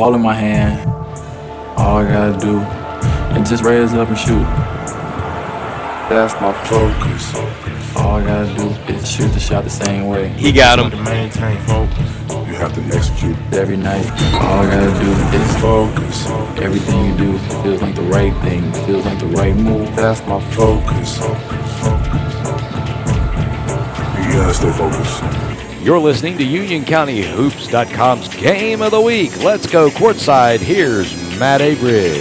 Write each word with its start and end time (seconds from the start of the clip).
Ball 0.00 0.14
in 0.14 0.22
my 0.22 0.32
hand. 0.32 0.88
All 1.76 1.96
I 1.96 2.04
gotta 2.04 2.38
do 2.38 2.60
is 3.36 3.50
just 3.50 3.64
raise 3.64 3.92
up 3.94 4.06
and 4.06 4.16
shoot. 4.16 4.44
That's 6.08 6.34
my 6.40 6.52
focus. 6.68 7.34
All 7.96 8.14
I 8.20 8.24
gotta 8.24 8.54
do 8.54 8.94
is 8.94 9.10
shoot 9.10 9.26
the 9.32 9.40
shot 9.40 9.64
the 9.64 9.70
same 9.70 10.06
way. 10.06 10.28
He 10.28 10.52
got 10.52 10.78
him. 10.78 10.92
To 10.92 10.96
maintain 11.02 11.58
focus, 11.66 12.08
you 12.46 12.54
have 12.54 12.72
to 12.76 12.96
execute. 12.96 13.36
Every 13.52 13.76
night, 13.76 14.08
all 14.34 14.60
I 14.60 14.70
gotta 14.70 15.04
do 15.04 15.10
is 15.36 15.56
Focus. 15.60 16.28
everything 16.62 17.04
you 17.06 17.16
do 17.16 17.38
feels 17.64 17.82
like 17.82 17.96
the 17.96 18.02
right 18.02 18.32
thing, 18.44 18.72
feels 18.86 19.04
like 19.04 19.18
the 19.18 19.26
right 19.26 19.56
move. 19.56 19.96
That's 19.96 20.24
my 20.28 20.40
focus. 20.52 21.18
You 24.22 24.32
gotta 24.38 24.54
stay 24.54 24.70
focused. 24.70 25.47
You're 25.88 25.98
listening 25.98 26.36
to 26.36 26.44
UnionCountyHoops.com's 26.44 28.28
Game 28.36 28.82
of 28.82 28.90
the 28.90 29.00
Week. 29.00 29.34
Let's 29.42 29.66
go 29.66 29.88
courtside. 29.88 30.58
Here's 30.58 31.10
Matt 31.38 31.62
Abrig. 31.62 32.20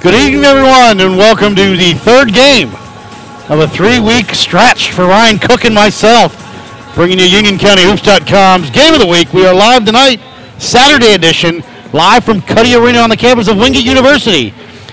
Good 0.00 0.14
evening, 0.14 0.44
everyone, 0.44 1.00
and 1.00 1.18
welcome 1.18 1.56
to 1.56 1.76
the 1.76 1.94
third 1.94 2.32
game 2.32 2.68
of 3.50 3.58
a 3.58 3.66
three-week 3.66 4.36
stretch 4.36 4.92
for 4.92 5.06
Ryan 5.06 5.40
Cook 5.40 5.64
and 5.64 5.74
myself, 5.74 6.36
bringing 6.94 7.18
you 7.18 7.26
UnionCountyHoops.com's 7.26 8.70
Game 8.70 8.94
of 8.94 9.00
the 9.00 9.08
Week. 9.08 9.32
We 9.32 9.44
are 9.48 9.52
live 9.52 9.84
tonight, 9.84 10.20
Saturday 10.58 11.14
edition, 11.14 11.64
live 11.92 12.22
from 12.22 12.40
Cuddy 12.40 12.76
Arena 12.76 12.98
on 12.98 13.10
the 13.10 13.16
campus 13.16 13.48
of 13.48 13.56
Wingate 13.56 13.84
University 13.84 14.50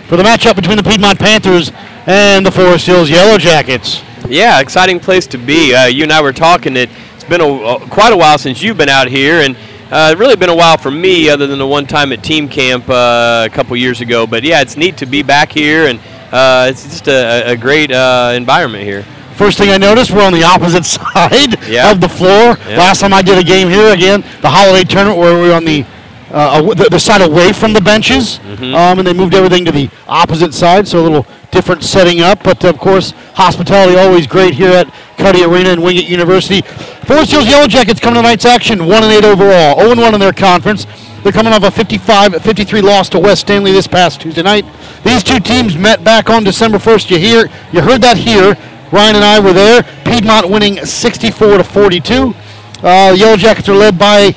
for 0.08 0.18
the 0.18 0.24
matchup 0.24 0.56
between 0.56 0.78
the 0.78 0.84
Piedmont 0.84 1.20
Panthers 1.20 1.72
and 2.08 2.44
the 2.44 2.52
Forest 2.52 2.88
Hills 2.88 3.08
Yellow 3.08 3.38
Jackets. 3.38 4.02
Yeah, 4.34 4.60
exciting 4.62 5.00
place 5.00 5.28
to 5.28 5.38
be. 5.38 5.76
Uh, 5.76 5.86
you 5.86 6.02
and 6.02 6.12
I 6.12 6.20
were 6.20 6.34
talking. 6.34 6.76
It, 6.76 6.90
it's 7.14 7.24
been 7.24 7.40
a, 7.40 7.46
a, 7.48 7.80
quite 7.88 8.12
a 8.12 8.18
while 8.18 8.40
since 8.40 8.64
you've 8.64 8.78
been 8.78 8.90
out 8.90 9.08
here, 9.08 9.42
and 9.42 9.56
uh, 9.92 10.16
really 10.18 10.36
been 10.36 10.50
a 10.50 10.56
while 10.56 10.76
for 10.76 10.90
me, 10.90 11.30
other 11.30 11.46
than 11.46 11.60
the 11.60 11.68
one 11.68 11.86
time 11.86 12.12
at 12.12 12.24
team 12.24 12.50
camp 12.50 12.90
uh, 12.90 13.48
a 13.48 13.54
couple 13.54 13.78
years 13.78 14.02
ago. 14.02 14.26
But 14.26 14.44
yeah, 14.44 14.62
it's 14.62 14.76
neat 14.76 14.98
to 14.98 15.06
be 15.06 15.22
back 15.22 15.52
here, 15.52 15.86
and 15.86 16.00
uh, 16.32 16.66
it's 16.68 16.82
just 16.84 17.08
a, 17.08 17.52
a 17.52 17.56
great 17.56 17.92
uh, 17.92 18.34
environment 18.36 18.84
here. 18.86 19.04
First 19.36 19.60
thing 19.60 19.70
I 19.70 19.78
noticed, 19.78 20.10
we're 20.10 20.26
on 20.26 20.34
the 20.34 20.44
opposite 20.44 20.86
side 20.98 21.62
Yeah. 21.70 21.92
of 21.92 22.02
the 22.02 22.10
floor. 22.10 22.58
Yeah. 22.68 22.80
Last 22.80 23.02
time 23.02 23.14
I 23.14 23.22
did 23.22 23.38
a 23.38 23.44
game 23.44 23.70
here, 23.70 23.94
again, 23.94 24.22
the 24.42 24.50
holiday 24.50 24.84
tournament, 24.84 25.20
where 25.20 25.40
we 25.40 25.50
were 25.50 25.54
on 25.54 25.64
the 25.64 25.86
uh, 26.32 26.60
the, 26.74 26.86
the 26.90 27.00
side 27.00 27.22
away 27.22 27.54
from 27.54 27.74
the 27.74 27.82
benches, 27.82 28.40
Mm-hmm. 28.40 28.74
um, 28.74 28.98
and 28.98 29.08
they 29.08 29.14
moved 29.14 29.36
everything 29.36 29.64
to 29.66 29.72
the 29.72 29.92
opposite 30.08 30.56
side, 30.56 30.88
so 30.88 31.00
a 31.00 31.04
little 31.04 31.28
different 31.54 31.84
setting 31.84 32.20
up. 32.20 32.44
But 32.44 32.64
of 32.66 32.78
course, 32.78 33.12
hospitality 33.36 33.98
always 33.98 34.28
great 34.28 34.54
here 34.56 34.72
at 34.72 34.94
Cuddy 35.18 35.44
Arena 35.44 35.70
and 35.70 35.84
Wingate 35.84 36.10
University. 36.10 36.62
Forest 37.06 37.32
Hills 37.32 37.48
Yellow 37.48 37.68
Jackets 37.68 38.00
coming 38.00 38.16
to 38.16 38.22
tonight's 38.22 38.46
action, 38.46 38.88
one 38.88 39.04
and 39.04 39.12
eight 39.14 39.24
overall, 39.24 39.80
0 39.80 39.92
and 39.92 40.02
one 40.02 40.14
in 40.14 40.20
their 40.20 40.34
conference. 40.34 40.86
They're 41.24 41.32
coming 41.32 41.54
off 41.54 41.64
a 41.64 41.68
55-53 41.68 42.84
loss 42.84 43.08
to 43.10 43.20
West 43.20 43.42
Stanley 43.42 43.72
this 43.72 43.88
past 43.88 44.20
Tuesday 44.20 44.42
night. 44.42 44.66
These 45.06 45.24
two 45.24 45.40
teams 45.40 45.78
met 45.78 46.04
back 46.04 46.30
on 46.30 46.44
December 46.44 46.80
1st. 46.80 47.12
You 47.12 47.18
hear, 47.18 47.50
you 47.72 47.82
heard 47.82 48.02
that 48.02 48.18
here. 48.18 48.58
Ryan 48.92 49.16
and 49.16 49.24
I 49.24 49.40
were 49.40 49.54
there. 49.54 49.84
Piedmont 50.04 50.50
winning 50.50 50.86
64 50.86 51.60
to 51.60 51.64
42. 51.64 52.36
Uh, 52.84 53.12
the 53.12 53.18
Yellow 53.18 53.38
Jackets 53.38 53.70
are 53.70 53.76
led 53.76 53.98
by 53.98 54.36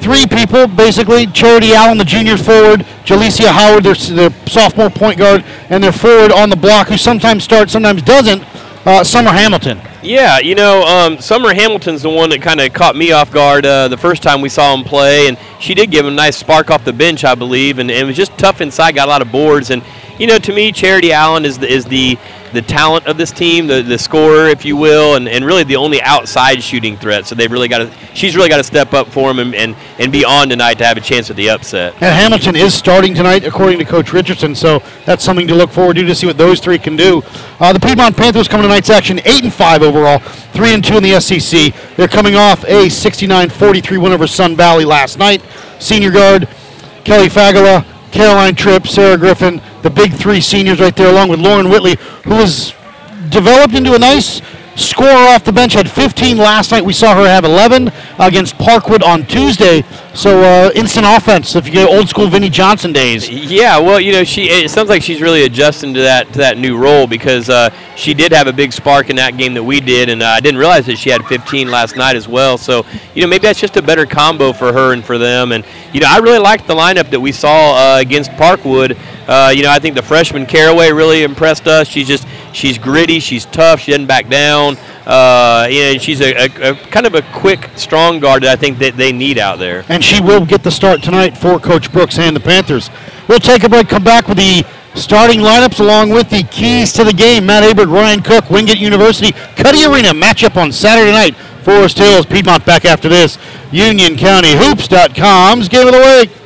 three 0.00 0.26
people, 0.26 0.66
basically. 0.66 1.26
Charity 1.26 1.74
Allen, 1.74 1.98
the 1.98 2.04
junior 2.04 2.36
forward, 2.36 2.80
Jalecia 3.04 3.48
Howard, 3.48 3.84
their, 3.84 3.94
their 3.94 4.30
sophomore 4.46 4.90
point 4.90 5.18
guard, 5.18 5.44
and 5.68 5.82
their 5.82 5.92
forward 5.92 6.32
on 6.32 6.50
the 6.50 6.56
block, 6.56 6.88
who 6.88 6.96
sometimes 6.96 7.44
starts, 7.44 7.72
sometimes 7.72 8.02
doesn't, 8.02 8.42
uh, 8.86 9.04
Summer 9.04 9.30
Hamilton. 9.30 9.80
Yeah, 10.02 10.38
you 10.38 10.54
know, 10.54 10.82
um, 10.82 11.18
Summer 11.18 11.52
Hamilton's 11.52 12.02
the 12.02 12.08
one 12.08 12.30
that 12.30 12.40
kind 12.40 12.60
of 12.60 12.72
caught 12.72 12.96
me 12.96 13.12
off 13.12 13.30
guard 13.30 13.66
uh, 13.66 13.88
the 13.88 13.98
first 13.98 14.22
time 14.22 14.40
we 14.40 14.48
saw 14.48 14.74
him 14.74 14.82
play, 14.82 15.28
and 15.28 15.36
she 15.60 15.74
did 15.74 15.90
give 15.90 16.06
him 16.06 16.14
a 16.14 16.16
nice 16.16 16.38
spark 16.38 16.70
off 16.70 16.84
the 16.84 16.92
bench, 16.92 17.22
I 17.22 17.34
believe, 17.34 17.78
and, 17.78 17.90
and 17.90 18.06
was 18.06 18.16
just 18.16 18.36
tough 18.38 18.62
inside, 18.62 18.94
got 18.94 19.08
a 19.08 19.10
lot 19.10 19.20
of 19.20 19.30
boards, 19.30 19.70
and 19.70 19.82
you 20.20 20.26
know, 20.26 20.38
to 20.38 20.52
me, 20.52 20.70
Charity 20.70 21.12
Allen 21.12 21.46
is 21.46 21.58
the 21.58 21.66
is 21.66 21.86
the 21.86 22.18
the 22.52 22.60
talent 22.60 23.06
of 23.06 23.16
this 23.16 23.32
team, 23.32 23.66
the 23.66 23.80
the 23.82 23.96
scorer, 23.96 24.48
if 24.48 24.66
you 24.66 24.76
will, 24.76 25.14
and, 25.14 25.26
and 25.26 25.44
really 25.44 25.64
the 25.64 25.76
only 25.76 26.02
outside 26.02 26.62
shooting 26.62 26.96
threat. 26.98 27.26
So 27.26 27.34
they've 27.34 27.50
really 27.50 27.68
got 27.68 27.78
to, 27.78 27.90
she's 28.14 28.36
really 28.36 28.50
got 28.50 28.58
to 28.58 28.64
step 28.64 28.92
up 28.92 29.08
for 29.08 29.30
him 29.30 29.38
and, 29.38 29.54
and, 29.54 29.76
and 29.98 30.12
be 30.12 30.24
on 30.24 30.50
tonight 30.50 30.74
to 30.74 30.84
have 30.84 30.98
a 30.98 31.00
chance 31.00 31.30
at 31.30 31.36
the 31.36 31.48
upset. 31.48 31.94
And 31.94 32.14
Hamilton 32.14 32.54
is 32.54 32.74
starting 32.74 33.14
tonight, 33.14 33.44
according 33.44 33.78
to 33.78 33.84
Coach 33.86 34.12
Richardson, 34.12 34.54
so 34.54 34.82
that's 35.06 35.24
something 35.24 35.46
to 35.48 35.54
look 35.54 35.70
forward 35.70 35.96
to 35.96 36.04
to 36.04 36.14
see 36.14 36.26
what 36.26 36.36
those 36.36 36.60
three 36.60 36.78
can 36.78 36.96
do. 36.96 37.22
Uh, 37.58 37.72
the 37.72 37.80
Piedmont 37.80 38.14
Panthers 38.14 38.46
coming 38.46 38.64
tonight's 38.64 38.90
action, 38.90 39.20
eight 39.20 39.42
and 39.42 39.54
five 39.54 39.82
overall, 39.82 40.18
three 40.52 40.74
and 40.74 40.84
two 40.84 40.98
in 40.98 41.02
the 41.02 41.18
SEC. 41.18 41.74
They're 41.96 42.08
coming 42.08 42.34
off 42.34 42.62
a 42.64 42.88
69-43 42.88 44.02
win 44.02 44.12
over 44.12 44.26
Sun 44.26 44.54
Valley 44.56 44.84
last 44.84 45.18
night. 45.18 45.42
Senior 45.78 46.10
guard 46.10 46.46
Kelly 47.04 47.28
Fagala, 47.28 47.86
Caroline 48.12 48.54
Tripp, 48.54 48.86
Sarah 48.86 49.16
Griffin, 49.16 49.60
the 49.82 49.90
big 49.90 50.12
three 50.12 50.40
seniors 50.40 50.80
right 50.80 50.94
there, 50.96 51.10
along 51.10 51.28
with 51.28 51.40
Lauren 51.40 51.68
Whitley, 51.68 51.96
who 52.24 52.34
has 52.34 52.74
developed 53.30 53.74
into 53.74 53.94
a 53.94 53.98
nice 53.98 54.40
scorer 54.76 55.10
off 55.10 55.44
the 55.44 55.52
bench. 55.52 55.72
Had 55.72 55.90
15 55.90 56.36
last 56.36 56.70
night. 56.70 56.84
We 56.84 56.92
saw 56.92 57.14
her 57.14 57.26
have 57.26 57.44
11 57.44 57.90
against 58.18 58.56
Parkwood 58.56 59.02
on 59.02 59.26
Tuesday. 59.26 59.82
So 60.14 60.42
uh, 60.42 60.70
instant 60.74 61.06
offense. 61.06 61.54
If 61.54 61.66
you 61.66 61.72
get 61.72 61.88
old 61.88 62.08
school 62.08 62.26
Vinnie 62.28 62.50
Johnson 62.50 62.92
days. 62.92 63.28
Yeah, 63.28 63.78
well, 63.78 64.00
you 64.00 64.12
know, 64.12 64.24
she 64.24 64.44
it 64.44 64.70
sounds 64.70 64.88
like 64.88 65.02
she's 65.02 65.22
really 65.22 65.44
adjusting 65.44 65.94
to 65.94 66.00
that 66.00 66.32
to 66.32 66.38
that 66.38 66.58
new 66.58 66.76
role 66.76 67.06
because 67.06 67.48
uh, 67.48 67.70
she 67.96 68.12
did 68.12 68.32
have 68.32 68.46
a 68.46 68.52
big 68.52 68.72
spark 68.72 69.08
in 69.08 69.16
that 69.16 69.36
game 69.36 69.54
that 69.54 69.62
we 69.62 69.80
did, 69.80 70.08
and 70.08 70.22
uh, 70.22 70.26
I 70.26 70.40
didn't 70.40 70.58
realize 70.58 70.86
that 70.86 70.98
she 70.98 71.10
had 71.10 71.24
15 71.26 71.70
last 71.70 71.96
night 71.96 72.16
as 72.16 72.26
well. 72.26 72.58
So, 72.58 72.84
you 73.14 73.22
know, 73.22 73.28
maybe 73.28 73.42
that's 73.42 73.60
just 73.60 73.76
a 73.76 73.82
better 73.82 74.04
combo 74.04 74.52
for 74.52 74.72
her 74.72 74.92
and 74.92 75.04
for 75.04 75.16
them. 75.16 75.52
And 75.52 75.64
you 75.92 76.00
know, 76.00 76.08
I 76.10 76.18
really 76.18 76.38
liked 76.38 76.66
the 76.66 76.74
lineup 76.74 77.10
that 77.10 77.20
we 77.20 77.32
saw 77.32 77.74
uh, 77.96 78.00
against 78.00 78.30
Parkwood. 78.32 78.98
Uh, 79.28 79.50
you 79.50 79.62
know, 79.62 79.70
I 79.70 79.78
think 79.78 79.94
the 79.94 80.02
freshman 80.02 80.44
Caraway 80.44 80.90
really 80.90 81.22
impressed 81.22 81.68
us. 81.68 81.86
She's 81.86 82.08
just 82.08 82.26
she's 82.52 82.78
gritty, 82.78 83.20
she's 83.20 83.46
tough, 83.46 83.80
she 83.80 83.92
doesn't 83.92 84.06
back 84.06 84.28
down. 84.28 84.76
Uh, 85.06 85.66
and 85.70 86.00
she's 86.00 86.20
a, 86.20 86.34
a, 86.34 86.70
a 86.70 86.74
kind 86.74 87.06
of 87.06 87.14
a 87.14 87.22
quick, 87.32 87.70
strong 87.76 88.20
guard 88.20 88.42
that 88.42 88.52
I 88.52 88.56
think 88.56 88.78
that 88.78 88.96
they 88.96 89.12
need 89.12 89.38
out 89.38 89.58
there. 89.58 89.84
And 89.88 90.04
she 90.04 90.20
will 90.20 90.44
get 90.44 90.62
the 90.62 90.70
start 90.70 91.02
tonight 91.02 91.36
for 91.36 91.58
Coach 91.58 91.90
Brooks 91.92 92.18
and 92.18 92.36
the 92.36 92.40
Panthers. 92.40 92.90
We'll 93.28 93.40
take 93.40 93.64
a 93.64 93.68
break, 93.68 93.88
come 93.88 94.04
back 94.04 94.28
with 94.28 94.38
the 94.38 94.64
starting 94.94 95.40
lineups 95.40 95.80
along 95.80 96.10
with 96.10 96.30
the 96.30 96.42
keys 96.44 96.92
to 96.94 97.04
the 97.04 97.12
game. 97.12 97.46
Matt 97.46 97.64
Abert, 97.64 97.90
Ryan 97.90 98.22
Cook, 98.22 98.50
Wingate 98.50 98.78
University, 98.78 99.32
Cuddy 99.56 99.84
Arena 99.84 100.10
matchup 100.10 100.56
on 100.56 100.72
Saturday 100.72 101.12
night. 101.12 101.34
Forest 101.62 101.98
Hills, 101.98 102.24
Piedmont 102.26 102.64
back 102.64 102.84
after 102.84 103.08
this. 103.08 103.36
UnionCountyHoops.com's 103.70 105.68
Game 105.68 105.86
of 105.86 105.92
the 105.92 106.00
Week. 106.00 106.39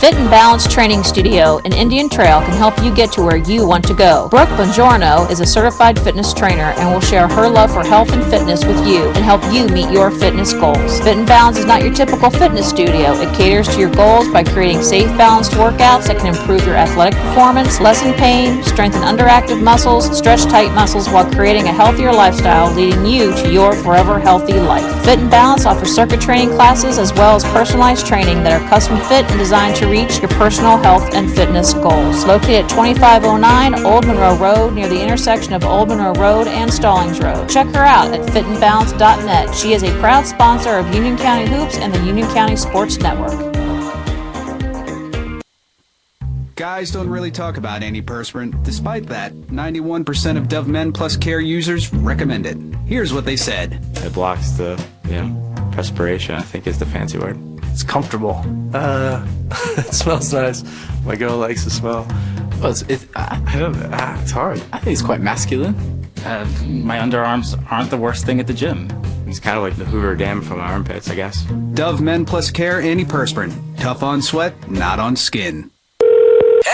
Fit 0.00 0.14
and 0.14 0.28
Balance 0.28 0.70
Training 0.70 1.02
Studio 1.02 1.56
in 1.64 1.72
Indian 1.72 2.10
Trail 2.10 2.42
can 2.42 2.52
help 2.52 2.78
you 2.82 2.94
get 2.94 3.10
to 3.12 3.22
where 3.22 3.38
you 3.38 3.66
want 3.66 3.82
to 3.86 3.94
go. 3.94 4.28
Brooke 4.28 4.50
Bongiorno 4.50 5.28
is 5.30 5.40
a 5.40 5.46
certified 5.46 5.98
fitness 5.98 6.34
trainer 6.34 6.74
and 6.76 6.92
will 6.92 7.00
share 7.00 7.26
her 7.26 7.48
love 7.48 7.72
for 7.72 7.82
health 7.82 8.12
and 8.12 8.22
fitness 8.24 8.62
with 8.62 8.86
you 8.86 9.08
and 9.08 9.24
help 9.24 9.42
you 9.50 9.66
meet 9.68 9.90
your 9.90 10.10
fitness 10.10 10.52
goals. 10.52 11.00
Fit 11.00 11.16
and 11.16 11.26
Balance 11.26 11.56
is 11.56 11.64
not 11.64 11.82
your 11.82 11.94
typical 11.94 12.28
fitness 12.28 12.68
studio. 12.68 13.14
It 13.14 13.34
caters 13.36 13.68
to 13.68 13.80
your 13.80 13.90
goals 13.90 14.28
by 14.28 14.44
creating 14.44 14.82
safe, 14.82 15.08
balanced 15.16 15.52
workouts 15.52 16.08
that 16.08 16.18
can 16.18 16.26
improve 16.26 16.66
your 16.66 16.76
athletic 16.76 17.18
performance, 17.18 17.80
lessen 17.80 18.12
pain, 18.14 18.62
strengthen 18.64 19.00
underactive 19.00 19.62
muscles, 19.62 20.14
stretch 20.16 20.42
tight 20.42 20.74
muscles 20.74 21.08
while 21.08 21.28
creating 21.32 21.68
a 21.68 21.72
healthier 21.72 22.12
lifestyle, 22.12 22.70
leading 22.74 23.06
you 23.06 23.32
to 23.36 23.50
your 23.50 23.74
forever 23.74 24.18
healthy 24.18 24.60
life. 24.60 24.84
Fit 25.06 25.20
and 25.20 25.30
Balance 25.30 25.64
offers 25.64 25.94
circuit 25.94 26.20
training 26.20 26.50
classes 26.50 26.98
as 26.98 27.14
well 27.14 27.34
as 27.34 27.44
personalized 27.44 28.06
training 28.06 28.42
that 28.42 28.60
are 28.60 28.68
custom 28.68 28.98
fit 29.08 29.24
and 29.30 29.38
designed 29.38 29.74
to 29.76 29.85
reach 29.88 30.20
your 30.20 30.28
personal 30.30 30.76
health 30.78 31.14
and 31.14 31.30
fitness 31.34 31.74
goals. 31.74 32.24
Located 32.24 32.64
at 32.64 32.70
2509 32.70 33.84
Old 33.84 34.06
Monroe 34.06 34.36
Road 34.36 34.74
near 34.74 34.88
the 34.88 35.02
intersection 35.02 35.52
of 35.52 35.64
Old 35.64 35.88
Monroe 35.88 36.12
Road 36.14 36.46
and 36.46 36.72
Stallings 36.72 37.20
Road. 37.20 37.48
Check 37.48 37.66
her 37.68 37.84
out 37.84 38.12
at 38.12 38.20
fitandbalance.net. 38.30 39.54
She 39.54 39.72
is 39.72 39.82
a 39.82 39.90
proud 40.00 40.26
sponsor 40.26 40.76
of 40.76 40.94
Union 40.94 41.16
County 41.16 41.46
Hoops 41.48 41.76
and 41.78 41.94
the 41.94 42.04
Union 42.04 42.26
County 42.28 42.56
Sports 42.56 42.98
Network. 42.98 43.56
Guys 46.56 46.90
don't 46.90 47.10
really 47.10 47.30
talk 47.30 47.58
about 47.58 47.82
antiperspirant. 47.82 48.64
Despite 48.64 49.06
that, 49.08 49.34
91% 49.34 50.38
of 50.38 50.48
Dove 50.48 50.68
Men 50.68 50.90
Plus 50.90 51.14
Care 51.14 51.40
users 51.40 51.92
recommend 51.92 52.46
it. 52.46 52.56
Here's 52.86 53.12
what 53.12 53.26
they 53.26 53.36
said. 53.36 53.78
It 53.96 54.14
blocks 54.14 54.52
the, 54.52 54.82
you 55.04 55.20
know, 55.20 55.70
perspiration, 55.72 56.34
I 56.34 56.40
think 56.40 56.66
is 56.66 56.78
the 56.78 56.86
fancy 56.86 57.18
word. 57.18 57.36
It's 57.76 57.82
comfortable. 57.82 58.42
Uh, 58.72 59.22
it 59.76 59.92
smells 59.92 60.32
nice. 60.32 60.64
My 61.04 61.14
girl 61.14 61.36
likes 61.36 61.62
the 61.62 61.68
smell. 61.68 62.06
Well, 62.58 62.70
it's, 62.70 62.80
it, 62.88 63.06
I, 63.14 63.38
I 63.46 63.58
don't 63.58 63.78
know. 63.78 63.90
Ah, 63.92 64.18
it's 64.22 64.30
hard. 64.30 64.62
I 64.72 64.78
think 64.78 64.94
it's 64.94 65.02
quite 65.02 65.20
masculine. 65.20 65.74
Uh, 66.24 66.46
my 66.66 66.96
underarms 66.96 67.54
aren't 67.70 67.90
the 67.90 67.98
worst 67.98 68.24
thing 68.24 68.40
at 68.40 68.46
the 68.46 68.54
gym. 68.54 68.88
It's 69.26 69.40
kind 69.40 69.58
of 69.58 69.62
like 69.62 69.76
the 69.76 69.84
Hoover 69.84 70.16
Dam 70.16 70.40
from 70.40 70.56
my 70.56 70.72
armpits, 70.72 71.10
I 71.10 71.16
guess. 71.16 71.44
Dove 71.74 72.00
Men 72.00 72.24
Plus 72.24 72.50
Care 72.50 72.80
Antiperspirant. 72.80 73.52
Tough 73.78 74.02
on 74.02 74.22
sweat, 74.22 74.70
not 74.70 74.98
on 74.98 75.14
skin. 75.14 75.70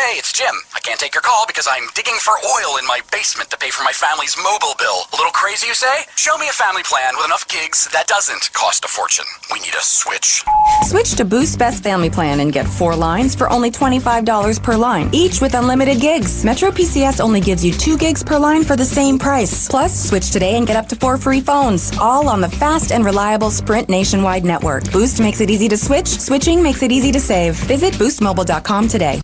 Hey, 0.03 0.19
it's 0.19 0.33
Jim. 0.33 0.53
I 0.75 0.81
can't 0.81 0.99
take 0.99 1.15
your 1.15 1.23
call 1.23 1.47
because 1.47 1.69
I'm 1.71 1.87
digging 1.95 2.19
for 2.19 2.35
oil 2.45 2.77
in 2.77 2.85
my 2.89 2.99
basement 3.13 3.51
to 3.51 3.57
pay 3.57 3.71
for 3.71 3.85
my 3.85 3.93
family's 3.93 4.37
mobile 4.37 4.75
bill. 4.77 5.07
A 5.13 5.17
little 5.17 5.31
crazy, 5.31 5.69
you 5.69 5.75
say? 5.75 6.03
Show 6.17 6.37
me 6.39 6.49
a 6.49 6.53
family 6.53 6.83
plan 6.83 7.15
with 7.17 7.25
enough 7.25 7.47
gigs 7.47 7.89
that 7.93 8.09
doesn't 8.09 8.53
cost 8.53 8.85
a 8.85 8.89
fortune. 8.89 9.25
We 9.53 9.61
need 9.61 9.75
a 9.79 9.81
switch. 9.81 10.43
Switch 10.83 11.15
to 11.15 11.25
Boost 11.25 11.57
Best 11.57 11.85
Family 11.85 12.11
Plan 12.11 12.41
and 12.41 12.53
get 12.53 12.67
four 12.67 12.97
lines 12.97 13.37
for 13.37 13.49
only 13.49 13.71
$25 13.71 14.61
per 14.61 14.77
line, 14.77 15.09
each 15.13 15.41
with 15.41 15.55
unlimited 15.55 16.01
gigs. 16.01 16.45
Metro 16.45 16.73
PCS 16.73 17.21
only 17.21 17.41
gives 17.41 17.65
you 17.65 17.73
two 17.73 17.97
gigs 17.97 18.25
per 18.25 18.41
line 18.41 18.65
for 18.65 18.75
the 18.75 18.85
same 18.85 19.21
price. 19.21 19.69
Plus, 19.69 19.95
switch 20.09 20.33
today 20.33 20.57
and 20.57 20.67
get 20.67 20.77
up 20.77 20.89
to 20.89 20.97
four 20.97 21.17
free 21.17 21.41
phones, 21.41 21.97
all 22.01 22.29
on 22.29 22.41
the 22.41 22.51
fast 22.51 22.91
and 22.91 23.05
reliable 23.05 23.53
Sprint 23.53 23.89
nationwide 23.89 24.45
network. 24.45 24.83
Boost 24.91 25.21
makes 25.21 25.41
it 25.41 25.49
easy 25.49 25.69
to 25.69 25.77
switch, 25.77 26.09
switching 26.09 26.61
makes 26.61 26.83
it 26.83 26.91
easy 26.91 27.13
to 27.13 27.21
save. 27.21 27.55
Visit 27.55 27.95
boostmobile.com 27.95 28.89
today. 28.89 29.21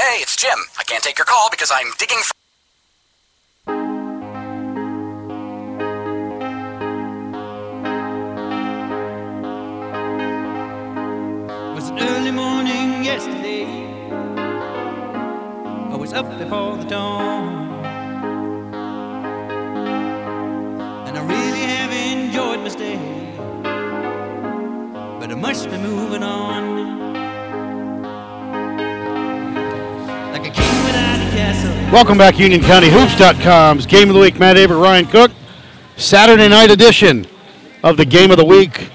Hey, 0.00 0.22
it's 0.22 0.34
Jim. 0.34 0.58
I 0.78 0.82
can't 0.84 1.04
take 1.04 1.18
your 1.18 1.26
call 1.26 1.50
because 1.50 1.70
I'm 1.70 1.92
digging 1.98 2.16
for. 2.24 2.32
was 11.74 11.90
an 11.90 11.98
early 11.98 12.30
morning 12.30 13.04
yesterday. 13.04 13.66
I 15.92 15.96
was 15.96 16.14
up 16.14 16.26
before 16.38 16.78
the 16.78 16.84
dawn. 16.84 17.84
And 21.08 21.18
I 21.18 21.22
really 21.26 21.64
have 21.74 21.92
enjoyed 21.92 22.60
my 22.60 22.68
stay. 22.70 22.98
But 25.20 25.30
I 25.30 25.34
must 25.34 25.70
be 25.70 25.76
moving 25.76 26.22
on. 26.22 27.09
Welcome 31.92 32.18
back, 32.18 32.38
Union 32.38 32.62
County 32.62 32.88
UnionCountyHoops.com's 32.88 33.84
Game 33.84 34.08
of 34.08 34.14
the 34.14 34.20
Week. 34.20 34.38
Matt 34.38 34.56
Avery, 34.56 34.76
Ryan 34.76 35.06
Cook. 35.06 35.32
Saturday 35.96 36.48
night 36.48 36.70
edition 36.70 37.26
of 37.82 37.96
the 37.96 38.04
Game 38.04 38.30
of 38.30 38.36
the 38.36 38.44
Week. 38.44 38.90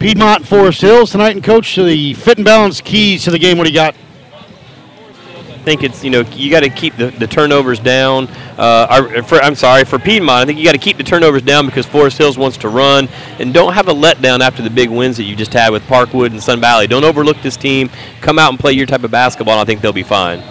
Piedmont 0.00 0.44
Forest 0.46 0.80
Hills 0.80 1.12
tonight, 1.12 1.36
and 1.36 1.44
coach 1.44 1.76
the 1.76 2.14
fit 2.14 2.38
and 2.38 2.44
balance 2.44 2.80
keys 2.80 3.22
to 3.24 3.30
the 3.30 3.38
game. 3.38 3.56
What 3.56 3.64
do 3.64 3.70
you 3.70 3.76
got? 3.76 3.94
I 4.34 5.64
think 5.64 5.84
it's 5.84 6.02
you 6.02 6.10
know 6.10 6.22
you 6.32 6.50
got 6.50 6.60
to 6.64 6.70
keep 6.70 6.96
the, 6.96 7.10
the 7.12 7.26
turnovers 7.28 7.78
down. 7.78 8.26
Uh, 8.58 8.86
our- 8.90 9.22
for, 9.22 9.36
I'm 9.40 9.54
sorry 9.54 9.84
for 9.84 10.00
Piedmont. 10.00 10.42
I 10.42 10.44
think 10.44 10.58
you 10.58 10.64
got 10.64 10.72
to 10.72 10.78
keep 10.78 10.96
the 10.96 11.04
turnovers 11.04 11.42
down 11.42 11.66
because 11.66 11.86
Forest 11.86 12.18
Hills 12.18 12.36
wants 12.36 12.56
to 12.58 12.68
run 12.68 13.08
and 13.38 13.54
don't 13.54 13.74
have 13.74 13.86
a 13.86 13.94
letdown 13.94 14.40
after 14.40 14.60
the 14.60 14.70
big 14.70 14.90
wins 14.90 15.16
that 15.18 15.24
you 15.24 15.36
just 15.36 15.52
had 15.52 15.70
with 15.70 15.84
Parkwood 15.84 16.32
and 16.32 16.42
Sun 16.42 16.60
Valley. 16.60 16.88
Don't 16.88 17.04
overlook 17.04 17.40
this 17.42 17.56
team. 17.56 17.90
Come 18.20 18.40
out 18.40 18.50
and 18.50 18.58
play 18.58 18.72
your 18.72 18.86
type 18.86 19.04
of 19.04 19.12
basketball. 19.12 19.54
And 19.54 19.60
I 19.60 19.64
think 19.64 19.80
they'll 19.82 19.92
be 19.92 20.02
fine. 20.02 20.42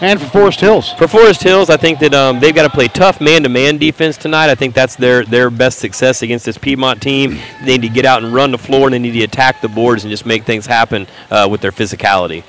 And 0.00 0.20
for 0.20 0.26
Forest 0.28 0.60
Hills. 0.60 0.92
For 0.92 1.08
Forest 1.08 1.42
Hills, 1.42 1.70
I 1.70 1.76
think 1.76 1.98
that 1.98 2.14
um, 2.14 2.38
they've 2.38 2.54
got 2.54 2.62
to 2.62 2.70
play 2.70 2.86
tough 2.86 3.20
man-to-man 3.20 3.78
defense 3.78 4.16
tonight. 4.16 4.48
I 4.48 4.54
think 4.54 4.72
that's 4.72 4.94
their 4.94 5.24
their 5.24 5.50
best 5.50 5.80
success 5.80 6.22
against 6.22 6.44
this 6.44 6.56
Piedmont 6.56 7.02
team. 7.02 7.38
They 7.64 7.78
need 7.78 7.82
to 7.82 7.88
get 7.88 8.04
out 8.04 8.22
and 8.22 8.32
run 8.32 8.52
the 8.52 8.58
floor, 8.58 8.86
and 8.86 8.94
they 8.94 9.00
need 9.00 9.12
to 9.12 9.24
attack 9.24 9.60
the 9.60 9.68
boards 9.68 10.04
and 10.04 10.10
just 10.10 10.24
make 10.24 10.44
things 10.44 10.66
happen 10.66 11.08
uh, 11.32 11.48
with 11.50 11.62
their 11.62 11.72
physicality. 11.72 12.44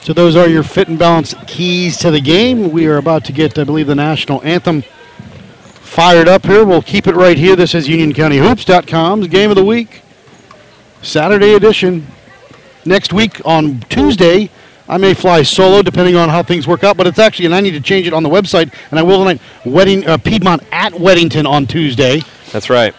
So 0.00 0.14
those 0.14 0.36
are 0.36 0.48
your 0.48 0.62
fit 0.62 0.88
and 0.88 0.98
balance 0.98 1.34
keys 1.46 1.98
to 1.98 2.10
the 2.10 2.20
game. 2.20 2.70
We 2.72 2.86
are 2.86 2.96
about 2.96 3.26
to 3.26 3.32
get, 3.32 3.58
I 3.58 3.64
believe, 3.64 3.86
the 3.86 3.94
national 3.94 4.42
anthem 4.42 4.82
fired 4.82 6.28
up 6.28 6.46
here. 6.46 6.64
We'll 6.64 6.82
keep 6.82 7.06
it 7.06 7.14
right 7.14 7.36
here. 7.36 7.56
This 7.56 7.74
is 7.74 7.88
UnionCountyHoops.com's 7.88 9.28
Game 9.28 9.50
of 9.50 9.56
the 9.56 9.64
Week, 9.64 10.00
Saturday 11.02 11.54
edition. 11.54 12.06
Next 12.86 13.12
week 13.12 13.40
on 13.46 13.80
Tuesday, 13.88 14.50
I 14.88 14.98
may 14.98 15.14
fly 15.14 15.42
solo 15.42 15.82
depending 15.82 16.14
on 16.16 16.28
how 16.28 16.42
things 16.42 16.66
work 16.66 16.84
out, 16.84 16.96
but 16.96 17.06
it's 17.06 17.18
actually, 17.18 17.46
and 17.46 17.54
I 17.54 17.60
need 17.60 17.72
to 17.72 17.80
change 17.80 18.06
it 18.06 18.12
on 18.12 18.22
the 18.22 18.28
website, 18.28 18.72
and 18.90 18.98
I 18.98 19.02
will 19.02 19.18
tonight, 19.18 19.40
Wedding, 19.64 20.06
uh, 20.06 20.18
Piedmont 20.18 20.62
at 20.72 20.92
Weddington 20.92 21.46
on 21.48 21.66
Tuesday. 21.66 22.20
That's 22.52 22.68
right. 22.68 22.94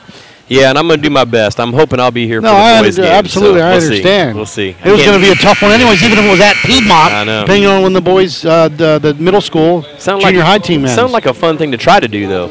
Yeah, 0.48 0.70
and 0.70 0.78
I'm 0.78 0.88
going 0.88 1.00
to 1.00 1.04
do 1.04 1.10
my 1.12 1.26
best. 1.26 1.60
I'm 1.60 1.74
hoping 1.74 2.00
I'll 2.00 2.12
be 2.12 2.28
here 2.28 2.40
No, 2.40 2.50
for 2.50 2.54
the 2.56 2.60
I 2.62 2.82
boys' 2.84 2.96
game. 2.98 3.06
absolutely, 3.06 3.60
so 3.62 3.66
I 3.66 3.72
we'll 3.72 3.82
see. 3.82 3.88
understand. 3.88 4.36
We'll 4.36 4.46
see. 4.46 4.76
It 4.86 4.92
was 4.92 5.04
going 5.04 5.20
to 5.20 5.26
be 5.26 5.32
a 5.32 5.36
tough 5.36 5.62
one, 5.62 5.72
anyways. 5.72 6.04
Even 6.04 6.20
if 6.20 6.26
it 6.26 6.30
was 6.30 6.40
at 6.42 6.56
Piedmont, 6.58 7.14
I 7.14 7.24
know. 7.24 7.42
depending 7.42 7.68
on 7.68 7.82
when 7.82 7.94
the 7.94 8.02
boys, 8.02 8.46
uh, 8.46 8.68
the, 8.70 9.00
the 9.00 9.14
middle 9.16 9.42
school, 9.42 9.82
Sound 9.98 10.22
junior 10.22 10.40
like, 10.40 10.46
high 10.48 10.58
team 10.60 10.82
ends. 10.82 10.94
Sound 10.94 11.12
like 11.14 11.26
a 11.26 11.34
fun 11.34 11.58
thing 11.58 11.72
to 11.72 11.78
try 11.78 12.00
to 12.00 12.08
do, 12.08 12.28
though. 12.28 12.48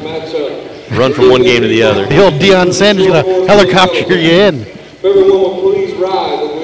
Run 0.91 1.13
from 1.13 1.29
one 1.29 1.41
game 1.43 1.61
to 1.61 1.67
the 1.69 1.83
other. 1.83 2.05
The 2.05 2.21
old 2.23 2.33
Deion 2.33 2.73
Sanders 2.73 3.07
going 3.07 3.23
to 3.23 3.47
helicopter 3.47 4.17
you 4.17 4.31
in. 4.31 4.55
Everyone 5.03 5.61
please 5.61 5.93
rise 5.95 6.54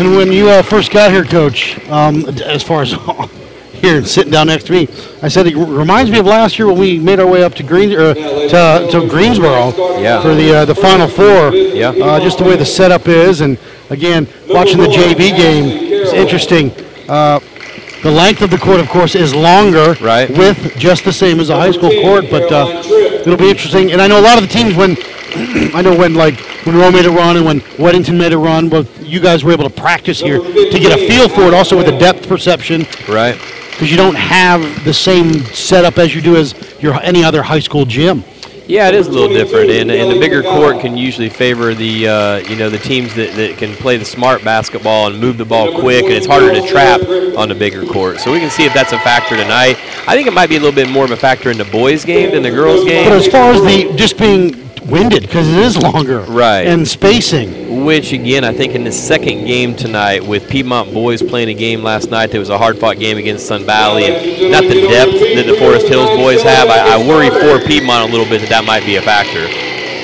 And 0.00 0.16
when 0.16 0.32
you 0.32 0.48
uh, 0.48 0.62
first 0.62 0.90
got 0.92 1.10
here, 1.12 1.24
Coach, 1.24 1.78
um, 1.90 2.24
as 2.26 2.62
far 2.62 2.80
as 2.80 2.92
here 3.74 3.98
and 3.98 4.06
sitting 4.08 4.32
down 4.32 4.46
next 4.46 4.64
to 4.68 4.72
me, 4.72 4.88
I 5.22 5.28
said 5.28 5.46
it 5.46 5.54
reminds 5.54 6.10
me 6.10 6.18
of 6.18 6.24
last 6.24 6.58
year 6.58 6.68
when 6.68 6.78
we 6.78 6.98
made 6.98 7.20
our 7.20 7.26
way 7.26 7.44
up 7.44 7.54
to 7.56 7.62
Green 7.62 7.92
or 7.92 8.14
to, 8.14 8.88
to 8.92 9.06
Greensboro 9.10 9.98
Yeah. 10.00 10.22
for 10.22 10.34
the 10.34 10.54
uh, 10.60 10.64
the 10.64 10.74
Final 10.74 11.06
Four. 11.06 11.54
Yeah. 11.54 11.90
Uh, 11.90 12.18
just 12.18 12.38
the 12.38 12.44
way 12.44 12.56
the 12.56 12.64
setup 12.64 13.08
is, 13.08 13.42
and 13.42 13.58
again, 13.90 14.26
watching 14.48 14.78
the 14.78 14.86
JV 14.86 15.36
game 15.36 15.66
is 15.66 16.14
interesting. 16.14 16.70
Uh, 17.06 17.40
the 18.02 18.10
length 18.10 18.40
of 18.40 18.48
the 18.50 18.56
court, 18.56 18.80
of 18.80 18.88
course, 18.88 19.14
is 19.14 19.34
longer, 19.34 19.92
Right. 20.00 20.30
With 20.30 20.78
just 20.78 21.04
the 21.04 21.12
same 21.12 21.40
as 21.40 21.50
a 21.50 21.56
high 21.56 21.72
school 21.72 21.90
court, 22.00 22.24
but 22.30 22.50
uh, 22.50 22.80
it'll 22.86 23.36
be 23.36 23.50
interesting. 23.50 23.92
And 23.92 24.00
I 24.00 24.06
know 24.06 24.18
a 24.18 24.24
lot 24.24 24.42
of 24.42 24.48
the 24.48 24.52
teams 24.54 24.74
when 24.74 24.96
I 25.76 25.82
know 25.82 25.94
when 25.94 26.14
like 26.14 26.40
when 26.64 26.74
Rome 26.78 26.94
made 26.94 27.04
a 27.04 27.10
run 27.10 27.36
and 27.36 27.44
when 27.44 27.60
Weddington 27.76 28.16
made 28.16 28.32
a 28.32 28.38
run, 28.38 28.70
but 28.70 28.86
you 29.10 29.20
guys 29.20 29.44
were 29.44 29.52
able 29.52 29.64
to 29.64 29.70
practice 29.70 30.20
here 30.20 30.38
to 30.38 30.78
get 30.78 30.92
a 30.98 31.08
feel 31.08 31.28
for 31.28 31.42
it, 31.42 31.54
also 31.54 31.76
with 31.76 31.86
the 31.86 31.98
depth 31.98 32.28
perception, 32.28 32.86
Right. 33.08 33.34
because 33.70 33.90
you 33.90 33.96
don't 33.96 34.14
have 34.16 34.60
the 34.84 34.94
same 34.94 35.32
setup 35.46 35.98
as 35.98 36.14
you 36.14 36.20
do 36.20 36.36
as 36.36 36.54
your 36.80 36.94
any 37.02 37.24
other 37.24 37.42
high 37.42 37.58
school 37.60 37.84
gym. 37.84 38.22
Yeah, 38.66 38.86
it 38.86 38.94
is 38.94 39.08
a 39.08 39.10
little 39.10 39.28
different, 39.28 39.68
and, 39.70 39.90
and 39.90 40.12
the 40.12 40.20
bigger 40.20 40.42
court 40.44 40.80
can 40.80 40.96
usually 40.96 41.28
favor 41.28 41.74
the 41.74 42.06
uh, 42.06 42.36
you 42.48 42.54
know 42.54 42.70
the 42.70 42.78
teams 42.78 43.12
that, 43.16 43.34
that 43.34 43.58
can 43.58 43.74
play 43.74 43.96
the 43.96 44.04
smart 44.04 44.44
basketball 44.44 45.08
and 45.08 45.18
move 45.20 45.38
the 45.38 45.44
ball 45.44 45.80
quick, 45.80 46.04
and 46.04 46.12
it's 46.12 46.26
harder 46.26 46.52
to 46.54 46.64
trap 46.68 47.00
on 47.36 47.48
the 47.48 47.54
bigger 47.56 47.84
court. 47.84 48.20
So 48.20 48.30
we 48.30 48.38
can 48.38 48.48
see 48.48 48.64
if 48.64 48.72
that's 48.72 48.92
a 48.92 48.98
factor 49.00 49.36
tonight. 49.36 49.76
I 50.06 50.14
think 50.14 50.28
it 50.28 50.32
might 50.34 50.48
be 50.48 50.54
a 50.56 50.60
little 50.60 50.74
bit 50.74 50.88
more 50.88 51.04
of 51.04 51.10
a 51.10 51.16
factor 51.16 51.50
in 51.50 51.58
the 51.58 51.64
boys' 51.64 52.04
game 52.04 52.30
than 52.30 52.44
the 52.44 52.50
girls' 52.52 52.84
game. 52.84 53.08
But 53.08 53.14
as 53.18 53.26
far 53.26 53.50
as 53.50 53.60
the 53.62 53.92
just 53.96 54.16
being 54.16 54.70
winded, 54.86 55.22
because 55.22 55.48
it 55.48 55.58
is 55.58 55.76
longer, 55.76 56.20
Right. 56.20 56.64
and 56.68 56.86
spacing. 56.86 57.59
Which 57.84 58.12
again, 58.12 58.44
I 58.44 58.52
think 58.52 58.74
in 58.74 58.84
the 58.84 58.92
second 58.92 59.46
game 59.46 59.74
tonight, 59.74 60.22
with 60.22 60.48
Piedmont 60.48 60.92
boys 60.92 61.22
playing 61.22 61.48
a 61.48 61.54
game 61.54 61.82
last 61.82 62.10
night, 62.10 62.30
there 62.30 62.38
was 62.38 62.50
a 62.50 62.58
hard-fought 62.58 62.98
game 62.98 63.16
against 63.16 63.46
Sun 63.46 63.64
Valley, 63.64 64.04
and 64.04 64.52
not 64.52 64.64
the 64.64 64.82
depth 64.86 65.16
that 65.16 65.46
the 65.46 65.56
Forest 65.56 65.88
Hills 65.88 66.10
boys 66.10 66.42
have. 66.42 66.68
I, 66.68 66.94
I 66.94 67.08
worry 67.08 67.30
for 67.30 67.64
Piedmont 67.66 68.08
a 68.08 68.12
little 68.12 68.28
bit 68.28 68.40
that 68.42 68.50
that 68.50 68.64
might 68.64 68.84
be 68.84 68.96
a 68.96 69.02
factor. 69.02 69.48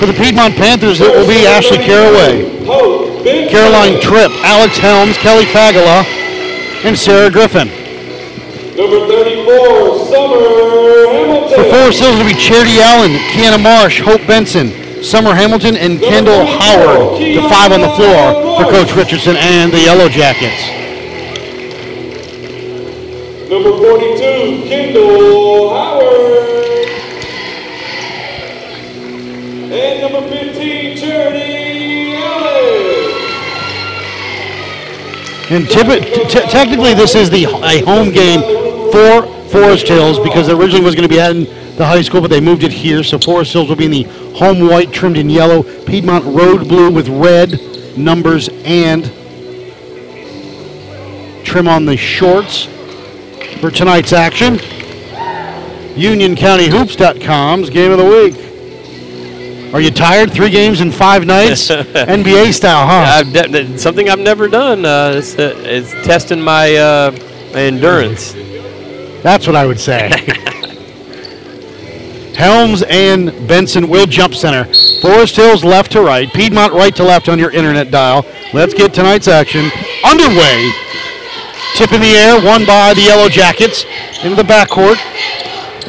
For 0.00 0.06
the 0.06 0.16
Piedmont 0.16 0.56
Panthers, 0.56 1.00
it 1.00 1.12
will 1.12 1.28
be 1.28 1.44
Ashley 1.46 1.76
Caraway, 1.76 2.48
Caroline 3.48 4.00
Tripp, 4.00 4.32
Alex 4.40 4.78
Helms, 4.78 5.16
Kelly 5.18 5.44
Fagala, 5.44 6.04
and 6.84 6.96
Sarah 6.96 7.30
Griffin. 7.30 7.68
Number 8.72 9.04
34, 9.04 10.04
Summer 10.08 11.12
Hamilton. 11.12 11.60
For 11.60 11.64
Forest 11.68 12.00
Hills, 12.00 12.16
it'll 12.16 12.24
be 12.24 12.40
Charity 12.40 12.80
Allen, 12.80 13.12
Kiana 13.36 13.62
Marsh, 13.62 14.00
Hope 14.00 14.24
Benson, 14.26 14.85
Summer 15.06 15.34
Hamilton, 15.36 15.76
and 15.76 16.00
Kendall 16.00 16.44
Howard. 16.44 17.20
The 17.20 17.40
five 17.48 17.70
on 17.70 17.80
the 17.80 17.90
floor 17.90 18.58
for 18.58 18.68
Coach 18.68 18.92
Richardson 18.96 19.36
and 19.36 19.72
the 19.72 19.78
Yellow 19.78 20.08
Jackets. 20.08 20.66
Number 23.48 23.70
42, 23.78 24.68
Kendall 24.68 25.70
Howard. 25.70 26.88
And 29.70 30.12
number 30.12 30.28
15, 30.28 30.96
Charity 30.96 32.16
Allen. 32.16 33.16
And 35.50 35.68
t- 35.68 36.48
technically, 36.50 36.94
this 36.94 37.14
is 37.14 37.30
the 37.30 37.44
a 37.44 37.84
home 37.84 38.10
game 38.10 38.40
for 38.90 39.22
Forest 39.50 39.86
Hills 39.86 40.18
because 40.18 40.48
it 40.48 40.56
originally 40.58 40.84
was 40.84 40.96
going 40.96 41.08
to 41.08 41.14
be 41.14 41.20
at 41.20 41.30
the 41.76 41.86
high 41.86 42.02
school, 42.02 42.20
but 42.20 42.30
they 42.30 42.40
moved 42.40 42.62
it 42.62 42.72
here. 42.72 43.02
So 43.02 43.18
Forest 43.18 43.52
Hills 43.52 43.68
will 43.68 43.76
be 43.76 43.84
in 43.84 43.90
the 43.90 44.04
home 44.36 44.66
white 44.66 44.92
trimmed 44.92 45.18
in 45.18 45.28
yellow, 45.28 45.62
Piedmont 45.84 46.24
road 46.24 46.68
blue 46.68 46.90
with 46.90 47.08
red 47.08 47.60
numbers 47.96 48.48
and 48.64 49.04
trim 51.44 51.68
on 51.68 51.84
the 51.86 51.96
shorts 51.96 52.64
for 53.60 53.70
tonight's 53.70 54.12
action. 54.12 54.58
UnionCountyHoops.com's 55.96 57.70
game 57.70 57.90
of 57.90 57.98
the 57.98 58.04
week. 58.04 58.34
Are 59.72 59.80
you 59.80 59.90
tired? 59.90 60.32
Three 60.32 60.50
games 60.50 60.80
in 60.80 60.92
five 60.92 61.26
nights, 61.26 61.68
NBA 61.70 62.52
style, 62.52 62.86
huh? 62.86 63.18
I've 63.18 63.32
de- 63.32 63.78
something 63.78 64.08
I've 64.08 64.18
never 64.18 64.48
done. 64.48 64.84
Uh, 64.84 65.14
it's, 65.16 65.38
uh, 65.38 65.54
it's 65.56 65.90
testing 66.06 66.40
my, 66.40 66.74
uh, 66.76 67.10
my 67.52 67.60
endurance. 67.60 68.32
That's 69.22 69.46
what 69.46 69.56
I 69.56 69.66
would 69.66 69.80
say. 69.80 70.10
Helms 72.36 72.82
and 72.82 73.48
Benson 73.48 73.88
will 73.88 74.06
jump 74.06 74.34
center. 74.34 74.64
Forest 75.00 75.36
Hills 75.36 75.64
left 75.64 75.92
to 75.92 76.02
right, 76.02 76.28
Piedmont 76.32 76.72
right 76.74 76.94
to 76.96 77.02
left 77.02 77.28
on 77.28 77.38
your 77.38 77.50
internet 77.50 77.90
dial. 77.90 78.26
Let's 78.52 78.74
get 78.74 78.92
tonight's 78.92 79.26
action 79.26 79.70
underway. 80.04 80.70
Tip 81.74 81.92
in 81.92 82.00
the 82.00 82.14
air, 82.14 82.42
won 82.44 82.66
by 82.66 82.94
the 82.94 83.02
Yellow 83.02 83.28
Jackets 83.28 83.84
into 84.22 84.36
the 84.36 84.42
backcourt. 84.42 84.96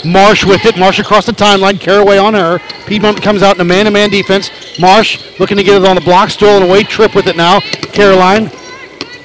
Marsh 0.06 0.46
with 0.46 0.66
it. 0.66 0.78
Marsh 0.78 1.00
across 1.00 1.26
the 1.26 1.32
timeline. 1.32 1.80
Caraway 1.80 2.18
on 2.18 2.34
her. 2.34 2.60
Piedmont 2.86 3.22
comes 3.22 3.44
out 3.44 3.56
in 3.56 3.62
a 3.62 3.66
man-to-man 3.66 4.10
defense. 4.10 4.52
Marsh 4.80 5.40
looking 5.40 5.58
to 5.58 5.64
get 5.64 5.82
it 5.82 5.88
on 5.88 5.96
the 5.96 6.02
block. 6.02 6.30
Stolen 6.30 6.70
away. 6.70 6.84
Tripp 6.84 7.16
with 7.16 7.28
it 7.28 7.36
now. 7.36 7.60
Caroline 7.60 8.52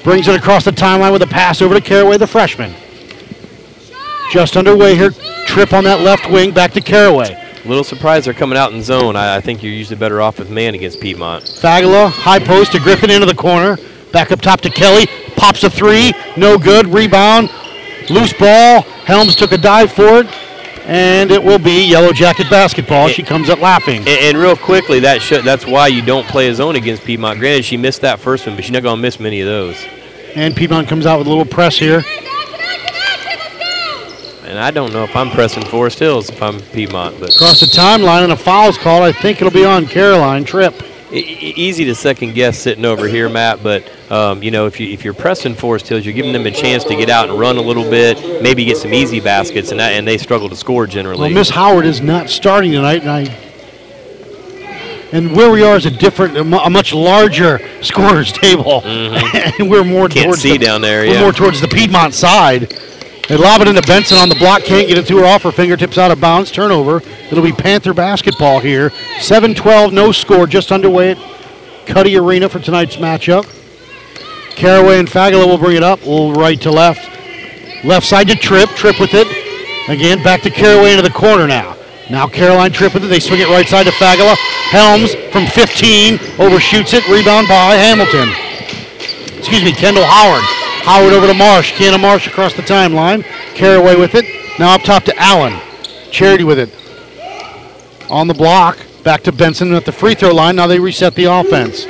brings 0.03 0.27
it 0.27 0.35
across 0.35 0.65
the 0.65 0.71
timeline 0.71 1.13
with 1.13 1.21
a 1.21 1.27
pass 1.27 1.61
over 1.61 1.73
to 1.73 1.81
Caraway, 1.81 2.17
the 2.17 2.27
freshman. 2.27 2.73
Just 4.31 4.57
underway 4.57 4.95
here. 4.95 5.11
Tripp 5.53 5.71
on 5.71 5.83
that 5.83 6.01
left 6.01 6.31
wing. 6.31 6.51
Back 6.51 6.71
to 6.73 6.81
Caraway. 6.81 7.31
A 7.63 7.67
little 7.67 7.83
surprised 7.83 8.25
they're 8.25 8.33
coming 8.33 8.57
out 8.57 8.73
in 8.73 8.81
zone. 8.81 9.15
I, 9.15 9.35
I 9.35 9.39
think 9.39 9.61
you're 9.61 9.71
usually 9.71 9.99
better 9.99 10.19
off 10.19 10.39
with 10.39 10.49
man 10.49 10.73
against 10.73 10.99
Piedmont. 10.99 11.43
Fagala, 11.43 12.09
high 12.09 12.39
post 12.39 12.71
to 12.71 12.79
Griffin 12.79 13.11
into 13.11 13.27
the 13.27 13.35
corner. 13.35 13.77
Back 14.11 14.31
up 14.31 14.41
top 14.41 14.61
to 14.61 14.71
Kelly. 14.71 15.05
Pops 15.35 15.63
a 15.63 15.69
three. 15.69 16.11
No 16.35 16.57
good. 16.57 16.87
Rebound. 16.87 17.51
Loose 18.09 18.33
ball. 18.33 18.81
Helms 19.05 19.35
took 19.35 19.51
a 19.51 19.57
dive 19.59 19.91
for 19.91 20.21
it. 20.21 20.27
And 20.85 21.29
it 21.29 21.41
will 21.41 21.59
be 21.59 21.87
Yellow 21.87 22.13
Jacket 22.13 22.49
basketball. 22.49 23.07
She 23.07 23.21
comes 23.21 23.47
up 23.47 23.59
laughing. 23.61 23.99
And, 23.99 24.07
and 24.09 24.37
real 24.39 24.57
quickly, 24.57 25.01
that 25.01 25.21
should, 25.21 25.45
that's 25.45 25.67
why 25.67 25.85
you 25.85 26.01
don't 26.01 26.27
play 26.27 26.49
a 26.49 26.55
zone 26.55 26.75
against 26.75 27.03
Piedmont. 27.03 27.37
Granted, 27.39 27.63
she 27.63 27.77
missed 27.77 28.01
that 28.01 28.19
first 28.19 28.47
one, 28.47 28.55
but 28.55 28.65
she's 28.65 28.71
not 28.73 28.81
going 28.81 28.97
to 28.97 29.01
miss 29.01 29.19
many 29.19 29.39
of 29.39 29.47
those. 29.47 29.77
And 30.33 30.55
Piedmont 30.55 30.87
comes 30.87 31.05
out 31.05 31.19
with 31.19 31.27
a 31.27 31.29
little 31.29 31.45
press 31.45 31.77
here. 31.77 32.03
And 34.53 34.59
I 34.59 34.69
don't 34.69 34.93
know 34.93 35.03
if 35.03 35.15
I'm 35.15 35.31
pressing 35.31 35.65
Forest 35.65 35.97
Hills 35.97 36.29
if 36.29 36.39
I'm 36.39 36.59
Piedmont, 36.59 37.19
but 37.19 37.33
Across 37.33 37.61
the 37.61 37.65
timeline 37.65 38.21
and 38.21 38.31
a 38.31 38.37
foul's 38.37 38.77
called. 38.77 39.01
I 39.01 39.11
think 39.11 39.41
it'll 39.41 39.49
be 39.51 39.65
on 39.65 39.87
Caroline 39.87 40.43
Tripp. 40.45 40.79
E- 41.11 41.53
easy 41.55 41.85
to 41.85 41.95
second 41.95 42.35
guess 42.35 42.59
sitting 42.59 42.85
over 42.85 43.07
here, 43.07 43.29
Matt. 43.29 43.63
But 43.63 43.91
um, 44.11 44.43
you 44.43 44.51
know, 44.51 44.67
if 44.67 44.79
you 44.79 44.89
if 44.89 45.03
you're 45.03 45.15
pressing 45.15 45.55
Forest 45.55 45.87
Hills, 45.87 46.05
you're 46.05 46.13
giving 46.13 46.33
them 46.33 46.45
a 46.45 46.51
chance 46.51 46.83
to 46.83 46.95
get 46.95 47.09
out 47.09 47.29
and 47.29 47.39
run 47.39 47.57
a 47.57 47.63
little 47.63 47.89
bit, 47.89 48.43
maybe 48.43 48.63
get 48.63 48.77
some 48.77 48.93
easy 48.93 49.19
baskets, 49.19 49.71
and 49.71 49.79
that, 49.79 49.93
and 49.93 50.07
they 50.07 50.19
struggle 50.19 50.49
to 50.49 50.55
score 50.55 50.85
generally. 50.85 51.21
Well, 51.21 51.31
Miss 51.31 51.49
Howard 51.49 51.87
is 51.87 51.99
not 52.01 52.29
starting 52.29 52.73
tonight, 52.73 53.01
and 53.01 53.09
I. 53.09 53.21
And 55.11 55.35
where 55.35 55.49
we 55.49 55.63
are 55.63 55.77
is 55.77 55.87
a 55.87 55.91
different, 55.91 56.37
a 56.37 56.69
much 56.69 56.93
larger 56.93 57.59
scorers 57.81 58.31
table, 58.31 58.81
and 58.85 59.67
we're 59.67 59.83
more 59.83 60.09
Mm-hmm. 60.09 60.13
Can't 60.13 60.25
towards 60.25 60.41
see 60.43 60.59
the, 60.59 60.63
down 60.63 60.81
there, 60.81 61.07
We're 61.07 61.21
more 61.21 61.33
towards 61.33 61.59
the 61.59 61.67
Piedmont 61.67 62.13
side. 62.13 62.71
They 63.29 63.37
lob 63.37 63.61
it 63.61 63.69
into 63.69 63.81
Benson 63.83 64.17
on 64.17 64.27
the 64.27 64.35
block, 64.35 64.63
can't 64.63 64.87
get 64.87 64.97
it 64.97 65.07
to 65.07 65.17
her 65.17 65.25
off 65.25 65.43
her 65.43 65.51
fingertips, 65.51 65.97
out 65.97 66.11
of 66.11 66.19
bounds. 66.19 66.51
Turnover. 66.51 67.01
It'll 67.31 67.43
be 67.43 67.53
Panther 67.53 67.93
basketball 67.93 68.59
here. 68.59 68.89
7-12, 69.19 69.93
no 69.93 70.11
score, 70.11 70.45
just 70.45 70.71
underway 70.71 71.11
at 71.11 71.17
Cuddy 71.85 72.17
Arena 72.17 72.49
for 72.49 72.59
tonight's 72.59 72.97
matchup. 72.97 73.45
Caraway 74.55 74.99
and 74.99 75.07
Fagala 75.07 75.47
will 75.47 75.57
bring 75.57 75.77
it 75.77 75.83
up, 75.83 76.01
little 76.01 76.33
right 76.33 76.59
to 76.61 76.71
left. 76.71 77.09
Left 77.83 78.05
side 78.05 78.27
to 78.27 78.35
Tripp. 78.35 78.69
Tripp 78.71 78.99
with 78.99 79.13
it. 79.13 79.27
Again, 79.89 80.23
back 80.23 80.41
to 80.41 80.49
Caraway 80.49 80.91
into 80.91 81.03
the 81.03 81.13
corner 81.13 81.47
now. 81.47 81.75
Now 82.09 82.27
Caroline 82.27 82.71
Tripp 82.71 82.93
with 82.93 83.03
it. 83.05 83.07
They 83.07 83.19
swing 83.19 83.41
it 83.41 83.47
right 83.47 83.67
side 83.67 83.85
to 83.85 83.91
Fagala. 83.91 84.35
Helms 84.69 85.15
from 85.31 85.47
15 85.47 86.19
overshoots 86.39 86.93
it. 86.93 87.07
Rebound 87.07 87.47
by 87.47 87.75
Hamilton. 87.75 88.29
Excuse 89.37 89.63
me, 89.63 89.71
Kendall 89.71 90.05
Howard. 90.05 90.62
Howard 90.83 91.13
over 91.13 91.27
to 91.27 91.33
Marsh. 91.33 91.73
Kiana 91.73 91.99
Marsh 91.99 92.27
across 92.27 92.53
the 92.53 92.61
timeline. 92.61 93.23
Caraway 93.55 93.95
with 93.95 94.15
it. 94.15 94.25
Now 94.59 94.75
up 94.75 94.81
top 94.81 95.03
to 95.05 95.13
Allen. 95.17 95.59
Charity 96.11 96.43
with 96.43 96.59
it. 96.59 96.69
On 98.09 98.27
the 98.27 98.33
block. 98.33 98.77
Back 99.03 99.23
to 99.23 99.31
Benson 99.31 99.73
at 99.73 99.85
the 99.85 99.91
free 99.91 100.13
throw 100.15 100.33
line. 100.33 100.55
Now 100.55 100.67
they 100.67 100.79
reset 100.79 101.15
the 101.15 101.25
offense. 101.25 101.85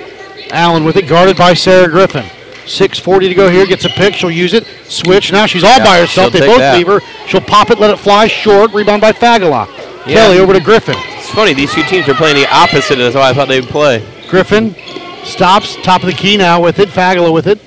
Allen 0.51 0.83
with 0.83 0.95
it, 0.95 1.07
guarded 1.07 1.38
by 1.38 1.53
Sarah 1.53 1.88
Griffin. 1.89 2.25
6.40 2.65 3.19
to 3.29 3.33
go 3.33 3.50
here. 3.50 3.65
Gets 3.65 3.85
a 3.85 3.89
pick. 3.89 4.13
She'll 4.13 4.31
use 4.31 4.53
it. 4.53 4.65
Switch. 4.85 5.31
Now 5.31 5.45
she's 5.45 5.63
all 5.63 5.77
Yeah, 5.77 5.83
by 5.83 6.00
herself. 6.00 6.31
They 6.31 6.39
both 6.39 6.59
that. 6.59 6.77
leave 6.77 6.88
her. 6.88 7.00
She'll 7.27 7.41
pop 7.41 7.69
it, 7.71 7.79
let 7.79 7.89
it 7.91 7.97
fly 7.97 8.27
short. 8.27 8.73
Rebound 8.73 9.01
by 9.01 9.12
Fagala. 9.12 9.67
Yeah. 10.07 10.15
Kelly 10.15 10.39
over 10.39 10.53
to 10.53 10.59
Griffin. 10.59 10.95
It's 10.97 11.29
funny; 11.29 11.53
these 11.53 11.73
two 11.73 11.83
teams 11.83 12.07
are 12.09 12.13
playing 12.13 12.35
the 12.35 12.47
opposite 12.53 13.00
of 13.00 13.13
how 13.13 13.21
I 13.21 13.33
thought 13.33 13.47
they 13.47 13.59
would 13.62 13.69
play. 13.69 14.05
Griffin 14.29 14.75
stops, 15.23 15.77
top 15.83 16.01
of 16.01 16.07
the 16.07 16.13
key 16.13 16.35
now 16.38 16.62
with 16.62 16.79
it. 16.79 16.89
Fagala 16.89 17.31
with 17.33 17.47
it. 17.47 17.59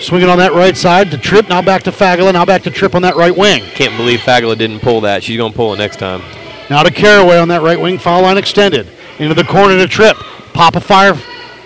Swinging 0.00 0.28
on 0.28 0.38
that 0.38 0.52
right 0.52 0.76
side 0.76 1.10
to 1.10 1.18
Tripp. 1.18 1.48
Now 1.48 1.62
back 1.62 1.82
to 1.84 1.90
Fagala. 1.90 2.32
Now 2.32 2.44
back 2.44 2.62
to 2.64 2.70
Tripp 2.70 2.94
on 2.94 3.02
that 3.02 3.16
right 3.16 3.34
wing. 3.36 3.62
Can't 3.74 3.96
believe 3.96 4.20
Fagala 4.20 4.56
didn't 4.56 4.80
pull 4.80 5.00
that. 5.02 5.24
She's 5.24 5.36
going 5.36 5.52
to 5.52 5.56
pull 5.56 5.72
it 5.74 5.78
next 5.78 5.98
time. 5.98 6.20
Now 6.68 6.82
to 6.82 6.90
Caraway 6.90 7.38
on 7.38 7.48
that 7.48 7.62
right 7.62 7.80
wing. 7.80 7.98
Foul 7.98 8.22
line 8.22 8.36
extended. 8.36 8.88
Into 9.18 9.34
the 9.34 9.44
corner 9.44 9.76
to 9.78 9.86
Tripp. 9.88 10.16
Pop 10.52 10.76
a 10.76 10.80
fire. 10.80 11.14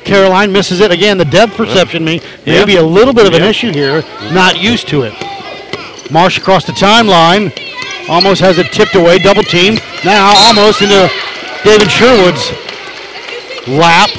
Caroline 0.04 0.52
misses 0.52 0.80
it. 0.80 0.90
Again, 0.92 1.18
the 1.18 1.24
depth 1.24 1.56
perception 1.56 2.04
may, 2.04 2.20
Yeah. 2.44 2.60
maybe 2.60 2.76
a 2.76 2.82
little 2.82 3.12
bit 3.12 3.26
of 3.26 3.34
an 3.34 3.42
Yeah. 3.42 3.48
issue 3.48 3.72
here. 3.72 4.04
Not 4.32 4.58
used 4.60 4.86
to 4.88 5.02
it. 5.02 5.12
Marsh 6.10 6.38
across 6.38 6.64
the 6.64 6.72
timeline. 6.72 7.52
Almost 8.08 8.40
has 8.40 8.58
it 8.58 8.72
tipped 8.72 8.94
away. 8.94 9.18
Double 9.18 9.42
team. 9.42 9.78
Now 10.04 10.32
almost 10.46 10.82
into 10.82 11.10
David 11.64 11.90
Sherwood's 11.90 12.52
lap. 13.66 14.10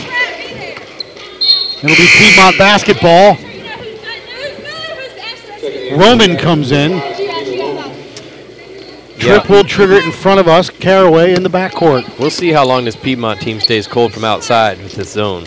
It'll 1.84 1.96
be 1.96 2.08
Piedmont 2.18 2.58
basketball. 2.58 3.38
Roman 5.98 6.38
comes 6.38 6.72
in. 6.72 7.02
Tripp 9.20 9.50
will 9.50 9.64
trigger 9.64 9.94
it 9.94 10.06
in 10.06 10.12
front 10.12 10.40
of 10.40 10.48
us. 10.48 10.70
Caraway 10.70 11.34
in 11.34 11.44
the 11.44 11.50
backcourt. 11.50 12.18
We'll 12.18 12.30
see 12.30 12.52
how 12.52 12.66
long 12.66 12.86
this 12.86 12.96
Piedmont 12.96 13.42
team 13.42 13.60
stays 13.60 13.88
cold 13.88 14.14
from 14.14 14.24
outside 14.24 14.80
with 14.80 14.94
this 14.94 15.12
zone. 15.12 15.46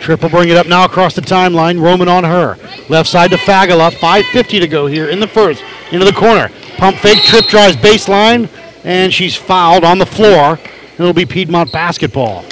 Tripp 0.00 0.22
will 0.22 0.28
bring 0.28 0.48
it 0.50 0.56
up 0.56 0.66
now 0.66 0.84
across 0.84 1.14
the 1.14 1.22
timeline. 1.22 1.80
Roman 1.80 2.08
on 2.08 2.24
her. 2.24 2.58
Left 2.88 3.08
side 3.08 3.30
to 3.30 3.36
Fagala. 3.36 3.90
5.50 3.90 4.60
to 4.60 4.68
go 4.68 4.86
here 4.86 5.08
in 5.08 5.18
the 5.18 5.26
first. 5.26 5.62
Into 5.90 6.04
the 6.04 6.12
corner. 6.12 6.50
Pump 6.76 6.96
fake. 6.98 7.22
Tripp 7.22 7.46
drives 7.46 7.76
baseline. 7.76 8.48
And 8.84 9.12
she's 9.12 9.34
fouled 9.34 9.82
on 9.82 9.98
the 9.98 10.06
floor. 10.06 10.58
It'll 10.98 11.14
be 11.14 11.26
Piedmont 11.26 11.72
basketball. 11.72 12.44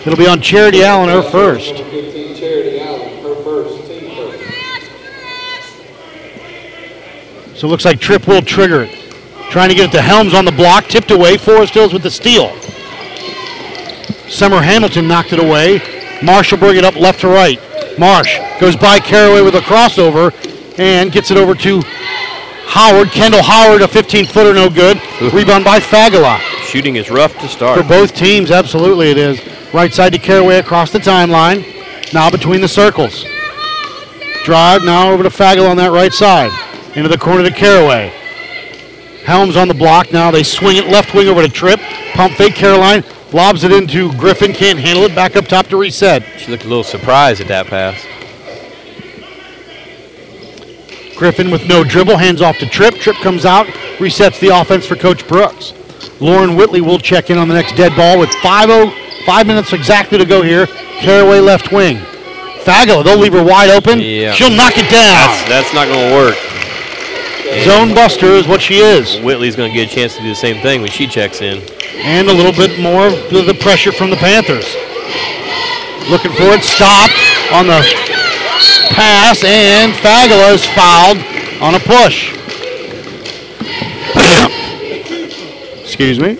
It'll 0.00 0.16
be 0.16 0.26
on 0.26 0.40
Charity 0.40 0.82
Allen, 0.82 1.08
her 1.08 1.22
first. 1.22 1.74
Number 1.74 1.90
15, 1.90 2.36
Charity 2.36 2.80
Allen, 2.80 3.22
her 3.22 3.34
first, 3.42 3.86
team 3.86 4.16
first. 4.16 4.42
So 7.58 7.66
it 7.66 7.70
looks 7.70 7.84
like 7.84 7.98
Tripp 7.98 8.28
will 8.28 8.40
trigger 8.40 8.82
it. 8.82 8.94
Trying 9.50 9.68
to 9.70 9.74
get 9.74 9.88
it 9.88 9.92
to 9.96 10.00
Helms 10.00 10.32
on 10.32 10.44
the 10.44 10.52
block. 10.52 10.84
Tipped 10.84 11.10
away. 11.10 11.36
Forest 11.36 11.74
Hills 11.74 11.92
with 11.92 12.04
the 12.04 12.10
steal. 12.10 12.54
Summer 14.28 14.62
Hamilton 14.62 15.08
knocked 15.08 15.32
it 15.32 15.40
away. 15.40 15.80
Marsh 16.22 16.52
will 16.52 16.60
bring 16.60 16.76
it 16.76 16.84
up 16.84 16.94
left 16.94 17.22
to 17.22 17.28
right. 17.28 17.58
Marsh 17.98 18.38
goes 18.60 18.76
by 18.76 19.00
Caraway 19.00 19.42
with 19.42 19.56
a 19.56 19.60
crossover 19.60 20.32
and 20.78 21.10
gets 21.10 21.32
it 21.32 21.36
over 21.36 21.56
to 21.56 21.82
Howard. 22.66 23.08
Kendall 23.08 23.42
Howard, 23.42 23.82
a 23.82 23.88
15 23.88 24.26
footer, 24.26 24.54
no 24.54 24.70
good. 24.70 24.96
Rebound 25.32 25.64
by 25.64 25.80
Fagala. 25.80 26.38
Shooting 26.62 26.94
is 26.94 27.10
rough 27.10 27.36
to 27.40 27.48
start. 27.48 27.76
For 27.80 27.88
both 27.88 28.14
teams, 28.14 28.52
absolutely 28.52 29.10
it 29.10 29.18
is. 29.18 29.40
Right 29.74 29.92
side 29.92 30.12
to 30.12 30.18
Caraway 30.20 30.58
across 30.58 30.92
the 30.92 31.00
timeline. 31.00 31.64
Now 32.14 32.30
between 32.30 32.60
the 32.60 32.68
circles. 32.68 33.24
drive 34.44 34.84
now 34.84 35.10
over 35.10 35.24
to 35.24 35.28
Fagel 35.30 35.68
on 35.68 35.76
that 35.78 35.90
right 35.90 36.12
side. 36.12 36.52
Into 36.94 37.08
the 37.08 37.18
corner 37.18 37.42
to 37.42 37.50
Caraway. 37.50 38.12
Helms 39.24 39.56
on 39.56 39.68
the 39.68 39.74
block 39.74 40.12
now. 40.12 40.30
They 40.30 40.42
swing 40.42 40.76
it 40.76 40.86
left 40.86 41.14
wing 41.14 41.28
over 41.28 41.42
to 41.42 41.48
Tripp. 41.48 41.80
Pump 42.14 42.34
fake 42.34 42.54
Caroline. 42.54 43.04
Lobs 43.32 43.62
it 43.62 43.72
into 43.72 44.12
Griffin. 44.14 44.52
Can't 44.52 44.78
handle 44.78 45.04
it. 45.04 45.14
Back 45.14 45.36
up 45.36 45.46
top 45.46 45.66
to 45.66 45.76
reset. 45.76 46.22
She 46.38 46.50
looked 46.50 46.64
a 46.64 46.68
little 46.68 46.82
surprised 46.82 47.40
at 47.42 47.48
that 47.48 47.66
pass. 47.66 48.04
Griffin 51.16 51.50
with 51.50 51.66
no 51.66 51.84
dribble. 51.84 52.16
Hands 52.16 52.40
off 52.40 52.58
to 52.58 52.66
Tripp. 52.66 52.94
Tripp 52.94 53.16
comes 53.16 53.44
out. 53.44 53.66
Resets 53.98 54.40
the 54.40 54.48
offense 54.48 54.86
for 54.86 54.96
Coach 54.96 55.28
Brooks. 55.28 55.74
Lauren 56.20 56.56
Whitley 56.56 56.80
will 56.80 56.98
check 56.98 57.28
in 57.28 57.36
on 57.36 57.48
the 57.48 57.54
next 57.54 57.76
dead 57.76 57.94
ball 57.96 58.18
with 58.18 58.30
5 58.36 58.92
five 59.26 59.46
minutes 59.46 59.74
exactly 59.74 60.16
to 60.16 60.24
go 60.24 60.42
here. 60.42 60.66
Caraway 61.00 61.40
left 61.40 61.70
wing. 61.70 61.98
Fagel, 62.64 63.04
they'll 63.04 63.18
leave 63.18 63.34
her 63.34 63.44
wide 63.44 63.70
open. 63.70 64.00
Yeah. 64.00 64.32
She'll 64.32 64.50
knock 64.50 64.72
it 64.76 64.90
down. 64.90 65.28
That's, 65.28 65.48
that's 65.48 65.74
not 65.74 65.86
going 65.86 66.08
to 66.08 66.14
work. 66.14 66.57
Zone 67.64 67.94
buster 67.94 68.26
is 68.26 68.46
what 68.46 68.60
she 68.60 68.78
is. 68.78 69.18
Whitley's 69.20 69.56
going 69.56 69.70
to 69.70 69.76
get 69.76 69.90
a 69.90 69.94
chance 69.94 70.16
to 70.16 70.22
do 70.22 70.28
the 70.28 70.34
same 70.34 70.62
thing 70.62 70.80
when 70.80 70.90
she 70.90 71.06
checks 71.06 71.40
in. 71.40 71.62
And 71.96 72.28
a 72.28 72.32
little 72.32 72.52
bit 72.52 72.78
more 72.80 73.06
of 73.06 73.14
the 73.30 73.42
the 73.42 73.54
pressure 73.54 73.92
from 73.92 74.10
the 74.10 74.16
Panthers. 74.16 74.66
Looking 76.10 76.32
for 76.32 76.52
it, 76.54 76.62
stopped 76.62 77.12
on 77.52 77.66
the 77.66 77.82
pass, 78.90 79.44
and 79.44 79.92
Fagala 79.92 80.54
is 80.54 80.64
fouled 80.64 81.18
on 81.60 81.74
a 81.74 81.80
push. 81.80 82.32
Excuse 85.82 86.18
me. 86.18 86.38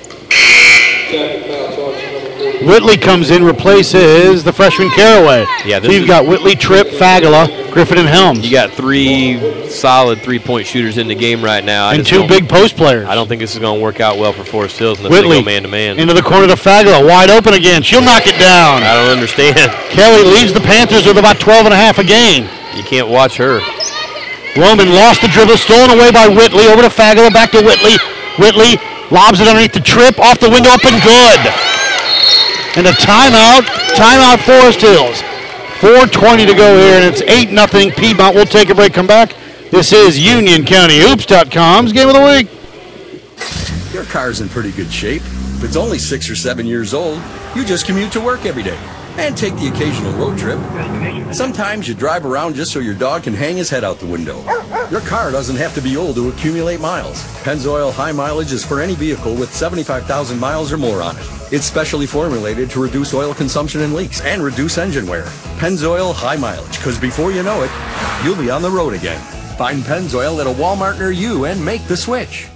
Whitley 2.68 2.98
comes 2.98 3.30
in, 3.30 3.42
replaces 3.44 4.44
the 4.44 4.52
freshman 4.52 4.90
Caraway. 4.90 5.46
Yeah, 5.64 5.80
so 5.80 5.90
you've 5.90 6.06
got 6.06 6.26
Whitley, 6.26 6.54
Tripp, 6.54 6.88
Fagala, 6.88 7.72
Griffin, 7.72 7.96
and 7.96 8.06
Helms. 8.06 8.44
You 8.44 8.52
got 8.52 8.72
three 8.72 9.40
solid 9.70 10.20
three-point 10.20 10.66
shooters 10.66 10.98
in 10.98 11.08
the 11.08 11.14
game 11.14 11.42
right 11.42 11.64
now. 11.64 11.88
I 11.88 11.94
And 11.94 12.04
two 12.06 12.28
big 12.28 12.46
post 12.46 12.76
players. 12.76 13.08
I 13.08 13.14
don't 13.14 13.26
think 13.26 13.40
this 13.40 13.54
is 13.54 13.58
going 13.58 13.78
to 13.78 13.82
work 13.82 14.00
out 14.00 14.18
well 14.18 14.34
for 14.34 14.44
Forest 14.44 14.78
Hills 14.78 14.98
unless 14.98 15.12
Whitley 15.12 15.38
they 15.38 15.42
go 15.42 15.46
man-to-man. 15.46 15.98
into 15.98 16.12
the 16.12 16.20
corner 16.20 16.46
to 16.46 16.60
Fagala, 16.60 17.00
wide 17.08 17.30
open 17.30 17.54
again. 17.54 17.82
She'll 17.82 18.04
knock 18.04 18.26
it 18.26 18.38
down. 18.38 18.82
I 18.82 18.94
don't 19.00 19.16
understand. 19.16 19.56
Kelly 19.88 20.28
leads 20.28 20.52
the 20.52 20.60
Panthers 20.60 21.06
with 21.06 21.16
about 21.16 21.40
12 21.40 21.64
and 21.66 21.74
a 21.74 21.76
half 21.76 21.98
a 21.98 22.04
game. 22.04 22.44
You 22.76 22.82
can't 22.84 23.08
watch 23.08 23.38
her. 23.38 23.60
Roman 24.60 24.92
lost 24.92 25.22
the 25.22 25.28
dribble, 25.28 25.56
stolen 25.56 25.88
away 25.96 26.12
by 26.12 26.28
Whitley. 26.28 26.66
Over 26.68 26.82
to 26.82 26.92
Fagala, 26.92 27.32
back 27.32 27.50
to 27.52 27.62
Whitley. 27.64 27.96
Whitley 28.36 28.76
lobs 29.10 29.40
it 29.40 29.48
underneath 29.48 29.72
the 29.72 29.80
trip, 29.80 30.18
off 30.18 30.38
the 30.38 30.50
window, 30.50 30.68
up 30.68 30.84
and 30.84 31.00
good. 31.00 31.77
And 32.78 32.86
a 32.86 32.92
timeout, 32.92 33.62
timeout 33.96 34.38
Forest 34.46 34.82
Hills. 34.82 35.20
4.20 35.80 36.46
to 36.46 36.54
go 36.54 36.78
here, 36.78 36.94
and 36.94 37.04
it's 37.04 37.22
8 37.22 37.50
nothing 37.50 37.90
Piedmont. 37.90 38.36
We'll 38.36 38.46
take 38.46 38.70
a 38.70 38.74
break, 38.76 38.94
come 38.94 39.08
back. 39.08 39.34
This 39.72 39.92
is 39.92 40.16
UnionCountyHoops.com's 40.16 41.92
Game 41.92 42.06
of 42.06 42.14
the 42.14 42.22
Week. 42.22 42.48
Your 43.92 44.04
car's 44.04 44.40
in 44.40 44.48
pretty 44.48 44.70
good 44.70 44.92
shape. 44.92 45.22
If 45.22 45.64
it's 45.64 45.74
only 45.74 45.98
six 45.98 46.30
or 46.30 46.36
seven 46.36 46.66
years 46.66 46.94
old, 46.94 47.20
you 47.56 47.64
just 47.64 47.84
commute 47.84 48.12
to 48.12 48.20
work 48.20 48.46
every 48.46 48.62
day 48.62 48.78
and 49.18 49.36
take 49.36 49.54
the 49.56 49.68
occasional 49.68 50.12
road 50.12 50.38
trip. 50.38 50.58
Sometimes 51.34 51.88
you 51.88 51.94
drive 51.94 52.24
around 52.24 52.54
just 52.54 52.72
so 52.72 52.78
your 52.78 52.94
dog 52.94 53.24
can 53.24 53.34
hang 53.34 53.56
his 53.56 53.68
head 53.68 53.84
out 53.84 53.98
the 53.98 54.06
window. 54.06 54.42
Your 54.90 55.00
car 55.02 55.30
doesn't 55.30 55.56
have 55.56 55.74
to 55.74 55.82
be 55.82 55.96
old 55.96 56.14
to 56.16 56.28
accumulate 56.30 56.80
miles. 56.80 57.22
Pennzoil 57.42 57.92
High 57.92 58.12
Mileage 58.12 58.52
is 58.52 58.64
for 58.64 58.80
any 58.80 58.94
vehicle 58.94 59.34
with 59.34 59.52
75,000 59.52 60.38
miles 60.38 60.72
or 60.72 60.78
more 60.78 61.02
on 61.02 61.16
it. 61.16 61.26
It's 61.52 61.66
specially 61.66 62.06
formulated 62.06 62.70
to 62.70 62.80
reduce 62.80 63.12
oil 63.12 63.34
consumption 63.34 63.82
and 63.82 63.92
leaks 63.92 64.20
and 64.22 64.42
reduce 64.42 64.78
engine 64.78 65.06
wear. 65.06 65.24
Pennzoil 65.58 66.14
High 66.14 66.36
Mileage, 66.36 66.78
because 66.78 66.98
before 66.98 67.32
you 67.32 67.42
know 67.42 67.62
it, 67.62 67.70
you'll 68.24 68.42
be 68.42 68.50
on 68.50 68.62
the 68.62 68.70
road 68.70 68.94
again. 68.94 69.20
Find 69.56 69.82
Pennzoil 69.82 70.40
at 70.40 70.46
a 70.46 70.50
Walmart 70.50 70.98
near 70.98 71.10
you 71.10 71.46
and 71.46 71.62
make 71.62 71.84
the 71.86 71.96
switch. 71.96 72.48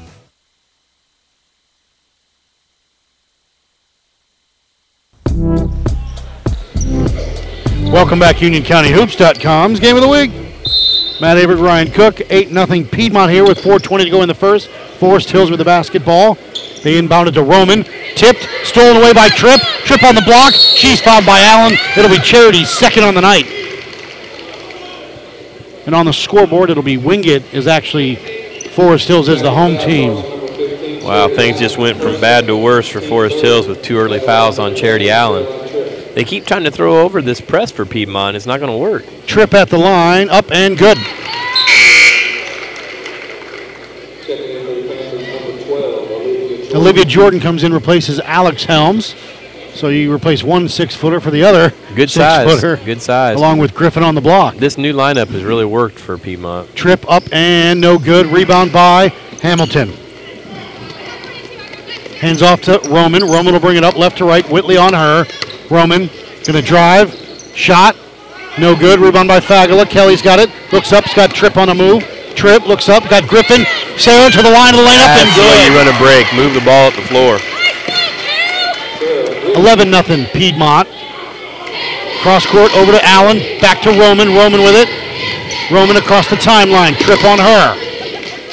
Welcome 7.93 8.19
back, 8.19 8.37
UnionCountyHoops.com's 8.37 9.79
Game 9.79 9.97
of 9.97 10.03
the 10.03 10.09
Week. 10.09 10.31
Matt 11.21 11.37
Averett, 11.37 11.63
Ryan 11.63 11.91
Cook, 11.91 12.23
8 12.31 12.49
0 12.49 12.85
Piedmont 12.91 13.31
here 13.31 13.45
with 13.45 13.59
4.20 13.59 14.05
to 14.05 14.11
go 14.11 14.23
in 14.23 14.29
the 14.29 14.35
first. 14.35 14.69
Forest 14.99 15.31
Hills 15.31 15.51
with 15.51 15.59
the 15.59 15.65
basketball. 15.67 16.37
They 16.83 16.99
inbounded 16.99 17.35
to 17.35 17.43
Roman. 17.43 17.85
Tipped, 18.17 18.49
stolen 18.65 18.97
away 18.97 19.13
by 19.13 19.29
Tripp. 19.29 19.61
Tripp 19.85 20.03
on 20.05 20.15
the 20.15 20.23
block. 20.23 20.55
She's 20.55 21.03
fouled 21.03 21.27
by 21.27 21.41
Allen. 21.41 21.77
It'll 21.95 22.11
be 22.11 22.17
Charity 22.23 22.65
second 22.65 23.05
on 23.05 23.15
the 23.15 23.21
night. 23.21 23.45
And 25.85 25.95
on 25.95 26.07
the 26.07 26.15
scoreboard, 26.15 26.71
it'll 26.71 26.83
be 26.83 26.97
Wingate 26.97 27.53
is 27.53 27.67
actually 27.67 28.17
Forest 28.71 29.07
Hills 29.07 29.29
as 29.29 29.43
the 29.43 29.51
home 29.51 29.77
team. 29.77 30.15
Wow, 31.05 31.29
things 31.29 31.59
just 31.59 31.77
went 31.77 32.01
from 32.01 32.19
bad 32.23 32.47
to 32.47 32.57
worse 32.57 32.89
for 32.89 33.03
Forest 33.03 33.43
Hills 33.43 33.69
with 33.69 33.83
two 33.83 33.99
early 33.99 34.19
fouls 34.19 34.59
on 34.59 34.75
Charity 34.75 35.11
Allen. 35.11 35.45
They 36.15 36.25
keep 36.25 36.45
trying 36.45 36.65
to 36.65 36.71
throw 36.71 37.01
over 37.01 37.23
this 37.23 37.41
press 37.41 37.71
for 37.71 37.87
Piedmont. 37.87 38.37
It's 38.37 38.47
not 38.47 38.61
going 38.61 38.71
to 38.73 38.77
work. 38.79 39.05
Tripp 39.27 39.55
at 39.55 39.71
the 39.71 39.79
line, 39.79 40.29
up 40.29 40.51
and 40.51 40.77
good. 40.77 40.99
Olivia 46.75 47.05
Jordan 47.05 47.39
comes 47.41 47.65
in, 47.65 47.73
replaces 47.73 48.19
Alex 48.21 48.65
Helms. 48.65 49.15
So 49.75 49.89
you 49.89 50.13
replace 50.13 50.43
one 50.43 50.69
six 50.69 50.95
footer 50.95 51.21
for 51.21 51.31
the 51.31 51.43
other 51.45 51.71
Good 51.95 52.11
six 52.11 52.15
size. 52.25 52.47
footer, 52.61 52.77
Good 52.85 53.01
size. 53.01 53.37
along 53.39 53.59
with 53.59 53.75
Griffin 53.75 54.03
on 54.03 54.15
the 54.15 54.21
block. 54.21 54.57
This 54.57 54.77
new 54.77 54.93
lineup 54.93 55.29
has 55.29 55.45
really 55.45 55.65
worked 55.65 55.99
for 55.99 56.19
Piedmont. 56.19 56.75
Tripp 56.75 57.09
up 57.11 57.23
and 57.33 57.81
no 57.81 57.99
good. 57.99 58.27
Rebound 58.27 58.73
by 58.73 59.09
Hamilton. 59.41 59.89
Hands 62.21 62.43
off 62.43 62.61
to 62.63 62.81
Roman. 62.91 63.23
Roman 63.25 63.53
will 63.55 63.61
bring 63.61 63.77
it 63.77 63.85
up 63.85 63.97
left 63.97 64.19
to 64.19 64.25
right. 64.25 64.49
Whitley 64.51 64.77
on 64.77 64.93
her. 64.93 65.25
Roman 65.73 66.11
gonna 66.45 66.61
drive. 66.61 67.09
Shot. 67.57 67.97
No 68.59 68.77
good. 68.77 69.01
Rebound 69.01 69.27
by 69.27 69.41
Fagala. 69.41 69.89
Kelly's 69.89 70.21
got 70.21 70.39
it. 70.39 70.51
Looks 70.71 70.93
up. 70.93 71.05
He's 71.05 71.15
got 71.15 71.31
Tripp 71.31 71.57
on 71.57 71.71
a 71.71 71.75
move. 71.75 72.05
Tripp 72.37 72.69
looks 72.69 72.91
up. 72.91 73.09
Got 73.09 73.27
Griffin. 73.27 73.65
Sarah 73.97 74.31
to 74.31 74.43
the 74.43 74.53
line 74.53 74.77
of 74.77 74.81
the 74.81 74.87
lane 74.87 75.01
up 75.01 75.17
and 75.17 75.33
way 75.33 75.65
you 75.65 75.73
run 75.73 75.89
a 75.89 75.97
break. 75.97 76.29
Move 76.37 76.53
the 76.53 76.61
ball 76.61 76.93
up 76.93 76.95
the 76.95 77.09
floor. 77.09 77.41
11 79.57 79.91
nothing 79.91 80.27
Piedmont. 80.37 80.89
Cross 82.21 82.47
court 82.47 82.71
over 82.77 82.93
to 82.93 83.01
Allen. 83.05 83.41
Back 83.61 83.81
to 83.83 83.91
Roman. 83.97 84.37
Roman 84.37 84.61
with 84.61 84.77
it. 84.77 84.93
Roman 85.73 85.97
across 85.97 86.29
the 86.29 86.37
timeline. 86.37 87.01
Tripp 87.01 87.25
on 87.25 87.39
her. 87.39 87.73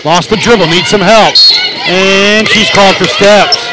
Lost 0.06 0.30
the 0.30 0.38
dribble. 0.38 0.68
Needs 0.68 0.88
some 0.88 1.02
help. 1.02 1.36
And 1.84 2.48
she's 2.48 2.72
called 2.72 2.96
for 2.96 3.06
steps. 3.06 3.69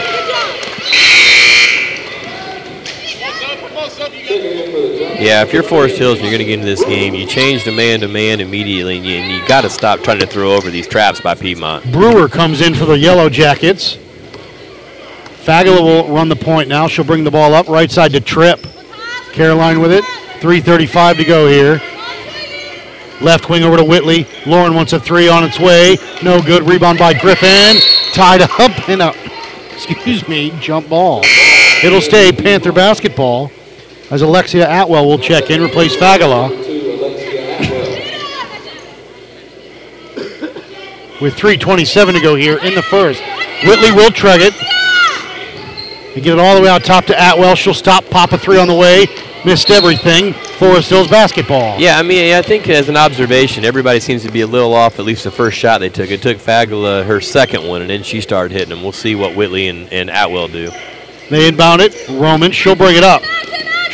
Yeah, 5.19 5.43
if 5.43 5.51
you're 5.51 5.63
Forest 5.63 5.97
Hills 5.97 6.19
and 6.19 6.25
you're 6.25 6.31
going 6.31 6.41
to 6.41 6.45
get 6.45 6.55
into 6.55 6.67
this 6.67 6.85
game, 6.85 7.15
you 7.15 7.27
change 7.27 7.65
to 7.65 7.73
man 7.73 8.01
to 8.01 8.09
man 8.09 8.39
immediately, 8.41 8.99
and 8.99 9.07
you, 9.07 9.17
you 9.17 9.49
got 9.49 9.63
to 9.63 9.71
stop 9.71 10.01
trying 10.01 10.19
to 10.19 10.27
throw 10.27 10.53
over 10.53 10.69
these 10.69 10.87
traps 10.87 11.23
by 11.23 11.35
Piedmont. 11.35 11.91
Brewer 11.91 12.29
comes 12.29 12.61
in 12.61 12.75
for 12.75 12.85
the 12.85 12.99
Yellow 12.99 13.31
Jackets. 13.31 13.97
Fagala 15.43 15.81
will 15.81 16.13
run 16.15 16.29
the 16.29 16.37
point 16.37 16.69
now. 16.69 16.87
She'll 16.87 17.05
bring 17.07 17.25
the 17.25 17.31
ball 17.31 17.55
up 17.55 17.67
right 17.67 17.91
side 17.91 18.13
to 18.13 18.21
Tripp. 18.21 18.67
Caroline 19.33 19.81
with 19.81 19.91
it. 19.91 20.05
3.35 20.41 21.17
to 21.17 21.25
go 21.25 21.49
here. 21.49 21.81
Left 23.23 23.49
wing 23.49 23.63
over 23.63 23.79
to 23.79 23.85
Whitley. 23.85 24.27
Lauren 24.45 24.75
wants 24.75 24.93
a 24.93 25.01
three 25.01 25.31
on 25.31 25.45
its 25.45 25.59
way. 25.59 25.97
No 26.23 26.43
good. 26.43 26.65
Rebound 26.65 26.99
by 26.99 27.15
Griffin. 27.15 27.77
Tied 28.13 28.43
up 28.43 28.89
in 28.91 29.01
a, 29.01 29.15
excuse 29.73 30.29
me, 30.29 30.51
jump 30.61 30.91
ball. 30.91 31.23
It'll 31.83 32.03
stay 32.03 32.33
Panther 32.33 32.73
basketball 32.73 33.51
as 34.11 34.23
Alexia 34.23 34.69
Atwell 34.69 35.07
will 35.07 35.19
check 35.19 35.51
in, 35.51 35.63
replace 35.63 35.97
Fagala. 35.97 36.51
With 41.21 41.35
3.27 41.35 42.13
to 42.13 42.21
go 42.21 42.35
here 42.35 42.59
in 42.59 42.75
the 42.75 42.83
first. 42.83 43.23
Whitley 43.65 43.91
will 43.91 44.11
trug 44.11 44.41
it. 44.41 44.55
They 46.15 46.21
get 46.21 46.35
it 46.35 46.39
all 46.39 46.57
the 46.57 46.63
way 46.63 46.69
out 46.69 46.85
top 46.85 47.07
to 47.07 47.15
Atwell. 47.15 47.55
She'll 47.55 47.75
stop, 47.75 48.05
pop 48.11 48.33
a 48.33 48.39
three 48.39 48.59
on 48.59 48.69
the 48.69 48.75
way. 48.75 49.07
Missed 49.45 49.71
everything. 49.71 50.33
Forest 50.33 50.91
Hills 50.91 51.09
basketball. 51.09 51.79
Yeah, 51.79 51.99
I 51.99 52.03
mean, 52.03 52.35
I 52.35 52.43
think 52.43 52.69
as 52.69 52.89
an 52.89 52.97
observation, 52.97 53.65
everybody 53.65 54.01
seems 54.01 54.23
to 54.25 54.31
be 54.31 54.41
a 54.41 54.47
little 54.47 54.75
off 54.75 54.99
at 54.99 55.05
least 55.05 55.25
the 55.25 55.31
first 55.31 55.59
shot 55.59 55.79
they 55.79 55.89
took. 55.89 56.11
It 56.11 56.23
took 56.23 56.39
Fagala 56.39 57.05
her 57.05 57.21
second 57.21 57.67
one, 57.67 57.81
and 57.81 57.91
then 57.91 58.03
she 58.03 58.21
started 58.21 58.53
hitting 58.53 58.71
them. 58.71 58.83
We'll 58.83 58.93
see 58.93 59.15
what 59.15 59.37
Whitley 59.37 59.69
and, 59.69 59.93
and 59.93 60.11
Atwell 60.11 60.49
do. 60.49 60.71
They 61.31 61.49
inbound 61.49 61.83
it. 61.83 62.09
Roman, 62.09 62.53
she'll 62.53 62.77
bring 62.77 62.97
it 62.97 63.05
up. 63.05 63.23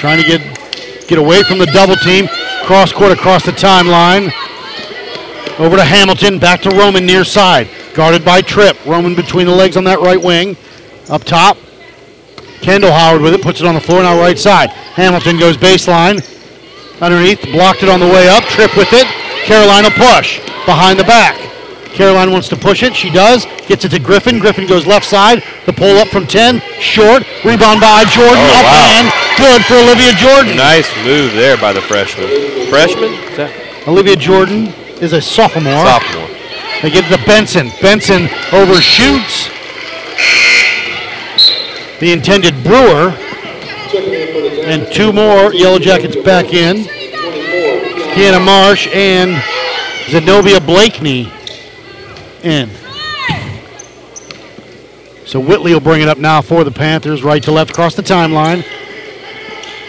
Trying 0.03 0.21
to 0.21 0.27
get 0.27 1.07
get 1.07 1.17
away 1.17 1.45
from 1.45 1.59
the 1.59 1.67
double 1.67 1.95
team. 1.95 2.27
Cross 2.65 2.93
court 2.93 3.13
across 3.13 3.45
the 3.45 3.53
timeline. 3.53 4.33
Over 5.61 5.77
to 5.77 5.85
Hamilton. 5.85 6.41
Back 6.41 6.61
to 6.63 6.71
Roman 6.71 7.07
near 7.07 7.23
side. 7.23 7.69
Guarded 7.95 8.25
by 8.25 8.43
Tripp. 8.43 8.85
Roman 8.85 9.15
between 9.15 9.47
the 9.47 9.55
legs 9.55 9.77
on 9.77 9.85
that 9.85 10.01
right 10.01 10.21
wing. 10.21 10.57
Up 11.09 11.23
top. 11.23 11.57
Kendall 12.63 12.91
Howard 12.91 13.23
with 13.23 13.33
it. 13.33 13.43
Puts 13.43 13.61
it 13.61 13.67
on 13.69 13.77
the 13.77 13.81
floor 13.81 14.03
now 14.03 14.19
right 14.19 14.37
side. 14.37 14.71
Hamilton 14.71 15.39
goes 15.39 15.57
baseline. 15.57 16.19
Underneath. 17.01 17.41
Blocked 17.53 17.85
it 17.85 17.89
on 17.89 18.01
the 18.01 18.09
way 18.09 18.29
up. 18.29 18.43
Tripp 18.43 18.77
with 18.77 18.93
it. 18.93 19.07
Carolina 19.47 19.89
push 19.91 20.41
behind 20.67 20.99
the 20.99 21.05
back. 21.05 21.39
Caroline 21.93 22.33
wants 22.33 22.49
to 22.49 22.57
push 22.57 22.83
it. 22.83 22.97
She 22.97 23.11
does. 23.11 23.47
Gets 23.69 23.85
it 23.85 23.91
to 23.91 23.99
Griffin. 23.99 24.39
Griffin 24.39 24.67
goes 24.67 24.87
left 24.87 25.07
side. 25.07 25.43
The 25.67 25.73
pull 25.73 25.99
up 25.99 26.09
from 26.09 26.27
10. 26.27 26.61
Short. 26.81 27.23
Rebound 27.45 27.81
by 27.81 28.05
Jordan. 28.09 28.41
Oh, 28.41 28.59
up 28.59 28.65
wow. 28.65 28.97
and 28.97 29.07
good 29.37 29.63
for 29.65 29.75
Olivia 29.75 30.13
Jordan. 30.17 30.57
Nice 30.57 30.89
move 31.05 31.33
there 31.33 31.57
by 31.57 31.73
the 31.73 31.83
freshman. 31.83 32.29
Freshman? 32.69 33.13
Olivia 33.87 34.17
Jordan 34.17 34.69
is 35.01 35.13
a 35.13 35.21
sophomore. 35.21 35.85
Sophomore. 35.85 36.29
They 36.81 36.91
get 36.91 37.11
it 37.11 37.17
to 37.17 37.25
Benson. 37.27 37.71
Benson 37.81 38.29
overshoots 38.53 39.49
the 42.01 42.13
intended 42.13 42.55
Brewer. 42.65 43.15
And 44.65 44.91
two 44.93 45.13
more 45.13 45.53
Yellow 45.53 45.79
Jackets 45.79 46.17
back 46.17 46.55
in. 46.55 46.85
Kiana 48.15 48.45
Marsh 48.45 48.89
and 48.89 49.43
Zenobia 50.09 50.61
Blakeney 50.61 51.31
in. 52.45 52.71
So 55.25 55.41
Whitley 55.41 55.73
will 55.73 55.81
bring 55.81 56.03
it 56.03 56.09
up 56.09 56.19
now 56.19 56.43
for 56.43 56.63
the 56.63 56.71
Panthers, 56.71 57.23
right 57.23 57.43
to 57.43 57.53
left 57.53 57.71
across 57.71 57.95
the 57.95 58.03
timeline. 58.03 58.65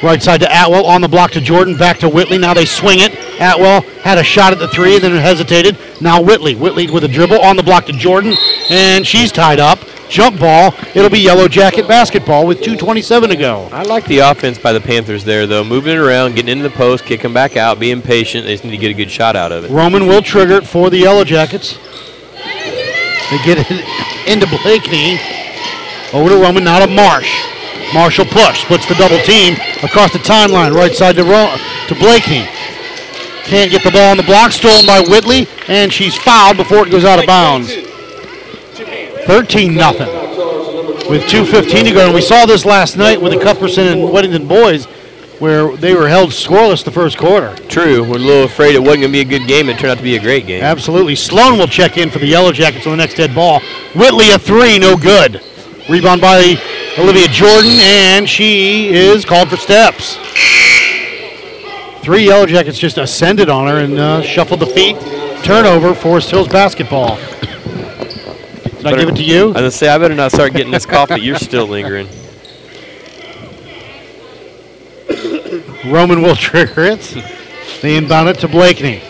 Right 0.01 0.21
side 0.21 0.41
to 0.41 0.47
Atwell, 0.49 0.85
on 0.85 0.99
the 0.99 1.07
block 1.07 1.31
to 1.31 1.41
Jordan, 1.41 1.77
back 1.77 1.97
to 1.99 2.09
Whitley. 2.09 2.37
Now 2.37 2.53
they 2.53 2.65
swing 2.65 2.99
it. 2.99 3.13
Atwell 3.39 3.81
had 4.03 4.17
a 4.17 4.23
shot 4.23 4.51
at 4.51 4.59
the 4.59 4.67
three, 4.67 4.99
then 4.99 5.11
hesitated. 5.11 5.77
Now 6.01 6.21
Whitley. 6.21 6.55
Whitley 6.55 6.89
with 6.91 7.05
a 7.05 7.07
dribble 7.07 7.39
on 7.39 7.55
the 7.55 7.63
block 7.63 7.85
to 7.85 7.93
Jordan, 7.93 8.35
and 8.69 9.07
she's 9.07 9.31
tied 9.31 9.59
up. 9.59 9.79
Jump 10.09 10.39
ball. 10.39 10.73
It'll 10.93 11.09
be 11.09 11.19
Yellow 11.19 11.47
Jacket 11.47 11.87
basketball 11.87 12.45
with 12.45 12.59
2.27 12.59 13.29
to 13.29 13.35
go. 13.35 13.69
I 13.71 13.83
like 13.83 14.05
the 14.05 14.19
offense 14.19 14.59
by 14.59 14.73
the 14.73 14.81
Panthers 14.81 15.23
there, 15.23 15.47
though. 15.47 15.63
Moving 15.63 15.93
it 15.93 15.99
around, 15.99 16.35
getting 16.35 16.51
into 16.51 16.69
the 16.69 16.75
post, 16.75 17.05
kicking 17.05 17.33
back 17.33 17.57
out, 17.57 17.79
being 17.79 18.01
patient. 18.01 18.45
They 18.45 18.53
just 18.53 18.63
need 18.63 18.71
to 18.71 18.77
get 18.77 18.91
a 18.91 18.93
good 18.93 19.09
shot 19.09 19.35
out 19.35 19.51
of 19.51 19.65
it. 19.65 19.71
Roman 19.71 20.05
will 20.05 20.21
trigger 20.21 20.55
it 20.55 20.67
for 20.67 20.89
the 20.89 20.97
Yellow 20.99 21.23
Jackets. 21.23 21.79
They 23.33 23.41
get 23.41 23.57
it 23.57 24.29
into 24.29 24.45
Blakeney. 24.61 25.17
Over 26.13 26.29
to 26.29 26.37
Roman, 26.37 26.63
now 26.63 26.85
to 26.85 26.87
Marsh. 26.87 27.33
Marshall 27.91 28.25
push, 28.25 28.61
splits 28.61 28.85
the 28.85 28.93
double 28.93 29.17
team 29.25 29.55
across 29.81 30.13
the 30.13 30.19
timeline, 30.19 30.75
right 30.75 30.93
side 30.93 31.15
to 31.15 31.23
Ro- 31.23 31.57
to 31.87 31.95
Blakeney. 31.95 32.45
Can't 33.49 33.71
get 33.71 33.83
the 33.83 33.89
ball 33.89 34.11
on 34.11 34.17
the 34.17 34.23
block, 34.23 34.51
stolen 34.51 34.85
by 34.85 35.01
Whitley, 35.01 35.47
and 35.67 35.91
she's 35.91 36.15
fouled 36.15 36.57
before 36.57 36.85
it 36.85 36.91
goes 36.91 37.05
out 37.05 37.17
of 37.17 37.25
bounds. 37.25 37.73
13 39.25 39.73
nothing. 39.73 40.07
With 41.09 41.23
2.15 41.23 41.85
to 41.85 41.91
go, 41.91 42.05
and 42.05 42.13
we 42.13 42.21
saw 42.21 42.45
this 42.45 42.65
last 42.65 42.97
night 42.97 43.19
with 43.19 43.33
the 43.33 43.39
Cuthbertson 43.39 43.87
and 43.87 44.01
Weddington 44.01 44.47
boys, 44.47 44.87
where 45.43 45.75
they 45.75 45.93
were 45.93 46.07
held 46.07 46.29
scoreless 46.29 46.85
the 46.85 46.91
first 46.91 47.17
quarter. 47.17 47.53
True. 47.67 48.01
We're 48.01 48.15
a 48.15 48.19
little 48.19 48.45
afraid 48.45 48.75
it 48.75 48.79
wasn't 48.79 49.01
going 49.01 49.11
to 49.11 49.11
be 49.11 49.19
a 49.19 49.25
good 49.25 49.45
game. 49.45 49.67
It 49.67 49.77
turned 49.77 49.91
out 49.91 49.97
to 49.97 50.03
be 50.03 50.15
a 50.15 50.21
great 50.21 50.47
game. 50.47 50.63
Absolutely. 50.63 51.15
Sloan 51.15 51.57
will 51.57 51.67
check 51.67 51.97
in 51.97 52.09
for 52.09 52.19
the 52.19 52.27
Yellow 52.27 52.53
Jackets 52.53 52.87
on 52.87 52.91
the 52.91 52.97
next 52.97 53.15
dead 53.15 53.35
ball. 53.35 53.59
Whitley 53.93 54.31
a 54.31 54.39
three, 54.39 54.79
no 54.79 54.95
good. 54.95 55.41
Rebound 55.89 56.21
by 56.21 56.55
Olivia 56.97 57.27
Jordan, 57.27 57.77
and 57.81 58.27
she 58.27 58.87
is 58.87 59.25
called 59.25 59.49
for 59.49 59.57
steps. 59.57 60.15
Three 62.01 62.23
Yellow 62.27 62.45
Jackets 62.45 62.79
just 62.79 62.97
ascended 62.97 63.49
on 63.49 63.67
her 63.67 63.79
and 63.79 63.99
uh, 63.99 64.21
shuffled 64.21 64.61
the 64.61 64.67
feet. 64.67 64.95
Turnover, 65.43 65.93
Forest 65.93 66.31
Hills 66.31 66.47
basketball. 66.47 67.17
Did 68.77 68.85
I 68.85 68.95
give 68.95 69.09
it 69.09 69.17
to 69.17 69.23
you? 69.23 69.43
I 69.43 69.47
was 69.47 69.53
going 69.55 69.63
to 69.65 69.71
say, 69.71 69.89
I 69.89 69.97
better 69.97 70.15
not 70.15 70.31
start 70.31 70.53
getting 70.53 70.71
this 70.71 70.85
cough, 70.85 71.09
but 71.09 71.21
you're 71.21 71.35
still 71.35 71.67
lingering. 71.67 72.07
Roman 75.85 76.21
will 76.21 76.35
trigger 76.35 76.81
it. 76.83 77.01
They 77.81 77.97
inbound 77.97 78.29
it 78.29 78.39
to 78.39 78.47
Blakeney. 78.47 79.01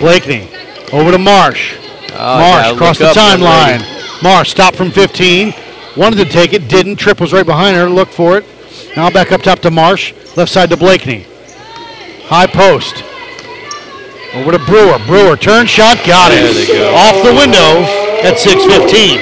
Blakeney 0.00 0.48
over 0.92 1.10
to 1.12 1.18
Marsh. 1.18 1.76
Oh, 2.12 2.38
Marsh 2.38 2.66
yeah, 2.66 2.72
across 2.72 2.98
the 2.98 3.04
look 3.04 3.16
up, 3.16 3.38
young 3.38 3.48
timeline. 3.48 4.22
Marsh 4.22 4.50
stopped 4.50 4.76
from 4.76 4.90
15. 4.90 5.54
Wanted 5.96 6.16
to 6.16 6.24
take 6.24 6.52
it, 6.52 6.68
didn't. 6.68 6.96
Tripp 6.96 7.20
was 7.20 7.32
right 7.32 7.46
behind 7.46 7.76
her. 7.76 7.88
Look 7.88 8.08
for 8.08 8.36
it. 8.38 8.44
Now 8.96 9.10
back 9.10 9.32
up 9.32 9.42
top 9.42 9.60
to 9.60 9.70
Marsh. 9.70 10.12
Left 10.36 10.50
side 10.50 10.70
to 10.70 10.76
Blakeney. 10.76 11.26
High 12.24 12.46
post. 12.46 13.04
Over 14.34 14.52
to 14.52 14.58
Brewer. 14.60 14.98
Brewer 15.06 15.36
turn 15.36 15.66
shot, 15.66 15.96
got 16.06 16.30
There 16.30 16.46
it. 16.46 16.68
go. 16.68 16.94
Off 16.94 17.24
the 17.24 17.34
window 17.34 17.82
at 18.22 18.38
6:15. 18.38 19.18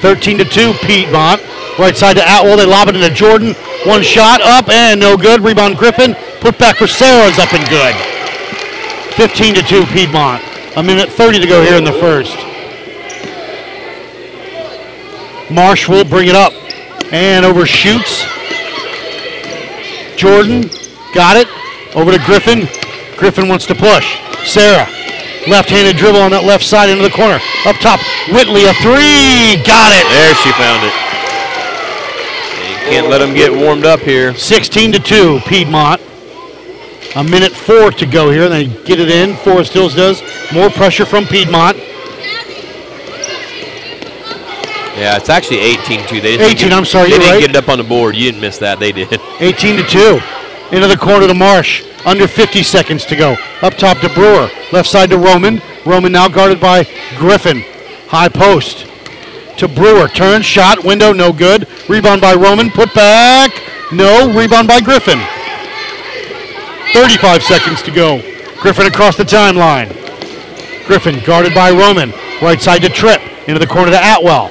13 0.00 0.38
to 0.38 0.44
2 0.44 0.72
Piedmont. 0.82 1.40
Right 1.78 1.96
side 1.96 2.16
to 2.16 2.22
Atwell. 2.22 2.56
They 2.56 2.66
lob 2.66 2.88
it 2.88 2.96
into 2.96 3.10
Jordan. 3.10 3.54
One 3.86 4.02
shot 4.02 4.40
up 4.40 4.68
and 4.68 4.98
no 4.98 5.16
good. 5.16 5.42
Rebound 5.42 5.76
Griffin. 5.76 6.14
Put 6.40 6.58
back 6.58 6.76
for 6.76 6.86
Sarah's 6.86 7.38
up 7.38 7.52
and 7.52 7.68
good. 7.68 7.94
15 9.14 9.54
to 9.56 9.62
2 9.62 9.84
Piedmont. 9.92 10.42
A 10.76 10.82
minute 10.82 11.10
30 11.10 11.40
to 11.40 11.46
go 11.46 11.62
here 11.62 11.76
in 11.76 11.84
the 11.84 11.92
first. 11.92 12.34
Marsh 15.50 15.88
will 15.88 16.04
bring 16.04 16.28
it 16.28 16.34
up 16.34 16.52
and 17.12 17.44
overshoots. 17.44 18.24
Jordan 20.16 20.70
got 21.14 21.36
it. 21.36 21.48
Over 21.94 22.10
to 22.10 22.18
Griffin. 22.24 22.66
Griffin 23.18 23.48
wants 23.48 23.66
to 23.66 23.74
push. 23.74 24.18
Sarah. 24.48 24.88
Left-handed 25.46 25.96
dribble 25.96 26.20
on 26.20 26.30
that 26.30 26.44
left 26.44 26.64
side 26.64 26.88
into 26.88 27.02
the 27.02 27.12
corner. 27.12 27.38
Up 27.66 27.76
top. 27.76 28.00
Whitley 28.32 28.64
a 28.64 28.72
three. 28.80 29.60
Got 29.60 29.92
it. 29.92 30.08
There 30.08 30.34
she 30.40 30.50
found 30.56 30.88
it. 30.88 31.03
Can't 32.84 33.08
let 33.08 33.18
them 33.18 33.34
get 33.34 33.52
warmed 33.52 33.84
up 33.84 34.00
here. 34.00 34.34
16 34.34 34.92
to 34.92 34.98
2 34.98 35.40
Piedmont. 35.46 36.00
A 37.16 37.22
minute 37.24 37.52
four 37.52 37.90
to 37.92 38.06
go 38.06 38.30
here. 38.30 38.48
They 38.48 38.66
get 38.66 38.98
it 39.00 39.08
in. 39.08 39.36
Forest 39.36 39.72
Hills 39.72 39.94
does. 39.94 40.22
More 40.52 40.68
pressure 40.68 41.06
from 41.06 41.24
Piedmont. 41.26 41.76
Yeah, 44.96 45.16
it's 45.16 45.28
actually 45.28 45.58
18 45.58 46.06
2. 46.08 46.20
They 46.20 46.38
18, 46.38 46.72
I'm 46.72 46.84
sorry, 46.84 47.10
They 47.10 47.18
didn't 47.18 47.32
right. 47.32 47.40
get 47.40 47.50
it 47.50 47.56
up 47.56 47.68
on 47.68 47.78
the 47.78 47.84
board. 47.84 48.14
You 48.14 48.30
didn't 48.30 48.40
miss 48.40 48.58
that. 48.58 48.78
They 48.78 48.92
did. 48.92 49.08
18 49.40 49.76
to 49.76 49.82
2. 49.82 50.20
Into 50.72 50.88
the 50.88 50.96
corner 50.96 51.26
to 51.26 51.34
Marsh. 51.34 51.84
Under 52.04 52.28
50 52.28 52.62
seconds 52.62 53.04
to 53.06 53.16
go. 53.16 53.36
Up 53.62 53.74
top 53.74 53.98
to 53.98 54.08
Brewer. 54.10 54.50
Left 54.72 54.88
side 54.88 55.10
to 55.10 55.18
Roman. 55.18 55.60
Roman 55.86 56.12
now 56.12 56.28
guarded 56.28 56.60
by 56.60 56.84
Griffin. 57.16 57.64
High 58.08 58.28
post 58.28 58.86
to 59.58 59.68
Brewer. 59.68 60.08
Turn, 60.08 60.42
shot, 60.42 60.84
window, 60.84 61.12
no 61.12 61.32
good. 61.32 61.66
Rebound 61.88 62.20
by 62.20 62.34
Roman. 62.34 62.70
Put 62.70 62.92
back. 62.94 63.52
No. 63.92 64.32
Rebound 64.32 64.68
by 64.68 64.80
Griffin. 64.80 65.20
35 66.92 67.42
seconds 67.42 67.82
to 67.82 67.90
go. 67.90 68.20
Griffin 68.60 68.86
across 68.86 69.16
the 69.16 69.24
timeline. 69.24 69.88
Griffin 70.86 71.20
guarded 71.24 71.54
by 71.54 71.70
Roman. 71.70 72.12
Right 72.40 72.60
side 72.60 72.82
to 72.82 72.88
Tripp. 72.88 73.20
Into 73.48 73.58
the 73.58 73.66
corner 73.66 73.90
to 73.90 73.98
Atwell. 74.00 74.50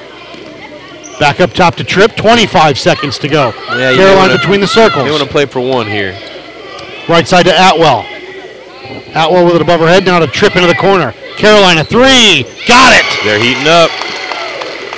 Back 1.18 1.40
up 1.40 1.52
top 1.52 1.76
to 1.76 1.84
Tripp. 1.84 2.16
25 2.16 2.78
seconds 2.78 3.18
to 3.18 3.28
go. 3.28 3.54
Yeah, 3.70 3.94
Caroline 3.94 4.16
wanna- 4.16 4.38
between 4.38 4.60
the 4.60 4.66
circles. 4.66 5.04
They 5.04 5.10
want 5.10 5.22
to 5.22 5.28
play 5.28 5.46
for 5.46 5.60
one 5.60 5.86
here. 5.86 6.14
Right 7.08 7.26
side 7.26 7.46
to 7.46 7.52
Atwell. 7.52 8.04
Atwell 9.14 9.44
with 9.46 9.56
it 9.56 9.62
above 9.62 9.80
her 9.80 9.86
head. 9.88 10.04
Now 10.04 10.18
to 10.18 10.26
Tripp 10.26 10.56
into 10.56 10.68
the 10.68 10.74
corner. 10.74 11.14
Carolina 11.36 11.84
three. 11.84 12.44
Got 12.66 12.92
it. 12.94 13.04
They're 13.24 13.38
heating 13.38 13.66
up. 13.68 13.90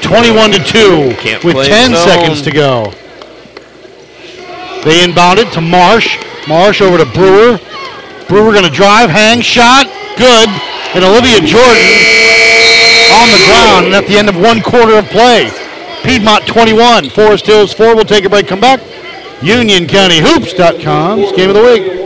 21 0.06 0.52
to 0.52 0.58
2 0.62 1.14
Can't 1.18 1.42
with 1.44 1.66
10 1.66 1.90
zone. 1.90 1.98
seconds 1.98 2.42
to 2.42 2.50
go. 2.50 2.92
They 4.84 5.02
inbound 5.02 5.38
it 5.40 5.52
to 5.54 5.60
Marsh. 5.60 6.16
Marsh 6.46 6.80
over 6.80 6.96
to 6.98 7.06
Brewer. 7.12 7.58
Brewer 8.28 8.52
going 8.52 8.64
to 8.64 8.70
drive, 8.70 9.10
hang, 9.10 9.40
shot, 9.40 9.86
good. 10.16 10.48
And 10.94 11.04
Olivia 11.04 11.40
Jordan 11.42 11.82
on 13.18 13.26
the 13.30 13.42
ground 13.50 13.86
and 13.86 13.94
at 13.94 14.06
the 14.06 14.16
end 14.16 14.28
of 14.28 14.36
one 14.36 14.60
quarter 14.62 14.96
of 14.98 15.06
play. 15.06 15.50
Piedmont 16.04 16.46
21, 16.46 17.10
Forest 17.10 17.46
Hills 17.46 17.72
4. 17.72 17.96
We'll 17.96 18.04
take 18.04 18.24
a 18.24 18.30
break, 18.30 18.46
come 18.46 18.60
back. 18.60 18.78
UnionCountyHoops.com's 19.40 21.32
game 21.32 21.50
of 21.50 21.56
the 21.56 21.62
week. 21.62 22.05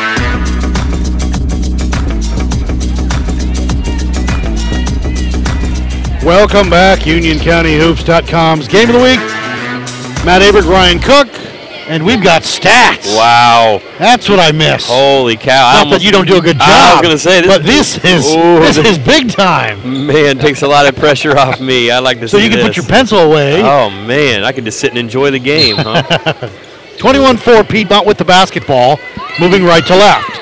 Welcome 6.31 6.69
back, 6.69 6.99
UnionCountyHoops.com's 6.99 8.69
game 8.69 8.87
of 8.87 8.95
the 8.95 9.01
week. 9.01 9.19
Matt 10.23 10.41
Abert, 10.41 10.63
Ryan 10.63 10.99
Cook, 10.99 11.27
And 11.89 12.05
we've 12.05 12.23
got 12.23 12.43
stats. 12.43 13.17
Wow. 13.17 13.81
That's 13.99 14.29
what 14.29 14.39
I 14.39 14.53
miss. 14.53 14.87
Holy 14.87 15.35
cow. 15.35 15.67
I 15.67 15.83
Not 15.83 15.89
that 15.91 16.01
you 16.01 16.09
don't 16.09 16.25
do 16.25 16.37
a 16.37 16.41
good 16.41 16.55
job. 16.57 16.69
I 16.69 16.93
was 16.93 17.01
going 17.01 17.15
to 17.15 17.19
say 17.19 17.41
this. 17.41 17.47
but 17.57 17.63
this 17.63 17.97
is 18.05 18.33
Ooh, 18.33 18.61
this 18.61 18.77
the- 18.77 18.83
is 18.83 18.97
big 18.97 19.29
time. 19.29 20.07
Man, 20.07 20.37
takes 20.37 20.61
a 20.61 20.67
lot 20.69 20.87
of 20.87 20.95
pressure 20.95 21.37
off 21.37 21.59
me. 21.59 21.91
I 21.91 21.99
like 21.99 22.21
to 22.21 22.29
So 22.29 22.37
you 22.37 22.49
can 22.49 22.65
put 22.65 22.77
your 22.77 22.85
pencil 22.85 23.19
away. 23.19 23.61
Oh 23.61 23.89
man, 23.89 24.45
I 24.45 24.53
can 24.53 24.63
just 24.63 24.79
sit 24.79 24.91
and 24.91 24.97
enjoy 24.97 25.31
the 25.31 25.39
game, 25.39 25.75
huh? 25.75 26.01
21-4 26.97 27.67
Piedmont 27.67 28.07
with 28.07 28.17
the 28.17 28.23
basketball, 28.25 28.97
moving 29.37 29.65
right 29.65 29.85
to 29.85 29.97
left. 29.97 30.39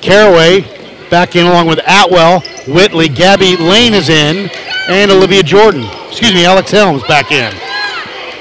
Caraway 0.00 0.62
back 1.10 1.36
in 1.36 1.44
along 1.46 1.66
with 1.66 1.80
Atwell, 1.86 2.40
Whitley, 2.66 3.08
Gabby 3.10 3.56
Lane 3.56 3.92
is 3.92 4.08
in, 4.08 4.48
and 4.88 5.10
Olivia 5.10 5.42
Jordan. 5.42 5.84
Excuse 6.08 6.34
me, 6.34 6.44
Alex 6.44 6.70
Helms 6.70 7.02
back 7.04 7.32
in. 7.32 7.54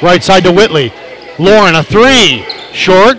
Right 0.01 0.23
side 0.23 0.43
to 0.43 0.51
Whitley. 0.51 0.91
Lauren, 1.39 1.75
a 1.75 1.83
three. 1.83 2.45
Short. 2.73 3.17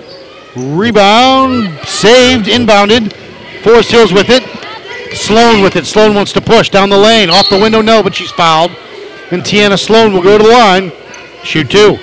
Rebound. 0.55 1.79
Saved. 1.87 2.47
Inbounded. 2.47 3.13
Forest 3.63 3.91
Hills 3.91 4.13
with 4.13 4.31
it. 4.31 4.43
Sloan 5.17 5.63
with 5.63 5.77
it. 5.77 5.87
Sloan 5.87 6.15
wants 6.15 6.33
to 6.35 6.41
push 6.41 6.71
down 6.71 6.91
the 6.91 6.99
lane. 6.99 7.31
Off 7.31 7.49
the 7.49 7.59
window, 7.59 7.81
no, 7.81 8.03
but 8.03 8.15
she's 8.15 8.31
fouled. 8.31 8.71
And 9.31 9.43
Tiana 9.43 9.79
Sloan 9.79 10.13
will 10.13 10.23
go 10.23 10.39
to 10.39 10.45
the 10.45 10.51
line. 10.51 10.93
Shoot 11.43 11.71
two 11.71 11.99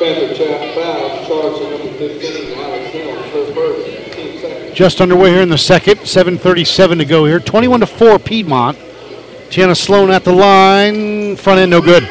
Chat 0.00 0.74
foul, 0.74 1.26
charge 1.26 1.58
to 1.58 1.70
number 1.70 1.92
15, 1.98 2.58
Alex 2.58 2.90
Helms, 2.90 3.32
her 3.32 3.44
first, 3.52 4.16
team 4.16 4.40
second. 4.40 4.59
Just 4.74 5.00
underway 5.00 5.30
here 5.30 5.42
in 5.42 5.48
the 5.48 5.58
second. 5.58 6.00
7:37 6.00 6.98
to 6.98 7.04
go 7.04 7.24
here. 7.24 7.40
21 7.40 7.80
to 7.80 7.86
four 7.86 8.18
Piedmont. 8.18 8.78
Tiana 9.50 9.76
Sloan 9.76 10.10
at 10.10 10.24
the 10.24 10.32
line. 10.32 11.36
Front 11.36 11.60
end 11.60 11.70
no 11.70 11.80
good. 11.80 12.04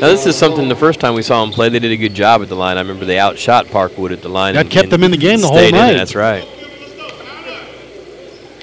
Now 0.00 0.08
this 0.08 0.24
is 0.24 0.34
something 0.36 0.68
the 0.68 0.76
first 0.76 0.98
time 0.98 1.12
we 1.14 1.22
saw 1.22 1.44
them 1.44 1.52
play, 1.52 1.68
they 1.68 1.78
did 1.78 1.92
a 1.92 1.96
good 1.96 2.14
job 2.14 2.40
at 2.40 2.48
the 2.48 2.54
line. 2.54 2.78
I 2.78 2.80
remember 2.80 3.04
they 3.04 3.18
outshot 3.18 3.66
Parkwood 3.66 4.12
at 4.12 4.22
the 4.22 4.30
line. 4.30 4.54
That 4.54 4.60
and- 4.60 4.70
kept 4.70 4.84
and 4.84 4.92
them 4.92 5.04
in 5.04 5.10
the 5.10 5.18
game 5.18 5.40
the 5.42 5.48
whole 5.48 5.70
night. 5.70 5.92
That's 5.92 6.14
right. 6.14 6.46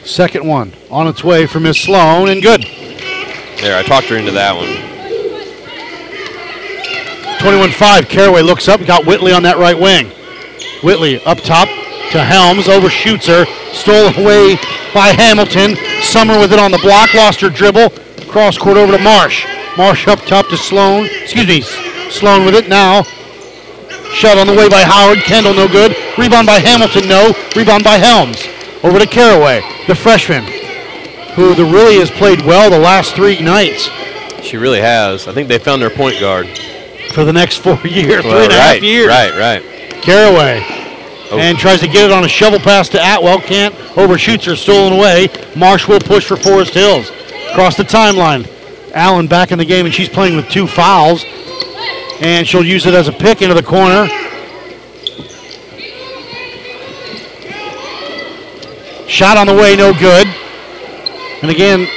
Second 0.03 0.47
one 0.47 0.73
on 0.89 1.07
its 1.07 1.23
way 1.23 1.45
for 1.45 1.59
Miss 1.59 1.79
Sloan 1.79 2.29
and 2.29 2.41
good. 2.41 2.63
There, 3.61 3.77
I 3.77 3.83
talked 3.83 4.07
her 4.07 4.17
into 4.17 4.31
that 4.31 4.55
one. 4.55 4.67
21-5. 7.39 8.07
Caraway 8.09 8.41
looks 8.41 8.67
up. 8.67 8.83
Got 8.85 9.05
Whitley 9.05 9.31
on 9.33 9.43
that 9.43 9.57
right 9.57 9.77
wing. 9.77 10.07
Whitley 10.81 11.23
up 11.25 11.39
top 11.39 11.67
to 12.11 12.23
Helms. 12.23 12.67
Overshoots 12.67 13.27
her. 13.27 13.45
Stole 13.73 14.07
away 14.17 14.55
by 14.93 15.09
Hamilton. 15.15 15.75
Summer 16.01 16.39
with 16.39 16.53
it 16.53 16.59
on 16.59 16.71
the 16.71 16.79
block. 16.79 17.13
Lost 17.13 17.41
her 17.41 17.49
dribble. 17.49 17.89
Cross 18.27 18.57
court 18.57 18.77
over 18.77 18.95
to 18.95 19.03
Marsh. 19.03 19.45
Marsh 19.77 20.07
up 20.07 20.19
top 20.21 20.47
to 20.49 20.57
Sloan. 20.57 21.05
Excuse 21.05 21.47
me. 21.47 21.61
Sloan 22.09 22.45
with 22.45 22.55
it 22.55 22.67
now. 22.67 23.03
Shot 24.13 24.37
on 24.37 24.47
the 24.47 24.53
way 24.53 24.69
by 24.69 24.81
Howard. 24.83 25.19
Kendall 25.19 25.53
no 25.53 25.67
good. 25.67 25.95
Rebound 26.17 26.47
by 26.47 26.59
Hamilton 26.59 27.07
no. 27.07 27.33
Rebound 27.55 27.83
by 27.83 27.97
Helms. 27.97 28.41
Over 28.83 28.99
to 28.99 29.05
Caraway, 29.07 29.61
the 29.87 29.95
freshman, 29.95 30.43
who 31.33 31.55
the 31.55 31.65
really 31.65 31.97
has 31.99 32.11
played 32.11 32.41
well 32.45 32.69
the 32.69 32.77
last 32.79 33.15
three 33.15 33.39
nights 33.41 33.89
She 34.43 34.55
really 34.55 34.79
has. 34.79 35.27
I 35.27 35.33
think 35.33 35.47
they 35.49 35.57
found 35.57 35.81
their 35.81 35.89
point 35.89 36.19
guard. 36.19 36.47
for 37.11 37.25
the 37.25 37.33
next 37.33 37.57
four 37.57 37.75
years, 37.87 38.23
Well, 38.23 38.35
three 38.35 38.43
and 38.45 38.53
a 38.53 38.55
half 38.55 38.73
right, 38.73 38.83
years. 38.83 39.07
Right, 39.07 39.33
right. 39.35 39.63
Caraway. 40.03 40.86
Oh. 41.29 41.39
And 41.39 41.57
tries 41.57 41.81
to 41.81 41.87
get 41.87 42.05
it 42.05 42.11
on 42.11 42.23
a 42.23 42.27
shovel 42.27 42.59
pass 42.59 42.87
to 42.89 42.99
Atwell. 42.99 43.39
Can't. 43.41 43.75
Overshoots 43.97 44.45
her. 44.45 44.55
Stolen 44.55 44.93
away. 44.93 45.27
Marsh 45.55 45.87
will 45.87 45.99
push 45.99 46.25
for 46.25 46.37
Forest 46.37 46.73
Hills. 46.73 47.11
Across 47.51 47.77
the 47.77 47.83
timeline. 47.83 48.49
Allen 48.93 49.27
back 49.27 49.51
in 49.51 49.57
the 49.57 49.65
game, 49.65 49.85
and 49.85 49.93
she's 49.93 50.09
playing 50.09 50.35
with 50.35 50.49
two 50.49 50.67
fouls. 50.67 51.25
And 52.21 52.47
she'll 52.47 52.65
use 52.65 52.85
it 52.85 52.93
as 52.93 53.07
a 53.07 53.11
pick 53.11 53.41
into 53.41 53.53
the 53.53 53.63
corner. 53.63 54.07
Shot 59.07 59.37
on 59.37 59.47
the 59.47 59.53
way, 59.53 59.75
no 59.75 59.93
good. 59.93 60.27
And 61.41 61.51
again, 61.51 61.87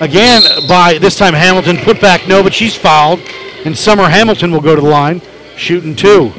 again 0.00 0.42
by 0.68 0.98
this 0.98 1.16
time 1.16 1.34
Hamilton 1.34 1.76
put 1.78 2.00
back 2.00 2.26
no, 2.26 2.42
but 2.42 2.52
she's 2.52 2.74
fouled. 2.74 3.20
And 3.64 3.76
Summer 3.76 4.08
Hamilton 4.08 4.50
will 4.50 4.60
go 4.60 4.74
to 4.74 4.80
the 4.80 4.88
line, 4.88 5.22
shooting 5.56 5.94
two. 5.94 6.32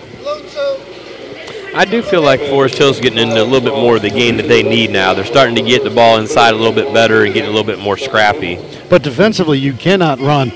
I 1.75 1.85
do 1.85 2.01
feel 2.01 2.21
like 2.21 2.39
Forest 2.41 2.77
Hill's 2.77 2.99
getting 2.99 3.19
into 3.19 3.41
a 3.41 3.43
little 3.43 3.61
bit 3.61 3.73
more 3.73 3.95
of 3.95 4.01
the 4.03 4.09
game 4.09 4.37
that 4.37 4.47
they 4.47 4.61
need 4.63 4.91
now. 4.91 5.13
They're 5.13 5.25
starting 5.25 5.55
to 5.55 5.61
get 5.61 5.83
the 5.83 5.89
ball 5.89 6.17
inside 6.19 6.53
a 6.53 6.57
little 6.57 6.71
bit 6.73 6.93
better 6.93 7.23
and 7.25 7.33
getting 7.33 7.49
a 7.49 7.53
little 7.53 7.65
bit 7.65 7.79
more 7.79 7.97
scrappy. 7.97 8.59
But 8.89 9.01
defensively, 9.01 9.57
you 9.59 9.73
cannot 9.73 10.19
run. 10.19 10.51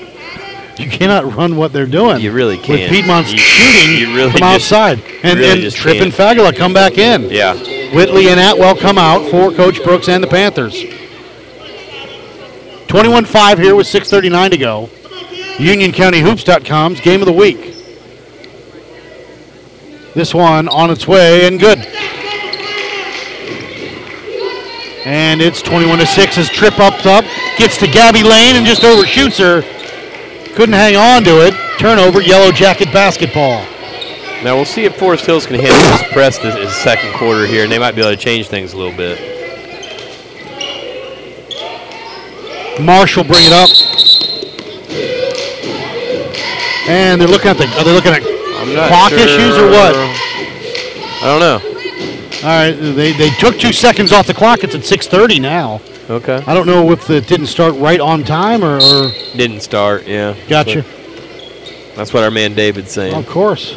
You 0.78 0.88
cannot 0.88 1.34
run 1.34 1.56
what 1.56 1.72
they're 1.72 1.86
doing. 1.86 2.20
You 2.20 2.30
really 2.30 2.56
can't. 2.56 2.88
Piedmont's 2.92 3.32
You- 3.32 3.38
shooting 3.38 3.98
you 3.98 4.14
really 4.14 4.30
from 4.30 4.40
just- 4.40 4.72
outside. 4.72 5.02
And, 5.24 5.38
really 5.40 5.64
and 5.64 5.74
Tripp 5.74 6.00
and. 6.00 6.12
Fagala 6.12 6.54
come 6.54 6.72
back 6.72 6.98
in. 6.98 7.30
Yeah. 7.30 7.54
Whitley 7.92 8.28
and 8.28 8.38
Atwell 8.38 8.76
come 8.76 8.96
out 8.96 9.28
for 9.28 9.50
Coach 9.50 9.82
Brooks 9.82 10.08
and 10.08 10.22
the 10.22 10.28
Panthers. 10.28 10.74
21-5 12.86 13.58
here 13.58 13.74
with 13.74 13.86
6.39 13.86 14.50
to 14.52 14.56
go. 14.56 14.88
UnionCountyHoops.com's 15.56 17.00
game 17.00 17.20
of 17.20 17.26
the 17.26 17.32
week. 17.32 17.74
This 20.18 20.34
one 20.34 20.66
on 20.70 20.90
its 20.90 21.06
way 21.06 21.46
and 21.46 21.60
good. 21.60 21.78
And 25.06 25.40
it's 25.40 25.62
21 25.62 26.00
to 26.00 26.06
6 26.06 26.38
as 26.38 26.48
Tripp 26.48 26.80
ups 26.80 27.06
up, 27.06 27.24
gets 27.56 27.78
to 27.78 27.86
Gabby 27.86 28.24
Lane 28.24 28.56
and 28.56 28.66
just 28.66 28.82
overshoots 28.82 29.38
her. 29.38 29.62
Couldn't 30.56 30.74
hang 30.74 30.96
on 30.96 31.22
to 31.22 31.46
it. 31.46 31.54
Turnover, 31.78 32.20
yellow 32.20 32.50
jacket 32.50 32.92
basketball. 32.92 33.64
Now 34.42 34.56
we'll 34.56 34.64
see 34.64 34.84
if 34.86 34.96
Forest 34.96 35.24
Hills 35.24 35.46
can 35.46 35.54
handle 35.54 35.76
this 35.76 36.12
press 36.12 36.36
this, 36.38 36.56
this 36.56 36.74
second 36.74 37.14
quarter 37.14 37.46
here, 37.46 37.62
and 37.62 37.70
they 37.70 37.78
might 37.78 37.94
be 37.94 38.00
able 38.00 38.10
to 38.10 38.16
change 38.16 38.48
things 38.48 38.72
a 38.72 38.76
little 38.76 38.96
bit. 38.96 39.20
Marsh 42.80 43.16
will 43.16 43.22
bring 43.22 43.44
it 43.46 43.52
up. 43.52 43.70
And 46.88 47.20
they're 47.20 47.28
looking 47.28 47.50
at 47.52 47.56
the 47.56 47.66
are 47.78 47.84
they 47.84 47.92
looking 47.92 48.14
at 48.14 48.37
I'm 48.58 48.74
not 48.74 48.88
clock 48.88 49.10
sure. 49.10 49.18
issues 49.20 49.56
or 49.56 49.68
what? 49.70 49.94
I 49.96 51.22
don't 51.24 51.40
know. 51.40 51.60
All 52.40 52.44
right, 52.44 52.70
they, 52.72 53.12
they 53.12 53.30
took 53.30 53.58
two 53.58 53.72
seconds 53.72 54.12
off 54.12 54.26
the 54.26 54.34
clock. 54.34 54.62
It's 54.62 54.74
at 54.74 54.82
6:30 54.82 55.40
now. 55.40 55.80
Okay. 56.08 56.42
I 56.46 56.54
don't 56.54 56.66
know 56.66 56.90
if 56.92 57.10
it 57.10 57.26
didn't 57.26 57.48
start 57.48 57.74
right 57.74 58.00
on 58.00 58.24
time 58.24 58.64
or, 58.64 58.76
or 58.80 59.10
Didn't 59.36 59.60
start, 59.60 60.06
yeah. 60.06 60.34
Gotcha. 60.48 60.82
But 60.82 61.96
That's 61.96 62.14
what 62.14 62.22
our 62.22 62.30
man 62.30 62.54
David's 62.54 62.92
saying. 62.92 63.14
of 63.14 63.26
course. 63.28 63.74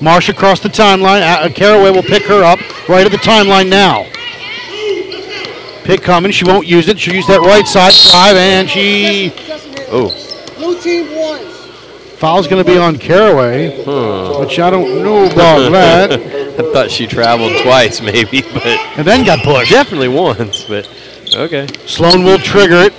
Marsh 0.00 0.28
across 0.28 0.60
the 0.60 0.68
timeline. 0.68 1.22
Uh, 1.22 1.48
Caraway 1.50 1.90
will 1.90 2.02
pick 2.02 2.24
her 2.24 2.42
up 2.42 2.58
right 2.88 3.04
at 3.06 3.12
the 3.12 3.18
timeline 3.18 3.68
now. 3.68 4.06
Pick 5.84 6.02
coming. 6.02 6.30
She 6.32 6.44
won't 6.44 6.66
use 6.66 6.88
it. 6.88 6.98
She'll 6.98 7.14
use 7.14 7.26
that 7.26 7.40
right 7.40 7.66
side 7.66 7.92
drive, 8.10 8.36
and 8.36 8.68
she 8.68 9.32
Oh. 9.90 10.08
Blue 10.56 10.80
team 10.80 11.14
won. 11.14 11.40
Foul's 12.24 12.46
going 12.48 12.64
to 12.64 12.70
be 12.72 12.78
on 12.78 12.96
Caraway, 12.96 13.68
which 14.40 14.58
I 14.58 14.70
don't 14.70 15.02
know 15.04 15.26
about 15.30 15.70
that. 15.72 16.12
I 16.12 16.72
thought 16.72 16.90
she 16.90 17.06
traveled 17.06 17.52
twice, 17.62 18.00
maybe, 18.00 18.40
but 18.40 18.64
And 18.96 19.06
then 19.06 19.26
got 19.26 19.44
pushed. 19.44 19.70
definitely 19.70 20.08
once. 20.08 20.64
But 20.64 20.88
okay. 21.34 21.66
Sloan 21.84 22.24
will 22.24 22.38
trigger 22.38 22.76
it 22.88 22.94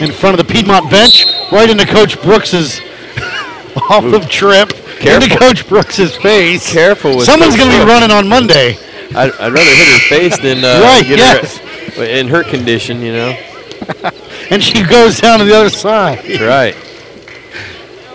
in 0.00 0.10
front 0.10 0.40
of 0.40 0.46
the 0.46 0.50
Piedmont 0.50 0.90
bench, 0.90 1.26
right 1.52 1.68
into 1.68 1.84
Coach 1.84 2.20
Brooks's 2.22 2.80
off 3.90 4.04
of 4.04 4.26
trip, 4.30 4.70
into 4.72 5.28
Careful. 5.28 5.36
Coach 5.36 5.68
Brooks's 5.68 6.16
face. 6.16 6.72
Careful 6.72 7.16
with 7.18 7.26
Someone's 7.26 7.56
going 7.58 7.70
to 7.70 7.78
be 7.78 7.84
running 7.84 8.10
on 8.10 8.26
Monday. 8.26 8.78
I'd, 9.14 9.32
I'd 9.32 9.52
rather 9.52 9.60
hit 9.60 9.88
her 9.92 10.08
face 10.08 10.38
than 10.40 10.64
uh, 10.64 10.80
Right, 10.82 11.04
get 11.06 11.18
yes. 11.18 11.58
her 11.96 12.04
in 12.04 12.28
her 12.28 12.42
condition. 12.42 13.02
You 13.02 13.12
know. 13.12 13.38
And 14.48 14.62
she 14.62 14.84
goes 14.84 15.18
down 15.20 15.40
to 15.40 15.44
the 15.44 15.56
other 15.56 15.70
side. 15.70 16.18
That's 16.24 16.40
right. 16.40 16.76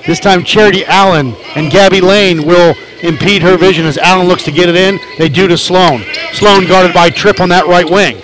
This 0.06 0.20
time, 0.20 0.44
Charity 0.44 0.84
Allen 0.86 1.36
and 1.56 1.72
Gabby 1.72 2.02
Lane 2.02 2.46
will 2.46 2.76
impede 3.04 3.42
her 3.44 3.58
vision 3.58 3.86
as 3.86 3.98
Allen 3.98 4.28
looks 4.28 4.44
to 4.44 4.52
get 4.52 4.70
it 4.70 4.76
in. 4.76 5.00
They 5.18 5.30
do 5.30 5.48
to 5.48 5.58
Sloan. 5.58 6.04
Sloan 6.34 6.68
guarded 6.68 6.94
by 6.94 7.10
Tripp 7.10 7.40
on 7.40 7.50
that 7.50 7.68
right 7.68 7.90
wing. 7.90 8.22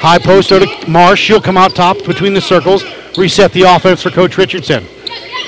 High 0.00 0.18
post 0.18 0.50
to 0.50 0.66
Marsh. 0.86 1.20
She'll 1.20 1.40
come 1.40 1.56
out 1.56 1.74
top 1.74 2.04
between 2.04 2.34
the 2.34 2.40
circles. 2.40 2.84
Reset 3.16 3.52
the 3.52 3.62
offense 3.62 4.02
for 4.02 4.10
Coach 4.10 4.36
Richardson. 4.36 4.84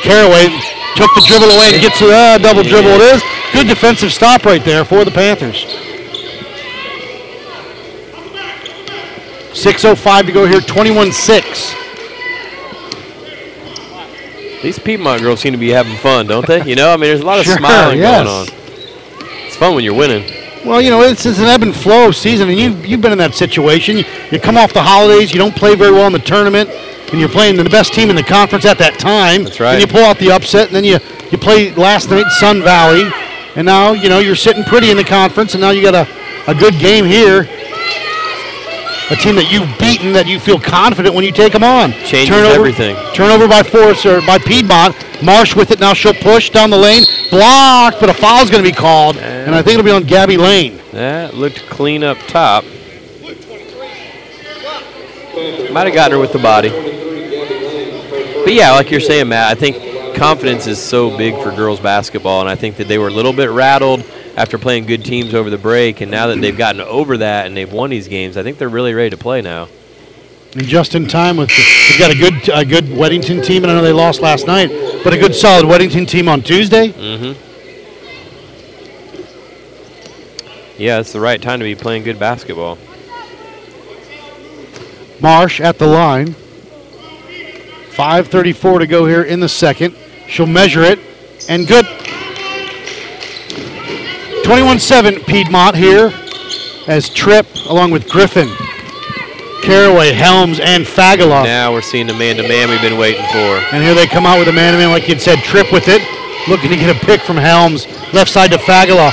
Caraway 0.03 0.49
took 0.97 1.13
the 1.15 1.25
dribble 1.27 1.47
away 1.47 1.75
and 1.75 1.83
gets 1.83 1.99
to 1.99 2.11
uh, 2.11 2.39
double 2.39 2.63
dribble. 2.63 2.89
It 2.89 3.17
is 3.17 3.23
good 3.53 3.69
defensive 3.69 4.13
stop 4.13 4.45
right 4.45 4.65
there 4.65 4.85
for 4.85 5.05
the 5.05 5.11
Panthers. 5.11 5.65
6.05 9.53 10.27
to 10.27 10.33
go 10.33 10.47
here, 10.47 10.61
21 10.61 11.13
6. 11.13 11.80
These 14.63 14.79
Piedmont 14.79 15.23
girls 15.23 15.41
seem 15.41 15.53
to 15.53 15.59
be 15.59 15.71
having 15.71 15.97
fun, 15.97 16.27
don't 16.27 16.47
they? 16.47 16.63
You 16.65 16.77
know, 16.77 16.93
I 16.93 16.97
mean, 16.97 17.09
there's 17.09 17.21
a 17.21 17.27
lot 17.27 17.39
of 17.39 17.45
Sure, 17.47 17.57
smiling 17.57 17.99
yes. 17.99 18.25
going 18.25 18.29
on. 18.29 19.47
It's 19.47 19.57
fun 19.57 19.75
when 19.75 19.85
you're 19.85 19.95
winning. 19.95 20.31
Well, 20.65 20.83
you 20.83 20.91
know, 20.91 21.01
it's, 21.01 21.25
it's 21.25 21.39
an 21.39 21.47
ebb 21.47 21.63
and 21.63 21.75
flow 21.75 22.11
season, 22.11 22.51
and 22.51 22.59
you, 22.59 22.71
you've 22.83 23.01
been 23.01 23.13
in 23.13 23.19
that 23.19 23.35
situation. 23.35 23.97
You, 23.97 24.05
you 24.31 24.39
come 24.39 24.59
off 24.59 24.75
the 24.75 24.83
holidays, 24.83 25.33
you 25.33 25.39
don't 25.39 25.57
play 25.57 25.75
very 25.75 25.93
well 25.93 26.07
in 26.07 26.13
the 26.13 26.19
tournament, 26.19 26.69
and 26.69 27.19
you're 27.19 27.31
playing 27.31 27.57
the 27.57 27.65
best 27.65 27.95
team 27.95 28.11
in 28.11 28.17
the 28.17 28.23
conference 28.23 28.67
at 28.67 28.77
that 28.79 28.99
time. 28.99 29.45
That's 29.45 29.59
right. 29.59 29.73
And 29.73 29.81
you 29.81 29.87
pull 29.87 30.05
out 30.05 30.19
the 30.19 30.31
upset, 30.31 30.67
and 30.67 30.77
then 30.77 30.85
you 30.85 30.99
you 31.31 31.39
play 31.39 31.73
last 31.75 32.11
night 32.11 32.27
Sun 32.33 32.63
Valley, 32.63 33.11
and 33.57 33.65
now 33.65 33.93
you 33.93 34.09
know 34.09 34.19
you're 34.19 34.37
sitting 34.37 34.63
pretty 34.65 34.91
in 34.91 34.97
the 34.97 35.05
conference, 35.05 35.55
and 35.55 35.61
now 35.63 35.71
you 35.71 35.81
got 35.83 35.95
a, 35.95 36.51
a 36.51 36.55
good 36.55 36.75
game 36.75 37.07
here. 37.07 37.49
A 39.11 39.17
team 39.17 39.35
that 39.35 39.51
you've 39.51 39.69
beaten 39.81 40.13
that 40.13 40.29
you 40.29 40.39
feel 40.39 40.61
confident 40.61 41.17
when 41.17 41.25
you 41.25 41.33
take 41.33 41.53
them 41.53 41.65
on. 41.65 41.91
Changes 42.05 42.31
everything. 42.31 42.95
Turnover 43.13 43.49
by 43.49 43.65
Forrest 43.65 44.07
or 44.07 44.21
by 44.21 44.39
Piedmont. 44.39 44.95
Marsh 45.21 45.57
with 45.57 45.73
it 45.73 45.81
now. 45.81 45.93
She'll 45.93 46.15
push 46.15 46.51
down 46.51 46.71
the 46.71 46.79
lane, 46.79 47.03
blocked, 47.29 47.99
but 47.99 48.09
a 48.09 48.15
foul's 48.15 48.51
going 48.51 48.63
to 48.63 48.71
be 48.71 48.75
called, 48.75 49.17
and 49.17 49.53
I 49.53 49.63
think 49.63 49.79
it'll 49.79 49.85
be 49.85 49.91
on 49.91 50.05
Gabby 50.05 50.37
Lane. 50.37 50.81
That 50.93 51.35
looked 51.35 51.67
clean 51.69 52.05
up 52.05 52.19
top. 52.29 52.65
Might 55.73 55.87
have 55.87 55.95
gotten 55.95 56.13
her 56.13 56.19
with 56.19 56.33
the 56.33 56.39
body. 56.39 56.71
But 58.45 58.55
yeah, 58.55 58.73
like 58.73 58.91
you're 58.93 59.01
saying, 59.01 59.29
Matt, 59.29 59.51
I 59.51 59.55
think 59.55 60.15
confidence 60.15 60.67
is 60.67 60.81
so 60.81 61.17
big 61.17 61.35
for 61.43 61.51
girls 61.51 61.81
basketball, 61.81 62.43
and 62.43 62.49
I 62.49 62.55
think 62.55 62.77
that 62.77 62.87
they 62.87 62.99
were 62.99 63.09
a 63.09 63.13
little 63.13 63.33
bit 63.33 63.51
rattled 63.51 64.05
after 64.41 64.57
playing 64.57 64.87
good 64.87 65.05
teams 65.05 65.35
over 65.35 65.51
the 65.51 65.59
break, 65.59 66.01
and 66.01 66.11
now 66.11 66.29
that 66.29 66.41
they've 66.41 66.57
gotten 66.57 66.81
over 66.81 67.19
that 67.19 67.47
and 67.47 67.55
they've 67.55 67.71
won 67.71 67.91
these 67.91 68.09
games, 68.09 68.39
I 68.39 68.43
think 68.43 68.57
they're 68.57 68.71
really 68.71 68.95
ready 68.95 69.11
to 69.11 69.19
play 69.19 69.43
now. 69.43 69.69
And 70.55 70.65
just 70.65 70.95
in 70.95 71.07
time 71.07 71.37
with 71.37 71.51
the, 71.51 71.63
they've 71.91 71.99
got 71.99 72.11
a 72.11 72.19
good 72.19 72.49
a 72.49 72.65
good 72.65 72.85
Weddington 72.85 73.45
team, 73.45 73.65
and 73.65 73.71
I 73.71 73.75
know 73.75 73.83
they 73.83 73.93
lost 73.93 74.23
last 74.23 74.47
night, 74.47 74.71
but 75.05 75.13
a 75.13 75.19
good 75.19 75.35
solid 75.35 75.67
Weddington 75.67 76.09
team 76.09 76.27
on 76.27 76.41
Tuesday. 76.41 76.89
Mm-hmm. 76.89 77.39
Yeah, 80.81 81.01
it's 81.01 81.13
the 81.13 81.21
right 81.21 81.43
time 81.43 81.59
to 81.59 81.65
be 81.65 81.75
playing 81.75 82.05
good 82.05 82.19
basketball. 82.19 82.79
Marsh 85.21 85.61
at 85.61 85.79
the 85.79 85.87
line. 85.87 86.29
5.34 87.91 88.79
to 88.79 88.87
go 88.87 89.05
here 89.05 89.23
in 89.23 89.41
the 89.41 89.49
second. 89.51 89.95
She'll 90.27 90.47
measure 90.47 90.83
it, 90.83 90.99
and 91.47 91.69
good. 91.69 91.85
21-7 94.51 95.25
Piedmont 95.29 95.77
here 95.77 96.13
as 96.89 97.09
Tripp 97.09 97.47
along 97.69 97.93
with 97.93 98.09
Griffin, 98.09 98.49
Caraway, 99.63 100.11
Helms, 100.11 100.59
and 100.59 100.83
Fagala. 100.83 101.45
Now 101.45 101.73
we're 101.73 101.83
seeing 101.83 102.09
the 102.09 102.15
man-to-man 102.15 102.69
we've 102.69 102.83
been 102.83 102.99
waiting 102.99 103.25
for. 103.27 103.63
And 103.73 103.81
here 103.85 103.95
they 103.95 104.09
come 104.09 104.27
out 104.27 104.41
with 104.41 104.49
a 104.49 104.53
man-to-man, 104.53 104.91
like 104.91 105.09
you'd 105.09 105.21
said, 105.21 105.39
Tripp 105.45 105.73
with 105.73 105.85
it. 105.87 106.03
Looking 106.49 106.69
to 106.71 106.77
get 106.77 106.91
a 106.91 106.99
pick 107.07 107.21
from 107.21 107.37
Helms. 107.37 107.87
Left 108.13 108.29
side 108.29 108.51
to 108.51 108.57
Fagala. 108.57 109.13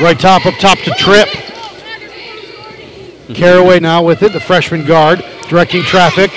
Right 0.00 0.16
top, 0.16 0.46
up 0.46 0.54
top 0.60 0.78
to 0.78 0.92
Tripp. 0.92 1.28
Caraway 3.34 3.80
now 3.80 4.04
with 4.04 4.22
it, 4.22 4.32
the 4.32 4.38
freshman 4.38 4.86
guard, 4.86 5.24
directing 5.48 5.82
traffic. 5.82 6.30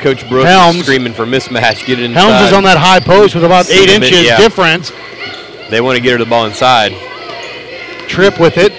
Coach 0.00 0.28
Brooks 0.28 0.50
Helms. 0.50 0.82
screaming 0.82 1.14
for 1.14 1.24
mismatch. 1.24 1.86
Get 1.86 1.98
it 1.98 2.04
inside. 2.04 2.20
Helms 2.20 2.48
is 2.48 2.52
on 2.52 2.64
that 2.64 2.76
high 2.76 3.00
post 3.00 3.34
with 3.34 3.44
about 3.44 3.70
eight 3.70 3.88
inches 3.88 4.26
yeah. 4.26 4.36
difference. 4.36 4.92
They 5.72 5.80
want 5.80 5.96
to 5.96 6.02
get 6.02 6.12
her 6.12 6.18
the 6.18 6.26
ball 6.26 6.44
inside. 6.44 6.92
Tripp 8.06 8.38
with 8.38 8.58
it. 8.58 8.72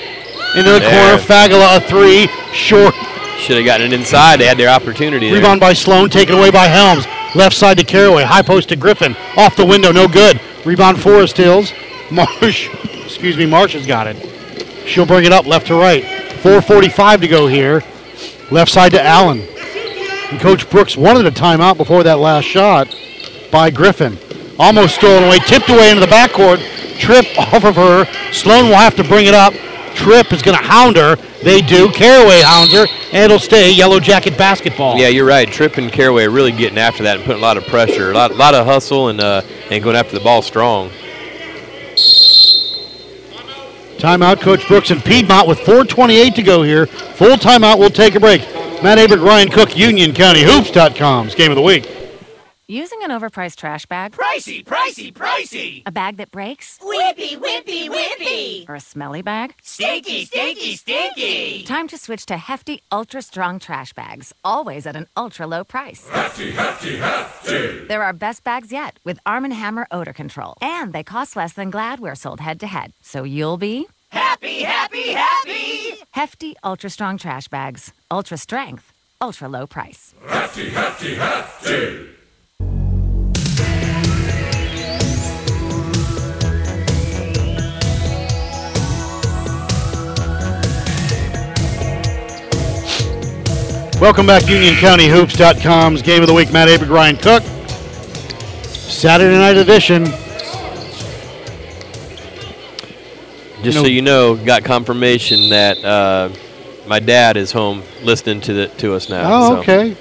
Into 0.56 0.74
the 0.74 0.80
There. 0.80 1.18
corner, 1.18 1.24
Fagala 1.24 1.78
a 1.78 1.82
three, 1.82 2.28
short. 2.54 2.94
Should 3.40 3.58
have 3.58 3.66
gotten 3.66 3.88
it 3.88 3.94
inside. 3.94 4.40
They 4.40 4.46
had 4.46 4.60
their 4.60 4.70
opportunity. 4.70 5.28
there. 5.30 5.40
Rebound 5.40 5.60
by 5.60 5.74
Sloan, 5.74 6.12
taken 6.12 6.36
away 6.36 6.52
by 6.52 6.68
Helms. 6.68 7.08
Left 7.34 7.56
side 7.56 7.78
to 7.80 7.84
Caraway, 7.84 8.24
high 8.24 8.44
post 8.44 8.70
to 8.70 8.76
Griffin. 8.76 9.16
Off 9.38 9.56
the 9.56 9.66
window, 9.66 9.92
no 9.92 10.08
good. 10.08 10.40
Rebound 10.66 11.02
Forest 11.02 11.36
Hills. 11.38 11.74
Marsh, 12.12 12.70
excuse 13.04 13.38
me, 13.38 13.48
Marsh 13.48 13.74
has 13.74 13.88
got 13.88 14.06
it. 14.06 14.16
She'll 14.86 15.08
bring 15.08 15.26
it 15.26 15.32
up 15.32 15.48
left 15.48 15.66
to 15.68 15.76
right. 15.76 16.04
4.45 16.04 17.22
to 17.22 17.28
go 17.28 17.48
here. 17.48 17.82
Left 18.52 18.70
side 18.70 18.92
to 18.92 19.04
Allen. 19.04 19.40
And 20.30 20.40
Coach 20.40 20.70
Brooks 20.70 20.96
wanted 20.96 21.26
a 21.26 21.32
timeout 21.32 21.78
before 21.78 22.04
that 22.04 22.20
last 22.20 22.46
shot 22.46 22.96
by 23.52 23.72
Griffin. 23.72 24.20
Almost 24.60 24.96
stolen 24.96 25.24
away, 25.24 25.40
tipped 25.40 25.70
away 25.70 25.90
into 25.90 26.02
the 26.02 26.06
backcourt. 26.12 26.60
Tripp 27.00 27.26
off 27.38 27.64
of 27.66 27.76
her. 27.76 28.06
Sloan 28.32 28.70
will 28.70 28.76
have 28.76 28.96
to 28.96 29.04
bring 29.04 29.26
it 29.26 29.34
up. 29.34 29.54
Tripp 29.96 30.34
is 30.34 30.42
going 30.42 30.58
to 30.58 30.64
hound 30.64 30.96
her. 30.98 31.16
They 31.44 31.62
do. 31.62 31.90
Caraway 31.92 32.42
hounds 32.42 32.74
her, 32.74 32.86
and 33.12 33.24
it'll 33.26 33.40
stay 33.40 33.72
Yellow 33.72 34.00
Jacket 34.00 34.38
basketball. 34.38 34.98
Yeah, 34.98 35.10
you're 35.10 35.26
right. 35.26 35.48
Tripp 35.48 35.78
and 35.78 35.92
Caraway 35.92 36.26
are 36.26 36.32
really 36.32 36.52
getting 36.52 36.78
after 36.78 37.04
that 37.04 37.18
and 37.18 37.26
putting 37.26 37.42
a 37.42 37.46
lot 37.46 37.58
of 37.58 37.66
pressure, 37.66 38.12
a 38.12 38.14
lot, 38.14 38.36
lot 38.36 38.56
of 38.56 38.66
hustle, 38.66 39.10
and 39.10 39.20
uh, 39.20 39.42
and 39.70 39.84
going 39.84 39.96
after 39.96 40.18
the 40.18 40.24
ball 40.24 40.42
strong. 40.42 40.90
Timeout, 43.98 44.42
Coach 44.42 44.68
Brooks 44.68 44.92
and 44.92 45.02
Piedmont 45.02 45.48
with 45.48 45.60
4.28 45.60 46.36
to 46.36 46.44
go 46.44 46.62
here. 46.62 46.88
Full 46.88 47.38
timeout, 47.38 47.80
we'll 47.80 47.90
take 47.90 48.16
a 48.16 48.20
break. 48.20 48.42
Matt 48.84 48.98
Abert, 48.98 49.26
Ryan 49.26 49.50
Cook, 49.50 49.78
Union 49.78 50.14
County 50.14 50.44
Hoops.com's 50.44 51.36
game 51.36 51.52
of 51.52 51.56
the 51.56 51.62
week. 51.62 52.03
Using 52.74 53.04
an 53.04 53.12
overpriced 53.12 53.58
trash 53.58 53.86
bag? 53.86 54.14
Pricey, 54.14 54.66
pricey, 54.66 55.14
pricey. 55.14 55.84
A 55.86 55.92
bag 55.92 56.18
that 56.18 56.32
breaks? 56.32 56.80
Whippy, 56.82 57.38
whippy, 57.38 57.88
whippy. 57.88 58.68
Or 58.68 58.74
a 58.74 58.80
smelly 58.80 59.22
bag? 59.22 59.54
Stinky, 59.62 60.26
stinky, 60.26 60.76
stinky. 60.76 61.64
Time 61.66 61.88
to 61.90 62.00
switch 62.00 62.26
to 62.26 62.36
hefty, 62.38 62.82
ultra 62.92 63.22
strong 63.22 63.60
trash 63.60 63.94
bags, 63.94 64.34
always 64.44 64.88
at 64.88 64.96
an 64.96 65.06
ultra 65.16 65.46
low 65.46 65.64
price. 65.64 66.10
Hefty, 66.10 66.50
hefty, 66.50 66.98
hefty. 66.98 67.86
They're 67.86 68.02
our 68.02 68.12
best 68.12 68.44
bags 68.44 68.72
yet 68.72 68.98
with 69.04 69.20
Arm 69.24 69.44
& 69.44 69.52
Hammer 69.52 69.86
odor 69.92 70.14
control. 70.14 70.56
And 70.60 70.94
they 70.94 71.04
cost 71.04 71.36
less 71.36 71.54
than 71.54 71.70
Glad 71.70 72.00
we're 72.00 72.16
sold 72.16 72.40
head 72.40 72.60
to 72.62 72.66
head. 72.66 72.92
So 73.04 73.24
you'll 73.24 73.58
be 73.58 73.86
Happy, 74.10 74.64
happy, 74.64 75.12
happy. 75.12 75.94
hefty, 76.10 76.56
ultra 76.64 76.90
strong 76.90 77.20
trash 77.20 77.48
bags. 77.50 77.94
Ultra 78.10 78.38
strength, 78.40 78.92
ultra 79.22 79.48
low 79.48 79.68
price. 79.68 80.16
Hefty, 80.28 80.70
hefty, 80.72 81.14
hefty. 81.14 82.10
Welcome 94.04 94.26
back, 94.26 94.50
Union 94.50 94.76
County 94.76 95.08
game 96.02 96.22
of 96.22 96.28
the 96.28 96.34
week. 96.34 96.52
Matt 96.52 96.68
Abert, 96.68 96.90
Ryan 96.90 97.16
Cook. 97.16 97.42
Saturday 98.68 99.38
night 99.38 99.56
edition. 99.56 100.04
Just 103.64 103.78
so 103.78 103.86
you 103.86 104.02
know, 104.02 104.36
got 104.36 104.66
confirmation 104.66 105.52
that 105.52 105.82
uh, 105.86 106.30
my 106.86 107.00
dad 107.00 107.38
is 107.38 107.54
home 107.54 107.82
listening 108.02 108.42
to 108.42 108.52
the 108.52 108.68
to 108.68 108.94
us 108.94 109.08
now. 109.08 109.22
Oh, 109.24 109.50
so. 109.54 109.60
okay. 109.62 109.96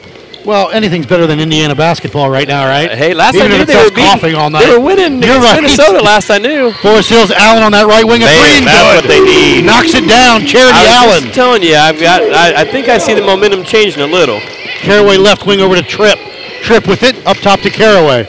Well, 0.45 0.71
anything's 0.73 1.07
better 1.07 1.27
than 1.27 1.39
Indiana 1.39 1.75
basketball 1.77 2.29
right 2.29 2.49
now, 2.49 2.67
right? 2.67 2.91
Uh, 2.91 2.97
hey, 2.97 3.15
last 3.15 3.37
Even 3.37 3.53
I 3.53 3.59
knew 3.59 3.65
they 3.65 3.77
were 3.77 3.91
beating- 3.91 4.05
coughing 4.11 4.35
all 4.35 4.51
night. 4.51 4.67
They 4.67 4.73
were 4.73 4.81
winning 4.81 5.23
You're 5.23 5.39
right. 5.39 5.63
Minnesota 5.63 6.03
last 6.03 6.31
I 6.31 6.39
knew. 6.39 6.73
Forest 6.83 7.11
Hills 7.11 7.31
Allen 7.31 7.63
on 7.63 7.71
that 7.73 7.87
right 7.87 8.05
wing 8.05 8.23
of 8.25 8.29
green. 8.29 8.65
that's 8.65 8.83
good. 8.83 9.05
what 9.05 9.09
they 9.09 9.23
need. 9.23 9.65
Knocks 9.65 9.95
it 9.95 10.09
down. 10.09 10.43
Charity 10.45 10.83
Allen. 10.83 10.91
I 10.91 11.07
was 11.07 11.15
Allen. 11.15 11.23
just 11.23 11.35
telling 11.35 11.63
you, 11.63 11.77
I've 11.77 12.01
got. 12.01 12.23
I, 12.23 12.63
I 12.63 12.65
think 12.65 12.89
I 12.89 12.99
see 12.99 13.15
the 13.15 13.23
momentum 13.23 13.63
changing 13.63 14.03
a 14.03 14.07
little. 14.07 14.41
Caraway 14.83 15.17
left 15.17 15.47
wing 15.47 15.61
over 15.61 15.77
to 15.77 15.83
Tripp. 15.83 16.19
Tripp 16.63 16.89
with 16.89 17.03
it 17.05 17.15
up 17.25 17.37
top 17.39 17.61
to 17.61 17.71
Caraway. 17.71 18.25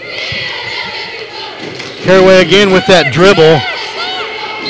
Caraway 2.05 2.41
again 2.45 2.71
with 2.71 2.85
that 2.87 3.11
dribble. 3.13 3.57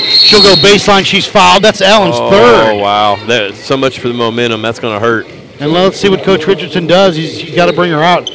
She'll 0.08 0.42
go 0.42 0.56
baseline. 0.62 1.04
She's 1.06 1.26
fouled. 1.28 1.64
That's 1.64 1.82
Allen's 1.82 2.16
oh, 2.18 2.30
third. 2.30 2.80
wow! 2.80 3.16
That, 3.28 3.56
so 3.56 3.76
much 3.76 4.00
for 4.00 4.08
the 4.08 4.14
momentum. 4.14 4.62
That's 4.62 4.80
going 4.80 4.94
to 4.94 5.00
hurt. 5.00 5.28
And 5.60 5.72
let's 5.72 5.98
see 5.98 6.10
what 6.10 6.24
Coach 6.24 6.48
Richardson 6.48 6.88
does. 6.88 7.16
He's, 7.16 7.40
he's 7.40 7.56
got 7.56 7.68
to 7.68 7.74
bring 7.74 7.92
her 7.92 8.04
out. 8.04 8.28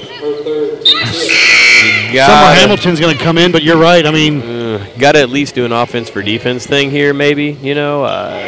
Summer 2.11 2.55
Hamilton's 2.55 3.01
going 3.01 3.17
to 3.17 3.23
come 3.23 3.37
in, 3.39 3.53
but 3.53 3.63
you're 3.63 3.79
right. 3.79 4.07
I 4.07 4.11
mean, 4.11 4.41
Got 4.99 5.13
to 5.13 5.21
at 5.21 5.31
least 5.31 5.55
do 5.55 5.65
an 5.65 5.73
offense 5.73 6.11
for 6.11 6.23
defense 6.23 6.67
thing 6.67 6.91
here, 6.91 7.15
maybe. 7.15 7.53
You 7.63 7.75
know, 7.75 8.05
uh, 8.05 8.43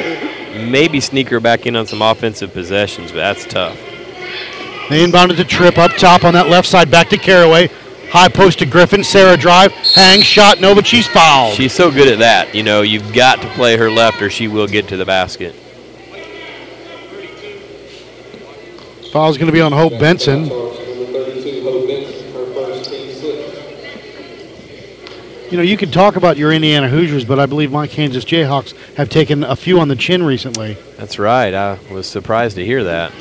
maybe 0.68 1.00
sneak 1.00 1.28
her 1.28 1.38
back 1.38 1.64
in 1.66 1.76
on 1.76 1.86
some 1.86 2.02
offensive 2.02 2.52
possessions, 2.52 3.12
but 3.12 3.18
that's 3.18 3.46
tough. 3.46 3.76
they 4.88 5.04
inbounded 5.04 5.36
to 5.36 5.44
Tripp 5.44 5.78
up 5.78 5.92
top 5.92 6.24
on 6.24 6.34
that 6.34 6.48
left 6.48 6.68
side. 6.68 6.90
Back 6.90 7.08
to 7.10 7.16
Caraway. 7.16 7.68
High 8.10 8.28
post 8.28 8.58
to 8.58 8.66
Griffin. 8.66 9.04
Sarah 9.04 9.36
drive. 9.36 9.72
Hang. 9.72 10.22
Shot. 10.22 10.60
No, 10.60 10.74
but 10.74 10.86
she's 10.86 11.06
fouled. 11.06 11.54
She's 11.54 11.72
so 11.72 11.90
good 11.90 12.08
at 12.08 12.18
that. 12.18 12.54
You 12.54 12.64
know, 12.64 12.82
you've 12.82 13.12
got 13.12 13.40
to 13.42 13.48
play 13.50 13.76
her 13.76 13.90
left, 13.90 14.20
or 14.20 14.28
she 14.30 14.48
will 14.48 14.66
get 14.66 14.88
to 14.88 14.96
the 14.96 15.04
basket. 15.06 15.54
Foul's 19.10 19.38
going 19.38 19.48
to 19.48 19.52
be 19.52 19.60
on 19.60 19.72
Hope 19.72 19.98
Benson. 19.98 20.44
You 25.50 25.56
know, 25.56 25.64
you 25.64 25.76
can 25.76 25.90
talk 25.90 26.14
about 26.14 26.36
your 26.36 26.52
Indiana 26.52 26.88
Hoosiers, 26.88 27.24
but 27.24 27.40
I 27.40 27.46
believe 27.46 27.72
my 27.72 27.88
Kansas 27.88 28.24
Jayhawks 28.24 28.72
have 28.94 29.08
taken 29.08 29.42
a 29.42 29.56
few 29.56 29.80
on 29.80 29.88
the 29.88 29.96
chin 29.96 30.22
recently. 30.22 30.74
That's 30.96 31.18
right. 31.18 31.52
I 31.52 31.78
was 31.90 32.06
surprised 32.06 32.54
to 32.54 32.64
hear 32.64 32.84
that. 32.84 33.12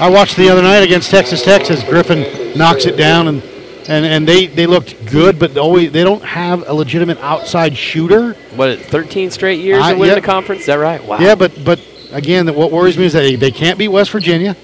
I 0.00 0.08
watched 0.08 0.36
the 0.36 0.48
other 0.48 0.62
night 0.62 0.78
against 0.78 1.10
Texas 1.10 1.42
Tech 1.42 1.70
as 1.70 1.84
Griffin 1.84 2.56
knocks 2.56 2.86
it 2.86 2.96
down, 2.96 3.28
and, 3.28 3.42
and, 3.88 4.06
and 4.06 4.26
they, 4.26 4.46
they 4.46 4.66
looked 4.66 5.04
good, 5.04 5.38
but 5.38 5.58
always 5.58 5.92
they 5.92 6.02
don't 6.02 6.24
have 6.24 6.66
a 6.66 6.72
legitimate 6.72 7.18
outside 7.18 7.76
shooter. 7.76 8.32
What, 8.54 8.78
13 8.78 9.30
straight 9.30 9.60
years 9.60 9.82
I- 9.82 9.92
of 9.92 9.98
winning 9.98 10.14
yeah. 10.14 10.20
the 10.20 10.26
conference? 10.26 10.62
Is 10.62 10.66
that 10.68 10.76
right? 10.76 11.04
Wow. 11.04 11.18
Yeah, 11.18 11.34
but 11.34 11.62
but 11.62 11.78
again, 12.10 12.46
what 12.54 12.72
worries 12.72 12.96
me 12.96 13.04
is 13.04 13.12
that 13.12 13.20
they, 13.20 13.36
they 13.36 13.50
can't 13.50 13.78
beat 13.78 13.88
West 13.88 14.12
Virginia. 14.12 14.56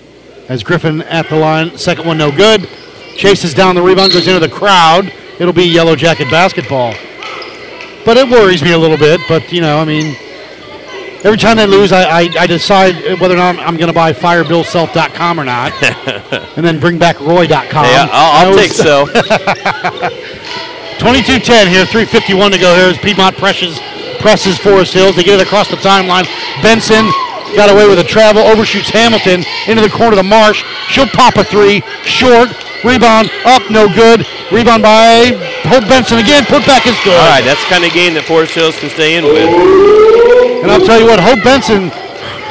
As 0.49 0.63
Griffin 0.63 1.03
at 1.03 1.29
the 1.29 1.37
line, 1.37 1.77
second 1.79 2.07
one 2.07 2.19
no 2.19 2.31
good. 2.31 2.69
Chases 3.17 3.55
down 3.55 3.75
the 3.75 3.83
rebound, 3.83 4.13
goes 4.13 4.27
into 4.27 4.41
the 4.41 4.49
crowd. 4.49 5.13
It'll 5.39 5.53
be 5.53 5.65
Yellow 5.65 5.97
Jacket 5.97 6.31
basketball. 6.31 6.95
But 8.05 8.17
it 8.17 8.29
worries 8.29 8.63
me 8.63 8.73
a 8.73 8.79
little 8.79 8.97
bit. 8.97 9.21
But, 9.29 9.53
you 9.53 9.61
know, 9.61 9.79
I 9.79 9.85
mean, 9.85 10.17
every 11.25 11.39
time 11.39 11.57
they 11.57 11.67
lose, 11.67 11.93
I, 11.93 12.03
I, 12.03 12.29
I 12.39 12.47
decide 12.47 13.21
whether 13.21 13.35
or 13.35 13.39
not 13.39 13.57
I'm, 13.57 13.61
I'm 13.61 13.77
going 13.77 13.89
to 13.89 13.95
buy 13.95 14.13
firebillself.com 14.13 15.41
or 15.41 15.45
not. 15.45 15.73
and 16.57 16.65
then 16.67 16.81
bring 16.81 16.99
back 16.99 17.21
roy.com. 17.21 17.85
Yeah, 17.85 18.09
I'll, 18.11 18.49
I'll 18.49 18.57
take 18.57 18.73
so. 18.73 19.07
22-10 20.99 21.69
here, 21.69 21.85
351 21.87 22.53
to 22.53 22.59
go 22.59 22.75
here 22.77 22.87
as 22.87 22.99
Piedmont 22.99 23.37
presses, 23.37 23.79
presses 24.21 24.59
Forest 24.59 24.95
Hills. 24.95 25.17
They 25.17 25.25
get 25.25 25.41
it 25.41 25.47
across 25.47 25.69
the 25.69 25.77
timeline. 25.77 26.25
Benson 26.63 27.11
got 27.55 27.71
away 27.71 27.89
with 27.89 27.99
a 27.99 28.05
travel, 28.05 28.43
overshoots 28.43 28.91
Hamilton 28.91 29.45
into 29.69 29.83
the 29.83 29.91
corner 29.91 30.13
of 30.13 30.21
the 30.21 30.29
marsh. 30.29 30.65
She'll 30.89 31.07
pop 31.07 31.37
a 31.37 31.45
three, 31.45 31.83
short, 32.05 32.51
rebound, 32.85 33.31
up, 33.45 33.63
no 33.71 33.89
good. 33.89 34.27
Rebound 34.51 34.83
by 34.83 35.33
Hope 35.65 35.89
Benson 35.89 36.19
again, 36.19 36.45
put 36.45 36.67
back 36.67 36.87
is 36.87 36.97
good. 37.05 37.17
All 37.17 37.31
right, 37.31 37.45
that's 37.45 37.63
the 37.65 37.71
kind 37.71 37.85
of 37.85 37.93
game 37.93 38.15
that 38.15 38.25
Forest 38.25 38.55
Hills 38.55 38.79
can 38.79 38.91
stay 38.91 39.17
in 39.17 39.25
with. 39.25 39.49
And 40.63 40.71
I'll 40.71 40.85
tell 40.85 41.01
you 41.01 41.07
what, 41.07 41.21
Hope 41.21 41.43
Benson, 41.43 41.89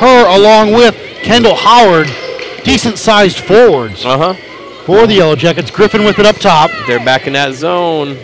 her 0.02 0.26
along 0.28 0.74
with 0.74 0.96
Kendall 1.22 1.56
Howard, 1.56 2.08
decent 2.64 2.98
sized 2.98 3.40
forwards. 3.40 4.06
Uh 4.06 4.18
huh. 4.18 4.34
For 4.86 5.06
the 5.06 5.14
Yellow 5.16 5.36
Jackets, 5.36 5.70
Griffin 5.70 6.04
with 6.04 6.18
it 6.18 6.26
up 6.26 6.38
top. 6.38 6.72
They're 6.88 7.04
back 7.06 7.28
in 7.28 7.34
that 7.34 7.54
zone. 7.54 8.18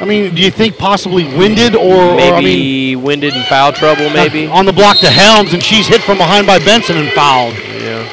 I 0.00 0.04
mean, 0.06 0.34
do 0.34 0.42
you 0.42 0.50
think 0.50 0.76
possibly 0.76 1.24
winded 1.36 1.74
or, 1.74 1.94
or 2.12 2.16
Maybe 2.16 2.34
I 2.34 2.40
mean, 2.40 3.02
winded 3.02 3.34
and 3.34 3.44
foul 3.46 3.72
trouble, 3.72 4.10
maybe. 4.10 4.46
on 4.46 4.66
the 4.66 4.72
block 4.72 4.98
to 4.98 5.10
Helms, 5.10 5.54
and 5.54 5.62
she's 5.62 5.86
hit 5.86 6.00
from 6.02 6.18
behind 6.18 6.46
by 6.46 6.58
Benson 6.58 6.96
and 6.96 7.10
fouled. 7.12 7.54
Yeah. 7.54 8.08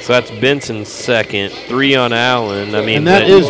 So 0.00 0.14
that's 0.14 0.30
Benson's 0.32 0.88
second, 0.88 1.50
three 1.52 1.94
on 1.94 2.12
Allen. 2.12 2.74
I 2.74 2.84
mean, 2.84 2.98
and 2.98 3.06
that 3.06 3.22
but- 3.22 3.30
is 3.30 3.46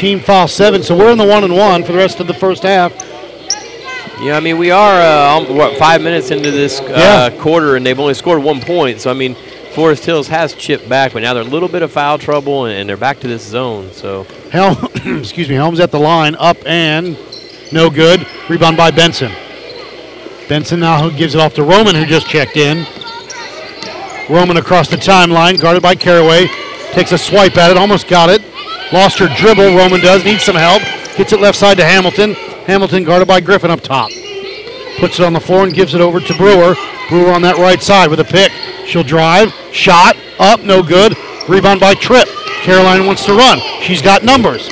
team 0.00 0.20
foul 0.20 0.48
seven. 0.48 0.82
So 0.82 0.96
we're 0.96 1.12
in 1.12 1.18
the 1.18 1.26
one 1.26 1.44
and 1.44 1.54
one 1.54 1.84
for 1.84 1.92
the 1.92 1.98
rest 1.98 2.18
of 2.20 2.26
the 2.26 2.34
first 2.34 2.62
half. 2.62 2.92
Yeah, 4.20 4.36
I 4.36 4.40
mean, 4.40 4.58
we 4.58 4.70
are 4.70 5.00
uh, 5.00 5.38
um, 5.48 5.56
what 5.56 5.76
five 5.76 6.00
minutes 6.00 6.30
into 6.30 6.50
this 6.50 6.80
uh, 6.80 7.30
quarter, 7.40 7.76
and 7.76 7.84
they've 7.84 7.98
only 7.98 8.14
scored 8.14 8.42
one 8.42 8.60
point. 8.60 9.00
So 9.00 9.10
I 9.10 9.14
mean, 9.14 9.36
Forest 9.74 10.04
Hills 10.04 10.28
has 10.28 10.54
chipped 10.54 10.88
back, 10.88 11.12
but 11.12 11.22
now 11.22 11.34
they're 11.34 11.42
a 11.42 11.46
little 11.46 11.68
bit 11.68 11.82
of 11.82 11.90
foul 11.90 12.16
trouble, 12.16 12.66
and, 12.66 12.88
they're 12.88 12.96
back 12.96 13.18
to 13.20 13.26
this 13.26 13.42
zone. 13.42 13.90
So 13.90 14.22
Helm, 14.52 14.76
excuse 15.18 15.48
me, 15.48 15.56
Helms 15.56 15.80
at 15.80 15.90
the 15.90 15.98
line, 15.98 16.36
up 16.36 16.56
and 16.64 17.18
no 17.72 17.90
good. 17.90 18.24
Rebound 18.48 18.76
by 18.76 18.92
Benson. 18.92 19.32
Benson 20.48 20.78
now 20.78 21.08
gives 21.08 21.34
it 21.34 21.40
off 21.40 21.54
to 21.54 21.64
Roman, 21.64 21.96
who 21.96 22.06
just 22.06 22.28
checked 22.28 22.56
in. 22.56 22.86
Roman 24.30 24.58
across 24.58 24.88
the 24.88 24.96
timeline, 24.96 25.60
guarded 25.60 25.82
by 25.82 25.96
Caraway. 25.96 26.46
Takes 26.92 27.10
a 27.10 27.18
swipe 27.18 27.56
at 27.56 27.72
it, 27.72 27.76
almost 27.76 28.06
got 28.06 28.30
it. 28.30 28.42
Lost 28.92 29.18
her 29.18 29.28
dribble, 29.36 29.76
Roman 29.76 30.00
does, 30.00 30.24
need 30.24 30.40
some 30.40 30.54
help. 30.54 30.82
Gets 31.16 31.32
it 31.32 31.40
left 31.40 31.58
side 31.58 31.78
to 31.78 31.84
Hamilton. 31.84 32.34
Hamilton 32.66 33.02
guarded 33.02 33.26
by 33.26 33.40
Griffin 33.40 33.72
up 33.72 33.80
top. 33.80 34.10
Puts 34.98 35.18
it 35.18 35.24
on 35.24 35.32
the 35.32 35.40
floor 35.40 35.64
and 35.64 35.74
gives 35.74 35.94
it 35.94 36.00
over 36.00 36.20
to 36.20 36.34
Brewer. 36.36 36.76
Brewer 37.08 37.32
on 37.32 37.42
that 37.42 37.56
right 37.58 37.82
side 37.82 38.08
with 38.08 38.20
a 38.20 38.24
pick. 38.24 38.52
She'll 38.86 39.02
drive, 39.02 39.52
shot, 39.72 40.16
up, 40.38 40.60
no 40.60 40.82
good. 40.82 41.16
Rebound 41.48 41.80
by 41.80 41.94
Tripp. 41.94 42.28
Caroline 42.62 43.06
wants 43.06 43.24
to 43.26 43.34
run. 43.34 43.58
She's 43.82 44.00
got 44.02 44.22
numbers. 44.22 44.68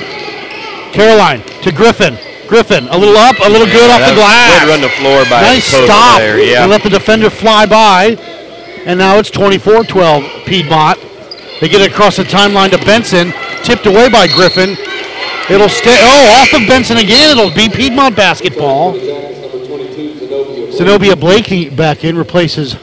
Caroline 0.93 1.41
to 1.61 1.71
Griffin. 1.71 2.17
Griffin, 2.47 2.87
a 2.89 2.97
little 2.97 3.17
up, 3.17 3.35
a 3.39 3.49
little 3.49 3.65
good 3.67 3.89
Yeah, 3.89 3.95
off 3.95 4.09
the 4.09 4.15
glass. 4.15 4.59
good 4.61 4.69
run 4.69 4.81
the 4.81 4.89
floor 4.89 5.23
by 5.29 5.41
nice 5.41 5.63
stop. 5.65 6.19
there, 6.19 6.39
yeah. 6.39 6.61
And 6.63 6.69
let 6.71 6.83
the 6.83 6.89
defender 6.89 7.29
fly 7.29 7.65
by. 7.65 8.17
And 8.85 8.99
now 8.99 9.17
it's 9.17 9.31
24-12 9.31 10.45
Piedmont. 10.45 10.99
They 11.61 11.69
get 11.69 11.81
it 11.81 11.91
across 11.91 12.17
the 12.17 12.23
timeline 12.23 12.69
to 12.71 12.77
Benson. 12.85 13.31
Tipped 13.63 13.85
away 13.85 14.09
by 14.09 14.27
Griffin. 14.27 14.71
It'll 15.49 15.69
stay. 15.69 15.97
Oh, 16.01 16.41
off 16.41 16.53
of 16.61 16.67
Benson 16.67 16.97
again. 16.97 17.37
It'll 17.37 17.53
be 17.55 17.69
Piedmont 17.69 18.15
basketball. 18.15 18.93
Zenobia 20.71 21.15
Blakey 21.15 21.69
back 21.69 22.03
in 22.03 22.17
replaces 22.17 22.75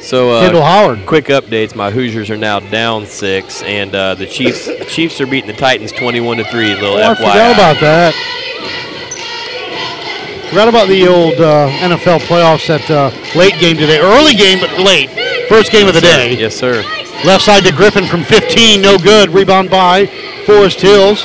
So, 0.00 0.30
uh, 0.30 0.40
Kendall 0.40 0.62
Howard. 0.62 1.04
Quick 1.06 1.26
updates: 1.26 1.74
My 1.74 1.90
Hoosiers 1.90 2.30
are 2.30 2.36
now 2.36 2.58
down 2.60 3.06
six, 3.06 3.62
and 3.62 3.94
uh, 3.94 4.14
the 4.14 4.26
Chiefs 4.26 4.66
the 4.66 4.84
Chiefs 4.86 5.20
are 5.20 5.26
beating 5.26 5.50
the 5.50 5.56
Titans 5.56 5.92
twenty-one 5.92 6.38
to 6.38 6.44
three. 6.44 6.74
Little 6.74 6.94
Oh, 6.96 7.02
I 7.02 7.14
FYI. 7.14 7.16
forgot 7.16 7.52
about 7.54 7.80
that. 7.80 8.14
Forgot 10.48 10.68
about 10.68 10.88
the 10.88 11.06
old 11.06 11.34
uh, 11.34 11.68
NFL 11.78 12.20
playoffs 12.26 12.68
at 12.70 12.90
uh, 12.90 13.10
late 13.38 13.54
game 13.60 13.76
today. 13.76 14.00
Early 14.00 14.34
game, 14.34 14.58
but 14.58 14.70
late. 14.80 15.08
First 15.48 15.70
game 15.70 15.86
of 15.86 15.94
the 15.94 16.00
day. 16.00 16.34
Yes, 16.36 16.56
sir. 16.56 16.82
Left 17.24 17.44
side 17.44 17.62
to 17.64 17.72
Griffin 17.72 18.06
from 18.06 18.24
15, 18.24 18.80
no 18.82 18.98
good. 18.98 19.28
Rebound 19.30 19.70
by 19.70 20.06
Forest 20.46 20.80
Hills. 20.80 21.20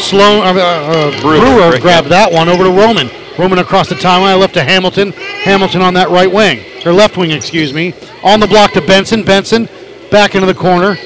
Sloan 0.00 0.44
uh, 0.44 0.60
uh, 0.60 1.20
Brewer, 1.22 1.38
Brewer, 1.70 1.80
grabbed 1.80 2.08
that 2.08 2.30
one 2.32 2.48
over 2.48 2.64
to 2.64 2.70
Roman. 2.70 3.08
Roman 3.38 3.58
across 3.58 3.88
the 3.88 3.94
timeline, 3.94 4.38
left 4.40 4.54
to 4.54 4.64
Hamilton. 4.64 5.12
Hamilton 5.12 5.80
on 5.80 5.94
that 5.94 6.08
right 6.10 6.30
wing, 6.30 6.58
or 6.86 6.92
left 6.92 7.16
wing, 7.16 7.30
excuse 7.30 7.72
me. 7.72 7.94
On 8.22 8.40
the 8.40 8.46
block 8.46 8.72
to 8.72 8.80
Benson. 8.80 9.22
Benson 9.22 9.68
back 10.10 10.34
into 10.34 10.46
the 10.46 10.54
corner 10.54 10.96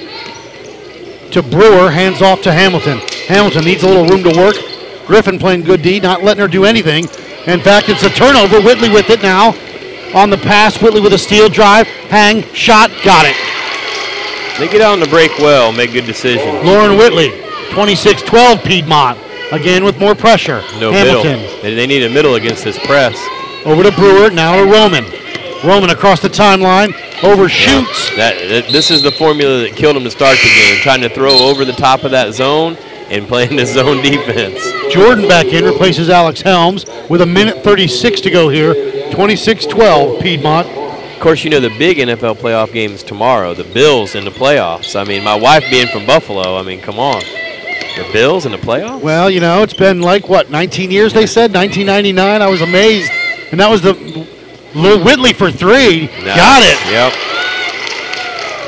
to 1.33 1.43
Brewer. 1.43 1.91
Hands 1.91 2.21
off 2.23 2.43
to 2.43 2.53
Hamilton. 2.53 2.99
Hamilton 3.27 3.65
needs 3.65 3.83
a 3.83 3.89
little 3.89 4.07
room 4.07 4.23
to 4.23 4.39
work. 4.39 4.57
Griffin 5.07 5.39
playing 5.39 5.63
good 5.63 5.83
D, 5.83 6.01
not 6.01 6.23
letting 6.23 6.41
her 6.41 6.49
do 6.49 6.65
anything. 6.65 7.05
In 7.47 7.61
fact, 7.61 7.89
it's 7.89 8.03
a 8.03 8.11
turnover. 8.11 8.61
Whitley 8.61 8.89
with 8.89 9.11
it 9.11 9.23
now. 9.23 9.55
On 10.15 10.31
the 10.31 10.39
pass, 10.39 10.81
Whitley 10.81 11.01
with 11.01 11.13
a 11.13 11.19
steal 11.19 11.49
drive, 11.49 11.87
hang, 12.09 12.43
shot, 12.55 12.91
got 13.05 13.27
it. 13.27 13.37
They 14.59 14.69
get 14.69 14.81
on 14.81 15.01
the 15.01 15.09
break 15.09 15.37
well, 15.39 15.73
make 15.73 15.93
good 15.93 16.07
decisions. 16.07 16.65
Lauren 16.65 16.97
Whitley, 16.97 17.31
26-12 17.71 18.65
Piedmont. 18.65 19.19
Again 19.51 19.85
with 19.85 19.99
more 19.99 20.15
pressure. 20.15 20.63
No 20.79 20.93
Hamilton 20.93 21.41
middle. 21.41 21.63
They, 21.63 21.75
they 21.75 21.87
need 21.87 22.05
a 22.05 22.09
middle 22.09 22.37
against 22.37 22.65
this 22.65 22.79
press. 22.87 23.17
over 23.67 23.83
to 23.83 23.91
Brewer, 23.93 24.31
now 24.31 24.57
to 24.57 24.71
Roman. 24.71 25.05
Roman 25.65 25.91
across 25.91 26.21
the 26.21 26.29
timeline, 26.29 26.93
overshoots. 27.23 28.15
That, 28.17 28.37
that 28.49 28.71
this 28.71 28.91
is 28.91 29.03
the 29.03 29.13
formula 29.13 29.61
that 29.63 29.77
killed 29.77 29.97
him 29.97 30.05
to 30.05 30.11
start 30.11 30.37
the 30.37 30.49
game, 30.49 30.81
trying 30.83 31.01
to 31.01 31.09
throw 31.09 31.39
over 31.39 31.65
the 31.65 31.73
top 31.73 32.05
of 32.05 32.11
that 32.11 32.35
zone 32.35 32.77
and 33.09 33.27
playing 33.27 33.57
the 33.57 33.67
zone 33.67 34.03
defense. 34.03 34.61
Jordan 34.93 35.27
back 35.27 35.47
in, 35.47 35.65
replaces 35.65 36.11
Alex 36.11 36.43
Helms 36.43 36.85
with 37.09 37.21
a 37.21 37.27
minute 37.27 37.65
36 37.65 38.21
to 38.23 38.31
go 38.31 38.49
here. 38.49 38.75
26-12 38.75 40.21
Piedmont. 40.21 40.69
Of 40.69 41.21
course, 41.21 41.45
you 41.45 41.51
know 41.51 41.61
the 41.61 41.77
big 41.79 41.99
NFL 41.99 42.37
playoff 42.37 42.73
game 42.73 42.93
is 42.93 43.03
tomorrow. 43.03 43.55
The 43.55 43.65
Bills 43.65 44.15
in 44.15 44.25
the 44.25 44.31
playoffs. 44.31 44.99
I 44.99 45.05
mean, 45.05 45.25
my 45.25 45.35
wife 45.35 45.65
being 45.71 45.87
from 45.87 46.05
Buffalo. 46.05 46.59
I 46.59 46.63
mean, 46.63 46.81
come 46.81 46.99
on, 46.99 47.21
the 47.21 48.07
Bills 48.13 48.45
in 48.45 48.53
the 48.53 48.59
playoffs. 48.59 49.01
Well, 49.01 49.31
you 49.31 49.41
know, 49.41 49.63
it's 49.63 49.73
been 49.73 50.03
like, 50.03 50.29
what, 50.29 50.51
19 50.51 50.91
years, 50.91 51.15
they 51.15 51.27
said? 51.27 51.55
1999. 51.55 52.43
I 52.43 52.47
was 52.49 52.61
amazed. 52.61 53.11
And 53.51 53.61
that 53.61 53.71
was 53.71 53.81
the 53.81 53.95
Whitley 54.75 55.33
for 55.33 55.51
three. 55.51 56.07
Nice. 56.07 56.37
Got 56.37 56.63
it. 56.63 56.79
Yep. 56.91 57.13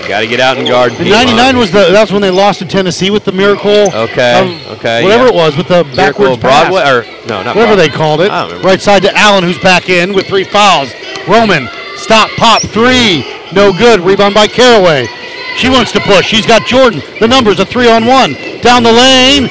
Got 0.09 0.21
to 0.21 0.27
get 0.29 0.39
out 0.39 0.57
and 0.57 0.69
guard. 0.69 0.93
Piedmont. 0.93 1.27
99 1.27 1.57
was 1.59 1.73
the 1.73 1.91
that's 1.91 2.13
when 2.13 2.23
they 2.23 2.31
lost 2.31 2.61
to 2.61 2.65
Tennessee 2.65 3.11
with 3.11 3.25
the 3.25 3.33
miracle. 3.33 3.91
Okay, 3.93 4.63
of 4.71 4.79
okay, 4.79 5.03
Whatever 5.03 5.25
yeah. 5.25 5.31
it 5.31 5.35
was 5.35 5.57
with 5.57 5.67
the 5.67 5.83
Miracle 5.83 5.97
backwards 5.97 6.37
Broadway, 6.39 6.83
pass. 6.83 6.93
or 6.93 7.27
no, 7.27 7.43
not 7.43 7.57
whatever 7.57 7.75
Broadway. 7.75 7.89
they 7.89 7.89
called 7.89 8.21
it. 8.21 8.31
Right 8.63 8.81
side 8.81 9.03
to 9.03 9.11
Allen, 9.17 9.43
who's 9.43 9.59
back 9.59 9.89
in 9.89 10.15
with 10.15 10.27
three 10.27 10.45
fouls. 10.45 10.93
Roman, 11.27 11.67
stop, 11.97 12.31
pop, 12.39 12.63
three, 12.63 13.27
no 13.53 13.73
good. 13.73 13.99
Rebound 13.99 14.33
by 14.33 14.47
Caraway. 14.47 15.09
She 15.57 15.69
wants 15.71 15.91
to 15.93 16.01
push. 16.01 16.25
She's 16.27 16.47
got 16.47 16.63
Jordan. 16.67 17.03
The 17.19 17.27
numbers 17.27 17.59
a 17.59 17.65
three 17.67 17.91
on 17.91 18.07
one 18.07 18.35
down 18.63 18.85
the 18.85 18.93
lane. 18.93 19.51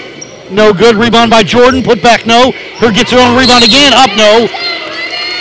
No 0.55 0.71
good. 0.71 0.95
Rebound 0.95 1.31
by 1.31 1.43
Jordan. 1.43 1.83
Put 1.83 2.01
back 2.01 2.25
no. 2.25 2.51
Her 2.79 2.93
gets 2.93 3.11
her 3.11 3.19
own 3.19 3.35
rebound 3.37 3.65
again. 3.65 3.91
Up 3.91 4.15
no. 4.15 4.47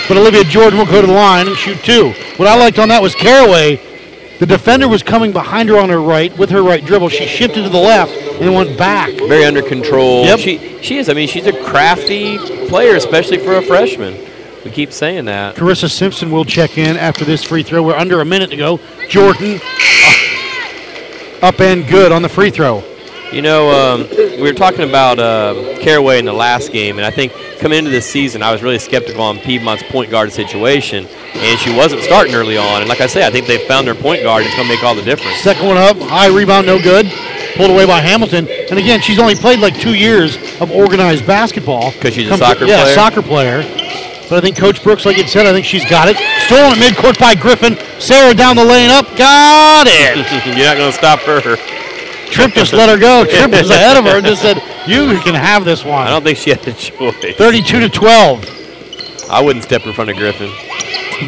But 0.09 0.19
Olivia 0.19 0.45
Jordan 0.45 0.79
will 0.79 0.87
go 0.87 1.01
to 1.01 1.07
the 1.07 1.13
line 1.13 1.47
and 1.47 1.57
shoot 1.57 1.79
two. 1.79 2.13
What 2.37 2.47
I 2.47 2.59
liked 2.59 2.79
on 2.79 2.89
that 2.89 3.01
was 3.01 3.15
Caraway. 3.15 3.81
The 4.39 4.47
defender 4.47 4.89
was 4.89 5.03
coming 5.03 5.33
behind 5.33 5.69
her 5.69 5.79
on 5.79 5.89
her 5.89 6.01
right 6.01 6.37
with 6.37 6.51
her 6.51 6.63
right 6.63 6.85
dribble. 6.85 7.09
She 7.09 7.27
shifted 7.27 7.63
to 7.63 7.69
the 7.69 7.79
left 7.79 8.13
and 8.13 8.53
went 8.53 8.77
back. 8.77 9.11
Very 9.13 9.45
under 9.45 9.63
control. 9.63 10.25
Yep. 10.25 10.41
She 10.41 10.83
she 10.83 10.99
is. 10.99 11.09
I 11.09 11.15
mean, 11.15 11.29
she's 11.29 11.47
a 11.47 11.65
crafty 11.65 12.39
player, 12.69 12.97
especially 12.97 13.39
for 13.39 13.55
a 13.55 13.63
freshman. 13.63 14.15
We 14.65 14.71
keep 14.71 14.93
saying 14.93 15.27
that. 15.27 15.57
Carissa 15.57 15.91
Simpson 15.91 16.31
will 16.31 16.45
check 16.45 16.79
in 16.79 16.97
after 16.97 17.25
this 17.25 17.45
free 17.45 17.63
throw. 17.63 17.83
We're 17.83 17.97
under 17.97 18.21
a 18.21 18.25
minute 18.25 18.51
to 18.51 18.57
go. 18.57 18.81
Jordan 19.09 19.61
uh, 19.63 21.47
up 21.47 21.61
and 21.61 21.87
good 21.87 22.13
on 22.13 22.23
the 22.23 22.29
free 22.29 22.51
throw. 22.51 22.83
You 23.35 23.43
know, 23.43 23.69
um, 23.73 24.07
we 24.11 24.43
were 24.43 24.53
talking 24.53 24.89
about 24.89 25.19
uh, 25.19 25.77
Caraway 25.81 26.21
in 26.21 26.25
the 26.25 26.33
last 26.33 26.71
game, 26.71 26.99
and 26.99 27.05
I 27.05 27.11
think 27.11 27.33
coming 27.59 27.81
into 27.81 27.91
this 27.91 28.09
season, 28.09 28.45
I 28.45 28.53
was 28.53 28.63
really 28.63 28.79
skeptical 28.79 29.23
on 29.23 29.39
Piedmont's 29.39 29.83
point 29.91 30.09
guard 30.09 30.33
situation, 30.33 31.09
and 31.09 31.59
she 31.59 31.77
wasn't 31.77 32.03
starting 32.03 32.33
early 32.37 32.57
on. 32.57 32.83
And 32.83 32.89
like 32.89 33.01
I 33.01 33.09
say, 33.09 33.27
I 33.27 33.31
think 33.31 33.49
they 33.49 33.67
found 33.67 33.89
their 33.89 33.97
point 33.97 34.23
guard. 34.23 34.45
It's 34.45 34.55
going 34.55 34.69
to 34.69 34.73
make 34.73 34.85
all 34.85 34.95
the 34.95 35.03
difference. 35.03 35.39
Second 35.39 35.67
one 35.67 35.77
up, 35.77 35.97
high 35.97 36.29
rebound, 36.29 36.69
no 36.69 36.81
good. 36.81 37.11
Pulled 37.57 37.71
away 37.71 37.87
by 37.87 37.99
Hamilton. 37.99 38.47
And 38.71 38.79
again, 38.79 39.01
she's 39.01 39.19
only 39.19 39.35
played 39.35 39.59
like 39.59 39.81
two 39.81 39.95
years 39.95 40.37
of 40.61 40.71
organized 40.71 41.27
basketball 41.27 41.91
because 41.91 42.15
she's 42.15 42.31
a 42.31 42.37
soccer 42.37 42.67
yeah, 42.67 42.83
player? 42.83 42.95
soccer 42.95 43.23
player. 43.23 43.63
But 44.29 44.39
I 44.39 44.41
think 44.43 44.57
Coach 44.57 44.81
Brooks, 44.85 45.05
like 45.07 45.17
you 45.17 45.27
said, 45.27 45.45
I 45.47 45.53
think 45.53 45.67
she's 45.67 45.85
got 45.91 46.07
it. 46.09 46.17
Stolen 46.47 46.79
at 46.79 46.79
midcourt 46.79 47.19
by 47.19 47.35
Griffin. 47.35 47.77
Sarah 47.99 48.33
down 48.33 48.55
the 48.55 48.65
lane 48.65 48.91
up. 48.91 49.07
Got 49.17 49.89
it. 49.89 50.17
You're 50.57 50.67
not 50.67 50.77
going 50.77 50.93
to 50.93 50.97
stop 50.97 51.19
her. 51.23 51.84
Tripp 52.31 52.53
just 52.53 52.73
let 52.73 52.89
her 52.89 52.99
go. 52.99 53.25
Tripp 53.25 53.51
was 53.51 53.71
ahead 53.71 53.97
of 53.97 54.05
her 54.05 54.19
and 54.19 54.27
just 54.27 54.43
said, 54.43 54.63
"You 54.87 55.19
can 55.21 55.35
have 55.35 55.65
this 55.65 55.85
one." 55.85 56.07
I 56.07 56.11
don't 56.11 56.25
think 56.25 56.39
she 56.39 56.51
had 56.51 56.63
the 56.63 56.73
choice. 56.73 57.37
32 57.37 57.81
to 57.81 57.89
12. 57.89 59.31
I 59.31 59.41
wouldn't 59.41 59.65
step 59.65 59.87
in 59.87 59.93
front 59.93 60.11
of 60.11 60.17
Griffin. 60.17 60.51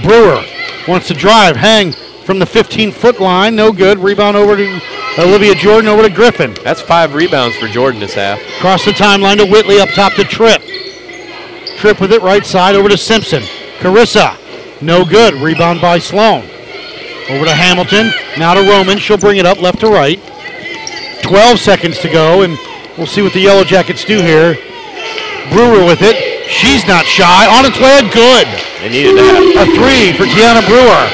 Brewer 0.03 0.45
wants 0.89 1.09
to 1.09 1.15
drive, 1.15 1.57
hang 1.57 1.93
from 2.25 2.39
the 2.39 2.45
15-foot 2.45 3.21
line. 3.21 3.57
No 3.57 3.73
good. 3.73 3.99
Rebound 3.99 4.37
over 4.37 4.57
to 4.57 4.81
Olivia 5.19 5.55
Jordan, 5.55 5.89
over 5.89 6.03
to 6.03 6.15
Griffin. 6.15 6.55
That's 6.63 6.81
five 6.81 7.15
rebounds 7.15 7.57
for 7.57 7.69
Jordan 7.69 8.01
this 8.01 8.15
half. 8.15 8.41
Across 8.59 8.85
the 8.85 8.91
timeline 8.91 9.39
to 9.39 9.47
Whitley, 9.47 9.81
up 9.81 9.89
top 9.91 10.15
to 10.15 10.25
Tripp. 10.25 10.63
Tripp 11.79 12.01
with 12.01 12.13
it 12.13 12.23
right 12.23 12.45
side 12.45 12.75
over 12.75 12.89
to 12.89 12.97
Simpson. 12.97 13.43
Carissa, 13.79 14.37
no 14.83 15.05
good. 15.05 15.35
Rebound 15.35 15.81
by 15.81 15.99
Sloan. 15.99 16.43
Over 17.29 17.45
to 17.45 17.53
Hamilton. 17.53 18.11
Now 18.39 18.55
to 18.55 18.61
Roman. 18.61 18.99
She'll 18.99 19.19
bring 19.19 19.39
it 19.39 19.47
up 19.47 19.61
left 19.61 19.81
to 19.81 19.89
right. 19.89 20.21
12 21.27 21.59
seconds 21.59 21.99
to 22.01 22.09
go, 22.09 22.43
and 22.43 22.57
we'll 22.97 23.07
see 23.07 23.23
what 23.23 23.33
the 23.33 23.41
Yellow 23.41 23.65
Jackets 23.65 24.05
do 24.05 24.23
here. 24.23 24.55
Brewer 25.51 25.85
with 25.85 26.03
it. 26.03 26.49
She's 26.49 26.87
not 26.87 27.05
shy. 27.05 27.47
On 27.59 27.65
its 27.67 27.79
way, 27.79 28.03
good. 28.15 28.47
They 28.81 28.89
needed 28.89 29.19
that. 29.19 29.43
A 29.59 29.67
three 29.75 30.15
for 30.15 30.31
Tiana 30.31 30.63
Brewer. 30.63 31.05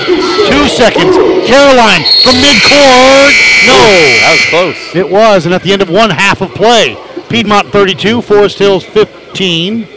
Two 0.48 0.68
seconds. 0.68 1.16
Caroline 1.48 2.04
from 2.20 2.36
midcourt. 2.44 3.32
No. 3.64 3.80
That 4.20 4.36
was 4.36 4.44
close. 4.50 4.94
It 4.94 5.08
was, 5.08 5.46
and 5.46 5.54
at 5.54 5.62
the 5.62 5.72
end 5.72 5.80
of 5.80 5.88
one 5.88 6.10
half 6.10 6.42
of 6.42 6.50
play, 6.50 6.96
Piedmont 7.30 7.68
32, 7.68 8.20
Forest 8.20 8.58
Hills 8.58 8.84
15. 8.84 9.88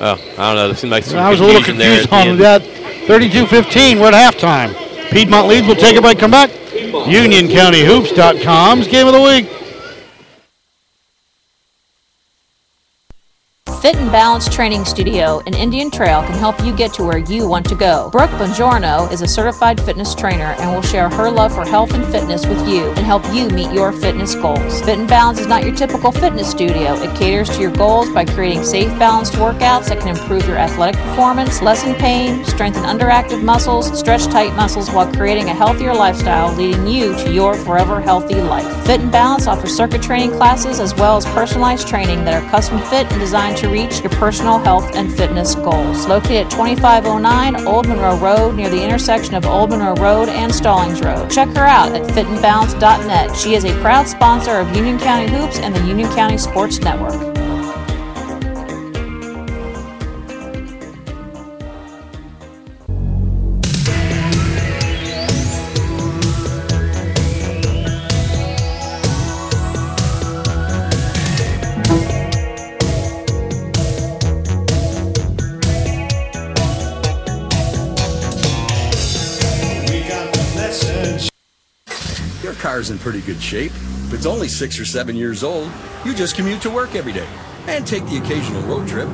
Oh, 0.00 0.02
I 0.02 0.16
don't 0.16 0.56
know. 0.56 0.68
This 0.68 0.80
seemed 0.80 0.90
like 0.90 1.06
I 1.12 1.30
was 1.30 1.38
a 1.38 1.44
little 1.44 1.62
confused 1.62 2.12
on 2.12 2.38
that. 2.38 2.62
32-15. 2.62 4.00
We're 4.00 4.12
at 4.12 4.34
halftime. 4.34 4.74
Piedmont 5.12 5.46
leads. 5.46 5.66
We'll 5.66 5.76
take 5.76 5.94
it 5.94 6.02
by 6.02 6.14
come 6.14 6.30
back. 6.30 6.48
UnionCountyHoops.com's 6.50 8.88
game 8.88 9.06
of 9.06 9.12
the 9.12 9.20
week. 9.20 9.61
Fit 13.82 13.96
and 13.96 14.12
Balance 14.12 14.48
Training 14.48 14.84
Studio 14.84 15.40
in 15.40 15.54
Indian 15.54 15.90
Trail 15.90 16.22
can 16.22 16.38
help 16.38 16.64
you 16.64 16.72
get 16.72 16.92
to 16.94 17.02
where 17.02 17.18
you 17.18 17.48
want 17.48 17.68
to 17.68 17.74
go. 17.74 18.10
Brooke 18.10 18.30
Bongiorno 18.30 19.10
is 19.10 19.22
a 19.22 19.26
certified 19.26 19.80
fitness 19.80 20.14
trainer 20.14 20.54
and 20.60 20.72
will 20.72 20.82
share 20.82 21.10
her 21.10 21.28
love 21.28 21.52
for 21.52 21.64
health 21.64 21.92
and 21.92 22.06
fitness 22.06 22.46
with 22.46 22.60
you 22.68 22.90
and 22.90 23.00
help 23.00 23.24
you 23.34 23.48
meet 23.48 23.72
your 23.72 23.90
fitness 23.90 24.36
goals. 24.36 24.80
Fit 24.82 25.00
and 25.00 25.08
Balance 25.08 25.40
is 25.40 25.48
not 25.48 25.64
your 25.64 25.74
typical 25.74 26.12
fitness 26.12 26.48
studio. 26.48 26.94
It 27.02 27.12
caters 27.16 27.50
to 27.56 27.60
your 27.60 27.72
goals 27.72 28.08
by 28.10 28.24
creating 28.24 28.62
safe, 28.62 28.96
balanced 29.00 29.32
workouts 29.32 29.88
that 29.88 29.98
can 29.98 30.16
improve 30.16 30.46
your 30.46 30.58
athletic 30.58 31.00
performance, 31.00 31.60
lessen 31.60 31.96
pain, 31.96 32.44
strengthen 32.44 32.84
underactive 32.84 33.42
muscles, 33.42 33.98
stretch 33.98 34.26
tight 34.26 34.54
muscles 34.54 34.92
while 34.92 35.12
creating 35.12 35.48
a 35.48 35.54
healthier 35.54 35.92
lifestyle, 35.92 36.54
leading 36.54 36.86
you 36.86 37.16
to 37.16 37.32
your 37.32 37.56
forever 37.56 38.00
healthy 38.00 38.40
life. 38.40 38.86
Fit 38.86 39.00
and 39.00 39.10
Balance 39.10 39.48
offers 39.48 39.76
circuit 39.76 40.02
training 40.02 40.30
classes 40.30 40.78
as 40.78 40.94
well 40.94 41.16
as 41.16 41.24
personalized 41.24 41.88
training 41.88 42.24
that 42.24 42.40
are 42.40 42.48
custom 42.48 42.78
fit 42.82 43.10
and 43.10 43.18
designed 43.18 43.56
to 43.56 43.71
reach 43.72 44.00
your 44.00 44.10
personal 44.10 44.58
health 44.58 44.94
and 44.94 45.12
fitness 45.16 45.54
goals. 45.54 46.06
Located 46.06 46.46
at 46.46 46.50
2509 46.50 47.66
Old 47.66 47.88
Monroe 47.88 48.18
Road 48.18 48.54
near 48.54 48.68
the 48.68 48.82
intersection 48.82 49.34
of 49.34 49.46
Old 49.46 49.70
Monroe 49.70 49.94
Road 49.94 50.28
and 50.28 50.54
Stallings 50.54 51.00
Road. 51.00 51.30
Check 51.30 51.48
her 51.56 51.64
out 51.64 51.92
at 51.92 52.02
fitandbalance.net. 52.10 53.34
She 53.34 53.54
is 53.54 53.64
a 53.64 53.72
proud 53.80 54.06
sponsor 54.06 54.58
of 54.58 54.76
Union 54.76 54.98
County 54.98 55.30
Hoops 55.30 55.58
and 55.58 55.74
the 55.74 55.84
Union 55.86 56.10
County 56.10 56.36
Sports 56.36 56.80
Network. 56.80 57.31
Pretty 83.02 83.20
good 83.20 83.42
shape. 83.42 83.72
If 84.06 84.14
it's 84.14 84.26
only 84.26 84.46
six 84.46 84.78
or 84.78 84.84
seven 84.84 85.16
years 85.16 85.42
old, 85.42 85.68
you 86.04 86.14
just 86.14 86.36
commute 86.36 86.62
to 86.62 86.70
work 86.70 86.94
every 86.94 87.12
day 87.12 87.26
and 87.66 87.84
take 87.84 88.04
the 88.06 88.18
occasional 88.18 88.62
road 88.62 88.86
trip. 88.86 89.08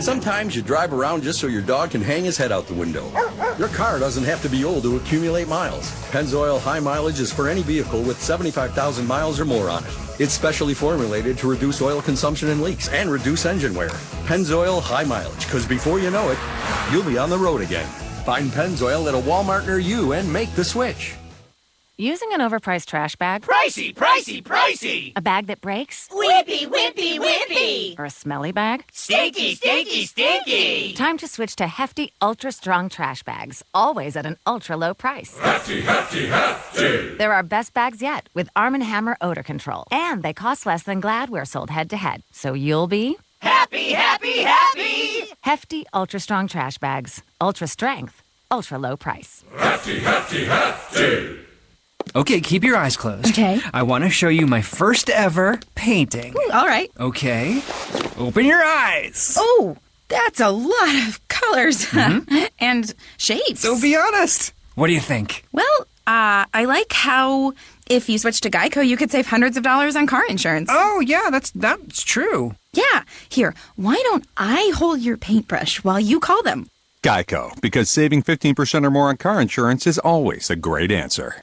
Sometimes 0.00 0.56
you 0.56 0.62
drive 0.62 0.94
around 0.94 1.22
just 1.22 1.38
so 1.38 1.46
your 1.46 1.62
dog 1.62 1.90
can 1.90 2.00
hang 2.00 2.24
his 2.24 2.38
head 2.38 2.50
out 2.50 2.66
the 2.66 2.74
window. 2.74 3.10
Your 3.58 3.68
car 3.68 3.98
doesn't 3.98 4.24
have 4.24 4.40
to 4.42 4.48
be 4.48 4.64
old 4.64 4.84
to 4.84 4.96
accumulate 4.96 5.48
miles. 5.48 5.90
Pennzoil 6.10 6.58
High 6.60 6.80
Mileage 6.80 7.20
is 7.20 7.30
for 7.30 7.48
any 7.48 7.62
vehicle 7.62 8.02
with 8.02 8.20
75,000 8.20 9.06
miles 9.06 9.38
or 9.38 9.44
more 9.44 9.68
on 9.68 9.84
it. 9.84 9.90
It's 10.18 10.32
specially 10.32 10.72
formulated 10.72 11.36
to 11.38 11.50
reduce 11.50 11.82
oil 11.82 12.00
consumption 12.00 12.48
and 12.48 12.62
leaks 12.62 12.88
and 12.88 13.10
reduce 13.10 13.44
engine 13.44 13.74
wear. 13.74 13.90
Pennzoil 14.24 14.80
High 14.80 15.04
Mileage, 15.04 15.44
because 15.44 15.66
before 15.66 16.00
you 16.00 16.10
know 16.10 16.30
it, 16.30 16.38
you'll 16.90 17.04
be 17.04 17.18
on 17.18 17.28
the 17.28 17.38
road 17.38 17.60
again. 17.60 17.88
Find 18.24 18.50
Pennzoil 18.50 19.08
at 19.08 19.14
a 19.14 19.28
Walmart 19.28 19.66
near 19.66 19.78
you 19.78 20.12
and 20.12 20.30
make 20.32 20.54
the 20.54 20.64
switch. 20.64 21.16
Using 22.00 22.32
an 22.32 22.40
overpriced 22.40 22.86
trash 22.86 23.14
bag? 23.16 23.42
Pricey, 23.42 23.94
pricey, 23.94 24.42
pricey! 24.42 25.12
A 25.16 25.20
bag 25.20 25.48
that 25.48 25.60
breaks? 25.60 26.08
Whippy, 26.08 26.66
whippy, 26.66 27.18
whippy! 27.18 27.98
Or 27.98 28.06
a 28.06 28.10
smelly 28.10 28.52
bag? 28.52 28.84
Stinky, 28.90 29.54
stinky, 29.54 30.06
stinky! 30.06 30.94
Time 30.94 31.18
to 31.18 31.28
switch 31.28 31.56
to 31.56 31.66
hefty, 31.66 32.10
ultra 32.22 32.52
strong 32.52 32.88
trash 32.88 33.22
bags, 33.22 33.62
always 33.74 34.16
at 34.16 34.24
an 34.24 34.38
ultra 34.46 34.78
low 34.78 34.94
price. 34.94 35.36
Hefty, 35.36 35.82
hefty, 35.82 36.24
hefty! 36.28 37.16
They're 37.16 37.34
our 37.34 37.42
best 37.42 37.74
bags 37.74 38.00
yet 38.00 38.30
with 38.32 38.48
Arm 38.56 38.72
& 38.74 38.80
Hammer 38.80 39.18
odor 39.20 39.42
control. 39.42 39.84
And 39.92 40.22
they 40.22 40.32
cost 40.32 40.64
less 40.64 40.84
than 40.84 41.00
Glad 41.00 41.28
we're 41.28 41.44
sold 41.44 41.68
head 41.68 41.90
to 41.90 41.98
head. 41.98 42.22
So 42.32 42.54
you'll 42.54 42.86
be 42.86 43.18
Happy, 43.42 43.92
happy, 43.92 44.38
happy! 44.40 45.24
hefty, 45.42 45.84
ultra 45.92 46.18
strong 46.18 46.48
trash 46.48 46.78
bags. 46.78 47.22
Ultra 47.42 47.66
strength, 47.66 48.22
ultra 48.50 48.78
low 48.78 48.96
price. 48.96 49.44
Hefty, 49.54 49.98
hefty, 49.98 50.46
hefty! 50.46 51.49
Okay, 52.14 52.40
keep 52.40 52.64
your 52.64 52.76
eyes 52.76 52.96
closed. 52.96 53.26
Okay. 53.28 53.60
I 53.72 53.82
want 53.82 54.04
to 54.04 54.10
show 54.10 54.28
you 54.28 54.46
my 54.46 54.62
first 54.62 55.08
ever 55.10 55.60
painting. 55.74 56.34
All 56.52 56.66
right. 56.66 56.90
Okay. 56.98 57.62
Open 58.18 58.44
your 58.44 58.62
eyes. 58.62 59.36
Oh, 59.38 59.76
that's 60.08 60.40
a 60.40 60.50
lot 60.50 61.08
of 61.08 61.20
colors 61.28 61.86
and 62.58 62.94
shapes. 63.16 63.60
So 63.60 63.80
be 63.80 63.96
honest. 63.96 64.52
What 64.74 64.88
do 64.88 64.92
you 64.92 65.00
think? 65.00 65.44
Well, 65.52 65.80
uh, 66.06 66.46
I 66.52 66.64
like 66.66 66.92
how 66.92 67.52
if 67.88 68.08
you 68.08 68.18
switch 68.18 68.40
to 68.42 68.50
Geico, 68.50 68.86
you 68.86 68.96
could 68.96 69.10
save 69.10 69.26
hundreds 69.26 69.56
of 69.56 69.62
dollars 69.62 69.94
on 69.94 70.06
car 70.06 70.26
insurance. 70.28 70.68
Oh, 70.72 71.00
yeah, 71.00 71.28
that's 71.30 71.50
that's 71.52 72.02
true. 72.02 72.54
Yeah. 72.72 73.02
Here, 73.28 73.54
why 73.76 73.94
don't 74.04 74.24
I 74.36 74.72
hold 74.74 75.00
your 75.00 75.16
paintbrush 75.16 75.84
while 75.84 76.00
you 76.00 76.18
call 76.20 76.42
them? 76.42 76.68
Geico, 77.02 77.58
because 77.60 77.88
saving 77.88 78.22
15% 78.22 78.84
or 78.84 78.90
more 78.90 79.08
on 79.08 79.16
car 79.16 79.40
insurance 79.40 79.86
is 79.86 79.98
always 79.98 80.50
a 80.50 80.56
great 80.56 80.92
answer. 80.92 81.42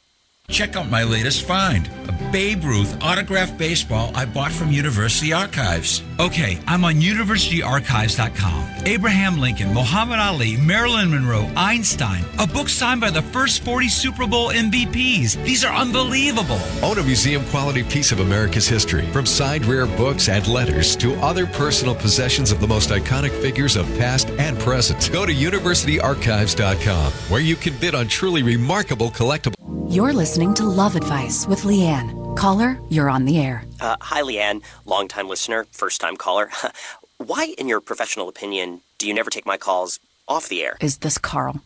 Check 0.50 0.78
out 0.78 0.90
my 0.90 1.04
latest 1.04 1.46
find 1.46 1.90
a 2.08 2.32
Babe 2.32 2.64
Ruth 2.64 2.98
autographed 3.04 3.58
baseball 3.58 4.14
I 4.16 4.26
bought 4.26 4.54
from 4.54 4.72
University 4.72 5.34
Archives. 5.34 6.02
Okay, 6.22 6.58
I'm 6.66 6.86
on 6.86 6.96
universityarchives.com. 6.96 8.86
Abraham 8.86 9.40
Lincoln, 9.40 9.74
Muhammad 9.74 10.20
Ali, 10.20 10.56
Marilyn 10.56 11.12
Monroe, 11.12 11.52
Einstein, 11.58 12.24
a 12.40 12.48
book 12.48 12.70
signed 12.70 13.02
by 13.02 13.10
the 13.10 13.22
first 13.22 13.62
40 13.66 13.90
Super 13.90 14.26
Bowl 14.26 14.50
MVPs. 14.52 15.44
These 15.44 15.66
are 15.66 15.76
unbelievable. 15.76 16.62
Own 16.82 16.98
a 16.98 17.04
museum 17.04 17.44
quality 17.48 17.84
piece 17.84 18.14
of 18.14 18.22
America's 18.22 18.70
history, 18.70 19.06
from 19.12 19.26
signed 19.26 19.66
rare 19.66 19.86
books 19.86 20.30
and 20.30 20.48
letters 20.48 20.96
to 20.96 21.14
other 21.16 21.46
personal 21.46 21.94
possessions 21.94 22.54
of 22.54 22.62
the 22.62 22.68
most 22.68 22.90
iconic 22.90 23.32
figures 23.42 23.76
of 23.76 23.86
past 23.98 24.30
and 24.40 24.58
present. 24.60 25.10
Go 25.12 25.26
to 25.26 25.34
universityarchives.com, 25.34 27.12
where 27.30 27.42
you 27.42 27.58
can 27.58 27.78
bid 27.80 27.96
on 27.96 28.08
truly 28.08 28.44
remarkable 28.44 29.12
collectibles. 29.12 29.58
You're 29.90 30.12
listening 30.12 30.37
to 30.38 30.66
Love 30.68 30.96
Advice 30.96 31.48
with 31.48 31.62
Leanne. 31.64 32.36
Caller, 32.36 32.78
you're 32.90 33.10
on 33.10 33.26
the 33.26 33.40
air. 33.40 33.64
Uh, 33.82 33.96
hi, 34.00 34.22
Leanne, 34.22 34.62
longtime 34.86 35.28
listener, 35.28 35.66
first 35.72 36.00
time 36.00 36.16
caller. 36.16 36.52
Why, 37.18 37.56
in 37.58 37.68
your 37.68 37.82
professional 37.82 38.30
opinion, 38.30 38.82
do 39.00 39.08
you 39.08 39.16
never 39.16 39.32
take 39.32 39.48
my 39.48 39.58
calls 39.58 40.00
off 40.28 40.48
the 40.48 40.62
air? 40.64 40.78
Is 40.80 41.00
this 41.00 41.18
Carl? 41.18 41.62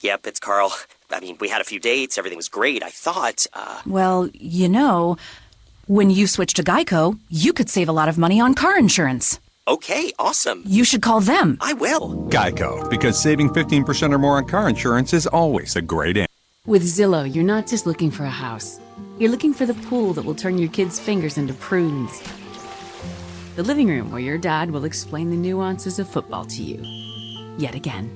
Yep, 0.00 0.26
it's 0.26 0.40
Carl. 0.40 0.72
I 1.10 1.20
mean, 1.20 1.36
we 1.40 1.50
had 1.50 1.60
a 1.60 1.64
few 1.64 1.78
dates, 1.78 2.16
everything 2.16 2.38
was 2.38 2.48
great. 2.48 2.82
I 2.82 2.88
thought, 2.88 3.46
uh, 3.52 3.82
Well, 3.84 4.30
you 4.32 4.70
know, 4.70 5.18
when 5.86 6.08
you 6.08 6.26
switch 6.26 6.54
to 6.54 6.62
Geico, 6.62 7.18
you 7.28 7.52
could 7.52 7.68
save 7.68 7.90
a 7.90 7.92
lot 7.92 8.08
of 8.08 8.16
money 8.16 8.40
on 8.40 8.54
car 8.54 8.78
insurance. 8.78 9.40
okay, 9.68 10.10
awesome. 10.18 10.62
You 10.64 10.84
should 10.84 11.02
call 11.02 11.20
them. 11.20 11.58
I 11.60 11.74
will. 11.74 12.16
Geico, 12.30 12.88
because 12.88 13.20
saving 13.20 13.50
15% 13.50 14.14
or 14.14 14.18
more 14.18 14.38
on 14.38 14.46
car 14.46 14.70
insurance 14.70 15.12
is 15.12 15.26
always 15.26 15.76
a 15.76 15.82
great 15.82 16.16
answer. 16.16 16.29
With 16.66 16.82
Zillow, 16.82 17.24
you're 17.34 17.42
not 17.42 17.66
just 17.66 17.86
looking 17.86 18.10
for 18.10 18.24
a 18.24 18.30
house. 18.30 18.80
You're 19.18 19.30
looking 19.30 19.54
for 19.54 19.64
the 19.64 19.74
pool 19.88 20.12
that 20.12 20.24
will 20.24 20.34
turn 20.34 20.58
your 20.58 20.68
kids' 20.68 21.00
fingers 21.00 21.38
into 21.38 21.54
prunes. 21.54 22.22
The 23.56 23.62
living 23.62 23.88
room 23.88 24.10
where 24.10 24.20
your 24.20 24.36
dad 24.36 24.70
will 24.70 24.84
explain 24.84 25.30
the 25.30 25.36
nuances 25.36 25.98
of 25.98 26.06
football 26.06 26.44
to 26.44 26.62
you. 26.62 26.82
Yet 27.56 27.74
again. 27.74 28.10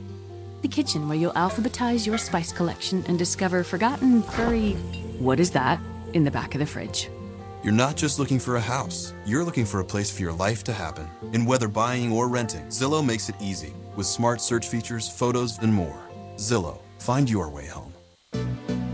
The 0.61 0.69
kitchen 0.69 1.09
where 1.09 1.17
you'll 1.17 1.33
alphabetize 1.33 2.07
your 2.07 2.19
spice 2.19 2.53
collection 2.53 3.03
and 3.09 3.19
discover 3.19 3.65
forgotten 3.65 4.23
furry. 4.23 4.73
What 5.19 5.41
is 5.41 5.51
that? 5.53 5.81
in 6.13 6.23
the 6.23 6.31
back 6.31 6.55
of 6.55 6.61
the 6.61 6.67
fridge. 6.67 7.09
You're 7.65 7.73
not 7.73 7.97
just 7.97 8.19
looking 8.19 8.39
for 8.39 8.55
a 8.55 8.61
house, 8.61 9.15
you're 9.27 9.43
looking 9.43 9.65
for 9.65 9.81
a 9.81 9.85
place 9.85 10.11
for 10.11 10.23
your 10.23 10.35
life 10.35 10.63
to 10.65 10.73
happen. 10.73 11.09
And 11.33 11.47
whether 11.47 11.67
buying 11.67 12.13
or 12.13 12.29
renting, 12.29 12.67
Zillow 12.67 13.05
makes 13.05 13.29
it 13.29 13.35
easy 13.41 13.73
with 13.97 14.07
smart 14.07 14.41
search 14.41 14.69
features, 14.69 15.09
photos, 15.09 15.59
and 15.59 15.73
more. 15.73 15.99
Zillow, 16.37 16.79
find 16.99 17.29
your 17.29 17.49
way 17.49 17.67
home. 17.67 17.94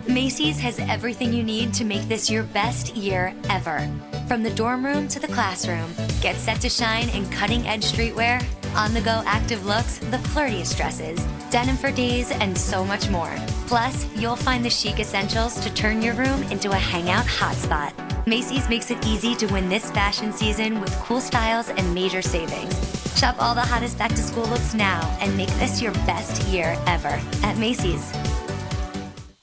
Macy's 0.07 0.59
has 0.61 0.79
everything 0.81 1.33
you 1.33 1.43
need 1.43 1.73
to 1.75 1.85
make 1.85 2.03
this 2.09 2.29
your 2.29 2.43
best 2.43 2.97
year 2.97 3.35
ever. 3.49 3.89
From 4.27 4.43
the 4.43 4.51
dorm 4.51 4.85
room 4.85 5.09
to 5.09 5.21
the 5.21 5.29
classroom, 5.29 5.93
get 6.21 6.37
set 6.37 6.61
to 6.61 6.69
shine 6.69 7.09
in 7.11 7.29
cutting 7.31 7.67
edge 7.67 7.85
streetwear, 7.85 8.45
on 8.75 8.95
the 8.95 9.01
go 9.01 9.23
active 9.27 9.67
looks, 9.67 9.99
the 9.99 10.19
flirtiest 10.19 10.77
dresses, 10.77 11.25
denim 11.51 11.77
for 11.77 11.91
days, 11.91 12.31
and 12.31 12.57
so 12.57 12.85
much 12.85 13.09
more. 13.09 13.35
Plus, 13.67 14.07
you'll 14.17 14.37
find 14.37 14.65
the 14.65 14.71
chic 14.71 15.01
essentials 15.01 15.59
to 15.61 15.73
turn 15.75 16.03
your 16.03 16.15
room 16.15 16.43
into 16.45 16.71
a 16.71 16.77
hangout 16.77 17.27
hotspot. 17.27 17.93
Macy's 18.27 18.69
makes 18.69 18.91
it 18.91 19.05
easy 19.07 19.35
to 19.35 19.47
win 19.47 19.69
this 19.69 19.91
fashion 19.91 20.33
season 20.33 20.81
with 20.81 20.93
cool 21.01 21.21
styles 21.21 21.69
and 21.71 21.95
major 21.95 22.23
savings. 22.23 22.79
Shop 23.19 23.37
all 23.39 23.55
the 23.55 23.61
hottest 23.61 23.99
back 23.99 24.11
to 24.11 24.17
school 24.19 24.47
looks 24.47 24.75
now 24.75 25.01
and 25.21 25.37
make 25.37 25.51
this 25.59 25.83
your 25.83 25.93
best 26.07 26.43
year 26.49 26.77
ever 26.87 27.21
at 27.43 27.59
Macy's. 27.59 28.13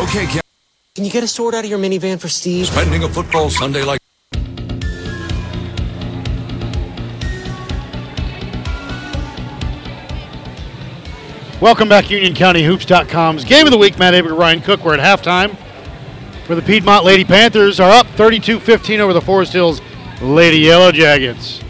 Okay, 0.00 0.26
Ken. 0.26 0.40
Can 0.94 1.04
you 1.04 1.10
get 1.10 1.22
a 1.22 1.28
sword 1.28 1.54
out 1.54 1.62
of 1.62 1.68
your 1.70 1.78
minivan 1.78 2.18
for 2.18 2.28
Steve? 2.28 2.66
Spending 2.66 3.04
a 3.04 3.08
football 3.08 3.50
Sunday 3.50 3.84
like. 3.84 4.00
Welcome 11.60 11.90
back, 11.90 12.06
UnionCountyHoops.com's 12.06 13.44
Game 13.44 13.66
of 13.66 13.72
the 13.72 13.76
Week. 13.76 13.98
Matt 13.98 14.14
Avery, 14.14 14.32
Ryan 14.32 14.62
Cook. 14.62 14.82
We're 14.82 14.94
at 14.94 15.00
halftime. 15.00 15.54
For 16.46 16.54
the 16.54 16.62
Piedmont 16.62 17.04
Lady 17.04 17.22
Panthers 17.22 17.78
are 17.78 17.90
up 17.90 18.06
32-15 18.16 19.00
over 19.00 19.12
the 19.12 19.20
Forest 19.20 19.52
Hills 19.52 19.82
Lady 20.22 20.60
Yellow 20.60 20.90
Jackets. 20.92 21.60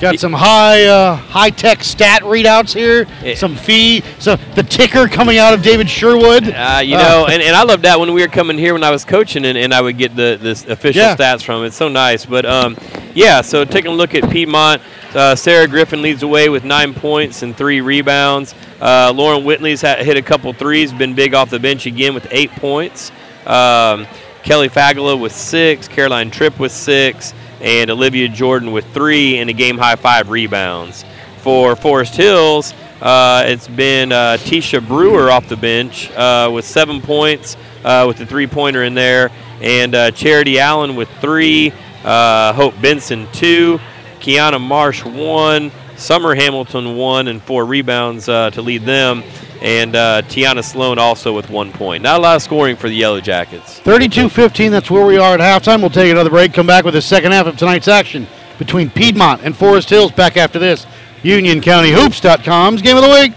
Got 0.00 0.18
some 0.18 0.32
high 0.32 0.86
uh, 0.86 1.14
high 1.14 1.50
tech 1.50 1.84
stat 1.84 2.22
readouts 2.22 2.72
here. 2.72 3.06
Some 3.36 3.54
fee, 3.54 4.02
so 4.18 4.36
the 4.54 4.62
ticker 4.62 5.06
coming 5.06 5.36
out 5.38 5.52
of 5.52 5.62
David 5.62 5.90
Sherwood. 5.90 6.44
Uh, 6.48 6.80
you 6.82 6.96
know, 6.96 7.26
and, 7.30 7.42
and 7.42 7.54
I 7.54 7.64
loved 7.64 7.82
that 7.84 8.00
when 8.00 8.12
we 8.14 8.22
were 8.22 8.28
coming 8.28 8.56
here 8.56 8.72
when 8.72 8.82
I 8.82 8.90
was 8.90 9.04
coaching, 9.04 9.44
and, 9.44 9.58
and 9.58 9.74
I 9.74 9.80
would 9.82 9.98
get 9.98 10.16
the 10.16 10.38
this 10.40 10.64
official 10.66 11.02
Yeah. 11.02 11.16
stats 11.16 11.42
from 11.42 11.62
it. 11.62 11.66
It's 11.68 11.76
so 11.76 11.88
nice. 11.88 12.24
But 12.24 12.46
um, 12.46 12.78
yeah, 13.14 13.42
so 13.42 13.64
taking 13.66 13.90
a 13.90 13.94
look 13.94 14.14
at 14.14 14.30
Piedmont, 14.30 14.80
uh, 15.14 15.34
Sarah 15.36 15.68
Griffin 15.68 16.00
leads 16.00 16.20
the 16.20 16.28
way 16.28 16.48
with 16.48 16.64
nine 16.64 16.94
points 16.94 17.42
and 17.42 17.54
three 17.54 17.82
rebounds. 17.82 18.54
Uh, 18.80 19.12
Lauren 19.14 19.44
Whitley's 19.44 19.82
hit 19.82 20.16
a 20.16 20.22
couple 20.22 20.50
threes, 20.54 20.92
been 20.94 21.14
big 21.14 21.34
off 21.34 21.50
the 21.50 21.60
bench 21.60 21.84
again 21.84 22.14
with 22.14 22.26
eight 22.30 22.50
points. 22.52 23.12
Um, 23.44 24.06
Kelly 24.42 24.70
Fagala 24.70 25.20
with 25.20 25.32
six, 25.32 25.86
Caroline 25.88 26.30
Tripp 26.30 26.58
with 26.58 26.72
six, 26.72 27.34
and 27.60 27.90
Olivia 27.90 28.28
Jordan 28.28 28.72
with 28.72 28.86
three, 28.92 29.38
and 29.38 29.50
a 29.50 29.52
game 29.52 29.78
high 29.78 29.96
five 29.96 30.30
rebounds. 30.30 31.04
For 31.38 31.74
Forest 31.74 32.16
Hills, 32.16 32.74
uh, 33.00 33.44
it's 33.46 33.66
been 33.66 34.12
uh, 34.12 34.36
Tisha 34.38 34.86
Brewer 34.86 35.30
off 35.30 35.48
the 35.48 35.56
bench 35.56 36.10
uh, 36.12 36.50
with 36.52 36.66
seven 36.66 37.00
points, 37.00 37.56
uh, 37.82 38.04
with 38.06 38.18
the 38.18 38.26
three 38.26 38.46
pointer 38.46 38.84
in 38.84 38.94
there, 38.94 39.30
and 39.62 39.94
uh, 39.94 40.10
Charity 40.10 40.58
Allen 40.58 40.96
with 40.96 41.08
three, 41.20 41.72
uh, 42.04 42.52
Hope 42.52 42.74
Benson 42.82 43.26
two, 43.32 43.80
Kiana 44.20 44.60
Marsh 44.60 45.02
one, 45.04 45.72
Summer 45.96 46.34
Hamilton 46.34 46.96
one, 46.96 47.28
and 47.28 47.42
four 47.42 47.64
rebounds 47.64 48.26
to 48.26 48.60
lead 48.60 48.82
them, 48.82 49.22
and 49.60 49.94
uh, 49.94 50.22
Tiana 50.22 50.64
Sloan 50.64 50.98
also 50.98 51.34
with 51.34 51.50
one 51.50 51.72
point. 51.72 52.02
Not 52.02 52.18
a 52.18 52.22
lot 52.22 52.36
of 52.36 52.42
scoring 52.42 52.76
for 52.76 52.88
the 52.88 52.94
Yellow 52.94 53.20
Jackets. 53.20 53.80
32-15, 53.80 54.70
that's 54.70 54.90
where 54.90 55.06
we 55.06 55.18
are 55.18 55.34
at 55.34 55.40
halftime. 55.40 55.80
We'll 55.80 55.90
take 55.90 56.10
another 56.10 56.30
break, 56.30 56.54
come 56.54 56.66
back 56.66 56.84
with 56.84 56.94
the 56.94 57.02
second 57.02 57.32
half 57.32 57.46
of 57.46 57.56
tonight's 57.56 57.88
action 57.88 58.26
between 58.58 58.90
Piedmont 58.90 59.42
and 59.42 59.56
Forest 59.56 59.90
Hills 59.90 60.12
back 60.12 60.36
after 60.36 60.58
this. 60.58 60.86
UnionCountyHoops.com's 61.22 62.82
Game 62.82 62.96
of 62.96 63.02
the 63.02 63.10
Week. 63.10 63.32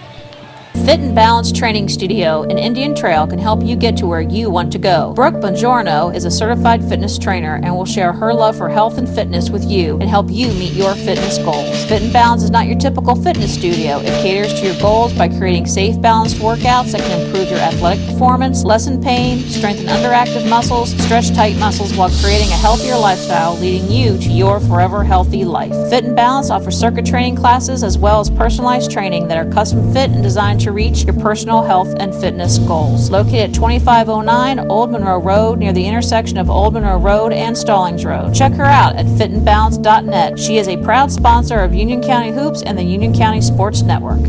Fit 0.73 0.99
and 0.99 1.15
Balance 1.15 1.51
Training 1.53 1.87
Studio 1.87 2.41
in 2.43 2.57
Indian 2.57 2.93
Trail 2.93 3.25
can 3.25 3.39
help 3.39 3.63
you 3.63 3.77
get 3.77 3.95
to 3.97 4.07
where 4.07 4.19
you 4.19 4.49
want 4.49 4.69
to 4.73 4.79
go. 4.79 5.13
Brooke 5.13 5.35
Bongiorno 5.35 6.13
is 6.13 6.25
a 6.25 6.31
certified 6.31 6.83
fitness 6.89 7.17
trainer 7.17 7.61
and 7.63 7.73
will 7.73 7.85
share 7.85 8.11
her 8.11 8.33
love 8.33 8.57
for 8.57 8.67
health 8.67 8.97
and 8.97 9.07
fitness 9.07 9.49
with 9.49 9.63
you 9.63 9.93
and 9.99 10.09
help 10.09 10.29
you 10.29 10.47
meet 10.55 10.73
your 10.73 10.93
fitness 10.95 11.37
goals. 11.37 11.85
Fit 11.85 12.01
and 12.01 12.11
Balance 12.11 12.43
is 12.43 12.49
not 12.49 12.67
your 12.67 12.77
typical 12.77 13.15
fitness 13.15 13.53
studio. 13.53 13.99
It 13.99 14.21
caters 14.21 14.53
to 14.55 14.65
your 14.65 14.77
goals 14.81 15.13
by 15.13 15.29
creating 15.29 15.67
safe, 15.67 16.01
balanced 16.01 16.37
workouts 16.37 16.91
that 16.91 17.01
can 17.01 17.21
improve 17.21 17.49
your 17.49 17.59
athletic 17.59 18.05
performance, 18.07 18.65
lessen 18.65 19.01
pain, 19.01 19.39
strengthen 19.39 19.85
underactive 19.85 20.49
muscles, 20.49 20.91
stretch 21.03 21.33
tight 21.33 21.55
muscles 21.59 21.95
while 21.95 22.09
creating 22.21 22.49
a 22.49 22.57
healthier 22.57 22.97
lifestyle, 22.97 23.55
leading 23.57 23.89
you 23.89 24.17
to 24.17 24.29
your 24.29 24.59
forever 24.59 25.03
healthy 25.03 25.45
life. 25.45 25.71
Fit 25.89 26.03
and 26.03 26.15
Balance 26.15 26.49
offers 26.49 26.77
circuit 26.77 27.05
training 27.05 27.37
classes 27.37 27.83
as 27.83 27.97
well 27.97 28.19
as 28.19 28.29
personalized 28.29 28.91
training 28.91 29.29
that 29.29 29.37
are 29.37 29.49
custom 29.49 29.93
fit 29.93 30.09
and 30.09 30.21
designed 30.21 30.62
to 30.63 30.71
reach 30.71 31.03
your 31.03 31.13
personal 31.15 31.61
health 31.61 31.93
and 31.99 32.15
fitness 32.15 32.57
goals. 32.59 33.09
Located 33.09 33.49
at 33.49 33.53
2509 33.53 34.59
Old 34.71 34.91
Monroe 34.91 35.19
Road 35.19 35.59
near 35.59 35.73
the 35.73 35.85
intersection 35.85 36.37
of 36.37 36.49
Old 36.49 36.73
Monroe 36.73 36.97
Road 36.97 37.33
and 37.33 37.57
Stallings 37.57 38.05
Road. 38.05 38.33
Check 38.33 38.53
her 38.53 38.63
out 38.63 38.95
at 38.95 39.05
fitandbalance.net. 39.05 40.39
She 40.39 40.57
is 40.57 40.69
a 40.69 40.77
proud 40.77 41.11
sponsor 41.11 41.59
of 41.59 41.73
Union 41.73 42.01
County 42.01 42.31
Hoops 42.31 42.63
and 42.63 42.77
the 42.77 42.83
Union 42.83 43.13
County 43.13 43.41
Sports 43.41 43.81
Network. 43.81 44.21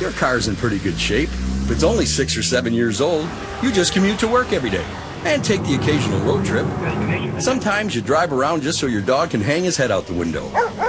Your 0.00 0.12
car's 0.12 0.46
in 0.46 0.54
pretty 0.54 0.78
good 0.78 0.98
shape. 0.98 1.30
If 1.64 1.72
it's 1.72 1.82
only 1.82 2.06
six 2.06 2.36
or 2.36 2.44
seven 2.44 2.72
years 2.72 3.00
old, 3.00 3.28
you 3.60 3.72
just 3.72 3.92
commute 3.92 4.20
to 4.20 4.28
work 4.28 4.52
every 4.52 4.70
day 4.70 4.86
and 5.24 5.44
take 5.44 5.62
the 5.62 5.74
occasional 5.74 6.20
road 6.20 6.44
trip. 6.44 6.66
Sometimes 7.40 7.94
you 7.94 8.02
drive 8.02 8.32
around 8.32 8.62
just 8.62 8.78
so 8.78 8.86
your 8.86 9.02
dog 9.02 9.30
can 9.30 9.40
hang 9.40 9.64
his 9.64 9.76
head 9.76 9.90
out 9.90 10.06
the 10.06 10.14
window. 10.14 10.48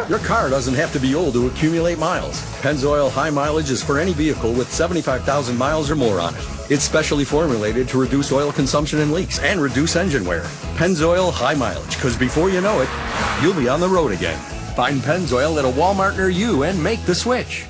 Your 0.09 0.19
car 0.19 0.49
doesn't 0.49 0.73
have 0.73 0.91
to 0.93 0.99
be 0.99 1.15
old 1.15 1.33
to 1.33 1.47
accumulate 1.47 1.97
miles. 1.97 2.41
Pennzoil 2.61 3.11
High 3.11 3.29
Mileage 3.29 3.69
is 3.69 3.83
for 3.83 3.99
any 3.99 4.13
vehicle 4.13 4.53
with 4.53 4.71
75,000 4.71 5.57
miles 5.57 5.89
or 5.89 5.95
more 5.95 6.19
on 6.19 6.35
it. 6.35 6.45
It's 6.69 6.83
specially 6.83 7.25
formulated 7.25 7.87
to 7.89 7.99
reduce 7.99 8.31
oil 8.31 8.51
consumption 8.51 8.99
and 8.99 9.11
leaks 9.11 9.39
and 9.39 9.61
reduce 9.61 9.95
engine 9.95 10.25
wear. 10.25 10.43
Pennzoil 10.75 11.31
High 11.31 11.55
Mileage, 11.55 11.95
because 11.95 12.17
before 12.17 12.49
you 12.49 12.61
know 12.61 12.81
it, 12.81 12.89
you'll 13.41 13.59
be 13.59 13.69
on 13.69 13.79
the 13.79 13.89
road 13.89 14.11
again. 14.11 14.39
Find 14.75 15.01
Pennzoil 15.01 15.59
at 15.59 15.65
a 15.65 15.79
Walmart 15.79 16.17
near 16.17 16.29
you 16.29 16.63
and 16.63 16.81
make 16.81 17.03
the 17.05 17.15
switch. 17.15 17.65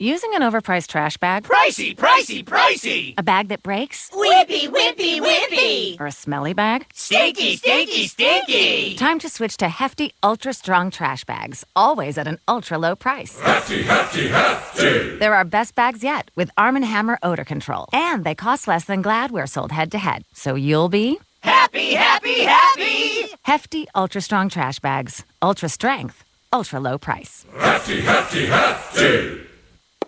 Using 0.00 0.34
an 0.34 0.42
overpriced 0.42 0.88
trash 0.88 1.16
bag? 1.18 1.44
Pricey, 1.44 1.94
pricey, 1.94 2.44
pricey! 2.44 3.14
A 3.16 3.22
bag 3.22 3.46
that 3.46 3.62
breaks? 3.62 4.10
Whippy, 4.10 4.66
whippy, 4.68 5.20
whippy! 5.20 6.00
Or 6.00 6.08
a 6.08 6.10
smelly 6.12 6.52
bag? 6.52 6.84
Stinky, 6.92 7.54
stinky, 7.56 8.08
stinky! 8.08 8.96
Time 8.96 9.20
to 9.20 9.28
switch 9.28 9.56
to 9.58 9.68
hefty, 9.68 10.12
ultra 10.20 10.52
strong 10.52 10.90
trash 10.90 11.22
bags, 11.24 11.64
always 11.76 12.18
at 12.18 12.26
an 12.26 12.40
ultra 12.48 12.76
low 12.76 12.96
price. 12.96 13.38
Hefty, 13.38 13.84
hefty, 13.84 14.26
hefty! 14.26 15.16
They're 15.18 15.36
our 15.36 15.44
best 15.44 15.76
bags 15.76 16.02
yet 16.02 16.28
with 16.34 16.50
Arm 16.58 16.74
& 16.76 16.82
Hammer 16.82 17.16
odor 17.22 17.44
control. 17.44 17.86
And 17.92 18.24
they 18.24 18.34
cost 18.34 18.66
less 18.66 18.86
than 18.86 19.00
Glad 19.00 19.30
we're 19.30 19.46
sold 19.46 19.70
head 19.70 19.92
to 19.92 19.98
head. 19.98 20.24
So 20.32 20.56
you'll 20.56 20.88
be 20.88 21.20
Happy, 21.38 21.94
happy, 21.94 22.42
happy! 22.42 23.28
hefty, 23.42 23.86
ultra 23.94 24.20
strong 24.20 24.48
trash 24.48 24.80
bags. 24.80 25.24
Ultra 25.40 25.68
strength, 25.68 26.24
ultra 26.52 26.80
low 26.80 26.98
price. 26.98 27.46
Hefty, 27.56 28.00
hefty, 28.00 28.46
hefty! 28.46 29.43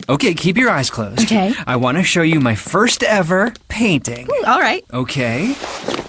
Okay, 0.08 0.34
keep 0.34 0.56
your 0.56 0.70
eyes 0.70 0.88
closed. 0.88 1.20
Okay. 1.22 1.52
I 1.66 1.76
want 1.76 1.98
to 1.98 2.04
show 2.04 2.22
you 2.22 2.38
my 2.40 2.54
first 2.54 3.02
ever 3.02 3.52
painting. 3.68 4.28
All 4.46 4.60
right. 4.60 4.84
Okay. 4.92 5.54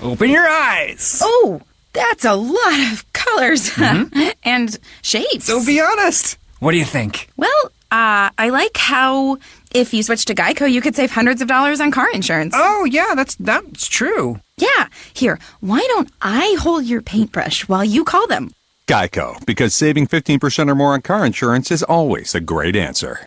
Open 0.02 0.30
your 0.30 0.48
eyes. 0.48 1.20
Oh, 1.24 1.62
that's 1.94 2.24
a 2.24 2.36
lot 2.36 2.92
of 2.94 3.12
colors 3.14 3.72
and 4.44 4.78
shapes. 5.02 5.46
So 5.46 5.66
be 5.66 5.82
honest. 5.82 6.38
What 6.60 6.72
do 6.74 6.78
you 6.78 6.86
think? 6.86 7.30
Well, 7.38 7.72
uh, 7.92 8.30
I 8.38 8.50
like 8.52 8.78
how 8.78 9.38
if 9.74 9.94
you 9.94 10.04
switch 10.04 10.26
to 10.26 10.36
Geico, 10.36 10.72
you 10.72 10.82
could 10.82 10.96
save 10.96 11.12
hundreds 11.12 11.42
of 11.42 11.48
dollars 11.48 11.80
on 11.80 11.90
car 11.92 12.10
insurance. 12.14 12.54
Oh, 12.56 12.86
yeah, 12.86 13.14
that's 13.16 13.36
that's 13.36 13.88
true. 13.88 14.40
Yeah. 14.58 14.88
Here, 15.14 15.40
why 15.60 15.80
don't 15.90 16.10
I 16.22 16.56
hold 16.60 16.86
your 16.86 17.02
paintbrush 17.02 17.68
while 17.68 17.84
you 17.84 18.04
call 18.04 18.28
them? 18.28 18.52
Geico, 18.88 19.44
because 19.46 19.74
saving 19.74 20.08
15% 20.08 20.70
or 20.70 20.76
more 20.76 20.94
on 20.94 21.02
car 21.02 21.26
insurance 21.26 21.72
is 21.72 21.84
always 21.84 22.34
a 22.36 22.40
great 22.40 22.76
answer. 22.76 23.26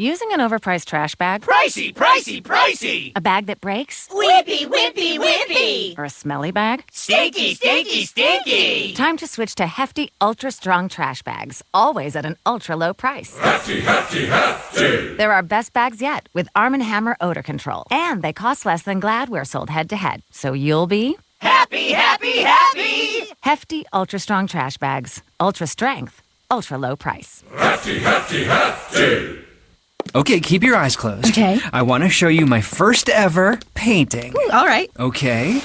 Using 0.00 0.32
an 0.32 0.40
overpriced 0.40 0.86
trash 0.86 1.14
bag? 1.14 1.42
Pricey, 1.42 1.92
pricey, 1.92 2.42
pricey! 2.42 3.12
A 3.14 3.20
bag 3.20 3.44
that 3.48 3.60
breaks? 3.60 4.08
Whippy, 4.08 4.64
whippy, 4.64 5.18
whippy! 5.18 5.98
Or 5.98 6.06
a 6.06 6.08
smelly 6.08 6.52
bag? 6.52 6.84
Stinky, 6.90 7.52
stinky, 7.52 8.06
stinky! 8.06 8.94
Time 8.94 9.18
to 9.18 9.26
switch 9.26 9.54
to 9.56 9.66
hefty, 9.66 10.10
ultra 10.18 10.52
strong 10.52 10.88
trash 10.88 11.22
bags, 11.22 11.62
always 11.74 12.16
at 12.16 12.24
an 12.24 12.38
ultra 12.46 12.76
low 12.76 12.94
price. 12.94 13.36
Hefty, 13.36 13.80
hefty, 13.82 14.24
hefty! 14.24 15.16
They're 15.16 15.34
our 15.34 15.42
best 15.42 15.74
bags 15.74 16.00
yet 16.00 16.30
with 16.32 16.48
Arm 16.56 16.72
& 16.74 16.80
Hammer 16.80 17.18
odor 17.20 17.42
control. 17.42 17.84
And 17.90 18.22
they 18.22 18.32
cost 18.32 18.64
less 18.64 18.84
than 18.84 19.00
Glad 19.00 19.28
we're 19.28 19.44
sold 19.44 19.68
head 19.68 19.90
to 19.90 19.96
head. 19.96 20.22
So 20.30 20.54
you'll 20.54 20.86
be 20.86 21.18
Happy, 21.42 21.92
happy, 21.92 22.38
happy! 22.40 23.26
hefty, 23.42 23.84
ultra 23.92 24.18
strong 24.18 24.46
trash 24.46 24.78
bags, 24.78 25.22
ultra 25.38 25.66
strength, 25.66 26.22
ultra 26.50 26.78
low 26.78 26.96
price. 26.96 27.44
Hefty, 27.54 27.98
hefty, 27.98 28.44
hefty! 28.44 29.49
Okay, 30.14 30.40
keep 30.40 30.62
your 30.62 30.76
eyes 30.76 30.96
closed. 30.96 31.26
Okay. 31.26 31.58
I 31.72 31.82
want 31.82 32.02
to 32.04 32.10
show 32.10 32.28
you 32.28 32.46
my 32.46 32.60
first 32.60 33.08
ever 33.08 33.58
painting. 33.74 34.34
Ooh, 34.36 34.50
all 34.52 34.66
right. 34.66 34.90
Okay. 34.98 35.60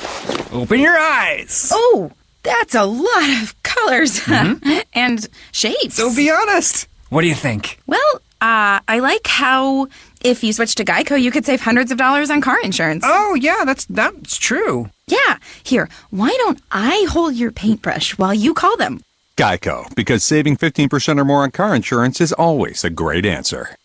Open 0.51 0.79
your 0.79 0.97
eyes. 0.97 1.71
Oh, 1.73 2.11
that's 2.43 2.75
a 2.75 2.85
lot 2.85 3.41
of 3.41 3.55
colors 3.63 4.21
and 4.93 5.27
shapes. 5.51 5.95
So 5.95 6.15
be 6.15 6.29
honest. 6.31 6.87
What 7.09 7.21
do 7.21 7.27
you 7.27 7.35
think? 7.35 7.79
Well, 7.87 8.21
uh, 8.41 8.79
I 8.87 8.99
like 8.99 9.25
how 9.27 9.87
if 10.23 10.43
you 10.43 10.53
switch 10.53 10.75
to 10.75 10.85
Geico, 10.85 11.21
you 11.21 11.31
could 11.31 11.45
save 11.45 11.61
hundreds 11.61 11.91
of 11.91 11.97
dollars 11.97 12.29
on 12.29 12.41
car 12.41 12.57
insurance. 12.63 13.03
Oh, 13.05 13.35
yeah, 13.35 13.63
that's 13.65 13.85
that's 13.85 14.37
true. 14.37 14.89
Yeah. 15.07 15.37
Here, 15.63 15.89
why 16.09 16.29
don't 16.37 16.59
I 16.71 17.05
hold 17.09 17.35
your 17.35 17.51
paintbrush 17.51 18.17
while 18.17 18.33
you 18.33 18.53
call 18.53 18.75
them? 18.77 19.01
Geico, 19.37 19.93
because 19.95 20.23
saving 20.23 20.57
15% 20.57 21.19
or 21.19 21.25
more 21.25 21.43
on 21.43 21.51
car 21.51 21.75
insurance 21.75 22.21
is 22.21 22.31
always 22.33 22.83
a 22.83 22.89
great 22.89 23.25
answer. 23.25 23.75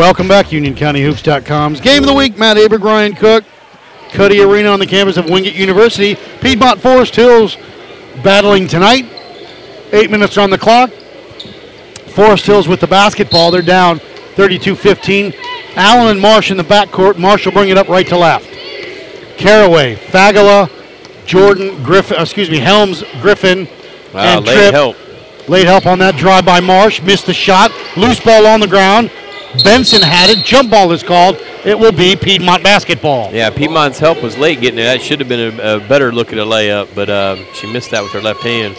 Welcome 0.00 0.28
back, 0.28 0.46
UnionCountyHoops.com's 0.46 1.80
Game 1.80 2.02
of 2.02 2.06
the 2.06 2.14
Week. 2.14 2.38
Matt 2.38 2.56
Aber, 2.56 2.78
Cook, 3.16 3.44
Cuddy 4.10 4.40
Arena 4.40 4.68
on 4.68 4.78
the 4.78 4.86
campus 4.86 5.16
of 5.16 5.28
Wingate 5.28 5.54
University. 5.54 6.16
Piedmont 6.40 6.80
Forest 6.80 7.16
Hills 7.16 7.56
battling 8.22 8.66
tonight. 8.66 9.04
Eight 9.92 10.10
minutes 10.10 10.38
on 10.38 10.50
the 10.50 10.58
clock. 10.58 10.90
Forest 12.14 12.46
Hills 12.46 12.66
with 12.66 12.80
the 12.80 12.86
basketball. 12.86 13.50
They're 13.50 13.62
down 13.62 13.98
32-15. 14.36 15.49
Allen 15.76 16.08
and 16.12 16.20
Marsh 16.20 16.50
in 16.50 16.56
the 16.56 16.62
backcourt. 16.64 17.18
Marsh 17.18 17.44
will 17.46 17.52
bring 17.52 17.68
it 17.68 17.78
up 17.78 17.88
right 17.88 18.06
to 18.08 18.16
left. 18.16 18.46
Caraway, 19.38 19.96
Fagala, 19.96 20.68
Jordan, 21.26 21.82
Griffin, 21.82 22.18
uh, 22.18 22.22
excuse 22.22 22.50
me, 22.50 22.58
Helms, 22.58 23.02
Griffin, 23.22 23.66
Wow, 24.12 24.38
and 24.38 24.46
late 24.46 24.54
Tripp. 24.56 24.72
help. 24.74 24.96
Late 25.48 25.66
help 25.66 25.86
on 25.86 25.98
that 26.00 26.16
drive 26.16 26.44
by 26.44 26.60
Marsh. 26.60 27.00
Missed 27.02 27.26
the 27.26 27.34
shot. 27.34 27.72
Loose 27.96 28.20
ball 28.20 28.46
on 28.46 28.60
the 28.60 28.66
ground. 28.66 29.10
Benson 29.64 30.02
had 30.02 30.30
it. 30.30 30.44
Jump 30.44 30.70
ball 30.70 30.92
is 30.92 31.02
called. 31.02 31.36
It 31.64 31.78
will 31.78 31.92
be 31.92 32.14
Piedmont 32.16 32.62
basketball. 32.62 33.32
Yeah, 33.32 33.50
Piedmont's 33.50 33.98
help 33.98 34.22
was 34.22 34.38
late 34.38 34.60
getting 34.60 34.78
it. 34.78 34.84
That 34.84 35.02
should 35.02 35.18
have 35.20 35.28
been 35.28 35.58
a, 35.60 35.76
a 35.76 35.80
better 35.88 36.12
look 36.12 36.32
at 36.32 36.38
a 36.38 36.44
layup, 36.44 36.94
but 36.94 37.10
um, 37.10 37.44
she 37.54 37.70
missed 37.72 37.90
that 37.90 38.02
with 38.02 38.12
her 38.12 38.20
left 38.20 38.42
hand. 38.42 38.76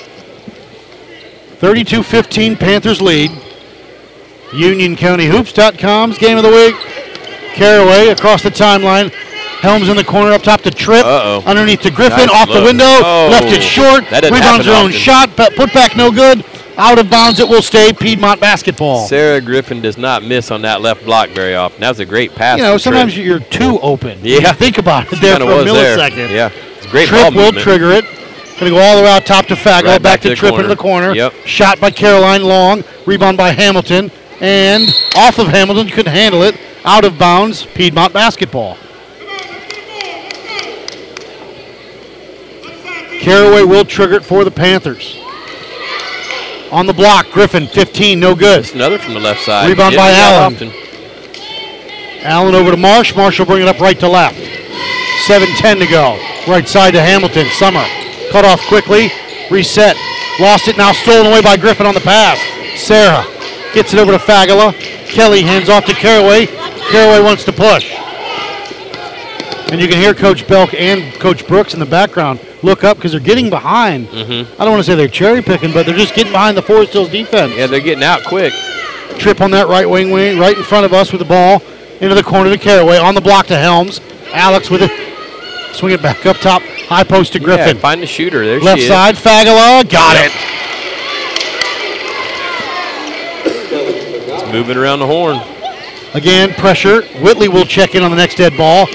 32-15 1.60 2.60
Panthers 2.60 3.02
lead. 3.02 3.32
UnionCountyHoops.com's 4.52 6.18
game 6.18 6.38
of 6.38 6.43
the 6.43 6.49
week. 6.49 6.76
Caraway 7.56 8.10
across 8.10 8.43
the 8.43 8.49
timeline. 8.49 9.12
Helms 9.62 9.89
in 9.89 9.95
the 9.95 10.04
corner 10.04 10.32
up 10.32 10.41
top 10.41 10.62
to 10.62 10.72
Tripp. 10.72 11.06
Uh-oh. 11.06 11.43
Underneath 11.45 11.82
to 11.82 11.91
Griffin. 11.91 12.26
Nice 12.26 12.30
off 12.32 12.47
the 12.47 12.64
window. 12.64 12.86
Oh. 12.88 13.28
Left 13.30 13.45
it 13.47 13.62
short. 13.62 14.04
Rebounds 14.12 14.66
her 14.66 14.72
own 14.72 14.88
often. 14.88 14.91
shot. 14.91 15.30
But 15.38 15.56
put 15.56 15.72
back 15.74 15.95
no 15.95 16.12
good. 16.12 16.43
Out 16.78 16.97
of 16.97 17.10
bounds 17.10 17.39
it 17.39 17.47
will 17.47 17.62
stay. 17.62 17.93
Piedmont 17.93 18.39
basketball. 18.41 19.06
Sarah 19.08 19.39
Griffin 19.39 19.82
does 19.82 19.97
not 19.97 20.24
miss 20.24 20.49
on 20.49 20.64
that 20.64 20.82
left 20.82 21.06
block 21.06 21.30
very 21.30 21.54
often. 21.54 21.80
That 21.82 21.89
was 21.89 21.99
a 21.99 22.06
great 22.06 22.34
pass. 22.34 22.58
You 22.58 22.64
know, 22.64 22.78
sometimes 22.78 23.14
Tripp. 23.14 23.26
you're 23.26 23.39
too 23.39 23.78
open. 23.82 24.18
Yeah. 24.24 24.52
Think 24.54 24.80
about 24.80 25.12
it 25.14 25.22
there 25.22 25.36
for 25.38 25.43
a 25.43 25.56
was 25.58 25.66
there. 25.66 25.97
millisecond. 25.97 26.32
Yeah. 26.32 26.49
It's 26.78 26.88
great 26.88 27.08
Tripp 27.10 27.34
ball 27.34 27.52
will 27.52 27.52
trigger 27.52 27.91
it. 27.91 28.06
Going 28.60 28.74
to 28.74 28.78
go 28.78 28.84
all 28.84 28.97
the 28.97 29.04
way 29.04 29.10
out 29.12 29.26
top 29.26 29.45
to 29.47 29.56
Fagel. 29.56 29.84
Right 29.84 29.84
back, 29.84 30.02
back 30.02 30.22
to, 30.22 30.24
to 30.24 30.30
the 30.30 30.36
Tripp 30.36 30.54
into 30.54 30.68
the 30.68 30.76
corner. 30.76 31.08
corner. 31.08 31.16
Yep. 31.18 31.34
Shot 31.45 31.80
by 31.80 31.91
Caroline 31.91 32.43
Long. 32.43 32.84
Rebound 33.06 33.36
by 33.38 33.49
Hamilton. 33.52 34.12
And 34.42 34.89
off 35.16 35.38
of 35.38 35.48
Hamilton. 35.48 35.88
Couldn't 35.88 36.12
handle 36.12 36.42
it. 36.42 36.60
Out 36.84 37.06
of 37.06 37.18
bounds. 37.18 37.66
Piedmont 37.66 38.12
basketball. 38.12 38.78
Caraway 43.22 43.64
will 43.64 43.86
trigger 43.86 44.16
it 44.16 44.26
for 44.26 44.44
the 44.44 44.50
Panthers. 44.50 45.16
On 46.72 46.88
the 46.88 46.94
block, 46.94 47.30
Griffin, 47.32 47.68
15, 47.68 48.20
no 48.20 48.34
good. 48.34 48.64
Just 48.64 48.74
another 48.74 48.98
from 48.98 49.14
the 49.14 49.20
left 49.20 49.42
side. 49.42 49.70
Rebound 49.70 49.96
by 49.96 50.10
Allen. 50.10 50.56
often. 50.56 50.72
Allen 52.24 52.56
over 52.56 52.72
to 52.72 52.78
Marsh. 52.78 53.16
Marsh 53.16 53.38
will 53.38 53.46
bring 53.46 53.62
it 53.62 53.68
up 53.68 53.80
right 53.80 54.00
to 54.00 54.08
left. 54.08 54.39
7-10 55.28 55.80
to 55.80 55.88
go. 55.88 56.18
Right 56.52 56.68
side 56.68 56.92
to 56.92 57.02
Hamilton. 57.02 57.48
Summer. 57.52 57.86
Cut 58.32 58.44
off 58.46 58.66
quickly. 58.68 59.12
Reset. 59.52 59.96
Lost 60.39 60.68
it. 60.68 60.78
Now 60.78 60.94
stolen 60.94 61.28
away 61.28 61.42
by 61.42 61.58
Griffin 61.58 61.86
on 61.86 61.94
the 61.94 62.00
pass. 62.00 62.39
Sarah 62.80 63.24
gets 63.74 63.94
it 63.94 64.00
over 64.00 64.12
to 64.12 64.18
Fagala. 64.18 64.74
Kelly 65.08 65.42
hands 65.42 65.70
off 65.70 65.86
to 65.86 65.94
Caraway. 65.94 66.48
Caraway 66.92 67.24
wants 67.24 67.44
to 67.46 67.52
push. 67.52 67.92
And 69.72 69.80
you 69.80 69.88
can 69.88 69.98
hear 69.98 70.14
Coach 70.14 70.48
Belk 70.48 70.74
and 70.74 71.14
Coach 71.20 71.48
Brooks 71.48 71.74
in 71.74 71.80
the 71.80 71.86
background 71.86 72.40
look 72.62 72.84
up 72.84 72.98
because 72.98 73.12
they're 73.12 73.22
getting 73.22 73.50
behind. 73.50 74.08
Mm-hmm. 74.08 74.62
I 74.62 74.66
don't 74.66 74.74
want 74.74 74.84
to 74.86 74.92
say 74.92 74.96
they're 74.96 75.08
cherry 75.08 75.42
picking, 75.42 75.72
but 75.72 75.86
they're 75.86 75.96
just 75.96 76.14
getting 76.14 76.34
behind 76.34 76.58
the 76.58 76.62
Forest 76.62 76.94
Hills 76.94 77.10
defense. 77.10 77.54
Yeah, 77.56 77.68
they're 77.68 77.80
getting 77.80 78.04
out 78.04 78.24
quick. 78.26 78.54
Tripp 79.18 79.42
on 79.42 79.52
that 79.52 79.68
right 79.68 79.90
wing 79.90 80.12
wing, 80.12 80.38
right 80.38 80.58
in 80.58 80.64
front 80.64 80.86
of 80.86 80.94
us 80.94 81.12
with 81.12 81.20
the 81.20 81.28
ball 81.28 81.62
into 82.02 82.16
the 82.16 82.24
corner 82.24 82.50
to 82.50 82.58
Caraway. 82.58 82.98
On 82.98 83.16
the 83.16 83.22
block 83.22 83.48
to 83.48 83.58
Helms. 83.58 84.02
Alex 84.34 84.70
with 84.70 84.82
it. 84.84 84.92
Swing 85.74 85.94
it 85.94 86.02
back 86.02 86.26
up 86.26 86.38
top. 86.38 86.62
High 86.62 87.04
post 87.04 87.34
to 87.34 87.40
Griffin. 87.40 87.76
Yeah, 87.78 87.82
find 87.82 88.02
the 88.02 88.08
shooter. 88.08 88.46
There 88.46 88.60
Left 88.60 88.80
she 88.80 88.86
is. 88.86 88.90
side, 88.90 89.16
Fagala. 89.16 89.90
Got 89.90 90.18
it. 90.18 90.61
Moving 94.52 94.78
around 94.78 94.99
the 94.99 95.08
horn. 95.08 95.39
Again, 96.14 96.54
pressure. 96.54 97.04
Whitley 97.22 97.47
will 97.47 97.66
check 97.66 97.95
in 97.95 98.04
on 98.04 98.12
the 98.12 98.18
next 98.18 98.36
dead 98.36 98.58
ball. 98.58 98.88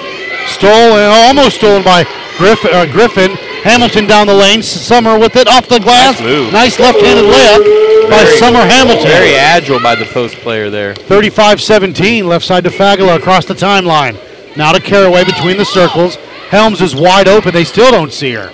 Stolen, 0.48 1.04
almost 1.10 1.56
stolen 1.56 1.82
by 1.82 2.04
Griffin. 2.36 2.70
Uh, 2.72 2.86
Griffin. 2.92 3.30
Hamilton 3.64 4.06
down 4.06 4.26
the 4.26 4.34
lane. 4.34 4.62
Summer 4.62 5.18
with 5.18 5.34
it 5.34 5.48
off 5.48 5.68
the 5.68 5.80
glass. 5.80 6.20
Nice 6.20 6.22
move. 6.22 6.52
Nice 6.52 6.78
left-handed 6.78 7.24
layup 7.24 8.10
by 8.10 8.24
Very- 8.24 8.36
Summer 8.38 8.60
Hamilton. 8.60 9.06
Very 9.08 9.34
agile 9.34 9.80
by 9.80 9.94
the 9.94 10.04
post 10.04 10.36
player 10.36 10.70
there. 10.70 10.94
35-17, 10.94 12.24
left 12.24 12.44
side 12.44 12.64
to 12.64 12.70
Fagala 12.70 13.16
across 13.16 13.44
the 13.46 13.54
timeline. 13.54 14.16
Now 14.56 14.72
to 14.72 14.80
Caraway 14.80 15.24
between 15.24 15.56
the 15.56 15.64
circles. 15.64 16.16
Helms 16.50 16.80
is 16.80 16.94
wide 16.94 17.26
open. 17.28 17.52
They 17.52 17.64
still 17.64 17.90
don't 17.90 18.12
see 18.12 18.32
her. 18.34 18.52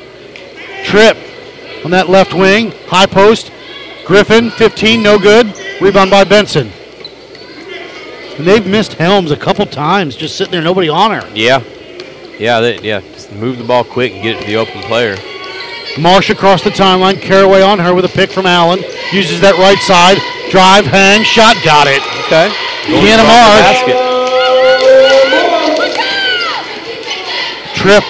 Tripp 0.84 1.16
on 1.84 1.90
that 1.90 2.09
left 2.09 2.32
wing. 2.32 2.70
High 2.86 3.07
post. 3.07 3.53
Griffin, 4.07 4.50
15, 4.50 5.03
no 5.03 5.18
good. 5.18 5.53
Rebound 5.80 6.11
by 6.11 6.24
Benson. 6.24 6.72
And 8.37 8.47
they've 8.47 8.66
missed 8.66 8.95
Helms 8.95 9.30
a 9.30 9.37
couple 9.37 9.66
times, 9.66 10.16
just 10.16 10.37
sitting 10.37 10.53
there, 10.53 10.62
nobody 10.62 10.89
on 10.89 11.11
her. 11.11 11.30
Yeah. 11.35 11.62
Yeah, 12.39 12.61
they, 12.61 12.80
yeah. 12.80 13.01
Just 13.01 13.33
move 13.33 13.59
the 13.59 13.64
ball 13.64 13.85
quick 13.85 14.12
and 14.12 14.22
get 14.22 14.37
it 14.37 14.41
to 14.41 14.47
the 14.47 14.57
open 14.57 14.80
player. 14.83 15.16
Marsh 15.99 16.30
across 16.30 16.64
the 16.64 16.70
timeline. 16.70 17.20
Caraway 17.20 17.61
on 17.61 17.78
her 17.78 17.95
with 17.95 18.05
a 18.05 18.09
pick 18.09 18.30
from 18.30 18.47
Allen. 18.47 18.80
Uses 19.12 19.41
that 19.43 19.55
right 19.61 19.78
side. 19.78 20.16
Drive, 20.51 20.87
hang, 20.87 21.22
shot, 21.22 21.55
got 21.64 21.87
it. 21.87 22.01
Okay. 22.26 22.49
Deanna 22.89 23.28
Marsh. 23.28 23.85
Tripp 27.76 28.05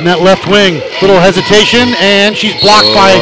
in 0.00 0.04
that 0.04 0.20
left 0.20 0.46
wing. 0.48 0.82
Little 1.00 1.20
hesitation, 1.20 1.94
and 2.02 2.36
she's 2.36 2.58
blocked 2.60 2.90
by 2.94 3.14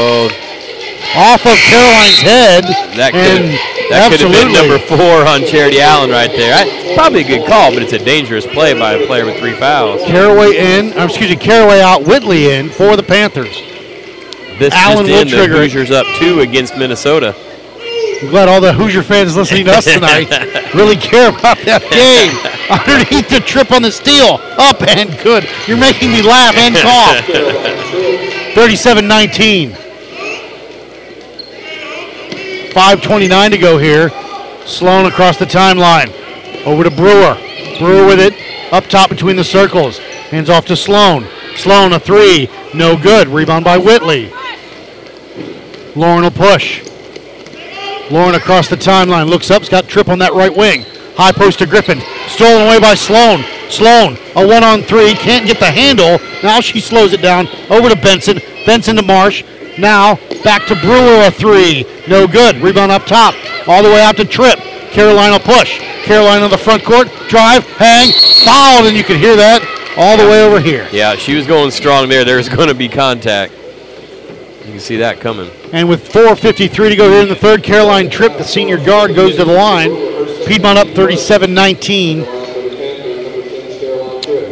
off 1.17 1.41
of 1.49 1.57
Caroline's 1.67 2.21
head. 2.21 2.65
that 2.95 3.13
could 3.13 3.57
that 3.91 4.11
could 4.11 4.21
have 4.21 4.33
been 4.33 4.53
number 4.53 4.79
four 4.79 5.25
on 5.25 5.43
Charity 5.49 5.81
Allen 5.81 6.11
right 6.11 6.31
there. 6.31 6.55
I, 6.55 6.95
probably 6.95 7.23
a 7.23 7.27
good 7.27 7.47
call, 7.49 7.73
but 7.73 7.83
it's 7.83 7.93
a 7.93 7.99
dangerous 7.99 8.47
play 8.47 8.79
by 8.79 8.95
a 8.95 9.07
player 9.07 9.25
with 9.25 9.39
three 9.39 9.55
fouls. 9.55 10.03
Caraway 10.03 10.57
in, 10.57 10.93
or 10.99 11.07
excuse 11.07 11.31
me, 11.31 11.37
Caraway 11.37 11.81
out, 11.81 12.07
Whitley 12.07 12.53
in 12.53 12.69
for 12.69 12.97
the 12.97 13.03
Panthers. 13.03 13.57
This 14.59 14.73
Allen 14.73 15.07
just 15.07 15.33
in, 15.33 15.39
the. 15.39 15.47
Hoosiers 15.49 15.91
up 15.91 16.07
two 16.19 16.41
against 16.41 16.77
Minnesota. 16.77 17.35
I'm 18.23 18.31
glad 18.31 18.49
all 18.49 18.61
the 18.61 18.73
Hoosier 18.73 19.03
fans 19.03 19.37
listening 19.37 19.67
to 19.67 19.73
us 19.73 19.85
tonight 19.85 20.29
really 20.75 20.97
care 20.97 21.29
about 21.29 21.59
that 21.69 21.83
game. 21.93 22.33
underneath 22.71 23.29
the 23.29 23.41
Tripp 23.41 23.73
on 23.73 23.83
the 23.83 23.93
steal. 23.93 24.41
Up 24.59 24.83
and 24.83 25.11
good. 25.23 25.49
You're 25.67 25.79
making 25.79 26.11
me 26.11 26.23
laugh 26.23 26.57
and 26.57 26.75
cough. 26.77 27.25
37 28.55 29.07
19. 29.07 29.86
5.29 32.77 33.53
to 33.53 33.57
go 33.57 33.79
here. 33.79 34.11
Sloan 34.67 35.07
across 35.07 35.39
the 35.39 35.47
timeline. 35.47 36.13
Over 36.67 36.85
to 36.85 36.91
Brewer. 36.91 37.35
Brewer 37.79 38.07
with 38.07 38.21
it. 38.21 38.35
Up 38.71 38.85
top 38.85 39.09
between 39.09 39.35
the 39.35 39.45
circles. 39.45 39.97
Hands 39.97 40.51
off 40.51 40.67
to 40.67 40.77
Sloan. 40.77 41.27
Sloan 41.55 41.95
a 41.95 41.99
three. 41.99 42.51
No 42.75 42.95
good. 42.95 43.29
Rebound 43.29 43.65
by 43.65 43.79
Whitley. 43.79 44.31
Lauren 45.95 46.25
will 46.25 46.31
push. 46.31 46.85
Lauren 48.11 48.35
across 48.35 48.69
the 48.69 48.77
timeline. 48.77 49.31
Looks 49.31 49.51
up. 49.51 49.63
Has 49.63 49.71
got 49.71 49.89
Tripp 49.89 50.11
on 50.11 50.19
that 50.19 50.35
right 50.35 50.55
wing. 50.55 50.85
High 51.17 51.33
post 51.33 51.61
to 51.61 51.67
Griffin. 51.67 52.03
Stolen 52.29 52.67
away 52.67 52.79
by 52.79 52.95
Sloan. 52.95 53.43
Sloan, 53.71 54.19
a 54.37 54.47
one 54.47 54.63
on 54.63 54.83
three. 54.83 55.15
Can't 55.15 55.47
get 55.47 55.59
the 55.59 55.71
handle. 55.71 56.19
Now 56.43 56.61
she 56.61 56.81
slows 56.81 57.15
it 57.15 57.23
down. 57.23 57.49
Over 57.71 57.89
to 57.89 57.97
Benson. 57.97 58.39
Benson 58.67 58.97
to 58.97 59.03
Marsh. 59.03 59.43
Now 59.79 60.17
back 60.43 60.67
to 60.67 60.75
Brewer 60.77 61.27
a 61.27 61.31
three. 61.31 61.85
No 62.09 62.27
good. 62.27 62.57
Rebound 62.57 62.93
up 62.93 63.05
top. 63.05 63.35
All 63.67 63.83
the 63.83 63.89
way 63.89 64.03
out 64.03 64.17
to 64.17 64.25
Tripp. 64.25 64.59
Carolina 64.91 65.39
push. 65.39 65.79
Carolina 66.05 66.45
on 66.45 66.51
the 66.51 66.59
front 66.59 66.85
court. 66.85 67.09
Drive. 67.29 67.67
Hang. 67.77 68.13
Fouled. 68.45 68.87
And 68.87 68.97
you 68.97 69.05
can 69.05 69.19
hear 69.19 69.37
that 69.37 69.61
all 69.97 70.17
the 70.17 70.25
way 70.25 70.45
over 70.45 70.61
here. 70.61 70.89
Yeah, 70.93 71.17
she 71.17 71.35
was 71.35 71.47
going 71.47 71.71
strong 71.71 72.09
there. 72.09 72.25
There's 72.25 72.49
going 72.49 72.69
to 72.69 72.75
be 72.75 72.89
contact. 72.89 73.53
You 74.65 74.73
can 74.73 74.81
see 74.81 74.97
that 74.97 75.21
coming. 75.21 75.51
And 75.73 75.89
with 75.89 76.09
4.53 76.09 76.89
to 76.91 76.97
go 76.97 77.11
here 77.11 77.23
in 77.23 77.29
the 77.29 77.37
third, 77.37 77.63
Caroline 77.63 78.11
Tripp, 78.11 78.37
the 78.37 78.45
senior 78.45 78.83
guard, 78.85 79.15
goes 79.15 79.37
to 79.37 79.45
the 79.45 79.53
line. 79.53 79.91
Piedmont 80.47 80.79
up 80.79 80.89
37 80.89 81.53
19. 81.55 82.25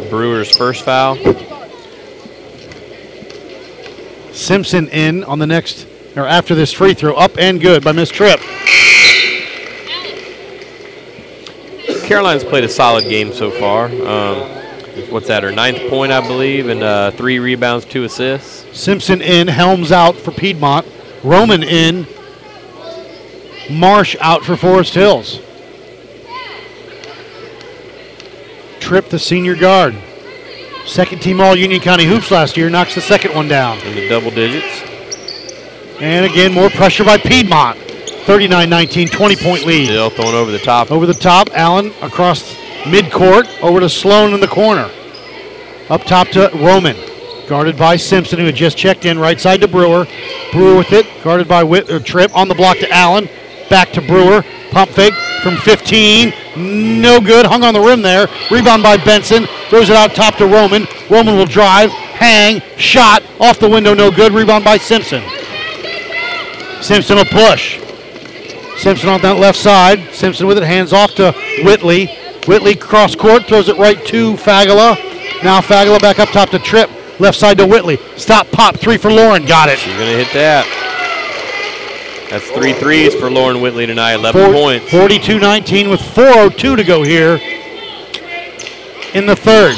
Brewer's 0.09 0.55
first 0.55 0.83
foul. 0.83 1.15
Simpson 4.35 4.89
in 4.89 5.23
on 5.23 5.39
the 5.39 5.47
next, 5.47 5.87
or 6.15 6.27
after 6.27 6.55
this 6.55 6.73
free 6.73 6.93
throw, 6.93 7.15
up 7.15 7.37
and 7.37 7.61
good 7.61 7.83
by 7.83 7.93
Miss 7.93 8.09
Tripp. 8.09 8.39
Caroline's 12.03 12.43
played 12.43 12.63
a 12.63 12.69
solid 12.69 13.05
game 13.05 13.33
so 13.33 13.49
far. 13.49 13.85
Um, 13.85 14.41
what's 15.09 15.27
that, 15.27 15.43
her 15.43 15.51
ninth 15.51 15.89
point, 15.89 16.11
I 16.11 16.25
believe, 16.25 16.67
and 16.69 16.83
uh, 16.83 17.11
three 17.11 17.39
rebounds, 17.39 17.85
two 17.85 18.03
assists. 18.03 18.79
Simpson 18.79 19.21
in, 19.21 19.47
Helms 19.47 19.91
out 19.91 20.15
for 20.15 20.31
Piedmont. 20.31 20.85
Roman 21.23 21.63
in, 21.63 22.05
Marsh 23.71 24.15
out 24.19 24.43
for 24.43 24.55
Forest 24.55 24.93
Hills. 24.93 25.39
Tripp 28.79 29.09
the 29.09 29.17
senior 29.17 29.55
guard. 29.55 29.95
Second 30.85 31.21
team 31.21 31.41
All 31.41 31.55
Union 31.55 31.81
County 31.81 32.05
Hoops 32.05 32.29
last 32.29 32.55
year, 32.55 32.69
knocks 32.69 32.93
the 32.93 33.01
second 33.01 33.33
one 33.33 33.47
down. 33.47 33.79
In 33.79 33.95
the 33.95 34.07
double 34.07 34.29
digits. 34.29 34.83
And 35.99 36.25
again, 36.25 36.53
more 36.53 36.69
pressure 36.69 37.03
by 37.03 37.17
Piedmont. 37.17 37.79
39 37.79 38.69
19, 38.69 39.07
20 39.07 39.35
point 39.35 39.65
lead. 39.65 39.85
Still 39.85 40.09
throwing 40.09 40.35
over 40.35 40.51
the 40.51 40.59
top. 40.59 40.91
Over 40.91 41.05
the 41.05 41.13
top, 41.13 41.49
Allen 41.53 41.91
across 42.01 42.55
midcourt, 42.83 43.47
over 43.61 43.79
to 43.79 43.89
Sloan 43.89 44.33
in 44.33 44.39
the 44.39 44.47
corner. 44.47 44.89
Up 45.89 46.03
top 46.03 46.27
to 46.29 46.49
Roman, 46.55 46.95
guarded 47.47 47.77
by 47.77 47.95
Simpson, 47.95 48.39
who 48.39 48.45
had 48.45 48.55
just 48.55 48.77
checked 48.77 49.05
in. 49.05 49.19
Right 49.19 49.39
side 49.39 49.61
to 49.61 49.67
Brewer. 49.67 50.07
Brewer 50.51 50.77
with 50.77 50.91
it, 50.91 51.05
guarded 51.23 51.47
by 51.47 51.63
Whit- 51.63 51.89
or 51.91 51.99
Tripp. 51.99 52.35
On 52.35 52.47
the 52.47 52.55
block 52.55 52.77
to 52.77 52.89
Allen. 52.91 53.29
Back 53.69 53.91
to 53.93 54.01
Brewer. 54.01 54.43
Pump 54.71 54.91
fake 54.91 55.13
from 55.41 55.57
15. 55.57 56.33
No 56.55 57.19
good. 57.19 57.45
Hung 57.45 57.63
on 57.63 57.73
the 57.73 57.81
rim 57.81 58.01
there. 58.01 58.27
Rebound 58.49 58.83
by 58.83 58.97
Benson. 58.97 59.45
Throws 59.69 59.89
it 59.89 59.95
out 59.95 60.15
top 60.15 60.35
to 60.37 60.45
Roman. 60.45 60.87
Roman 61.09 61.35
will 61.35 61.45
drive. 61.45 61.91
Hang. 61.91 62.61
Shot. 62.77 63.23
Off 63.39 63.59
the 63.59 63.69
window. 63.69 63.93
No 63.93 64.11
good. 64.11 64.31
Rebound 64.31 64.63
by 64.63 64.77
Simpson. 64.77 65.23
Simpson 66.81 67.17
will 67.17 67.25
push. 67.25 67.79
Simpson 68.77 69.09
on 69.09 69.21
that 69.21 69.37
left 69.37 69.57
side. 69.57 70.13
Simpson 70.13 70.47
with 70.47 70.57
it. 70.57 70.63
Hands 70.63 70.91
off 70.93 71.15
to 71.15 71.33
Whitley. 71.63 72.07
Whitley 72.47 72.75
cross 72.75 73.15
court. 73.15 73.45
Throws 73.45 73.69
it 73.69 73.77
right 73.77 74.03
to 74.07 74.33
Fagala. 74.35 74.95
Now 75.43 75.61
Fagala 75.61 75.99
back 75.99 76.19
up 76.19 76.29
top 76.29 76.49
to 76.49 76.59
Tripp. 76.59 76.89
Left 77.19 77.37
side 77.37 77.57
to 77.57 77.67
Whitley. 77.67 77.97
Stop 78.17 78.51
pop. 78.51 78.77
Three 78.77 78.97
for 78.97 79.11
Lauren. 79.11 79.45
Got 79.45 79.69
it. 79.69 79.79
She's 79.79 79.93
going 79.93 80.11
to 80.11 80.23
hit 80.23 80.33
that. 80.33 80.84
That's 82.29 82.49
three 82.51 82.73
threes 82.73 83.13
for 83.15 83.29
Lauren 83.29 83.61
Whitley 83.61 83.85
tonight. 83.85 84.13
11 84.13 84.41
Four- 84.45 84.53
points. 84.53 84.85
42-19 84.91 85.89
with 85.89 86.01
4.02 86.01 86.75
to 86.77 86.83
go 86.83 87.03
here 87.03 87.39
in 89.13 89.25
the 89.25 89.35
third. 89.35 89.75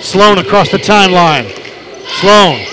Sloan 0.00 0.38
across 0.38 0.70
the 0.70 0.78
timeline. 0.78 1.50
Sloan 2.20 2.64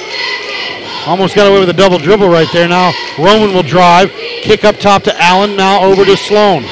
almost 1.08 1.36
got 1.36 1.48
away 1.50 1.60
with 1.60 1.70
a 1.70 1.74
double 1.74 1.98
dribble 1.98 2.30
right 2.30 2.48
there. 2.54 2.68
Now 2.68 2.94
Roman 3.18 3.54
will 3.54 3.64
drive. 3.64 4.12
Kick 4.42 4.64
up 4.64 4.78
top 4.78 5.04
to 5.04 5.22
Allen. 5.22 5.56
Now 5.56 5.82
over 5.84 6.06
to 6.06 6.16
Sloan. 6.16 6.64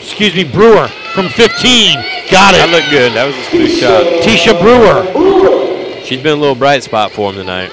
Excuse 0.00 0.34
me, 0.34 0.44
Brewer 0.44 0.88
from 1.14 1.28
15. 1.28 1.94
Got 2.30 2.54
it. 2.54 2.58
That 2.58 2.68
looked 2.72 2.90
good. 2.90 3.12
That 3.12 3.26
was 3.26 3.36
a 3.36 3.44
smooth 3.44 3.70
shot. 3.78 4.04
Tisha 4.22 4.60
Brewer. 4.60 6.02
She's 6.04 6.20
been 6.22 6.36
a 6.36 6.40
little 6.40 6.56
bright 6.56 6.82
spot 6.82 7.12
for 7.12 7.30
him 7.30 7.36
tonight. 7.36 7.70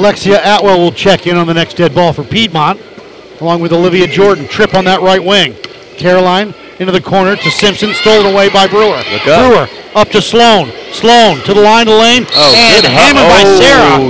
Alexia 0.00 0.38
Atwell 0.44 0.78
will 0.78 0.92
check 0.92 1.26
in 1.26 1.38
on 1.38 1.46
the 1.46 1.54
next 1.54 1.78
dead 1.78 1.94
ball 1.94 2.12
for 2.12 2.22
Piedmont, 2.22 2.78
along 3.40 3.62
with 3.62 3.72
Olivia 3.72 4.06
Jordan. 4.06 4.46
Tripp 4.46 4.74
on 4.74 4.84
that 4.84 5.00
right 5.00 5.22
wing. 5.24 5.54
Caroline 5.96 6.52
into 6.78 6.92
the 6.92 7.00
corner 7.00 7.34
to 7.34 7.50
Simpson, 7.50 7.94
stolen 7.94 8.30
away 8.30 8.50
by 8.50 8.66
Brewer. 8.66 8.98
Look 9.10 9.26
up. 9.26 9.50
Brewer 9.50 9.68
up 9.94 10.08
to 10.10 10.20
Sloan. 10.20 10.70
Sloan 10.92 11.38
to 11.44 11.54
the 11.54 11.62
line 11.62 11.88
of 11.88 11.94
lane. 11.98 12.26
Oh, 12.34 12.54
and 12.54 12.82
good 12.84 12.90
hu- 12.90 12.96
hammered 12.96 13.22
by 13.24 13.42
oh, 13.46 13.58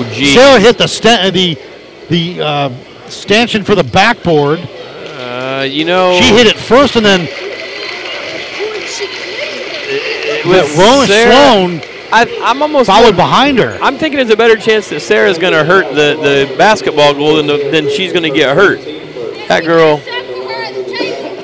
Sarah. 0.03 0.14
geez. 0.14 0.34
Sarah 0.34 0.59
hit 0.59 0.76
the 0.76 0.89
sta- 0.89 1.30
the 1.30 1.57
the 2.09 2.41
uh, 2.43 2.70
stanchion 3.09 3.62
for 3.62 3.76
the 3.76 3.84
backboard. 3.84 4.59
Uh, 4.59 5.64
you 5.70 5.84
know, 5.84 6.18
She 6.20 6.34
hit 6.34 6.49
it 6.49 6.57
first, 6.57 6.97
and 6.97 7.07
then 7.07 7.20
with 10.45 10.76
Rowan 10.76 11.07
Sarah- 11.07 11.32
Sloan 11.32 11.80
I, 12.12 12.40
I'm 12.42 12.62
almost 12.62 12.86
followed 12.86 13.16
behind 13.16 13.59
her. 13.59 13.78
I'm 13.80 13.96
thinking 13.98 14.18
there's 14.18 14.30
a 14.30 14.36
better 14.36 14.57
chance 14.57 14.88
that 14.90 15.00
Sarah's 15.00 15.38
going 15.38 15.52
to 15.52 15.64
hurt 15.64 15.88
the, 15.94 16.48
the 16.48 16.57
basketball 16.57 17.14
goal 17.14 17.36
than, 17.36 17.46
the, 17.46 17.70
than 17.70 17.90
she's 17.90 18.12
going 18.12 18.22
to 18.22 18.30
get 18.30 18.57
hurt. 18.57 18.80
That 19.48 19.64
girl, 19.64 19.96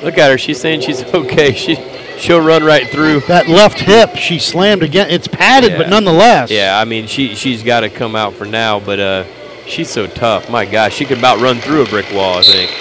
look 0.03 0.17
at 0.17 0.31
her. 0.31 0.37
She's 0.37 0.59
saying 0.59 0.81
she's 0.81 1.03
okay. 1.13 1.53
She 1.53 1.75
she'll 2.17 2.41
run 2.41 2.63
right 2.63 2.87
through. 2.89 3.21
That 3.21 3.47
left 3.47 3.79
hip, 3.79 4.15
she 4.15 4.39
slammed 4.39 4.83
again. 4.83 5.09
It's 5.09 5.27
padded, 5.27 5.77
but 5.77 5.89
nonetheless. 5.89 6.51
Yeah, 6.51 6.77
I 6.79 6.85
mean 6.85 7.07
she 7.07 7.35
she's 7.35 7.63
got 7.63 7.81
to 7.81 7.89
come 7.89 8.15
out 8.15 8.33
for 8.33 8.45
now, 8.45 8.79
but 8.79 8.99
uh, 8.99 9.25
she's 9.65 9.89
so 9.89 10.07
tough. 10.07 10.49
My 10.49 10.65
gosh, 10.65 10.93
she 10.93 11.05
could 11.05 11.17
about 11.17 11.39
run 11.39 11.59
through 11.59 11.83
a 11.83 11.85
brick 11.85 12.11
wall. 12.13 12.39
I 12.39 12.43
think. 12.43 12.71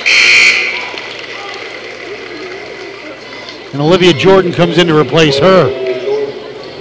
And 3.73 3.81
Olivia 3.81 4.13
Jordan 4.13 4.53
comes 4.53 4.77
in 4.77 4.87
to 4.89 4.99
replace 4.99 5.39
her. 5.39 5.82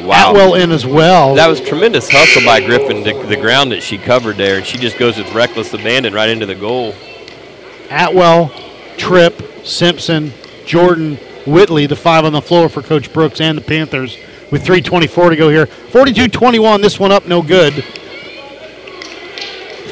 Wow. 0.06 0.32
Atwell 0.32 0.56
in 0.56 0.72
as 0.72 0.86
well. 0.86 1.36
That 1.36 1.48
was 1.48 1.62
tremendous 1.62 2.10
hustle 2.10 2.44
by 2.44 2.66
Griffin 2.66 3.04
to 3.04 3.28
the 3.28 3.38
ground 3.38 3.72
that 3.72 3.84
she 3.84 3.98
covered 3.98 4.38
there, 4.38 4.58
and 4.58 4.66
she 4.66 4.78
just 4.78 4.98
goes 4.98 5.18
with 5.18 5.34
reckless 5.34 5.74
abandon 5.74 6.14
right 6.14 6.30
into 6.30 6.46
the 6.46 6.56
goal. 6.56 6.94
Atwell, 7.90 8.52
Tripp, 8.98 9.66
Simpson, 9.66 10.34
Jordan, 10.66 11.18
Whitley, 11.46 11.86
the 11.86 11.96
five 11.96 12.26
on 12.26 12.34
the 12.34 12.42
floor 12.42 12.70
for 12.70 12.82
Coach 12.82 13.12
Brooks 13.12 13.42
and 13.42 13.58
the 13.58 13.62
Panthers 13.62 14.18
with 14.52 14.64
3.24 14.64 15.30
to 15.30 15.36
go 15.36 15.50
here. 15.50 15.66
42 15.66 16.28
21, 16.28 16.82
this 16.82 17.00
one 17.00 17.12
up, 17.12 17.26
no 17.28 17.42
good 17.42 17.84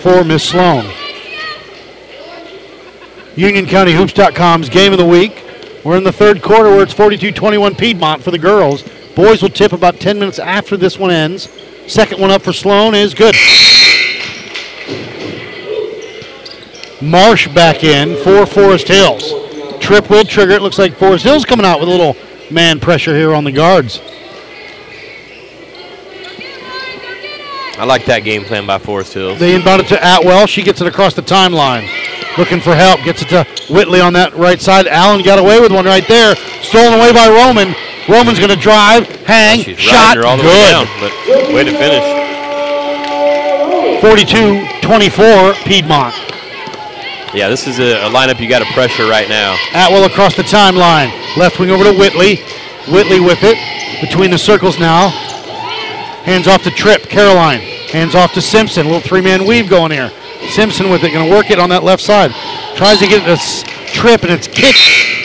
for 0.01 0.23
Miss 0.23 0.43
Sloan. 0.43 0.85
UnionCountyHoops.com's 3.35 4.69
game 4.69 4.91
of 4.91 4.97
the 4.97 5.05
week. 5.05 5.43
We're 5.83 5.97
in 5.97 6.03
the 6.03 6.11
third 6.11 6.41
quarter 6.41 6.69
where 6.69 6.83
it's 6.83 6.93
42 6.93 7.31
21 7.31 7.75
Piedmont 7.75 8.23
for 8.23 8.31
the 8.31 8.37
girls. 8.37 8.83
Boys 9.15 9.41
will 9.41 9.49
tip 9.49 9.73
about 9.73 9.99
10 9.99 10.19
minutes 10.19 10.39
after 10.39 10.77
this 10.77 10.97
one 10.97 11.11
ends. 11.11 11.49
Second 11.87 12.21
one 12.21 12.31
up 12.31 12.41
for 12.41 12.53
Sloan 12.53 12.95
is 12.95 13.13
good. 13.13 13.35
Marsh 17.01 17.47
back 17.49 17.83
in 17.83 18.21
for 18.23 18.45
Forest 18.45 18.87
Hills. 18.87 19.33
Tripp 19.79 20.09
will 20.09 20.25
trigger. 20.25 20.51
It 20.51 20.61
looks 20.61 20.77
like 20.77 20.95
Forest 20.95 21.23
Hills 21.23 21.45
coming 21.45 21.65
out 21.65 21.79
with 21.79 21.89
a 21.89 21.91
little 21.91 22.15
man 22.51 22.79
pressure 22.79 23.15
here 23.15 23.33
on 23.33 23.43
the 23.43 23.51
guards. 23.51 24.01
I 27.79 27.85
like 27.85 28.05
that 28.05 28.25
game 28.25 28.43
plan 28.43 28.67
by 28.67 28.77
Forest 28.77 29.13
Hills. 29.13 29.39
They 29.39 29.55
inbound 29.55 29.81
it 29.81 29.87
to 29.87 29.95
Atwell. 29.95 30.47
She 30.47 30.63
gets 30.63 30.81
it 30.81 30.87
across 30.87 31.13
the 31.13 31.21
timeline. 31.21 31.87
Looking 32.37 32.59
for 32.59 32.75
help. 32.75 33.01
Gets 33.03 33.21
it 33.21 33.29
to 33.29 33.45
Whitley 33.73 34.01
on 34.01 34.11
that 34.13 34.35
right 34.35 34.59
side. 34.59 34.85
Allen 34.85 35.23
got 35.23 35.39
away 35.39 35.61
with 35.61 35.71
one 35.71 35.85
right 35.85 36.05
there. 36.07 36.35
Stolen 36.61 36.99
away 36.99 37.13
by 37.13 37.29
Roman. 37.29 37.73
Roman's 38.09 38.39
going 38.39 38.49
to 38.49 38.55
drive, 38.59 39.05
hang, 39.23 39.61
She's 39.61 39.77
shot, 39.77 40.17
all 40.17 40.35
the 40.35 40.43
way 40.43 40.49
good. 40.49 40.71
down, 40.73 40.87
but 40.99 41.53
way 41.53 41.63
to 41.63 41.71
finish. 41.77 42.01
42-24 44.01 45.53
Piedmont. 45.65 46.15
Yeah, 47.35 47.49
this 47.49 47.67
is 47.67 47.77
a, 47.79 48.07
a 48.07 48.09
lineup 48.09 48.39
you 48.39 48.49
got 48.49 48.59
to 48.59 48.73
pressure 48.73 49.07
right 49.07 49.29
now. 49.29 49.55
Atwell 49.75 50.05
across 50.05 50.35
the 50.35 50.41
timeline. 50.41 51.11
Left 51.37 51.59
wing 51.59 51.69
over 51.69 51.83
to 51.83 51.93
Whitley. 51.93 52.37
Whitley 52.87 53.19
with 53.19 53.43
it. 53.43 53.57
Between 54.01 54.31
the 54.31 54.37
circles 54.37 54.79
now. 54.79 55.09
Hands 56.23 56.47
off 56.47 56.63
to 56.63 56.71
Tripp. 56.71 57.03
Caroline. 57.03 57.59
Hands 57.91 58.15
off 58.15 58.33
to 58.33 58.41
Simpson. 58.41 58.85
Little 58.87 59.01
three 59.01 59.21
man 59.21 59.45
weave 59.45 59.69
going 59.69 59.91
here. 59.91 60.11
Simpson 60.49 60.89
with 60.89 61.03
it. 61.03 61.11
Going 61.11 61.29
to 61.29 61.35
work 61.35 61.51
it 61.51 61.59
on 61.59 61.69
that 61.69 61.83
left 61.83 62.01
side. 62.01 62.31
Tries 62.75 62.99
to 62.99 63.07
get 63.07 63.27
it 63.27 63.29
a 63.29 63.65
Tripp 63.93 64.23
and 64.23 64.31
it's 64.31 64.47
kicked 64.47 64.77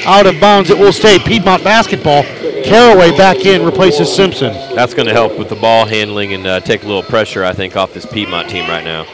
out 0.06 0.26
of 0.26 0.40
bounds. 0.40 0.70
It 0.70 0.78
will 0.78 0.92
stay. 0.92 1.18
Piedmont 1.18 1.64
basketball. 1.64 2.22
Caraway 2.64 3.16
back 3.16 3.44
in 3.44 3.64
replaces 3.64 4.14
Simpson. 4.14 4.52
That's 4.74 4.94
going 4.94 5.06
to 5.06 5.12
help 5.12 5.38
with 5.38 5.48
the 5.48 5.56
ball 5.56 5.86
handling 5.86 6.32
and 6.32 6.46
uh, 6.46 6.60
take 6.60 6.82
a 6.82 6.86
little 6.86 7.02
pressure, 7.02 7.44
I 7.44 7.52
think, 7.52 7.76
off 7.76 7.92
this 7.92 8.06
Piedmont 8.06 8.48
team 8.48 8.68
right 8.68 8.84
now. 8.84 9.04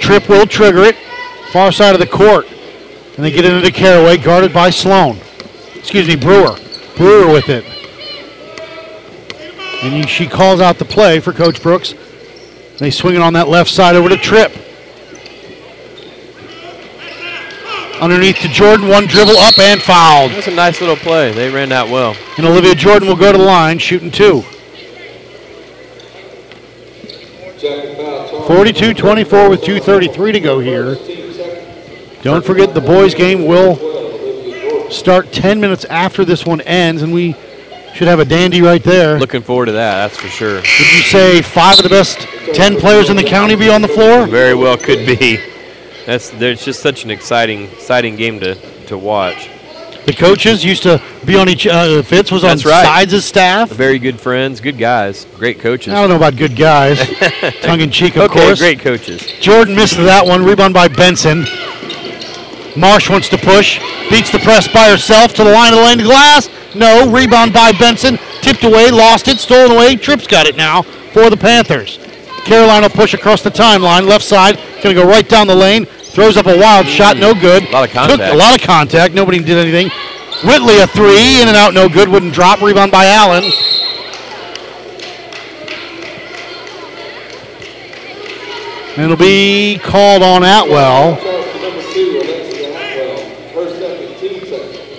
Tripp 0.00 0.28
will 0.28 0.46
trigger 0.46 0.82
it. 0.82 0.96
Far 1.50 1.72
side 1.72 1.94
of 1.94 2.00
the 2.00 2.06
court. 2.06 2.46
And 3.16 3.24
they 3.24 3.30
get 3.30 3.44
it 3.44 3.52
into 3.52 3.70
Caraway, 3.70 4.18
guarded 4.18 4.52
by 4.52 4.70
Sloan. 4.70 5.18
Excuse 5.74 6.08
me, 6.08 6.16
Brewer. 6.16 6.58
Brewer 6.96 7.32
with 7.32 7.48
it. 7.48 7.64
And 9.82 10.08
she 10.08 10.26
calls 10.26 10.60
out 10.60 10.78
the 10.78 10.84
play 10.84 11.20
for 11.20 11.32
Coach 11.32 11.62
Brooks. 11.62 11.94
They 12.78 12.90
swing 12.90 13.14
it 13.14 13.20
on 13.22 13.34
that 13.34 13.48
left 13.48 13.70
side 13.70 13.94
over 13.94 14.08
to 14.08 14.16
Tripp. 14.16 14.52
Underneath 18.04 18.40
to 18.40 18.48
Jordan, 18.48 18.88
one 18.88 19.06
dribble 19.06 19.38
up 19.38 19.58
and 19.58 19.80
fouled. 19.80 20.32
That's 20.32 20.46
a 20.46 20.50
nice 20.50 20.78
little 20.78 20.94
play. 20.94 21.32
They 21.32 21.50
ran 21.50 21.70
that 21.70 21.88
well. 21.88 22.14
And 22.36 22.44
Olivia 22.44 22.74
Jordan 22.74 23.08
will 23.08 23.16
go 23.16 23.32
to 23.32 23.38
the 23.38 23.42
line, 23.42 23.78
shooting 23.78 24.10
two. 24.10 24.42
42 28.46 28.92
24 28.92 29.48
with 29.48 29.62
2.33 29.62 30.32
to 30.34 30.40
go 30.40 30.60
here. 30.60 30.96
Don't 32.22 32.44
forget 32.44 32.74
the 32.74 32.82
boys' 32.82 33.14
game 33.14 33.46
will 33.46 34.90
start 34.90 35.32
10 35.32 35.58
minutes 35.58 35.86
after 35.86 36.26
this 36.26 36.44
one 36.44 36.60
ends, 36.60 37.00
and 37.00 37.10
we 37.10 37.34
should 37.94 38.06
have 38.06 38.18
a 38.20 38.26
dandy 38.26 38.60
right 38.60 38.84
there. 38.84 39.18
Looking 39.18 39.40
forward 39.40 39.66
to 39.66 39.72
that, 39.72 39.94
that's 39.94 40.20
for 40.20 40.28
sure. 40.28 40.56
Would 40.56 40.92
you 40.92 41.00
say 41.04 41.40
five 41.40 41.78
of 41.78 41.84
the 41.84 41.88
best 41.88 42.18
10 42.52 42.78
players 42.78 43.08
in 43.08 43.16
the 43.16 43.24
county 43.24 43.56
be 43.56 43.70
on 43.70 43.80
the 43.80 43.88
floor? 43.88 44.26
Very 44.26 44.54
well 44.54 44.76
could 44.76 45.06
be. 45.06 45.53
That's 46.06 46.30
there's 46.30 46.64
just 46.64 46.80
such 46.80 47.04
an 47.04 47.10
exciting 47.10 47.64
exciting 47.64 48.16
game 48.16 48.40
to, 48.40 48.54
to 48.86 48.98
watch. 48.98 49.50
The 50.06 50.12
coaches 50.12 50.62
used 50.62 50.82
to 50.82 51.00
be 51.24 51.34
on 51.36 51.48
each. 51.48 51.66
Uh, 51.66 52.02
Fitz 52.02 52.30
was 52.30 52.42
That's 52.42 52.64
on 52.66 52.70
right. 52.70 52.84
sides 52.84 53.14
of 53.14 53.22
staff. 53.22 53.70
Very 53.70 53.98
good 53.98 54.20
friends, 54.20 54.60
good 54.60 54.76
guys, 54.76 55.26
great 55.36 55.60
coaches. 55.60 55.94
I 55.94 55.96
don't 55.96 56.10
know 56.10 56.16
about 56.16 56.36
good 56.36 56.56
guys. 56.56 56.98
Tongue 57.62 57.80
in 57.80 57.90
cheek, 57.90 58.16
of 58.16 58.30
okay, 58.30 58.46
course. 58.46 58.58
great 58.58 58.80
coaches. 58.80 59.22
Jordan 59.40 59.74
missed 59.74 59.96
that 59.96 60.26
one. 60.26 60.44
Rebound 60.44 60.74
by 60.74 60.88
Benson. 60.88 61.46
Marsh 62.76 63.08
wants 63.08 63.28
to 63.30 63.38
push. 63.38 63.78
Beats 64.10 64.30
the 64.30 64.40
press 64.40 64.68
by 64.68 64.90
herself 64.90 65.32
to 65.34 65.44
the 65.44 65.50
line 65.50 65.72
of 65.72 65.78
the 65.78 65.84
lane 65.84 65.98
glass. 65.98 66.50
No. 66.74 67.10
Rebound 67.10 67.52
by 67.52 67.72
Benson. 67.72 68.18
Tipped 68.42 68.64
away. 68.64 68.90
Lost 68.90 69.28
it. 69.28 69.38
Stolen 69.38 69.74
away. 69.76 69.96
Tripp's 69.96 70.26
got 70.26 70.46
it 70.46 70.56
now 70.56 70.82
for 70.82 71.30
the 71.30 71.36
Panthers. 71.36 71.98
Carolina 72.44 72.88
will 72.88 72.94
push 72.94 73.14
across 73.14 73.42
the 73.42 73.50
timeline. 73.50 74.06
Left 74.06 74.24
side. 74.24 74.56
Going 74.82 74.94
to 74.94 75.02
go 75.02 75.08
right 75.08 75.26
down 75.26 75.46
the 75.46 75.54
lane. 75.54 75.86
Throws 76.14 76.36
up 76.36 76.46
a 76.46 76.56
wild 76.56 76.86
mm. 76.86 76.96
shot. 76.96 77.16
No 77.16 77.34
good. 77.34 77.64
A 77.64 77.72
lot 77.72 77.84
of 77.84 77.90
Took 77.90 78.08
contact. 78.08 78.34
a 78.34 78.36
lot 78.36 78.54
of 78.54 78.62
contact. 78.62 79.14
Nobody 79.14 79.40
did 79.40 79.58
anything. 79.58 79.90
Whitley 80.44 80.78
a 80.78 80.86
three. 80.86 81.40
In 81.42 81.48
and 81.48 81.56
out. 81.56 81.74
No 81.74 81.88
good. 81.88 82.08
Wouldn't 82.08 82.32
drop. 82.32 82.62
Rebound 82.62 82.92
by 82.92 83.06
Allen. 83.06 83.42
And 88.96 89.02
it'll 89.02 89.16
be 89.16 89.80
called 89.82 90.22
on 90.22 90.44
Atwell. 90.44 91.16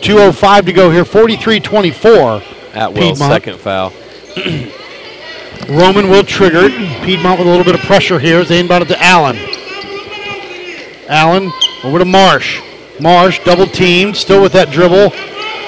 2.05 0.02 0.66
to 0.66 0.74
go 0.74 0.92
here. 0.92 1.06
43 1.06 1.62
24. 1.62 2.42
Atwell's 2.74 3.20
second 3.20 3.58
foul. 3.58 3.94
Roman 5.70 6.10
will 6.10 6.24
trigger 6.24 6.66
it. 6.66 6.74
Piedmont 7.06 7.40
with 7.40 7.48
a 7.48 7.50
little 7.50 7.64
bit 7.64 7.76
of 7.76 7.82
pressure 7.82 8.20
here 8.20 8.40
as 8.40 8.50
they 8.50 8.60
inbound 8.60 8.84
it 8.84 8.88
to 8.90 9.02
Allen. 9.02 9.38
Allen 11.08 11.52
over 11.84 12.00
to 12.00 12.06
Marsh. 12.06 12.62
Marsh 13.00 13.44
double 13.44 13.68
teamed, 13.68 14.16
still 14.16 14.42
with 14.42 14.54
that 14.54 14.72
dribble. 14.72 15.10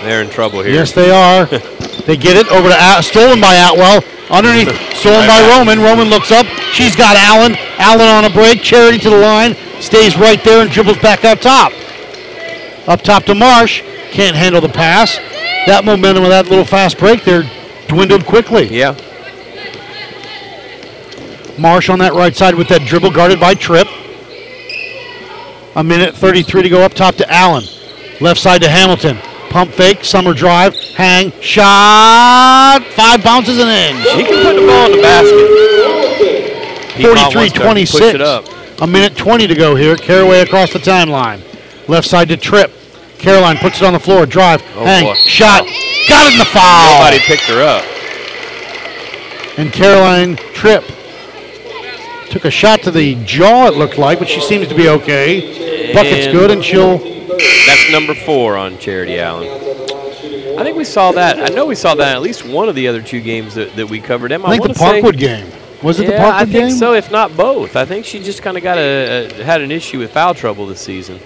They're 0.03 0.21
in 0.21 0.29
trouble 0.29 0.61
here. 0.61 0.73
Yes, 0.73 0.91
they 0.93 1.11
are. 1.11 1.45
they 2.05 2.15
get 2.17 2.37
it 2.37 2.47
over 2.51 2.69
to 2.69 2.75
At- 2.75 3.01
stolen 3.01 3.41
by 3.41 3.55
Atwell. 3.55 4.03
Underneath, 4.29 4.69
stolen 4.95 5.25
by 5.27 5.39
Roman. 5.57 5.79
Roman 5.79 6.09
looks 6.09 6.31
up. 6.31 6.45
She's 6.73 6.95
got 6.95 7.15
Allen. 7.15 7.55
Allen 7.77 8.07
on 8.07 8.25
a 8.25 8.29
break. 8.33 8.61
Charity 8.61 8.99
to 8.99 9.09
the 9.09 9.17
line. 9.17 9.55
Stays 9.79 10.17
right 10.17 10.43
there 10.43 10.61
and 10.61 10.71
dribbles 10.71 10.97
back 10.99 11.23
up 11.23 11.39
top. 11.39 11.71
Up 12.87 13.01
top 13.01 13.23
to 13.25 13.35
Marsh. 13.35 13.81
Can't 14.11 14.35
handle 14.35 14.61
the 14.61 14.69
pass. 14.69 15.15
That 15.65 15.83
momentum 15.85 16.23
of 16.23 16.29
that 16.29 16.47
little 16.49 16.65
fast 16.65 16.97
break 16.97 17.23
there 17.23 17.43
dwindled 17.87 18.25
quickly. 18.25 18.67
Yeah. 18.67 18.95
Marsh 21.57 21.89
on 21.89 21.99
that 21.99 22.13
right 22.13 22.35
side 22.35 22.55
with 22.55 22.67
that 22.69 22.81
dribble 22.85 23.11
guarded 23.11 23.39
by 23.39 23.53
Tripp. 23.53 23.87
A 25.77 25.83
minute 25.83 26.15
33 26.15 26.63
to 26.63 26.69
go 26.69 26.81
up 26.81 26.95
top 26.95 27.13
to 27.17 27.31
Allen. 27.31 27.63
Left 28.19 28.39
side 28.39 28.63
to 28.63 28.69
Hamilton. 28.69 29.17
Pump 29.51 29.71
fake, 29.71 30.03
summer 30.03 30.33
drive, 30.33 30.73
hang, 30.95 31.31
shot. 31.39 32.79
Five 32.95 33.23
bounces 33.23 33.59
and 33.59 33.69
in. 33.69 33.95
He 34.17 34.23
can 34.23 34.43
put 34.43 34.59
the 34.59 34.65
ball 34.65 34.87
in 34.87 34.97
the 34.97 35.03
basket. 35.03 36.93
43 36.99 37.41
wants 37.41 37.53
to 37.53 37.59
26. 37.59 37.99
Push 38.01 38.15
it 38.15 38.21
up. 38.21 38.45
A 38.81 38.87
minute 38.87 39.15
20 39.15 39.45
to 39.45 39.53
go 39.53 39.75
here. 39.75 39.95
Caraway 39.95 40.39
across 40.39 40.73
the 40.73 40.79
timeline. 40.79 41.41
Left 41.87 42.07
side 42.07 42.29
to 42.29 42.37
Tripp. 42.37 42.71
Caroline 43.19 43.57
puts 43.57 43.77
it 43.79 43.85
on 43.85 43.93
the 43.93 43.99
floor. 43.99 44.25
Drive, 44.25 44.63
Oh, 44.75 44.83
hang, 44.83 45.05
boy. 45.05 45.13
shot. 45.13 45.63
Got 46.09 46.25
it 46.25 46.33
in 46.33 46.39
the 46.39 46.45
foul. 46.45 46.97
Nobody 47.03 47.19
picked 47.19 47.43
her 47.43 47.61
up. 47.61 47.83
And 49.59 49.71
Caroline 49.71 50.37
Tripp 50.55 50.83
took 52.29 52.45
a 52.45 52.51
shot 52.51 52.81
to 52.81 52.91
the 52.91 53.15
jaw, 53.25 53.67
it 53.67 53.75
looked 53.75 53.97
like, 53.97 54.19
but 54.19 54.27
she 54.27 54.41
seems 54.41 54.67
to 54.67 54.75
be 54.75 54.89
okay. 54.89 55.66
Bucket's 55.93 56.27
And- 56.27 56.33
good, 56.37 56.51
and 56.51 56.63
she'll. 56.63 56.97
That's 56.97 57.91
number 57.91 58.13
four 58.15 58.57
on 58.57 58.77
Charity 58.79 59.19
Allen. 59.19 59.47
I 60.57 60.63
think 60.63 60.75
we 60.77 60.83
saw 60.85 61.11
that. 61.11 61.39
I 61.39 61.53
know 61.53 61.65
we 61.65 61.75
saw 61.75 61.93
that 61.95 62.11
in 62.11 62.15
at 62.15 62.21
least 62.21 62.45
one 62.45 62.67
of 62.69 62.75
the 62.75 62.87
other 62.87 63.01
two 63.01 63.21
games 63.21 63.53
that, 63.55 63.75
that 63.75 63.87
we 63.89 63.99
covered. 63.99 64.31
Emma, 64.31 64.47
I 64.47 64.51
think 64.57 64.63
the 64.63 64.67
wanna 64.81 64.93
say- 64.93 65.01
Parkwood 65.01 65.17
game. 65.17 65.51
Was 65.83 65.99
it 65.99 66.07
the 66.07 66.13
Parkwood 66.13 66.17
game? 66.17 66.33
I 66.33 66.45
think 66.45 66.69
game? 66.69 66.71
so, 66.71 66.93
if 66.93 67.11
not 67.11 67.37
both. 67.37 67.75
I 67.75 67.85
think 67.85 68.05
she 68.05 68.19
just 68.19 68.41
kind 68.41 68.57
of 68.57 68.63
got 68.63 68.77
a, 68.79 69.27
a 69.39 69.43
had 69.43 69.61
an 69.61 69.69
issue 69.71 69.99
with 69.99 70.11
foul 70.11 70.33
trouble 70.33 70.65
this 70.65 70.79
season. 70.81 71.19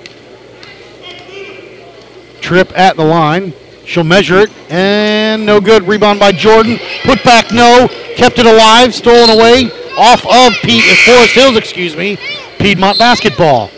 Tripp 2.42 2.78
at 2.78 2.98
the 2.98 3.06
line. 3.06 3.54
She'll 3.86 4.04
measure 4.04 4.40
it, 4.40 4.52
and 4.70 5.46
no 5.46 5.60
good. 5.62 5.84
Rebound 5.88 6.20
by 6.20 6.32
Jordan. 6.32 6.80
Put 7.04 7.24
back, 7.24 7.52
no. 7.52 7.88
Kept 8.16 8.40
it 8.40 8.46
alive. 8.46 8.94
Stolen 8.94 9.30
away. 9.30 9.70
Off 9.98 10.26
of 10.26 10.54
Pete, 10.62 10.84
uh, 10.90 10.96
Forest 11.06 11.34
Hills, 11.34 11.58
excuse 11.58 11.96
me. 11.96 12.18
Piedmont 12.58 12.98
basketball. 12.98 13.70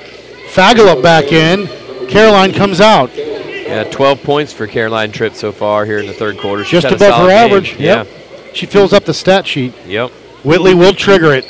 Fagala 0.53 1.01
back 1.01 1.31
in. 1.31 1.67
Caroline 2.07 2.53
comes 2.53 2.79
out. 2.79 3.15
Yeah, 3.15 3.85
12 3.85 4.21
points 4.23 4.53
for 4.53 4.67
Caroline 4.67 5.11
Tripp 5.11 5.33
so 5.33 5.51
far 5.51 5.85
here 5.85 5.97
in 5.99 6.05
the 6.05 6.13
third 6.13 6.37
quarter. 6.37 6.63
She's 6.63 6.83
Just 6.83 6.95
above 6.95 7.15
her 7.21 7.27
game. 7.27 7.37
average. 7.51 7.75
Yep. 7.79 8.07
She 8.53 8.65
fills 8.67 8.93
up 8.93 9.05
the 9.05 9.13
stat 9.13 9.47
sheet. 9.47 9.73
Yep. 9.87 10.11
Whitley 10.43 10.75
will 10.75 10.93
trigger 10.93 11.33
it. 11.33 11.45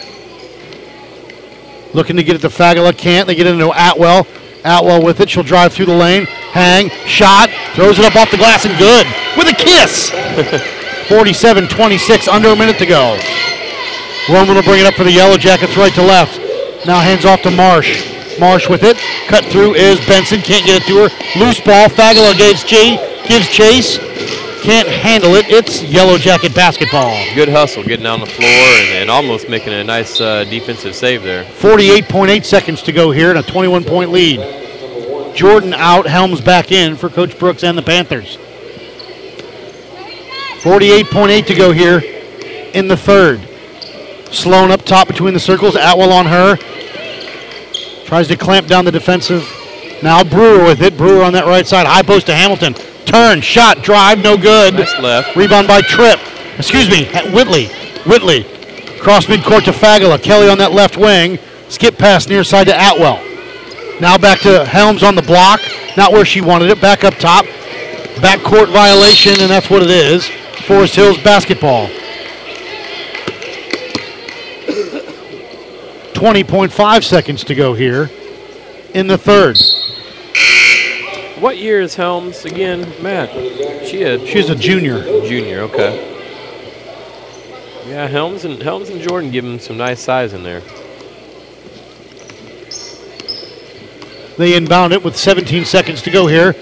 Looking 1.93 2.16
to 2.16 2.24
get 2.24 2.36
it 2.36 2.39
to 2.39 2.47
Fagala. 2.49 2.97
Can't. 2.97 3.28
They 3.28 3.36
get 3.36 3.45
it 3.47 3.54
into 3.54 3.72
Atwell. 3.76 4.26
Atwell 4.64 5.04
with 5.04 5.20
it. 5.20 5.30
She'll 5.30 5.43
drive 5.43 5.74
through 5.74 5.88
the 5.88 5.95
lane. 5.95 6.26
Hang. 6.26 6.89
Shot. 7.06 7.49
Throws 7.76 7.99
it 7.99 8.06
up 8.06 8.16
off 8.16 8.32
the 8.32 8.38
glass 8.38 8.66
and 8.66 8.78
good. 8.78 9.06
With 9.38 9.49
a 9.49 9.54
kiss. 9.58 10.10
47 11.10 11.68
26. 11.68 12.28
Under 12.30 12.49
a 12.49 12.56
minute 12.56 12.78
to 12.78 12.86
go. 12.86 13.20
Roman 14.30 14.56
will 14.56 14.64
bring 14.64 14.80
it 14.80 14.86
up 14.86 14.93
for 14.93 15.04
the 15.04 15.12
Yellow 15.12 15.36
Jackets 15.38 15.76
right 15.76 15.93
to 15.93 16.01
left. 16.01 16.39
Now 16.86 17.01
hands 17.01 17.26
off 17.26 17.41
to 17.41 17.51
Marsh. 17.51 18.12
Marsh 18.40 18.70
with 18.70 18.84
it. 18.84 18.98
Cut 19.28 19.46
through 19.46 19.76
is 19.76 20.00
Benson. 20.08 20.42
Can't 20.42 20.66
get 20.66 20.82
it 20.82 20.88
to 20.88 21.08
her. 21.08 21.40
Loose 21.40 21.60
ball. 21.60 21.90
Fagala 21.90 22.38
gives 22.38 22.64
chase. 22.64 23.00
Gives 23.28 23.48
chase. 23.50 23.98
Can't 24.64 24.88
handle 24.88 25.36
it. 25.36 25.50
It's 25.50 25.84
Yellow 25.84 26.18
Jacket 26.18 26.56
basketball. 26.56 27.14
Good 27.36 27.50
hustle, 27.50 27.84
getting 27.84 28.04
down 28.04 28.22
the 28.22 28.26
floor 28.26 28.48
and, 28.48 28.98
and 29.00 29.10
almost 29.10 29.50
making 29.50 29.74
a 29.74 29.84
nice 29.84 30.22
uh, 30.22 30.46
defensive 30.46 30.96
save 30.96 31.22
there. 31.22 31.44
48.8 31.44 32.46
seconds 32.46 32.82
to 32.84 32.94
go 32.94 33.12
here 33.12 33.30
and 33.30 33.40
a 33.40 33.44
21 33.44 33.84
point 33.84 34.12
lead. 34.12 34.40
Jordan 35.36 35.74
out, 35.74 36.06
Helms 36.06 36.40
back 36.40 36.72
in 36.72 36.96
for 36.96 37.10
Coach 37.10 37.38
Brooks 37.38 37.64
and 37.64 37.78
the 37.78 37.82
Panthers. 37.82 38.38
48.8 40.62 41.46
to 41.48 41.56
go 41.56 41.74
here 41.74 42.02
in 42.74 42.88
the 42.88 42.96
third. 42.96 43.42
Sloan 44.32 44.72
up 44.72 44.84
top 44.84 45.08
between 45.08 45.34
the 45.34 45.40
circles, 45.40 45.76
Atwell 45.76 46.14
on 46.14 46.26
her. 46.28 46.56
Tries 48.06 48.28
to 48.28 48.38
clamp 48.38 48.68
down 48.68 48.86
the 48.86 48.91
defensive. 48.91 49.47
Now 50.01 50.24
Brewer 50.24 50.64
with 50.64 50.82
it. 50.82 50.97
Brewer 50.97 51.24
on 51.24 51.34
that 51.34 51.45
right 51.45 51.66
side. 51.66 51.88
High 51.88 52.04
post 52.04 52.26
to 52.28 52.36
Hamilton. 52.36 52.74
Turn, 53.06 53.41
shot, 53.41 53.82
drive, 53.82 54.20
no 54.20 54.38
good. 54.38 54.76
Nice 54.76 54.99
left. 54.99 55.36
Rebound 55.36 55.68
by 55.68 55.82
Tripp. 55.82 56.20
Excuse 56.58 56.89
me, 56.89 57.06
Whitley. 57.32 57.68
Whitley. 58.06 58.43
Cross 58.99 59.26
midcourt 59.26 59.66
to 59.66 59.72
Fagala. 59.72 60.22
Kelly 60.22 60.49
on 60.49 60.58
that 60.60 60.72
left 60.72 60.97
wing. 60.97 61.39
Skip 61.70 61.97
pass 61.97 62.28
near 62.28 62.43
side 62.43 62.68
to 62.68 62.74
Atwell. 62.74 63.22
Now 63.99 64.18
back 64.18 64.39
to 64.41 64.66
Helms 64.66 65.04
on 65.04 65.16
the 65.16 65.22
block. 65.22 65.60
Not 65.97 66.12
where 66.12 66.26
she 66.26 66.41
wanted 66.41 66.70
it. 66.70 66.82
Back 66.82 67.04
up 67.04 67.16
top. 67.16 67.45
Backcourt 68.16 68.72
violation, 68.72 69.39
and 69.41 69.49
that's 69.49 69.70
what 69.70 69.82
it 69.82 69.89
is. 69.89 70.28
Forest 70.68 70.95
Hills 70.95 71.18
basketball. 71.24 71.89
20.5 76.24 77.04
seconds 77.04 77.44
to 77.44 77.54
go 77.54 77.74
here 77.74 78.10
in 78.94 79.08
the 79.08 79.18
third. 79.18 79.58
What 81.42 81.58
year 81.58 81.82
is 81.82 81.96
Helms 81.96 82.46
again, 82.46 82.90
Matt? 83.04 83.30
She 83.86 84.00
had. 84.00 84.26
She's 84.26 84.50
a 84.50 84.56
junior. 84.56 85.04
Junior, 85.28 85.64
okay. 85.64 86.00
Yeah, 87.88 88.08
Helms 88.08 88.46
and 88.46 88.64
Helms 88.64 88.88
and 88.88 89.02
Jordan 89.02 89.32
give 89.32 89.44
him 89.44 89.60
some 89.60 89.76
nice 89.76 90.00
size 90.00 90.32
in 90.32 90.44
there. 90.44 90.62
They 94.38 94.56
inbound 94.56 94.94
it 94.94 95.04
with 95.04 95.18
17 95.18 95.66
seconds 95.66 96.02
to 96.04 96.10
go 96.10 96.28
here. 96.28 96.56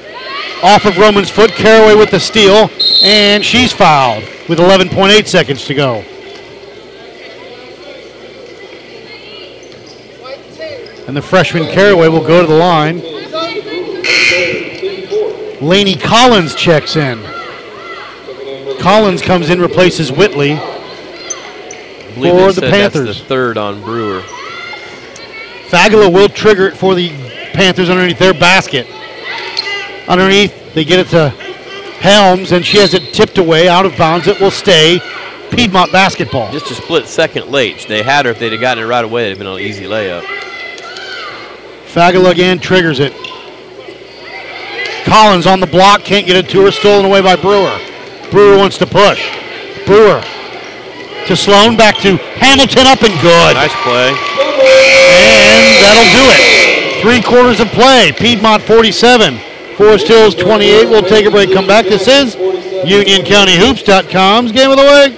Off 0.64 0.86
of 0.86 0.98
Roman's 0.98 1.30
foot, 1.30 1.52
Caraway 1.52 1.94
with 1.94 2.10
the 2.10 2.20
steal, 2.20 2.72
and 3.04 3.46
she's 3.46 3.72
fouled 3.72 4.24
with 4.50 4.58
11.8 4.58 5.28
seconds 5.28 5.66
to 5.66 5.76
go. 5.76 6.04
And 11.12 11.18
the 11.18 11.22
freshman 11.22 11.66
Caraway 11.66 12.08
will 12.08 12.26
go 12.26 12.40
to 12.40 12.48
the 12.48 12.58
line. 12.58 13.02
Laney 15.62 15.98
Collins 15.98 16.56
checks 16.56 16.96
in. 16.96 17.22
Collins 18.80 19.22
comes 19.22 19.50
in, 19.50 19.60
replaces 19.60 20.10
Whitley 20.10 20.56
for 22.16 22.54
the 22.54 22.62
Panthers. 22.62 23.08
That's 23.08 23.20
the 23.20 23.26
third 23.26 23.58
on 23.58 23.82
Brewer. 23.82 24.22
Fagala 25.68 26.10
will 26.14 26.30
trigger 26.30 26.68
it 26.68 26.78
for 26.78 26.96
the 26.96 27.10
Panthers 27.52 27.90
underneath 27.90 28.18
their 28.18 28.34
basket. 28.34 28.88
Underneath, 30.08 30.74
they 30.74 30.86
get 30.86 31.02
it 31.02 31.10
to 31.10 31.32
Helms, 32.00 32.54
and 32.54 32.66
she 32.66 32.78
has 32.78 32.94
it 32.94 33.14
tipped 33.14 33.38
away 33.38 33.68
out 33.68 33.86
of 33.86 33.98
bounds. 33.98 34.28
It 34.28 34.40
will 34.40 34.50
stay 34.50 35.02
Piedmont 35.50 35.92
basketball. 35.92 36.54
Just 36.54 36.72
a 36.72 36.76
split 36.76 37.06
second 37.06 37.50
late. 37.50 37.86
They 37.90 38.02
had 38.02 38.24
her 38.24 38.32
if 38.32 38.40
they'd 38.40 38.54
have 38.54 38.62
gotten 38.62 38.86
it 38.86 38.88
right 38.88 39.04
away. 39.04 39.26
It'd 39.26 39.32
have 39.32 39.40
been 39.40 39.54
an 39.54 39.60
easy 39.60 39.84
layup. 39.84 40.51
Fagala 41.94 42.32
again 42.32 42.60
triggers 42.60 43.00
it. 43.02 43.14
Collins 45.04 45.46
on 45.46 45.60
the 45.60 45.68
block, 45.68 46.04
can't 46.04 46.26
get 46.26 46.38
it 46.38 46.48
to 46.52 46.64
her, 46.64 46.72
stolen 46.72 47.04
away 47.06 47.22
by 47.22 47.36
Brewer. 47.36 47.78
Brewer 48.32 48.58
wants 48.58 48.78
to 48.78 48.86
push. 48.86 49.22
Brewer 49.86 50.24
to 51.28 51.36
Sloan, 51.36 51.76
back 51.76 51.98
to 51.98 52.16
Hamilton, 52.40 52.88
up 52.88 53.04
and 53.04 53.14
good. 53.22 53.56
Nice 53.56 53.76
play. 53.84 54.08
And 54.10 55.84
that'll 55.84 56.08
do 56.16 56.24
it. 56.32 57.02
Three 57.02 57.22
quarters 57.22 57.60
of 57.60 57.68
play. 57.70 58.14
Piedmont 58.14 58.64
47. 58.64 59.38
Forest 59.76 60.08
Hills 60.08 60.34
28. 60.36 60.88
We'll 60.90 61.02
take 61.02 61.26
a 61.26 61.32
break, 61.32 61.52
come 61.52 61.68
back. 61.68 61.86
This 61.86 62.08
is 62.08 62.36
UnionCountyHoops.com's 62.36 64.52
Game 64.52 64.72
of 64.72 64.78
the 64.78 64.84
Week. 64.84 65.18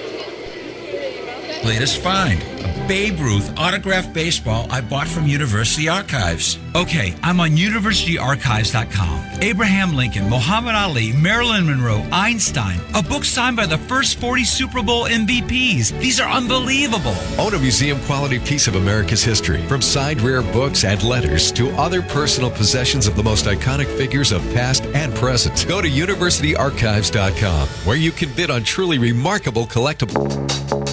Latest 1.64 1.98
find. 1.98 2.42
Babe 2.86 3.18
Ruth 3.18 3.58
autographed 3.58 4.12
baseball 4.12 4.66
I 4.70 4.82
bought 4.82 5.08
from 5.08 5.26
University 5.26 5.88
Archives. 5.88 6.58
Okay, 6.74 7.14
I'm 7.22 7.40
on 7.40 7.50
universityarchives.com. 7.50 9.42
Abraham 9.42 9.94
Lincoln, 9.94 10.28
Muhammad 10.28 10.74
Ali, 10.74 11.12
Marilyn 11.12 11.66
Monroe, 11.66 12.04
Einstein. 12.12 12.80
A 12.94 13.02
book 13.02 13.24
signed 13.24 13.56
by 13.56 13.64
the 13.64 13.78
first 13.78 14.18
40 14.18 14.44
Super 14.44 14.82
Bowl 14.82 15.06
MVPs. 15.06 15.98
These 15.98 16.20
are 16.20 16.30
unbelievable. 16.30 17.14
Own 17.38 17.54
a 17.54 17.58
museum 17.58 17.98
quality 18.02 18.38
piece 18.38 18.66
of 18.66 18.74
America's 18.74 19.24
history, 19.24 19.62
from 19.66 19.80
signed 19.80 20.20
rare 20.20 20.42
books 20.42 20.84
and 20.84 21.02
letters 21.02 21.52
to 21.52 21.70
other 21.76 22.02
personal 22.02 22.50
possessions 22.50 23.06
of 23.06 23.16
the 23.16 23.22
most 23.22 23.46
iconic 23.46 23.86
figures 23.96 24.30
of 24.30 24.42
past 24.52 24.84
and 24.94 25.14
present. 25.14 25.66
Go 25.66 25.80
to 25.80 25.88
universityarchives.com, 25.88 27.68
where 27.86 27.96
you 27.96 28.12
can 28.12 28.32
bid 28.34 28.50
on 28.50 28.62
truly 28.62 28.98
remarkable 28.98 29.66
collectibles. 29.66 30.83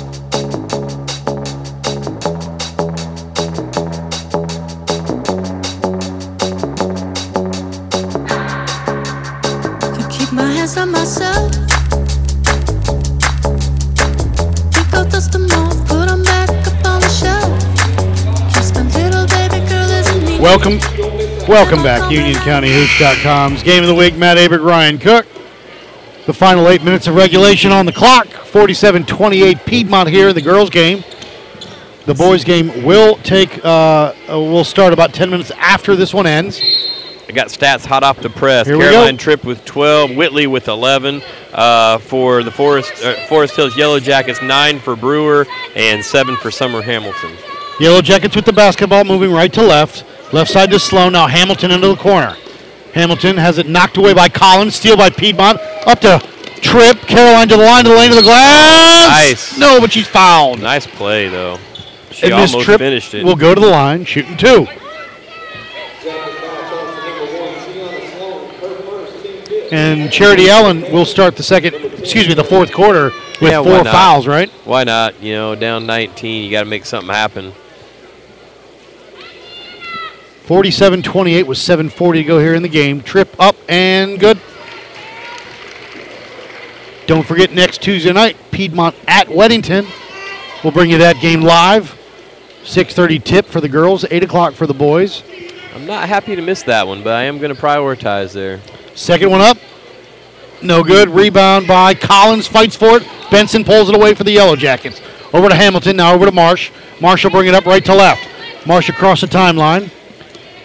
Welcome, 20.42 20.80
welcome 21.48 21.84
back. 21.84 22.02
UnionCountyHoops.com's 22.12 23.62
Game 23.62 23.84
of 23.84 23.88
the 23.88 23.94
Week. 23.94 24.18
Matt 24.18 24.38
Abert, 24.38 24.66
Ryan 24.66 24.98
Cook. 24.98 25.28
The 26.26 26.34
final 26.34 26.68
eight 26.68 26.84
minutes 26.84 27.06
of 27.06 27.14
regulation 27.14 27.72
on 27.72 27.86
the 27.86 27.92
clock. 27.92 28.26
47-28 28.26 29.64
Piedmont 29.68 30.10
here 30.10 30.30
in 30.30 30.36
the 30.36 30.42
girls' 30.42 30.72
game. 30.72 31.04
The 32.08 32.16
boys' 32.16 32.44
game 32.44 32.84
will 32.84 33.18
take. 33.18 33.64
Uh, 33.64 34.16
uh, 34.28 34.40
will 34.40 34.64
start 34.64 34.94
about 34.94 35.14
10 35.14 35.30
minutes 35.30 35.52
after 35.58 35.96
this 35.96 36.12
one 36.12 36.26
ends. 36.26 36.60
I 37.30 37.34
got 37.34 37.50
stats 37.50 37.86
hot 37.86 38.02
off 38.02 38.20
the 38.20 38.32
press. 38.32 38.66
Here. 38.66 38.80
Caroline 38.80 39.18
Tripp 39.18 39.44
with 39.44 39.64
12, 39.66 40.16
Whitley 40.16 40.48
with 40.48 40.68
11 40.68 41.22
uh, 41.54 42.00
for 42.00 42.42
the 42.42 42.52
Forest 42.52 42.92
uh, 43.04 43.28
Forest 43.28 43.58
Hills 43.58 43.78
Yellow 43.78 44.00
Jackets, 44.00 44.42
nine 44.42 44.80
for 44.80 44.96
Brewer, 44.96 45.46
and 45.76 46.04
seven 46.04 46.36
for 46.36 46.50
Summer 46.50 46.82
Hamilton. 46.82 47.38
Yellow 47.80 48.02
Jackets 48.02 48.36
with 48.36 48.46
the 48.46 48.54
basketball 48.54 49.04
moving 49.04 49.32
right 49.32 49.54
to 49.54 49.62
left. 49.62 50.04
Left 50.34 50.50
side 50.50 50.72
to 50.72 50.80
Sloan. 50.80 51.14
Now 51.14 51.28
Hamilton 51.28 51.72
into 51.72 51.88
the 51.88 51.96
corner. 51.96 52.36
Hamilton 52.94 53.38
has 53.38 53.58
it 53.58 53.68
knocked 53.68 53.98
away 53.98 54.14
by 54.14 54.30
Collins. 54.30 54.76
Steal 54.76 54.98
by 54.98 55.10
Piedmont. 55.10 55.60
Up 55.86 56.00
to 56.02 56.20
Tripp. 56.62 56.98
Caroline 57.02 57.48
to 57.50 57.58
the 57.58 57.64
line, 57.64 57.84
to 57.84 57.90
the 57.90 57.96
lane 57.96 58.10
to 58.10 58.16
the 58.16 58.22
glass. 58.22 59.10
Nice. 59.10 59.58
No, 59.58 59.80
but 59.80 59.92
she's 59.92 60.08
fouled. 60.08 60.60
Nice 60.62 60.88
play 60.88 61.28
though. 61.28 61.58
She 62.12 62.26
and 62.26 62.34
almost 62.34 62.62
Tripp 62.62 62.80
finished 62.80 63.14
it. 63.14 63.24
will 63.26 63.36
go 63.36 63.56
to 63.56 63.62
the 63.62 63.68
line, 63.68 64.06
shooting 64.06 64.38
two. 64.38 64.68
And 69.72 70.12
Charity 70.12 70.50
Allen 70.50 70.82
will 70.92 71.06
start 71.06 71.38
the 71.38 71.44
second, 71.44 71.76
excuse 71.76 72.28
me, 72.28 72.34
the 72.34 72.44
fourth 72.44 72.74
quarter 72.74 73.12
with 73.40 73.52
Yeah, 73.52 73.64
four 73.64 73.86
fouls, 73.86 74.28
right? 74.28 74.50
Why 74.66 74.84
not? 74.84 75.22
You 75.24 75.34
know, 75.34 75.56
down 75.56 75.86
19, 75.86 76.44
you 76.44 76.52
got 76.52 76.64
to 76.64 76.70
make 76.70 76.86
something 76.86 77.14
happen. 77.14 77.54
47-28 80.52 81.46
with 81.46 81.58
7.40 81.58 82.14
to 82.14 82.24
go 82.26 82.38
here 82.38 82.56
in 82.56 82.62
the 82.62 82.68
game. 82.68 83.00
Tripp 83.00 83.40
up 83.40 83.56
and 83.70 84.20
good. 84.20 84.38
Don't 87.08 87.26
forget 87.26 87.54
next 87.54 87.82
Tuesday 87.82 88.12
night, 88.12 88.36
Piedmont 88.52 88.94
at 89.08 89.28
Weddington. 89.28 89.88
We'll 90.62 90.74
bring 90.74 90.90
you 90.90 90.98
that 90.98 91.22
game 91.22 91.40
live. 91.40 91.98
6.30 92.64 93.24
tip 93.24 93.46
for 93.46 93.62
the 93.62 93.70
girls, 93.70 94.04
8 94.12 94.24
o'clock 94.24 94.54
for 94.54 94.68
the 94.68 94.74
boys. 94.74 95.24
I'm 95.74 95.86
not 95.86 96.10
happy 96.10 96.36
to 96.36 96.42
miss 96.42 96.64
that 96.64 96.86
one, 96.86 97.02
but 97.02 97.14
I 97.14 97.24
am 97.24 97.38
going 97.38 97.56
to 97.56 97.62
prioritize 97.62 98.34
there. 98.34 98.60
Second 98.94 99.32
one 99.32 99.40
up. 99.40 99.58
No 100.62 100.84
good. 100.84 101.08
Rebound 101.08 101.66
by 101.66 101.94
Collins. 101.94 102.48
Fights 102.48 102.76
for 102.76 102.98
it. 102.98 103.08
Benson 103.32 103.64
pulls 103.64 103.88
it 103.88 103.96
away 103.96 104.14
for 104.16 104.26
the 104.26 104.32
Yellow 104.32 104.58
Jackets. 104.58 105.00
Over 105.32 105.48
to 105.48 105.56
Hamilton. 105.56 105.96
Now 105.96 106.14
over 106.14 106.26
to 106.26 106.32
Marsh. 106.34 106.72
Marsh 107.00 107.24
will 107.24 107.32
bring 107.32 107.48
it 107.48 107.56
up 107.56 107.66
right 107.66 107.86
to 107.86 107.96
left. 107.96 108.28
Marsh 108.68 108.90
across 108.90 109.22
the 109.22 109.28
timeline. 109.28 109.90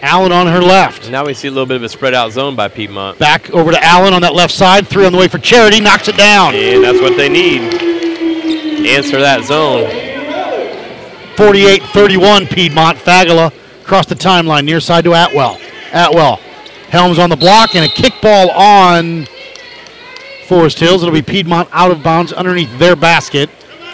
Allen 0.03 0.33
on 0.33 0.47
her 0.47 0.61
left. 0.61 1.11
Now 1.11 1.27
we 1.27 1.35
see 1.35 1.49
a 1.49 1.51
little 1.51 1.67
bit 1.67 1.77
of 1.77 1.83
a 1.83 1.89
spread 1.89 2.15
out 2.15 2.33
zone 2.33 2.57
by 2.57 2.69
Piedmont. 2.69 3.19
Back 3.19 3.51
over 3.51 3.71
to 3.71 3.85
Allen 3.85 4.13
on 4.13 4.23
that 4.23 4.35
left 4.35 4.53
side. 4.53 4.87
Three 4.87 5.07
on 5.07 5.13
the 5.13 5.19
way 5.19 5.29
for 5.29 5.39
Charity. 5.39 5.81
Knocks 5.81 6.09
it 6.09 6.17
down. 6.17 6.55
And 6.55 6.85
that's 6.85 7.01
what 7.01 7.17
they 7.17 7.29
need. 7.29 7.63
Answer 8.87 9.21
that 9.21 9.45
zone. 9.45 9.91
48 11.37 11.83
31 11.83 12.47
Piedmont. 12.47 12.99
Fagala 12.99 13.53
across 13.83 14.07
the 14.07 14.15
timeline. 14.15 14.65
Near 14.65 14.81
side 14.81 15.05
to 15.05 15.13
Atwell. 15.13 15.59
Atwell. 15.93 16.37
Helms 16.89 17.19
on 17.19 17.31
the 17.31 17.37
block 17.37 17.75
and 17.75 17.85
a 17.85 17.89
kickball 17.89 18.55
on 18.55 19.27
Forest 20.47 20.79
Hills. 20.79 21.03
It'll 21.03 21.13
be 21.13 21.23
Piedmont 21.23 21.69
out 21.73 21.91
of 21.91 22.03
bounds 22.03 22.33
underneath 22.33 22.79
their 22.79 22.97
basket. 22.97 23.51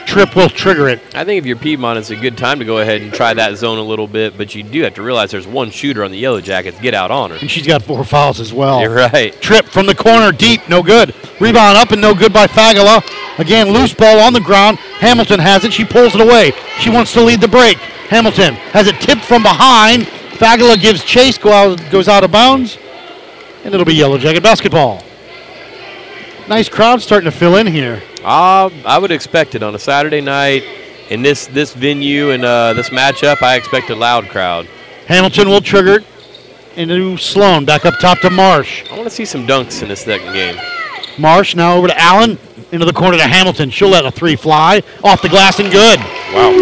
Tripp 0.06 0.36
will 0.36 0.48
trigger 0.48 0.88
it. 0.88 1.00
I 1.14 1.24
think 1.24 1.38
if 1.38 1.46
you're 1.46 1.56
Piedmont, 1.56 1.98
it's 1.98 2.10
a 2.10 2.16
good 2.16 2.36
time 2.36 2.58
to 2.58 2.64
go 2.64 2.78
ahead 2.78 3.00
and 3.00 3.12
try 3.12 3.32
that 3.34 3.56
zone 3.56 3.78
a 3.78 3.82
little 3.82 4.06
bit, 4.06 4.36
but 4.36 4.54
you 4.54 4.62
do 4.62 4.82
have 4.82 4.94
to 4.94 5.02
realize 5.02 5.30
there's 5.30 5.46
one 5.46 5.70
shooter 5.70 6.04
on 6.04 6.10
the 6.10 6.18
Yellow 6.18 6.40
Jackets. 6.40 6.78
Get 6.80 6.92
out 6.92 7.10
on 7.10 7.30
her. 7.30 7.36
And 7.36 7.50
she's 7.50 7.66
got 7.66 7.82
four 7.82 8.04
fouls 8.04 8.38
as 8.40 8.52
well. 8.52 8.80
You're 8.80 8.94
right. 8.94 9.32
Tripp 9.40 9.66
from 9.66 9.86
the 9.86 9.94
corner, 9.94 10.32
deep, 10.32 10.68
no 10.68 10.82
good. 10.82 11.14
Rebound 11.40 11.78
up 11.78 11.92
and 11.92 12.00
no 12.00 12.14
good 12.14 12.32
by 12.32 12.46
Fagala. 12.46 13.02
Again, 13.38 13.70
loose 13.70 13.94
ball 13.94 14.20
on 14.20 14.32
the 14.32 14.40
ground. 14.40 14.78
Hamilton 14.78 15.40
has 15.40 15.64
it. 15.64 15.72
She 15.72 15.84
pulls 15.84 16.14
it 16.14 16.20
away. 16.20 16.52
She 16.78 16.90
wants 16.90 17.12
to 17.14 17.22
lead 17.22 17.40
the 17.40 17.48
break. 17.48 17.78
Hamilton 17.78 18.54
has 18.72 18.86
it 18.88 19.00
tipped 19.00 19.24
from 19.24 19.42
behind. 19.42 20.02
Fagala 20.02 20.78
gives 20.78 21.02
chase, 21.02 21.38
go 21.38 21.50
out, 21.52 21.90
goes 21.90 22.08
out 22.08 22.24
of 22.24 22.32
bounds, 22.32 22.76
and 23.64 23.72
it'll 23.72 23.86
be 23.86 23.94
Yellow 23.94 24.18
Jacket 24.18 24.42
basketball. 24.42 25.02
Nice 26.48 26.68
crowd 26.68 27.00
starting 27.00 27.30
to 27.30 27.36
fill 27.36 27.56
in 27.56 27.66
here. 27.66 28.02
Uh, 28.24 28.70
I 28.86 28.98
would 28.98 29.10
expect 29.10 29.54
it 29.54 29.62
on 29.62 29.74
a 29.74 29.78
Saturday 29.78 30.20
night 30.20 30.62
in 31.10 31.22
this 31.22 31.46
this 31.46 31.74
venue 31.74 32.30
and 32.30 32.44
uh, 32.44 32.72
this 32.72 32.90
matchup. 32.90 33.42
I 33.42 33.56
expect 33.56 33.90
a 33.90 33.96
loud 33.96 34.28
crowd. 34.28 34.66
Hamilton 35.06 35.48
will 35.48 35.60
trigger 35.60 35.98
it. 35.98 36.04
into 36.76 37.16
Sloan. 37.16 37.64
Back 37.64 37.84
up 37.84 37.98
top 37.98 38.20
to 38.20 38.30
Marsh. 38.30 38.84
I 38.90 38.94
want 38.94 39.04
to 39.04 39.10
see 39.10 39.24
some 39.24 39.46
dunks 39.46 39.82
in 39.82 39.88
this 39.88 40.02
second 40.02 40.32
game. 40.32 40.56
Marsh 41.18 41.54
now 41.54 41.74
over 41.76 41.88
to 41.88 42.00
Allen. 42.00 42.38
Into 42.70 42.86
the 42.86 42.92
corner 42.92 43.18
to 43.18 43.24
Hamilton. 43.26 43.68
She'll 43.70 43.90
let 43.90 44.06
a 44.06 44.10
three 44.10 44.36
fly. 44.36 44.82
Off 45.04 45.20
the 45.20 45.28
glass 45.28 45.58
and 45.58 45.70
good. 45.70 45.98
Wow. 46.32 46.52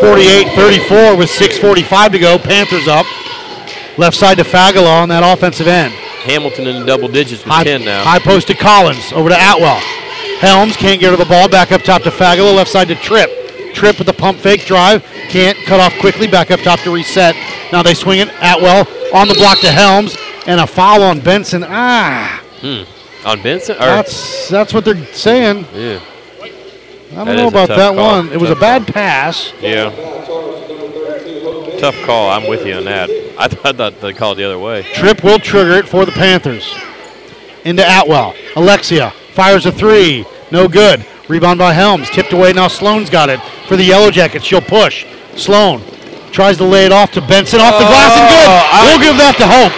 48 0.00 0.54
34 0.54 1.16
with 1.16 1.30
6.45 1.30 2.12
to 2.12 2.18
go. 2.18 2.38
Panthers 2.38 2.86
up. 2.86 3.06
Left 3.98 4.16
side 4.16 4.36
to 4.36 4.44
Fagala 4.44 5.02
on 5.02 5.08
that 5.08 5.24
offensive 5.24 5.66
end. 5.66 5.94
Hamilton 6.26 6.66
in 6.66 6.80
the 6.80 6.86
double 6.86 7.08
digits 7.08 7.44
with 7.44 7.52
High, 7.52 7.64
10 7.64 7.84
now. 7.84 8.04
high 8.04 8.18
post 8.18 8.48
to 8.48 8.54
Collins. 8.54 9.12
Over 9.12 9.28
to 9.30 9.36
Atwell. 9.38 9.80
Helms 10.40 10.76
can't 10.76 11.00
get 11.00 11.10
her 11.10 11.16
the 11.16 11.24
ball. 11.24 11.48
Back 11.48 11.72
up 11.72 11.82
top 11.82 12.02
to 12.02 12.10
Fagala. 12.10 12.54
Left 12.54 12.70
side 12.70 12.88
to 12.88 12.94
Tripp. 12.94 13.30
Tripp 13.74 13.98
with 13.98 14.06
the 14.06 14.12
pump 14.12 14.38
fake 14.38 14.64
drive. 14.66 15.02
Can't 15.28 15.56
cut 15.66 15.80
off 15.80 15.98
quickly. 16.00 16.26
Back 16.26 16.50
up 16.50 16.60
top 16.60 16.80
to 16.80 16.90
reset. 16.94 17.34
Now 17.72 17.82
they 17.82 17.94
swing 17.94 18.20
it. 18.20 18.28
Atwell 18.42 18.86
on 19.14 19.28
the 19.28 19.34
block 19.34 19.58
to 19.60 19.70
Helms. 19.70 20.16
And 20.46 20.60
a 20.60 20.66
foul 20.66 21.02
on 21.02 21.20
Benson. 21.20 21.64
Ah. 21.66 22.42
Hmm. 22.60 22.82
On 23.26 23.42
Benson? 23.42 23.76
That's 23.78 24.48
that's 24.48 24.72
what 24.72 24.84
they're 24.84 25.04
saying. 25.12 25.66
yeah. 25.74 26.00
I 27.12 27.24
don't 27.24 27.26
That 27.28 27.36
know 27.36 27.48
about 27.48 27.68
that 27.68 27.94
call. 27.94 28.22
one. 28.22 28.32
It 28.32 28.40
was 28.40 28.50
a 28.50 28.56
bad 28.56 28.86
pass. 28.86 29.52
Yeah. 29.60 29.90
Tough 31.78 31.96
call. 32.04 32.30
I'm 32.30 32.48
with 32.48 32.66
you 32.66 32.74
on 32.74 32.84
that. 32.84 33.10
I, 33.38 33.48
th- 33.52 33.60
I 33.64 33.72
thought 33.72 34.00
they 34.00 34.12
called 34.12 34.38
the 34.38 34.44
other 34.44 34.58
way. 34.58 34.82
Tripp 34.94 35.22
will 35.22 35.38
trigger 35.38 35.72
it 35.72 35.88
for 35.88 36.04
the 36.06 36.12
Panthers. 36.12 36.74
Into 37.64 37.82
Atwell. 37.84 38.34
Alexia 38.54 39.10
fires 39.34 39.66
a 39.66 39.72
three. 39.72 40.24
No 40.50 40.68
good. 40.68 41.04
Rebound 41.28 41.58
by 41.58 41.72
Helms. 41.72 42.08
Tipped 42.10 42.32
away. 42.32 42.52
Now 42.52 42.68
Sloan's 42.68 43.10
got 43.10 43.28
it 43.28 43.40
for 43.66 43.76
the 43.76 43.82
Yellow 43.84 44.10
Jackets. 44.10 44.44
She'll 44.44 44.60
push. 44.62 45.04
Sloan 45.36 45.82
tries 46.32 46.56
to 46.58 46.64
lay 46.64 46.84
it 46.86 46.92
off 46.92 47.10
to 47.12 47.20
Benson. 47.24 47.60
Off 47.60 47.80
the 47.80 47.88
glass 47.88 48.12
and 48.14 48.28
good. 48.28 48.48
Oh, 48.48 48.68
I- 48.72 48.84
we'll 48.86 49.02
give 49.02 49.16
that 49.18 49.34
to 49.42 49.46
Hope. 49.48 49.72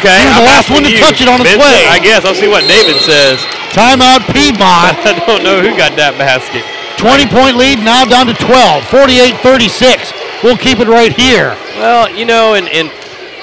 Okay. 0.00 0.16
He's 0.24 0.32
I'm 0.34 0.42
the 0.42 0.48
last 0.50 0.68
one 0.72 0.82
to 0.84 0.90
you. 0.90 0.98
touch 0.98 1.20
it 1.22 1.28
on 1.28 1.40
its 1.40 1.52
Benson, 1.54 1.62
way. 1.64 1.86
I 1.88 2.00
guess. 2.02 2.24
I'll 2.26 2.34
see 2.36 2.48
what 2.50 2.66
David 2.66 2.96
says. 3.00 3.38
Timeout 3.72 4.24
Piedmont. 4.34 4.98
I 5.06 5.14
don't 5.24 5.44
know 5.44 5.60
who 5.62 5.72
got 5.78 5.94
that 6.00 6.16
basket. 6.18 6.64
20 6.98 7.30
point 7.30 7.54
lead 7.54 7.78
now 7.86 8.02
down 8.04 8.26
to 8.26 8.34
12. 8.34 8.82
48 8.90 9.38
36. 9.38 10.10
We'll 10.42 10.56
keep 10.56 10.78
it 10.78 10.86
right 10.86 11.12
here. 11.12 11.56
Well, 11.76 12.14
you 12.14 12.24
know, 12.24 12.54
and, 12.54 12.68
and 12.68 12.90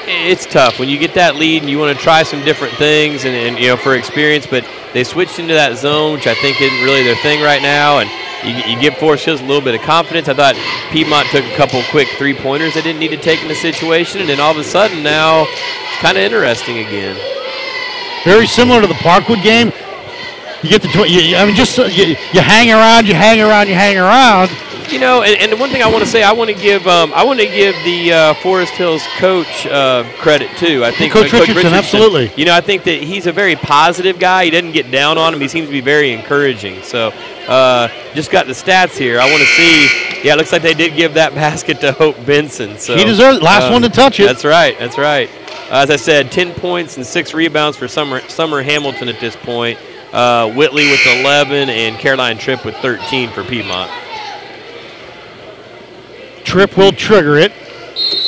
it's 0.07 0.45
tough 0.45 0.79
when 0.79 0.87
you 0.87 0.97
get 0.97 1.13
that 1.15 1.35
lead 1.35 1.61
and 1.61 1.69
you 1.69 1.77
want 1.77 1.97
to 1.97 2.01
try 2.01 2.23
some 2.23 2.43
different 2.45 2.73
things 2.75 3.25
and, 3.25 3.35
and 3.35 3.59
you 3.59 3.67
know 3.67 3.77
for 3.77 3.95
experience, 3.95 4.45
but 4.45 4.65
they 4.93 5.03
switched 5.03 5.39
into 5.39 5.53
that 5.53 5.77
zone, 5.77 6.13
which 6.13 6.27
I 6.27 6.35
think 6.35 6.61
isn't 6.61 6.83
really 6.83 7.03
their 7.03 7.17
thing 7.17 7.43
right 7.43 7.61
now, 7.61 7.99
and 7.99 8.09
you, 8.47 8.73
you 8.73 8.79
give 8.79 8.97
Forest 8.97 9.25
Hills 9.25 9.41
a 9.41 9.45
little 9.45 9.61
bit 9.61 9.75
of 9.75 9.81
confidence. 9.81 10.29
I 10.29 10.33
thought 10.35 10.55
Piedmont 10.91 11.27
took 11.29 11.43
a 11.43 11.55
couple 11.57 11.81
quick 11.91 12.07
three 12.17 12.33
pointers 12.33 12.75
they 12.75 12.81
didn't 12.81 12.99
need 12.99 13.11
to 13.11 13.17
take 13.17 13.41
in 13.41 13.47
the 13.47 13.55
situation, 13.55 14.21
and 14.21 14.29
then 14.29 14.39
all 14.39 14.51
of 14.51 14.57
a 14.57 14.63
sudden 14.63 15.03
now 15.03 15.43
it's 15.43 15.97
kind 15.99 16.17
of 16.17 16.23
interesting 16.23 16.79
again. 16.79 17.19
Very 18.23 18.47
similar 18.47 18.81
to 18.81 18.87
the 18.87 18.93
Parkwood 18.95 19.43
game. 19.43 19.71
You 20.63 20.69
get 20.69 20.81
the, 20.81 20.87
tw- 20.89 21.09
you, 21.09 21.35
I 21.35 21.45
mean, 21.45 21.55
just 21.55 21.77
uh, 21.77 21.83
you, 21.85 22.15
you 22.33 22.41
hang 22.41 22.71
around, 22.71 23.07
you 23.07 23.13
hang 23.13 23.41
around, 23.41 23.67
you 23.67 23.75
hang 23.75 23.97
around. 23.97 24.49
You 24.91 24.99
know, 24.99 25.23
and, 25.23 25.35
and 25.41 25.51
the 25.51 25.57
one 25.57 25.71
thing 25.71 25.81
I 25.81 25.87
want 25.91 26.03
to 26.03 26.09
say, 26.09 26.21
I 26.21 26.31
want 26.31 26.49
to 26.51 26.55
give, 26.55 26.85
um, 26.87 27.11
I 27.15 27.23
want 27.23 27.39
to 27.39 27.47
give 27.47 27.73
the 27.83 28.13
uh, 28.13 28.33
Forest 28.35 28.73
Hills 28.73 29.01
coach 29.17 29.65
uh, 29.65 30.03
credit 30.19 30.55
too. 30.57 30.85
I 30.85 30.91
think 30.91 31.11
Coach 31.11 31.33
Richardson, 31.33 31.73
absolutely. 31.73 32.31
You 32.37 32.45
know, 32.45 32.53
I 32.53 32.61
think 32.61 32.83
that 32.83 33.01
he's 33.01 33.25
a 33.25 33.31
very 33.31 33.55
positive 33.55 34.19
guy. 34.19 34.45
He 34.45 34.51
doesn't 34.51 34.73
get 34.73 34.91
down 34.91 35.17
on 35.17 35.33
him. 35.33 35.41
He 35.41 35.47
seems 35.47 35.67
to 35.67 35.71
be 35.71 35.81
very 35.81 36.11
encouraging. 36.13 36.83
So, 36.83 37.07
uh, 37.47 37.87
just 38.13 38.29
got 38.31 38.45
the 38.45 38.53
stats 38.53 38.95
here. 38.95 39.19
I 39.19 39.29
want 39.29 39.41
to 39.41 39.47
see. 39.47 40.21
Yeah, 40.23 40.33
it 40.33 40.37
looks 40.37 40.51
like 40.51 40.61
they 40.61 40.73
did 40.75 40.95
give 40.95 41.15
that 41.15 41.33
basket 41.35 41.81
to 41.81 41.91
Hope 41.91 42.23
Benson. 42.25 42.77
So 42.77 42.95
She 42.95 43.03
deserves 43.03 43.37
it. 43.37 43.43
Last 43.43 43.71
one 43.71 43.81
to 43.81 43.89
touch 43.89 44.19
it. 44.19 44.25
That's 44.27 44.45
right. 44.45 44.77
That's 44.77 44.99
right. 44.99 45.29
Uh, 45.71 45.81
as 45.81 45.89
I 45.89 45.95
said, 45.95 46.31
10 46.31 46.53
points 46.53 46.97
and 46.97 47.05
six 47.05 47.33
rebounds 47.33 47.75
for 47.75 47.87
Summer 47.87 48.21
Summer 48.29 48.61
Hamilton 48.61 49.09
at 49.09 49.19
this 49.19 49.35
point. 49.35 49.79
Uh, 50.15 50.49
Whitley 50.53 50.89
with 50.89 51.05
11 51.05 51.69
and 51.69 51.97
Caroline 51.99 52.37
Tripp 52.37 52.63
with 52.63 52.75
13 52.77 53.29
for 53.31 53.43
Piedmont. 53.43 53.91
Tripp 56.45 56.77
will 56.77 56.93
trigger 56.93 57.35
it 57.37 57.51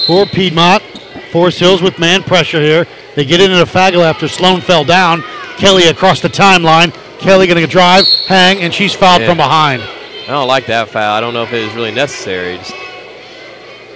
for 0.05 0.25
Piedmont. 0.25 0.83
Forest 1.31 1.59
Hills 1.59 1.81
with 1.81 1.97
man 1.97 2.23
pressure 2.23 2.61
here. 2.61 2.85
They 3.15 3.23
get 3.23 3.39
into 3.39 3.55
the 3.55 3.63
Fagala 3.65 4.03
after 4.09 4.27
Sloan 4.27 4.59
fell 4.59 4.83
down. 4.83 5.23
Kelly 5.57 5.87
across 5.87 6.19
the 6.21 6.27
timeline. 6.27 6.93
Kelly 7.19 7.47
going 7.47 7.59
to 7.61 7.67
drive, 7.67 8.05
hang, 8.27 8.59
and 8.59 8.73
she's 8.73 8.93
fouled 8.93 9.21
Yeah. 9.21 9.29
from 9.29 9.37
behind. 9.37 9.81
I 9.81 10.31
don't 10.31 10.47
like 10.47 10.65
that 10.67 10.89
foul. 10.89 11.13
I 11.15 11.21
don't 11.21 11.33
know 11.33 11.43
if 11.43 11.53
it 11.53 11.63
was 11.65 11.73
really 11.73 11.91
necessary. 11.91 12.57
Just, 12.57 12.73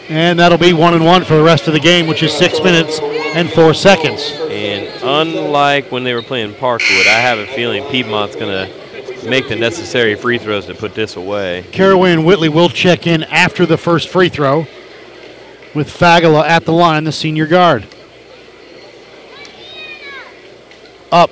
And 0.09 0.39
that'll 0.39 0.57
be 0.57 0.73
one 0.73 0.93
and 0.93 1.05
one 1.05 1.23
for 1.25 1.35
the 1.35 1.43
rest 1.43 1.67
of 1.67 1.73
the 1.73 1.79
game, 1.79 2.07
which 2.07 2.23
is 2.23 2.31
six 2.33 2.61
minutes 2.63 2.99
and 3.33 3.49
four 3.51 3.73
seconds. 3.73 4.31
and 4.49 4.87
unlike 5.03 5.91
when 5.91 6.03
they 6.03 6.13
were 6.13 6.21
playing 6.21 6.53
Parkwood, 6.53 7.07
I 7.07 7.19
have 7.19 7.39
a 7.39 7.47
feeling 7.47 7.83
Piedmont's 7.91 8.35
going 8.35 8.51
to 8.69 9.29
make 9.29 9.47
the 9.47 9.55
necessary 9.55 10.15
free 10.15 10.37
throws 10.37 10.65
to 10.65 10.73
put 10.73 10.95
this 10.95 11.15
away. 11.15 11.63
Caraway 11.71 12.13
and 12.13 12.25
Whitley 12.25 12.49
will 12.49 12.69
check 12.69 13.07
in 13.07 13.23
after 13.25 13.65
the 13.65 13.77
first 13.77 14.09
free 14.09 14.29
throw 14.29 14.65
with 15.73 15.87
Fagala 15.87 16.43
at 16.43 16.65
the 16.65 16.73
line, 16.73 17.03
the 17.03 17.11
senior 17.11 17.45
guard. 17.47 17.87
Up. 21.11 21.29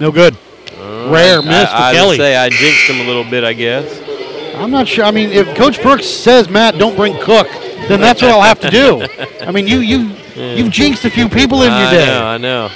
No 0.00 0.10
good. 0.12 0.36
Rare 0.78 1.38
Uh, 1.38 1.42
I- 1.42 1.44
miss 1.44 1.70
for 1.70 1.76
I, 1.76 1.92
Kelly. 1.92 2.16
say 2.16 2.36
I 2.36 2.48
jinxed 2.48 2.88
him 2.90 3.00
a 3.00 3.04
little 3.04 3.24
bit, 3.24 3.44
I 3.44 3.52
guess. 3.52 4.00
I'm 4.56 4.70
not 4.70 4.88
sure. 4.88 5.04
I 5.04 5.10
mean, 5.10 5.30
if 5.32 5.54
Coach 5.56 5.82
Brooks 5.82 6.06
says, 6.06 6.48
Matt, 6.48 6.78
don't 6.78 6.96
bring 6.96 7.18
Cook, 7.20 7.48
then 7.88 8.00
that's 8.00 8.22
what 8.22 8.30
I'll 8.30 8.40
have 8.42 8.60
to 8.60 8.70
do. 8.70 9.06
I 9.46 9.52
mean, 9.52 9.66
you 9.66 9.78
you 9.80 10.14
you've 10.36 10.70
jinxed 10.70 11.04
a 11.04 11.10
few 11.10 11.28
people 11.28 11.62
in 11.62 11.68
your 11.72 11.88
I 11.88 11.90
day. 11.90 12.06
know, 12.06 12.24
I 12.26 12.38
know. 12.38 12.70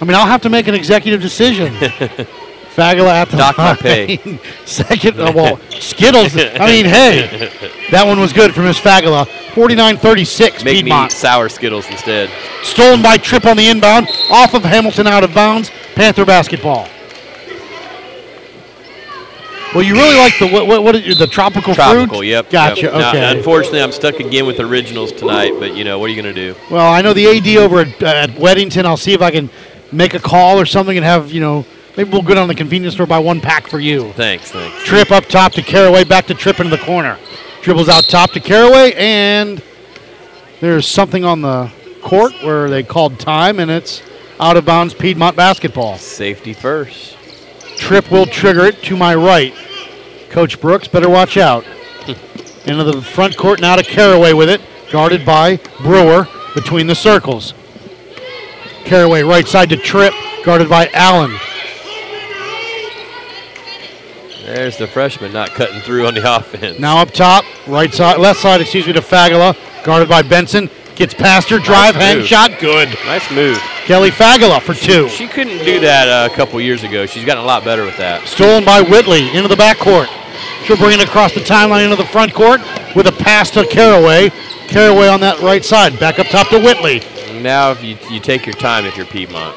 I 0.00 0.04
mean, 0.04 0.14
I'll 0.16 0.26
have 0.26 0.42
to 0.42 0.50
make 0.50 0.66
an 0.68 0.74
executive 0.74 1.20
decision. 1.22 1.72
Fagala 2.74 3.12
at 3.12 3.28
the 3.30 3.36
Dock 3.36 3.56
my 3.56 3.74
pay. 3.76 4.18
Second, 4.64 5.20
uh, 5.20 5.32
well, 5.34 5.60
Skittles. 5.70 6.36
I 6.36 6.66
mean, 6.66 6.84
hey, 6.84 7.52
that 7.92 8.04
one 8.04 8.18
was 8.18 8.32
good 8.32 8.52
for 8.52 8.62
Miss 8.62 8.80
Fagala. 8.80 9.26
49-36 9.54 10.64
Make 10.64 10.74
Piedmont. 10.78 11.12
me 11.12 11.16
sour 11.16 11.48
Skittles 11.48 11.88
instead. 11.88 12.28
Stolen 12.64 13.00
by 13.00 13.16
Tripp 13.16 13.46
on 13.46 13.56
the 13.56 13.68
inbound, 13.68 14.08
off 14.28 14.54
of 14.54 14.64
Hamilton 14.64 15.06
out 15.06 15.22
of 15.22 15.32
bounds. 15.32 15.70
Panther 15.94 16.24
basketball. 16.24 16.88
Well, 19.74 19.82
you 19.82 19.94
really 19.94 20.16
like 20.16 20.38
the 20.38 20.48
what? 20.48 20.66
What, 20.68 20.84
what 20.84 20.94
is, 20.94 21.18
the 21.18 21.26
tropical, 21.26 21.74
Tropical, 21.74 22.18
fruit? 22.18 22.26
yep. 22.26 22.48
Gotcha. 22.48 22.82
yep. 22.82 22.92
Now, 22.92 23.30
unfortunately, 23.32 23.82
I'm 23.82 23.90
stuck 23.90 24.20
again 24.20 24.46
with 24.46 24.60
originals 24.60 25.10
tonight, 25.10 25.52
but 25.58 25.74
you 25.74 25.82
know, 25.82 25.98
what 25.98 26.06
are 26.06 26.12
you 26.12 26.22
going 26.22 26.32
to 26.32 26.52
do? 26.52 26.58
Well, 26.70 26.92
I 26.92 27.02
know 27.02 27.12
the 27.12 27.26
AD 27.26 27.56
over 27.56 27.80
at, 27.80 28.02
at 28.02 28.30
Weddington. 28.30 28.84
I'll 28.84 28.96
see 28.96 29.14
if 29.14 29.20
I 29.20 29.32
can 29.32 29.50
make 29.90 30.14
a 30.14 30.20
call 30.20 30.60
or 30.60 30.66
something 30.66 30.96
and 30.96 31.04
have 31.04 31.32
you 31.32 31.40
know 31.40 31.66
maybe 31.96 32.10
we'll 32.10 32.22
go 32.22 32.34
down 32.34 32.46
to 32.46 32.54
the 32.54 32.58
convenience 32.58 32.94
store 32.94 33.06
buy 33.06 33.18
one 33.18 33.40
pack 33.40 33.66
for 33.66 33.80
you. 33.80 34.12
Thanks, 34.12 34.52
thanks. 34.52 34.84
Tripp 34.84 35.10
up 35.10 35.26
top 35.26 35.52
to 35.54 35.62
Caraway, 35.62 36.04
back 36.04 36.26
to 36.26 36.34
Tripp 36.34 36.60
into 36.60 36.76
the 36.76 36.82
corner. 36.82 37.18
Dribbles 37.62 37.88
out 37.88 38.04
top 38.04 38.30
to 38.32 38.40
Caraway, 38.40 38.92
and 38.96 39.60
there's 40.60 40.86
something 40.86 41.24
on 41.24 41.40
the 41.40 41.70
court 42.02 42.32
where 42.42 42.70
they 42.70 42.82
called 42.84 43.18
time, 43.18 43.58
and 43.58 43.70
it's 43.70 44.02
out 44.38 44.56
of 44.56 44.64
bounds 44.64 44.94
Piedmont 44.94 45.36
basketball. 45.36 45.96
Safety 45.98 46.52
first. 46.52 47.13
Tripp 47.76 48.10
will 48.10 48.26
trigger 48.26 48.64
it 48.64 48.82
to 48.84 48.96
my 48.96 49.14
right. 49.14 49.54
Coach 50.30 50.60
Brooks, 50.60 50.88
better 50.88 51.08
watch 51.08 51.36
out. 51.36 51.64
Into 52.66 52.84
the 52.84 53.02
front 53.02 53.36
court 53.36 53.60
now 53.60 53.76
to 53.76 53.82
Caraway 53.82 54.32
with 54.32 54.48
it, 54.48 54.60
guarded 54.90 55.24
by 55.26 55.58
Brewer 55.82 56.26
between 56.54 56.86
the 56.86 56.94
circles. 56.94 57.54
Caraway 58.84 59.22
right 59.22 59.46
side 59.46 59.68
to 59.70 59.76
Tripp, 59.76 60.14
guarded 60.44 60.68
by 60.68 60.88
Allen. 60.94 61.36
There's 64.44 64.76
the 64.76 64.86
freshman 64.86 65.32
not 65.32 65.50
cutting 65.50 65.80
through 65.80 66.06
on 66.06 66.14
the 66.14 66.36
offense. 66.36 66.78
Now 66.78 66.98
up 66.98 67.10
top, 67.10 67.44
right 67.66 67.92
side, 67.92 68.18
left 68.18 68.40
side, 68.40 68.60
excuse 68.60 68.86
me, 68.86 68.92
to 68.92 69.00
Fagala, 69.00 69.56
guarded 69.84 70.08
by 70.08 70.22
Benson. 70.22 70.68
Gets 70.96 71.14
past 71.14 71.50
her, 71.50 71.58
drive, 71.58 71.94
Nice 71.96 72.04
hang, 72.04 72.18
move. 72.18 72.26
shot, 72.26 72.52
good. 72.60 72.88
Nice 73.04 73.28
move. 73.32 73.58
Kelly 73.84 74.10
Fagala 74.10 74.60
for 74.62 74.74
two. 74.74 75.08
She 75.08 75.26
couldn't 75.26 75.64
do 75.64 75.80
that 75.80 76.08
uh, 76.08 76.32
a 76.32 76.36
couple 76.36 76.60
years 76.60 76.84
ago. 76.84 77.04
She's 77.04 77.24
gotten 77.24 77.42
a 77.42 77.46
lot 77.46 77.64
better 77.64 77.84
with 77.84 77.96
that. 77.96 78.26
Stolen 78.28 78.64
by 78.64 78.80
Whitley 78.80 79.28
into 79.36 79.48
the 79.48 79.56
backcourt. 79.56 80.06
She'll 80.64 80.76
bring 80.76 80.98
it 80.98 81.04
across 81.04 81.34
the 81.34 81.40
timeline 81.40 81.84
into 81.84 81.96
the 81.96 82.06
front 82.06 82.32
court 82.32 82.60
with 82.94 83.06
a 83.08 83.12
pass 83.12 83.50
to 83.50 83.66
Caraway. 83.66 84.30
Caraway 84.68 85.08
on 85.08 85.20
that 85.20 85.40
right 85.40 85.64
side. 85.64 85.98
Back 85.98 86.18
up 86.18 86.28
top 86.28 86.48
to 86.48 86.60
Whitley. 86.60 87.00
Now, 87.42 87.72
if 87.72 87.82
you, 87.82 87.98
you 88.08 88.20
take 88.20 88.46
your 88.46 88.54
time 88.54 88.84
if 88.86 88.96
you're 88.96 89.04
Piedmont. 89.06 89.56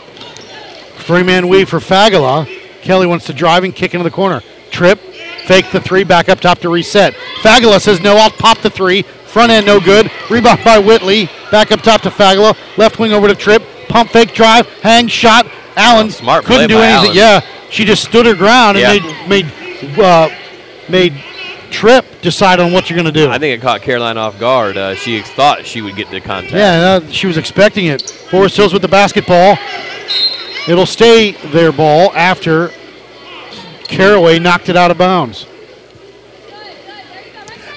Three 0.97 1.23
man 1.23 1.47
weave 1.47 1.69
for 1.69 1.79
Fagala. 1.79 2.45
Kelly 2.81 3.05
wants 3.05 3.25
to 3.27 3.33
drive 3.33 3.63
and 3.63 3.73
kick 3.73 3.93
into 3.93 4.03
the 4.03 4.11
corner. 4.11 4.41
Tripp, 4.71 4.99
fake 5.45 5.71
the 5.71 5.79
three, 5.79 6.03
back 6.03 6.27
up 6.29 6.39
top 6.41 6.59
to 6.59 6.69
reset. 6.69 7.13
Fagala 7.41 7.79
says 7.79 8.01
no, 8.01 8.17
I'll 8.17 8.29
pop 8.31 8.57
the 8.59 8.69
three. 8.69 9.05
Front 9.37 9.51
end 9.51 9.67
no 9.67 9.79
good. 9.79 10.09
Rebound 10.31 10.63
by 10.63 10.79
Whitley. 10.79 11.29
Back 11.51 11.71
up 11.71 11.81
top 11.81 12.01
to 12.01 12.09
Fagala. 12.09 12.57
Left 12.75 12.97
wing 12.97 13.13
over 13.13 13.27
to 13.27 13.35
Tripp. 13.35 13.61
Pump 13.87 14.09
fake 14.09 14.33
drive. 14.33 14.67
Hang 14.81 15.07
shot. 15.07 15.45
Allen 15.75 16.09
smart 16.09 16.43
couldn't 16.43 16.69
do 16.69 16.79
anything. 16.79 17.15
Allen. 17.19 17.43
Yeah, 17.43 17.69
she 17.69 17.85
just 17.85 18.03
stood 18.03 18.25
her 18.25 18.33
ground 18.33 18.79
Yeah. 18.79 18.93
and 18.93 19.29
made 19.29 19.45
made 19.45 19.99
uh, 19.99 20.29
made 20.89 21.13
Tripp 21.69 22.21
decide 22.21 22.59
on 22.59 22.71
what 22.71 22.89
you're 22.89 22.97
going 22.97 23.05
to 23.05 23.11
do. 23.11 23.29
I 23.29 23.37
think 23.37 23.59
it 23.59 23.61
caught 23.61 23.83
Caroline 23.83 24.17
off 24.17 24.39
guard. 24.39 24.75
Uh, 24.75 24.95
she 24.95 25.21
thought 25.21 25.67
she 25.67 25.83
would 25.83 25.95
get 25.95 26.09
the 26.09 26.19
contact. 26.19 26.55
Yeah, 26.55 26.99
uh, 27.05 27.11
she 27.11 27.27
was 27.27 27.37
expecting 27.37 27.85
it. 27.85 28.09
Forest 28.09 28.57
Hills 28.57 28.73
with 28.73 28.81
the 28.81 28.87
basketball. 28.87 29.55
It'll 30.67 30.87
stay 30.87 31.33
their 31.51 31.71
ball 31.71 32.11
after 32.15 32.71
Caraway 33.83 34.39
knocked 34.39 34.69
it 34.69 34.75
out 34.75 34.89
of 34.89 34.97
bounds. 34.97 35.45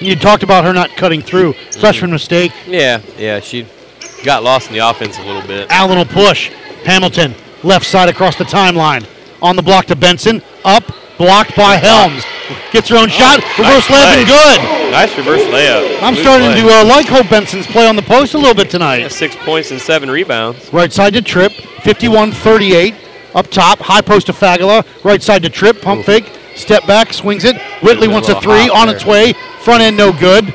You 0.01 0.15
talked 0.15 0.43
about 0.43 0.63
her 0.65 0.73
not 0.73 0.89
cutting 0.97 1.21
through. 1.21 1.53
Freshman 1.79 2.11
mistake. 2.11 2.51
Yeah, 2.67 3.01
yeah, 3.17 3.39
she 3.39 3.67
got 4.23 4.43
lost 4.43 4.67
in 4.67 4.73
the 4.73 4.79
offense 4.79 5.17
a 5.19 5.23
little 5.23 5.41
bit. 5.47 5.69
Allen 5.69 5.97
will 5.97 6.05
push. 6.05 6.49
Hamilton, 6.83 7.35
left 7.63 7.85
side 7.85 8.09
across 8.09 8.35
the 8.35 8.43
timeline. 8.43 9.07
On 9.41 9.55
the 9.55 9.61
block 9.61 9.85
to 9.87 9.95
Benson. 9.95 10.41
Up, 10.65 10.83
blocked 11.17 11.55
by 11.55 11.75
Helms. 11.75 12.23
Gets 12.71 12.89
her 12.89 12.97
own 12.97 13.09
shot. 13.09 13.37
Reverse 13.57 13.87
Oh, 13.89 13.93
nice 13.93 14.17
layup 14.17 14.17
and 14.17 14.27
good. 14.27 14.91
Nice 14.91 15.17
reverse 15.17 15.41
layup. 15.43 16.01
I'm 16.03 16.13
Good 16.15 16.23
starting 16.23 16.51
play. 16.51 16.61
to 16.61 16.67
uh, 16.81 16.85
like 16.85 17.07
Hope 17.07 17.27
Benson's 17.27 17.65
play 17.67 17.87
on 17.87 17.95
the 17.95 18.01
post 18.01 18.33
a 18.33 18.37
little 18.37 18.53
bit 18.55 18.69
tonight. 18.69 19.07
Six 19.09 19.35
points 19.37 19.71
and 19.71 19.79
seven 19.79 20.09
rebounds. 20.11 20.71
Right 20.73 20.91
side 20.91 21.13
to 21.13 21.21
Tripp, 21.21 21.53
51-38. 21.53 22.95
Up 23.33 23.47
top, 23.47 23.79
high 23.79 24.01
post 24.01 24.25
to 24.27 24.33
Fagala. 24.33 24.85
Right 25.05 25.21
side 25.23 25.43
to 25.43 25.49
Tripp, 25.49 25.81
pump 25.81 26.05
fake, 26.05 26.25
step 26.55 26.85
back, 26.87 27.13
swings 27.13 27.43
it. 27.43 27.59
Whitley 27.81 28.07
wants 28.07 28.29
a 28.29 28.39
three, 28.41 28.69
on 28.69 28.87
there. 28.87 28.95
its 28.95 29.05
way. 29.05 29.33
Front 29.61 29.81
end 29.81 29.97
no 29.97 30.11
good. 30.11 30.53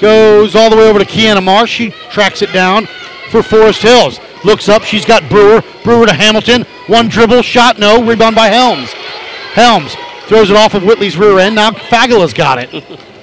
Goes 0.00 0.54
all 0.54 0.70
the 0.70 0.76
way 0.76 0.88
over 0.88 0.98
to 0.98 1.04
Kiana 1.04 1.42
Marsh. 1.42 1.70
She 1.70 1.90
tracks 2.10 2.42
it 2.42 2.52
down 2.52 2.86
for 3.30 3.42
Forest 3.42 3.82
Hills. 3.82 4.20
Looks 4.44 4.68
up, 4.68 4.82
she's 4.82 5.04
got 5.04 5.28
Brewer. 5.28 5.62
Brewer 5.82 6.06
to 6.06 6.12
Hamilton. 6.12 6.62
One 6.86 7.08
dribble, 7.08 7.42
shot 7.42 7.78
no. 7.78 8.04
Rebound 8.04 8.36
by 8.36 8.48
Helms. 8.48 8.92
Helms 9.54 9.94
throws 10.26 10.50
it 10.50 10.56
off 10.56 10.74
of 10.74 10.84
Whitley's 10.84 11.16
rear 11.16 11.38
end. 11.38 11.54
Now 11.54 11.70
Fagala's 11.70 12.34
got 12.34 12.58
it. 12.58 12.70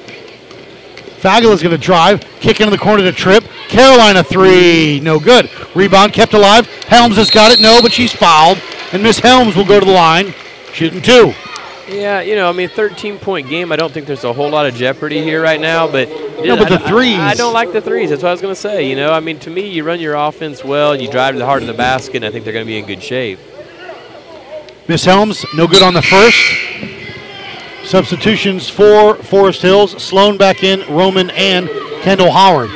Fagala's 1.22 1.62
going 1.62 1.76
to 1.76 1.78
drive, 1.78 2.22
kick 2.40 2.60
into 2.62 2.72
the 2.72 2.80
corner 2.80 3.04
to 3.04 3.12
Tripp. 3.12 3.44
Carolina 3.68 4.24
three, 4.24 5.00
no 5.02 5.20
good. 5.20 5.52
Rebound 5.76 6.14
kept 6.14 6.34
alive. 6.34 6.66
Helms 6.86 7.16
has 7.18 7.30
got 7.30 7.52
it, 7.52 7.60
no, 7.60 7.80
but 7.82 7.92
she's 7.92 8.12
fouled. 8.12 8.60
And 8.92 9.04
Miss 9.04 9.20
Helms 9.20 9.56
will 9.56 9.66
go 9.66 9.80
to 9.80 9.86
the 9.86 9.92
line, 9.92 10.34
shooting 10.74 11.02
two. 11.02 11.34
Yeah, 11.92 12.22
you 12.22 12.36
know, 12.36 12.48
I 12.48 12.54
mean, 12.54 12.70
13 12.70 13.20
point 13.20 13.50
game. 13.50 13.72
I 13.72 13.76
don't 13.76 13.92
think 13.92 14.08
there's 14.08 14.24
a 14.24 14.32
whole 14.32 14.50
lot 14.50 14.66
of 14.66 14.74
jeopardy 14.76 15.22
here 15.22 15.42
right 15.44 15.60
now, 15.60 15.88
but 15.92 16.08
No, 16.10 16.56
but 16.56 16.72
I- 16.72 16.78
the 16.78 16.88
threes. 16.88 17.18
I, 17.20 17.32
I 17.32 17.34
don't 17.34 17.54
like 17.54 17.74
the 17.74 17.82
threes. 17.82 18.10
That's 18.10 18.24
what 18.24 18.30
I 18.30 18.32
was 18.32 18.42
going 18.42 18.56
to 18.56 18.60
say. 18.60 18.88
You 18.90 18.96
know, 18.96 19.12
I 19.12 19.20
mean, 19.20 19.40
to 19.40 19.50
me, 19.50 19.68
you 19.68 19.84
run 19.84 20.00
your 20.00 20.16
offense 20.16 20.64
well, 20.64 20.96
you 20.96 21.10
drive 21.12 21.34
to 21.36 21.40
the 21.40 21.46
heart 21.46 21.62
of 21.64 21.68
the 21.68 21.74
basket, 21.74 22.18
and 22.18 22.26
I 22.26 22.32
think 22.32 22.46
they're 22.46 22.54
going 22.54 22.66
to 22.66 22.70
be 22.72 22.78
in 22.80 22.86
good 22.86 23.04
shape. 23.04 23.40
Miss 24.88 25.04
Helms, 25.06 25.46
no 25.56 25.68
good 25.68 25.84
on 25.84 25.94
the 25.94 26.02
first. 26.02 26.40
Substitutions 27.84 28.70
for 28.70 29.16
Forest 29.16 29.62
Hills. 29.62 30.02
Sloan 30.02 30.38
back 30.38 30.64
in, 30.64 30.82
Roman 30.94 31.30
and 31.32 31.68
Kendall 32.04 32.32
Howard. 32.32 32.70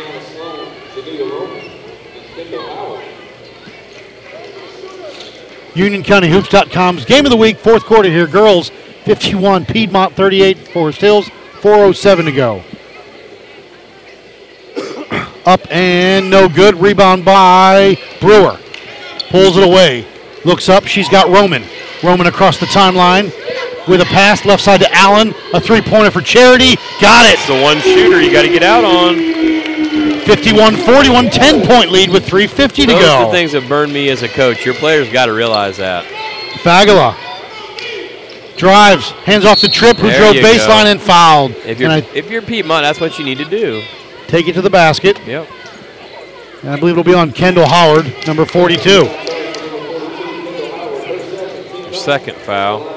UnionCountyHoops.com's 5.76 7.06
game 7.06 7.26
of 7.26 7.32
the 7.32 7.38
week, 7.38 7.58
fourth 7.58 7.84
quarter 7.86 8.10
here. 8.10 8.28
Girls 8.28 8.72
51, 9.06 9.66
Piedmont 9.66 10.16
38, 10.16 10.58
Forest 10.58 11.00
Hills 11.02 11.30
407 11.62 12.26
to 12.26 12.32
go. 12.32 12.64
Up 15.46 15.62
and 15.70 16.32
no 16.32 16.50
good. 16.50 16.76
Rebound 16.76 17.24
by 17.24 17.98
Brewer. 18.20 18.60
Pulls 19.30 19.58
it 19.58 19.64
away. 19.64 20.08
Looks 20.44 20.70
up. 20.70 20.86
She's 20.86 21.10
got 21.10 21.30
Roman. 21.30 21.64
Roman 22.04 22.28
across 22.28 22.60
the 22.60 22.66
timeline 22.68 23.26
with 23.88 24.02
a 24.02 24.06
pass 24.06 24.46
left 24.46 24.64
side 24.64 24.80
to 24.82 24.92
Allen. 24.92 25.34
A 25.54 25.60
three 25.60 25.82
pointer 25.82 26.12
for 26.12 26.22
Charity. 26.22 26.76
Got 27.02 27.26
it. 27.26 27.34
It's 27.34 27.48
the 27.48 27.62
one 27.62 27.80
shooter 27.80 28.22
you 28.22 28.32
got 28.32 28.44
to 28.44 28.50
get 28.50 28.64
out 28.64 28.84
on. 28.84 29.16
51 30.26 30.78
41, 30.78 31.30
10 31.30 31.68
point 31.68 31.92
lead 31.92 32.10
with 32.10 32.26
3.50 32.26 32.76
to 32.76 32.86
go. 32.86 32.94
Those 32.94 33.10
are 33.10 33.26
the 33.26 33.32
things 33.32 33.52
that 33.52 33.68
burn 33.68 33.92
me 33.92 34.10
as 34.10 34.24
a 34.24 34.30
coach. 34.30 34.66
Your 34.66 34.76
players 34.76 35.10
got 35.12 35.28
to 35.28 35.34
realize 35.34 35.78
that. 35.78 36.06
Fagala 36.64 37.25
drives, 38.58 39.10
hands 39.12 39.46
off 39.46 39.62
the 39.62 39.68
Tripp, 39.68 39.98
who 39.98 40.08
There 40.08 40.32
drove 40.32 40.44
baseline 40.44 40.84
go. 40.86 40.92
and 40.92 41.02
fouled. 41.02 41.52
If 41.66 41.80
you're, 41.80 41.90
I 41.90 41.98
if 42.14 42.30
you're 42.30 42.42
Piedmont, 42.42 42.84
that's 42.84 43.00
what 43.00 43.18
you 43.20 43.26
need 43.26 43.38
to 43.40 43.46
do. 43.46 43.84
take 44.28 44.48
it 44.48 44.54
to 44.54 44.62
the 44.62 44.70
basket. 44.70 45.20
Yep. 45.26 45.48
And 46.62 46.70
I 46.72 46.80
believe 46.80 46.94
it'll 46.94 47.04
be 47.04 47.14
on 47.14 47.32
Kendall 47.32 47.68
Howard, 47.68 48.12
number 48.28 48.46
42. 48.46 48.90
Your 51.84 51.94
second 51.94 52.38
foul. 52.38 52.88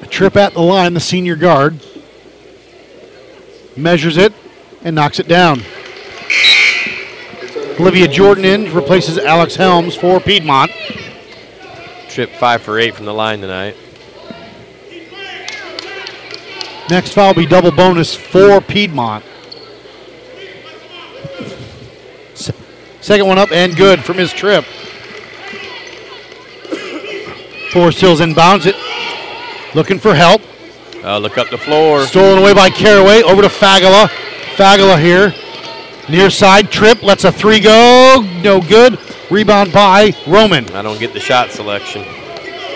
A 0.00 0.06
Tripp 0.06 0.36
at 0.36 0.52
the 0.52 0.60
line, 0.60 0.94
the 0.94 1.00
senior 1.00 1.36
guard. 1.36 1.80
Measures 3.76 4.18
it 4.18 4.34
and 4.82 4.94
knocks 4.94 5.18
it 5.18 5.26
down. 5.28 5.62
Olivia 7.80 8.06
Jordan 8.06 8.44
in, 8.44 8.74
replaces 8.74 9.16
Alex 9.16 9.56
Helms 9.56 9.96
for 9.96 10.20
Piedmont. 10.20 10.70
Tripp 12.12 12.30
five 12.32 12.60
for 12.60 12.78
eight 12.78 12.94
from 12.94 13.06
the 13.06 13.14
line 13.14 13.40
tonight. 13.40 13.74
Next 16.90 17.14
foul 17.14 17.28
will 17.28 17.34
be 17.42 17.46
double 17.46 17.70
bonus 17.70 18.14
for 18.14 18.60
Piedmont. 18.60 19.24
Second 23.00 23.26
one 23.26 23.38
up 23.38 23.50
and 23.50 23.74
good 23.74 24.04
from 24.04 24.18
his 24.18 24.30
Tripp. 24.30 24.66
Forest 27.72 28.02
Hills 28.02 28.20
inbounds 28.20 28.66
it. 28.66 28.76
Looking 29.74 29.98
for 29.98 30.14
help. 30.14 30.42
Uh, 31.02 31.16
look 31.16 31.38
up 31.38 31.48
the 31.48 31.56
floor. 31.56 32.04
Stolen 32.04 32.40
away 32.40 32.52
by 32.52 32.68
Caraway. 32.68 33.22
Over 33.22 33.40
to 33.40 33.48
Fagala. 33.48 34.08
Fagala 34.56 35.00
here. 35.00 35.32
Near 36.10 36.28
side 36.28 36.70
Tripp. 36.70 37.02
Lets 37.02 37.24
a 37.24 37.32
three 37.32 37.58
go. 37.58 38.22
No 38.42 38.60
good. 38.60 38.98
Rebound 39.32 39.72
by 39.72 40.12
Roman. 40.26 40.68
I 40.76 40.82
don't 40.82 41.00
get 41.00 41.14
the 41.14 41.20
shot 41.20 41.50
selection. 41.52 42.04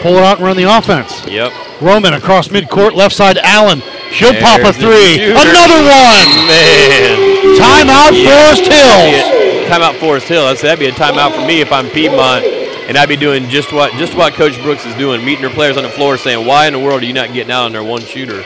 Pull 0.00 0.16
it 0.16 0.22
out 0.22 0.38
and 0.38 0.46
run 0.46 0.56
the 0.56 0.64
offense. 0.64 1.26
Yep. 1.26 1.52
Roman 1.82 2.14
across 2.14 2.48
midcourt. 2.48 2.94
Left 2.94 3.14
side 3.14 3.36
Allen. 3.36 3.82
She'll 4.10 4.32
pop 4.40 4.60
a 4.60 4.72
three. 4.72 5.20
Another 5.20 5.84
one. 5.84 6.28
Man. 6.48 7.36
Timeout 7.60 8.16
Forest 8.24 8.70
That'd 8.70 9.14
Hills. 9.14 9.68
Timeout 9.70 10.00
Forest 10.00 10.28
Hill. 10.28 10.46
That's, 10.46 10.62
that'd 10.62 10.78
be 10.78 10.86
a 10.86 10.92
timeout 10.92 11.34
for 11.34 11.46
me 11.46 11.60
if 11.60 11.70
I'm 11.70 11.90
Piedmont, 11.90 12.46
and 12.46 12.96
I'd 12.96 13.10
be 13.10 13.16
doing 13.16 13.50
just 13.50 13.70
what 13.70 13.92
just 13.92 14.16
what 14.16 14.32
Coach 14.32 14.60
Brooks 14.62 14.86
is 14.86 14.94
doing, 14.94 15.22
meeting 15.22 15.44
her 15.44 15.54
players 15.54 15.76
on 15.76 15.82
the 15.82 15.90
floor, 15.90 16.16
saying, 16.16 16.46
"Why 16.46 16.66
in 16.66 16.72
the 16.72 16.78
world 16.78 17.02
are 17.02 17.06
you 17.06 17.12
not 17.12 17.34
getting 17.34 17.52
out 17.52 17.64
on 17.64 17.72
their 17.72 17.84
one 17.84 18.00
shooter?" 18.00 18.42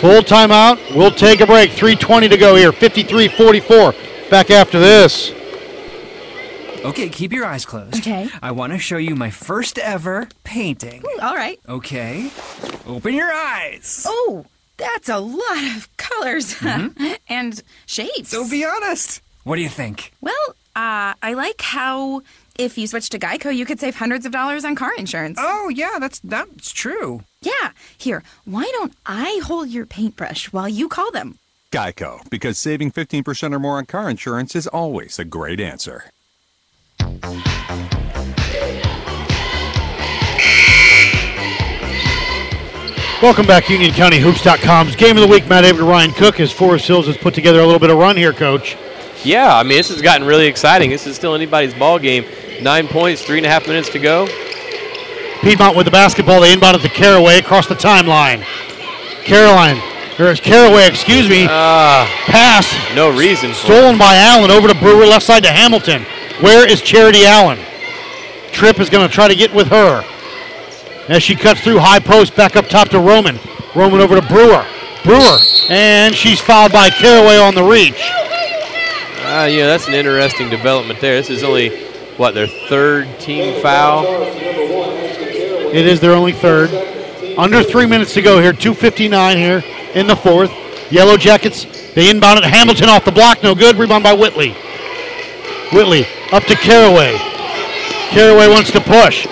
Full 0.00 0.22
timeout. 0.22 0.94
We'll 0.94 1.12
take 1.12 1.40
a 1.40 1.46
break. 1.46 1.70
3.20 1.70 2.30
to 2.30 2.36
go 2.36 2.56
here. 2.56 2.72
53 2.72 3.28
44. 3.28 3.94
Back 4.28 4.50
after 4.50 4.80
this. 4.80 5.35
Okay, 6.86 7.08
keep 7.08 7.32
your 7.32 7.44
eyes 7.44 7.64
closed. 7.64 7.96
Okay. 7.96 8.28
I 8.40 8.52
want 8.52 8.72
to 8.72 8.78
show 8.78 8.96
you 8.96 9.16
my 9.16 9.30
first 9.30 9.76
ever 9.78 10.28
painting. 10.44 11.02
All 11.20 11.34
right. 11.34 11.58
Okay. 11.68 12.30
Open 12.86 13.12
your 13.12 13.32
eyes. 13.32 14.04
Oh, 14.06 14.46
that's 14.76 15.08
a 15.08 15.18
lot 15.18 15.64
of 15.76 15.88
colors 15.96 16.54
and 17.28 17.62
shapes. 17.86 18.28
So 18.28 18.48
be 18.48 18.64
honest. 18.64 19.20
What 19.42 19.56
do 19.56 19.62
you 19.62 19.68
think? 19.68 20.12
Well, 20.20 20.54
uh, 20.76 21.14
I 21.22 21.32
like 21.34 21.60
how 21.60 22.22
if 22.58 22.78
you 22.78 22.86
switch 22.86 23.10
to 23.10 23.18
Geico, 23.18 23.54
you 23.54 23.66
could 23.66 23.80
save 23.80 23.96
hundreds 23.96 24.24
of 24.24 24.30
dollars 24.32 24.64
on 24.64 24.76
car 24.76 24.94
insurance. 24.96 25.38
Oh, 25.40 25.68
yeah, 25.68 25.98
that's 25.98 26.20
that's 26.20 26.70
true. 26.70 27.22
Yeah. 27.42 27.70
Here, 27.98 28.22
why 28.44 28.62
don't 28.72 28.92
I 29.04 29.40
hold 29.44 29.70
your 29.70 29.86
paintbrush 29.86 30.52
while 30.52 30.68
you 30.68 30.88
call 30.88 31.10
them? 31.10 31.38
Geico, 31.72 32.28
because 32.30 32.58
saving 32.58 32.92
15% 32.92 33.52
or 33.52 33.58
more 33.58 33.78
on 33.78 33.86
car 33.86 34.08
insurance 34.08 34.54
is 34.54 34.68
always 34.68 35.18
a 35.18 35.24
great 35.24 35.60
answer. 35.60 36.10
Welcome 43.22 43.46
back, 43.46 43.64
UnionCountyHoops.com's 43.64 44.94
Game 44.94 45.16
of 45.16 45.22
the 45.22 45.26
Week. 45.26 45.48
Matt 45.48 45.64
Avery, 45.64 45.84
Ryan 45.84 46.12
Cook, 46.12 46.38
as 46.38 46.52
Forest 46.52 46.86
Hills 46.86 47.06
has 47.06 47.16
put 47.16 47.34
together 47.34 47.60
a 47.60 47.64
little 47.64 47.80
bit 47.80 47.90
of 47.90 47.96
run 47.96 48.16
here, 48.16 48.32
Coach. 48.32 48.76
Yeah, 49.24 49.56
I 49.56 49.62
mean 49.62 49.78
this 49.78 49.88
has 49.88 50.02
gotten 50.02 50.26
really 50.26 50.46
exciting. 50.46 50.90
This 50.90 51.06
is 51.06 51.16
still 51.16 51.34
anybody's 51.34 51.74
ball 51.74 51.98
game. 51.98 52.24
Nine 52.60 52.86
points, 52.86 53.22
three 53.22 53.38
and 53.38 53.46
a 53.46 53.48
half 53.48 53.66
minutes 53.66 53.88
to 53.90 53.98
go. 53.98 54.26
Piedmont 55.40 55.76
with 55.76 55.86
the 55.86 55.90
basketball. 55.90 56.40
They 56.40 56.52
inbound 56.52 56.76
it 56.76 56.82
to 56.82 56.88
Caraway 56.88 57.38
across 57.38 57.66
the 57.66 57.74
timeline. 57.74 58.44
Caroline, 59.24 59.78
or 60.20 60.34
Caraway, 60.34 60.86
excuse 60.86 61.28
me. 61.28 61.46
Ah. 61.48 62.06
Pass 62.26 62.70
No 62.94 63.16
reason 63.16 63.54
stolen 63.54 63.98
by 63.98 64.16
Allen 64.16 64.50
over 64.50 64.68
to 64.68 64.74
Brewer, 64.74 65.06
left 65.06 65.24
side 65.24 65.42
to 65.44 65.50
Hamilton. 65.50 66.04
Where 66.40 66.68
is 66.68 66.82
Charity 66.82 67.24
Allen? 67.24 67.58
Tripp 68.52 68.78
is 68.78 68.90
going 68.90 69.08
to 69.08 69.12
try 69.12 69.26
to 69.26 69.34
get 69.34 69.54
with 69.54 69.68
her. 69.68 70.04
As 71.08 71.22
she 71.22 71.34
cuts 71.34 71.60
through 71.60 71.78
high 71.78 71.98
post, 71.98 72.36
back 72.36 72.56
up 72.56 72.66
top 72.66 72.88
to 72.90 73.00
Roman. 73.00 73.38
Roman 73.74 74.00
over 74.00 74.20
to 74.20 74.26
Brewer. 74.26 74.66
Brewer, 75.02 75.38
and 75.70 76.14
she's 76.14 76.40
fouled 76.40 76.72
by 76.72 76.90
Caraway 76.90 77.38
on 77.38 77.54
the 77.54 77.62
reach. 77.62 78.10
Uh, 79.22 79.48
yeah, 79.50 79.66
that's 79.66 79.88
an 79.88 79.94
interesting 79.94 80.50
development 80.50 81.00
there. 81.00 81.16
This 81.16 81.30
is 81.30 81.42
only 81.42 81.70
what 82.16 82.34
their 82.34 82.46
third 82.46 83.08
team 83.18 83.62
foul. 83.62 84.04
It 84.06 85.86
is 85.86 86.00
their 86.00 86.12
only 86.12 86.32
third. 86.32 86.70
Under 87.38 87.62
three 87.62 87.86
minutes 87.86 88.14
to 88.14 88.22
go 88.22 88.40
here. 88.40 88.52
2.59 88.52 89.36
here 89.36 89.62
in 89.94 90.06
the 90.06 90.16
fourth. 90.16 90.52
Yellow 90.90 91.16
Jackets, 91.16 91.92
they 91.94 92.10
inbound 92.10 92.38
it. 92.38 92.44
Hamilton 92.44 92.88
off 92.88 93.04
the 93.04 93.12
block. 93.12 93.42
No 93.42 93.54
good. 93.54 93.76
Rebound 93.76 94.04
by 94.04 94.12
Whitley. 94.12 94.52
Whitley 95.72 96.06
up 96.32 96.44
to 96.44 96.56
Caraway. 96.56 97.16
Caraway 98.10 98.48
wants 98.48 98.70
to 98.72 98.80
push. 98.80 99.26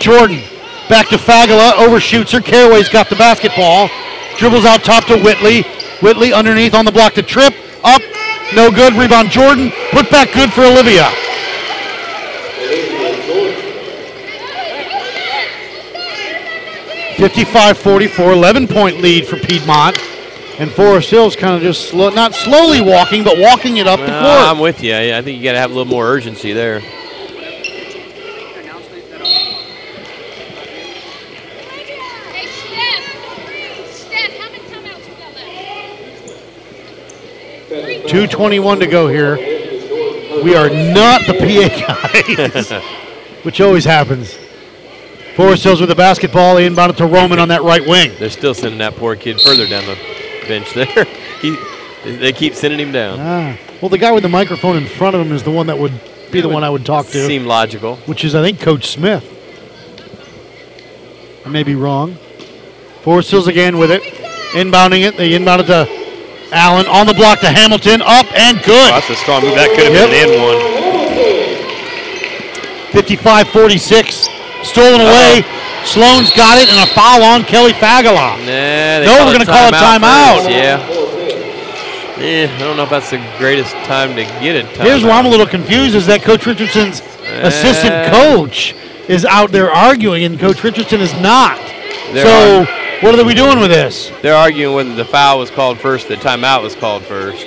Jordan 0.00 0.42
back 0.88 1.08
to 1.08 1.16
Fagala. 1.16 1.74
Overshoots 1.78 2.32
her. 2.32 2.40
Caraway's 2.40 2.88
got 2.88 3.08
the 3.08 3.16
basketball. 3.16 3.88
Dribbles 4.36 4.64
out 4.64 4.84
top 4.84 5.04
to 5.06 5.16
Whitley. 5.16 5.62
Whitley 6.00 6.32
underneath 6.32 6.74
on 6.74 6.84
the 6.84 6.92
block 6.92 7.14
to 7.14 7.22
Trip. 7.22 7.54
Up. 7.84 8.02
No 8.54 8.70
good. 8.70 8.94
Rebound 8.94 9.30
Jordan. 9.30 9.72
Put 9.90 10.10
back 10.10 10.32
good 10.32 10.52
for 10.52 10.62
Olivia. 10.62 11.10
Fifty-five 17.16 17.78
forty-four, 17.78 18.32
11 18.32 18.68
point 18.68 19.00
lead 19.00 19.26
for 19.26 19.36
Piedmont. 19.36 19.96
And 20.58 20.70
Forest 20.72 21.10
Hills 21.10 21.36
kind 21.36 21.54
of 21.54 21.62
just 21.62 21.90
slow, 21.90 22.08
not 22.10 22.34
slowly 22.34 22.80
walking, 22.80 23.24
but 23.24 23.38
walking 23.38 23.76
it 23.76 23.86
up 23.86 24.00
the 24.00 24.06
Well, 24.06 24.38
court. 24.40 24.50
I'm 24.50 24.58
with 24.58 24.82
you. 24.82 24.94
I 24.94 25.18
I 25.18 25.22
think 25.22 25.36
you 25.38 25.44
got 25.44 25.52
to 25.52 25.58
have 25.58 25.70
a 25.70 25.74
little 25.74 25.90
more 25.90 26.06
urgency 26.06 26.52
there. 26.54 26.80
Two 38.08 38.26
twenty-one 38.26 38.78
to 38.80 38.86
go 38.86 39.08
here. 39.08 39.36
We 40.42 40.54
are 40.54 40.68
not 40.70 41.22
the 41.26 41.34
PA 41.34 41.86
guys, 42.52 42.70
which 43.44 43.60
always 43.60 43.84
happens. 43.84 44.36
Forest 45.34 45.64
Hills 45.64 45.80
with 45.80 45.88
the 45.88 45.94
basketball. 45.94 46.56
Inbound 46.58 46.96
to 46.98 47.06
Roman 47.06 47.38
on 47.38 47.48
that 47.48 47.62
right 47.62 47.84
wing. 47.86 48.12
They're 48.18 48.30
still 48.30 48.54
sending 48.54 48.78
that 48.78 48.94
poor 48.96 49.16
kid 49.16 49.40
further 49.40 49.66
down 49.68 49.84
the 49.84 49.96
bench 50.46 50.72
there. 50.74 51.04
he, 51.40 51.56
they 52.04 52.32
keep 52.32 52.54
sending 52.54 52.78
him 52.80 52.92
down. 52.92 53.18
Ah, 53.20 53.56
well, 53.80 53.88
the 53.88 53.98
guy 53.98 54.12
with 54.12 54.22
the 54.22 54.28
microphone 54.28 54.76
in 54.76 54.86
front 54.86 55.16
of 55.16 55.26
him 55.26 55.32
is 55.32 55.42
the 55.42 55.50
one 55.50 55.66
that 55.66 55.78
would 55.78 55.92
be 56.30 56.40
the 56.40 56.48
one 56.48 56.62
I 56.64 56.70
would 56.70 56.84
talk 56.86 57.06
to. 57.06 57.26
Seem 57.26 57.46
logical. 57.46 57.96
Which 58.06 58.24
is, 58.24 58.34
I 58.34 58.42
think, 58.42 58.60
Coach 58.60 58.86
Smith. 58.88 59.24
I 61.44 61.48
may 61.48 61.62
be 61.62 61.74
wrong. 61.74 62.16
Forest 63.02 63.30
Hills 63.30 63.46
again 63.46 63.78
with 63.78 63.90
it. 63.90 64.02
Inbounding 64.52 65.02
it. 65.06 65.16
They 65.16 65.34
inbound 65.34 65.62
it 65.62 65.66
to 65.66 65.86
Allen. 66.52 66.86
On 66.86 67.06
the 67.06 67.14
block 67.14 67.40
to 67.40 67.48
Hamilton. 67.48 68.02
Up 68.02 68.26
and 68.32 68.58
good. 68.64 68.90
That's 68.90 69.08
a 69.10 69.16
strong 69.16 69.42
move. 69.42 69.54
That 69.54 69.68
could 69.70 69.84
have 69.84 69.94
Yep. 69.94 70.10
been 70.10 70.30
an 70.30 70.34
and 70.34 70.42
one. 70.42 70.58
55 72.92 73.48
46. 73.48 74.28
Stolen 74.64 75.00
away. 75.00 75.44
Sloan's 75.86 76.32
got 76.32 76.58
it, 76.58 76.68
and 76.68 76.78
a 76.82 76.92
foul 76.92 77.22
on 77.22 77.44
Kelly 77.44 77.72
Fagala. 77.72 78.36
Nah, 78.40 78.44
they 78.46 79.06
No, 79.06 79.24
we're 79.24 79.32
gonna 79.32 79.46
call 79.46 79.68
a 79.68 79.72
timeout. 79.72 80.36
first, 80.38 80.50
Yeah. 80.50 80.78
Yeah, 82.18 82.48
I 82.56 82.58
don't 82.60 82.76
know 82.78 82.84
if 82.84 82.90
that's 82.90 83.10
the 83.10 83.20
greatest 83.38 83.72
time 83.84 84.16
to 84.16 84.24
get 84.24 84.56
it. 84.56 84.66
Here's 84.78 85.04
where 85.04 85.12
I'm 85.12 85.26
a 85.26 85.28
little 85.28 85.46
confused 85.46 85.94
is 85.94 86.06
that 86.06 86.22
Coach 86.22 86.46
Richardson's 86.46 87.02
assistant 87.42 87.92
Uh, 87.94 88.10
coach 88.10 88.74
is 89.06 89.24
out 89.26 89.52
there 89.52 89.70
arguing, 89.70 90.24
and 90.24 90.40
Coach 90.40 90.64
Richardson 90.64 91.00
is 91.02 91.12
not. 91.20 91.58
So, 92.14 92.62
are- 92.62 92.68
what 93.02 93.18
are 93.18 93.22
we 93.24 93.34
doing 93.34 93.60
with 93.60 93.70
this? 93.70 94.10
They're 94.22 94.34
arguing 94.34 94.74
whether 94.74 94.94
the 94.94 95.04
foul 95.04 95.38
was 95.38 95.50
called 95.50 95.78
first, 95.78 96.08
the 96.08 96.16
timeout 96.16 96.62
was 96.62 96.74
called 96.74 97.04
first. 97.04 97.44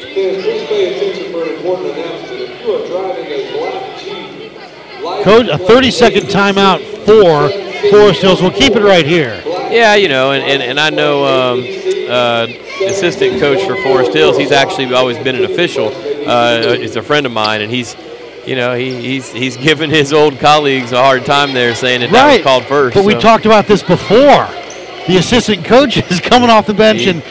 Coach, 5.24 5.48
a 5.48 5.58
30 5.58 5.92
second 5.92 6.24
timeout 6.28 6.80
for 7.06 7.50
Forest 7.92 8.22
Hills. 8.22 8.42
We'll 8.42 8.52
keep 8.52 8.76
it 8.76 8.84
right 8.84 9.06
here. 9.06 9.42
Yeah, 9.46 9.96
you 9.96 10.08
know, 10.10 10.32
and, 10.32 10.44
and, 10.44 10.62
and 10.62 10.80
I 10.80 10.90
know 10.90 11.24
um, 11.26 11.60
uh, 12.10 12.48
assistant 12.88 13.40
coach 13.40 13.66
for 13.66 13.76
Forest 13.84 14.14
Hills. 14.14 14.38
He's 14.38 14.52
actually 14.52 14.94
always 14.94 15.18
been 15.20 15.36
an 15.36 15.46
official. 15.46 15.92
Uh, 16.28 16.74
he's 16.74 16.96
a 16.96 17.02
friend 17.02 17.26
of 17.26 17.32
mine, 17.32 17.62
and 17.62 17.72
he's, 17.72 17.96
you 18.46 18.56
know, 18.56 18.76
he, 18.76 19.00
he's 19.02 19.32
he's 19.32 19.58
given 19.58 19.90
his 19.90 20.12
old 20.14 20.40
colleagues 20.40 20.92
a 20.92 20.98
hard 21.02 21.26
time 21.26 21.54
there, 21.54 21.74
saying 21.76 22.02
that 22.02 22.12
that 22.12 22.26
right. 22.26 22.38
was 22.40 22.44
called 22.44 22.66
first. 22.66 22.96
But 22.96 23.06
we 23.06 23.16
talked 23.16 23.46
about 23.46 23.66
this 23.66 23.84
before. 23.84 24.48
The 25.08 25.18
assistant 25.18 25.66
coach 25.66 25.98
is 26.12 26.20
coming 26.20 26.50
off 26.50 26.68
the 26.68 26.74
bench, 26.74 27.02
and 27.02 27.24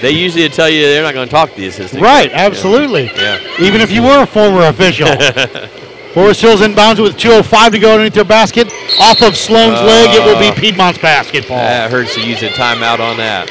They 0.00 0.12
usually 0.12 0.48
tell 0.48 0.68
you 0.68 0.82
they're 0.82 1.02
not 1.02 1.14
going 1.14 1.26
to 1.26 1.30
talk 1.32 1.50
to 1.50 1.56
the 1.56 1.66
assistant. 1.66 2.00
right, 2.02 2.30
coach. 2.30 2.38
absolutely. 2.38 3.06
Yeah. 3.06 3.40
Even 3.58 3.80
if 3.80 3.90
you 3.90 4.02
were 4.02 4.22
a 4.22 4.26
former 4.26 4.66
official. 4.66 5.08
Forest 6.14 6.40
Hills 6.40 6.60
inbounds 6.60 7.00
with 7.02 7.16
2.05 7.16 7.72
to 7.72 7.78
go 7.78 7.92
underneath 7.92 8.14
their 8.14 8.24
basket. 8.24 8.66
Off 9.00 9.22
of 9.22 9.36
Sloan's 9.36 9.80
leg, 9.82 10.14
it 10.14 10.24
will 10.24 10.38
be 10.40 10.48
Uh, 10.48 10.54
Piedmont's 10.54 10.98
basketball. 10.98 11.58
That 11.58 11.90
hurts 11.90 12.14
to 12.14 12.20
use 12.22 12.42
a 12.42 12.48
timeout 12.48 12.98
on 12.98 13.16
that. 13.18 13.48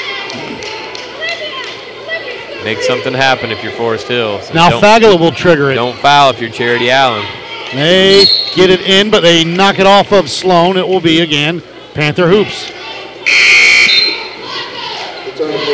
Make 2.64 2.82
something 2.82 3.14
happen 3.14 3.52
if 3.52 3.64
you're 3.64 3.72
Forest 3.74 4.08
Hills. 4.08 4.52
now 4.54 4.70
Fagala 4.82 5.20
will 5.20 5.32
trigger 5.32 5.72
it. 5.72 5.76
Don't 5.76 5.98
foul 6.00 6.32
if 6.32 6.42
you're 6.42 6.50
Charity 6.50 6.90
Allen. 6.90 7.26
They 7.74 8.26
get 8.56 8.70
it 8.70 8.82
in, 8.82 9.12
but 9.12 9.22
they 9.22 9.44
knock 9.44 9.78
it 9.80 9.86
off 9.86 10.12
of 10.12 10.30
Sloan. 10.30 10.76
It 10.78 10.88
will 10.88 11.00
be 11.02 11.22
again 11.22 11.62
Panther 11.94 12.28
Hoops. 12.28 12.72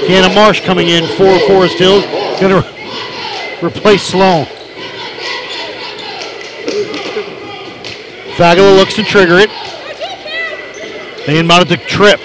Canna 0.08 0.34
Marsh 0.36 0.60
coming 0.66 0.90
in 0.90 1.06
for 1.16 1.40
Forest 1.48 1.78
Hills. 1.78 2.04
Going 2.40 2.62
to 2.62 3.66
replace 3.66 4.04
Sloan. 4.04 4.46
Fagala 8.36 8.76
looks 8.76 8.96
to 8.96 9.04
trigger 9.04 9.38
it. 9.40 9.50
They 11.26 11.40
inbound 11.40 11.70
it 11.72 11.78
to 11.78 11.86
Tripp. 11.86 12.20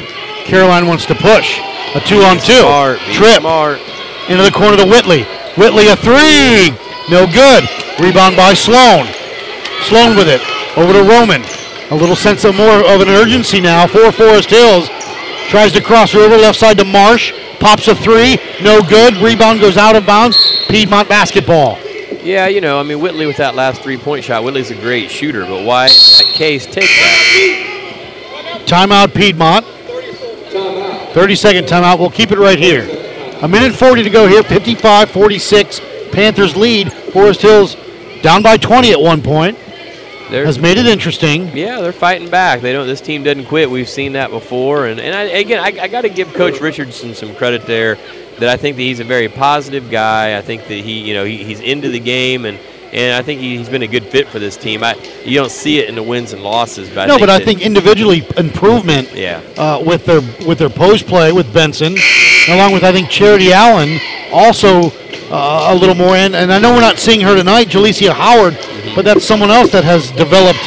Caroline 0.44 0.86
wants 0.86 1.06
to 1.06 1.14
push. 1.14 1.60
A 1.94 2.01
two 2.01 2.20
on 2.22 2.39
two. 2.39 2.60
Smart, 2.64 2.98
Tripp 3.12 3.40
smart. 3.40 3.78
into 4.28 4.43
the 4.43 4.51
corner 4.51 4.76
to 4.76 4.86
Whitley. 4.86 5.24
Whitley 5.56 5.89
a 5.89 5.97
three. 5.97 6.72
No 7.10 7.26
good. 7.26 7.64
Rebound 8.01 8.36
by 8.36 8.55
Sloan. 8.55 9.06
Sloan 9.85 10.16
with 10.16 10.28
it. 10.28 10.40
Over 10.76 10.93
to 10.94 11.02
Roman. 11.02 11.43
A 11.90 11.94
little 11.97 12.16
sense 12.16 12.44
of 12.44 12.55
more 12.55 12.80
of 12.85 13.01
an 13.01 13.09
urgency 13.09 13.60
now 13.60 13.86
for 13.86 14.10
Forest 14.12 14.51
Hills. 14.51 14.89
Tries 15.48 15.72
to 15.72 15.80
cross 15.80 16.14
over 16.14 16.36
left 16.36 16.59
side 16.59 16.78
to 16.78 16.85
Marsh. 16.85 17.32
Pops 17.60 17.89
a 17.89 17.94
three. 17.94 18.39
No 18.62 18.82
good. 18.82 19.16
Rebound 19.16 19.60
goes 19.60 19.76
out 19.76 19.97
of 19.97 20.05
bounds. 20.06 20.36
Piedmont 20.68 21.09
basketball. 21.09 21.78
Yeah, 22.23 22.47
you 22.49 22.61
know, 22.61 22.78
I 22.78 22.82
mean, 22.82 23.01
Whitley 23.01 23.27
with 23.27 23.36
that 23.39 23.55
last 23.55 23.82
three-point 23.82 24.24
shot, 24.24 24.43
Whitley's 24.45 24.70
a 24.70 24.74
great 24.74 25.11
shooter, 25.11 25.43
but 25.45 25.65
why 25.65 25.85
in 25.85 25.89
that 25.89 26.32
case 26.35 26.66
take 26.66 26.85
that? 26.85 28.65
Timeout 28.66 29.15
Piedmont. 29.15 29.65
30 31.15 31.35
second 31.36 31.65
timeout. 31.66 31.99
We'll 31.99 32.11
keep 32.11 32.32
it 32.32 32.39
right 32.39 32.59
here. 32.59 32.82
A 33.43 33.49
minute 33.49 33.74
40 33.74 34.03
to 34.03 34.11
go 34.11 34.27
here. 34.27 34.43
55 34.43 35.11
46. 35.11 35.81
Panthers 36.12 36.57
lead. 36.57 36.93
Forest 36.93 37.43
Hills 37.43 37.77
down 38.23 38.43
by 38.43 38.57
20 38.57 38.93
at 38.93 39.01
one 39.01 39.23
point. 39.23 39.57
They're- 40.31 40.45
Has 40.45 40.59
made 40.59 40.77
it 40.77 40.86
interesting. 40.86 41.57
Yeah, 41.57 41.81
they're 41.81 41.93
fighting 41.93 42.28
back. 42.28 42.61
They 42.61 42.73
don't. 42.73 42.86
This 42.86 43.01
team 43.01 43.23
doesn't 43.23 43.47
quit. 43.47 43.70
We've 43.70 43.89
seen 43.89 44.12
that 44.12 44.31
before, 44.31 44.86
and 44.86 45.01
and 45.01 45.15
I, 45.15 45.23
again, 45.23 45.61
I, 45.61 45.69
I 45.85 45.89
got 45.89 46.03
to 46.03 46.11
give 46.11 46.35
Coach 46.35 46.61
Richardson 46.61 47.15
some 47.15 47.35
credit 47.35 47.65
there. 47.65 47.97
That 48.40 48.48
I 48.48 48.56
think 48.56 48.77
that 48.77 48.82
he's 48.82 49.01
a 49.01 49.05
very 49.05 49.28
positive 49.28 49.90
guy. 49.90 50.39
I 50.39 50.43
think 50.43 50.62
that 50.62 50.74
he, 50.74 51.01
you 51.01 51.15
know, 51.15 51.24
he, 51.24 51.43
he's 51.43 51.60
into 51.60 51.89
the 51.89 52.01
game, 52.01 52.44
and 52.44 52.59
and 52.93 53.15
I 53.15 53.23
think 53.23 53.40
he, 53.40 53.59
he's 53.59 53.69
been 53.69 53.82
a 53.82 53.89
good 53.89 54.05
fit 54.05 54.28
for 54.28 54.39
this 54.39 54.56
team. 54.56 54.82
I 54.82 54.94
you 55.24 55.39
don't 55.39 55.51
see 55.51 55.78
it 55.78 55.89
in 55.89 55.94
the 55.94 56.02
wins 56.02 56.32
and 56.32 56.43
losses, 56.43 56.89
but 56.89 56.98
I 56.98 57.06
no, 57.06 57.16
think 57.16 57.27
but 57.27 57.31
I 57.31 57.44
think 57.44 57.60
individually 57.62 58.27
improvement 58.36 59.12
yeah. 59.15 59.43
uh, 59.56 59.82
with 59.85 60.06
their 60.06 60.20
with 60.47 60.59
their 60.59 60.70
post 60.70 61.06
play 61.06 61.32
with 61.32 61.52
Benson, 61.52 61.97
along 62.48 62.73
with 62.73 62.85
I 62.85 62.93
think 62.93 63.10
Charity 63.10 63.52
Allen, 63.52 63.98
also 64.32 64.90
uh, 65.31 65.69
a 65.70 65.74
little 65.74 65.94
more. 65.94 66.15
And, 66.16 66.35
and 66.35 66.52
I 66.52 66.59
know 66.59 66.73
we're 66.73 66.81
not 66.81 66.98
seeing 66.98 67.20
her 67.23 67.35
tonight, 67.35 67.69
Jalecia 67.69 68.12
Howard, 68.12 68.56
Mm-hmm. 68.78 68.94
but 68.94 69.05
that's 69.05 69.24
someone 69.24 69.51
else 69.51 69.73
that 69.73 69.82
has 69.82 70.12
developed, 70.12 70.62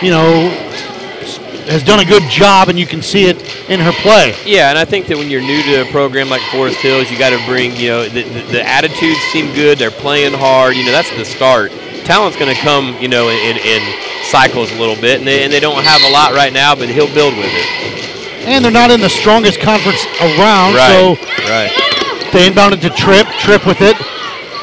you 0.00 0.10
know, 0.10 0.48
has 1.70 1.82
done 1.82 2.00
a 2.00 2.04
good 2.04 2.24
job, 2.28 2.68
and 2.68 2.78
you 2.78 2.86
can 2.86 3.00
see 3.00 3.26
it 3.26 3.38
in 3.70 3.78
her 3.80 3.92
play. 4.02 4.34
Yeah, 4.44 4.70
and 4.70 4.78
I 4.78 4.84
think 4.84 5.06
that 5.06 5.16
when 5.16 5.30
you're 5.30 5.40
new 5.40 5.62
to 5.62 5.88
a 5.88 5.90
program 5.92 6.28
like 6.28 6.42
Forest 6.50 6.78
Hills, 6.78 7.10
you 7.10 7.18
got 7.18 7.30
to 7.30 7.40
bring, 7.46 7.76
you 7.76 7.88
know, 7.88 8.08
the, 8.08 8.22
the, 8.22 8.42
the 8.58 8.62
attitudes 8.66 9.18
seem 9.32 9.54
good. 9.54 9.78
They're 9.78 9.90
playing 9.90 10.32
hard. 10.34 10.74
You 10.76 10.84
know, 10.84 10.92
that's 10.92 11.10
the 11.16 11.24
start. 11.24 11.70
Talent's 12.04 12.36
going 12.36 12.52
to 12.54 12.60
come, 12.60 12.96
you 13.00 13.06
know, 13.08 13.28
in, 13.28 13.56
in 13.58 13.80
cycles 14.24 14.72
a 14.72 14.78
little 14.78 14.96
bit, 14.96 15.18
and 15.18 15.26
they, 15.28 15.44
and 15.44 15.52
they 15.52 15.60
don't 15.60 15.84
have 15.84 16.02
a 16.02 16.10
lot 16.10 16.32
right 16.34 16.52
now, 16.52 16.74
but 16.74 16.88
he'll 16.88 17.12
build 17.14 17.36
with 17.36 17.46
it. 17.48 18.46
And 18.48 18.64
they're 18.64 18.72
not 18.72 18.90
in 18.90 19.00
the 19.00 19.08
strongest 19.10 19.60
conference 19.60 20.02
around, 20.20 20.74
Right. 20.74 20.90
so 20.90 21.14
right. 21.46 21.70
They 22.32 22.48
inbounded 22.48 22.80
to 22.82 22.90
Tripp. 22.90 23.26
Tripp 23.38 23.66
with 23.66 23.80
it. 23.80 23.96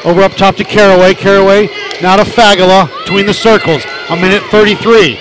Over 0.04 0.22
up 0.22 0.32
top 0.34 0.56
to 0.56 0.64
Caraway. 0.64 1.14
Caraway 1.14 1.68
now 2.02 2.16
to 2.16 2.24
Fagala 2.24 2.88
between 3.04 3.26
the 3.26 3.34
circles. 3.34 3.82
A 4.10 4.16
minute 4.16 4.42
33. 4.50 5.18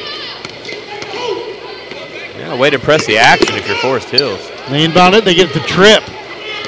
Yeah, 2.57 2.61
way 2.61 2.69
to 2.71 2.79
press 2.79 3.05
the 3.05 3.17
action 3.17 3.55
if 3.55 3.67
you're 3.67 3.77
Forest 3.77 4.09
Hills. 4.09 4.51
They 4.69 4.83
inbound 4.83 5.15
it. 5.15 5.23
They 5.25 5.35
get 5.35 5.53
the 5.53 5.59
Tripp. 5.61 6.03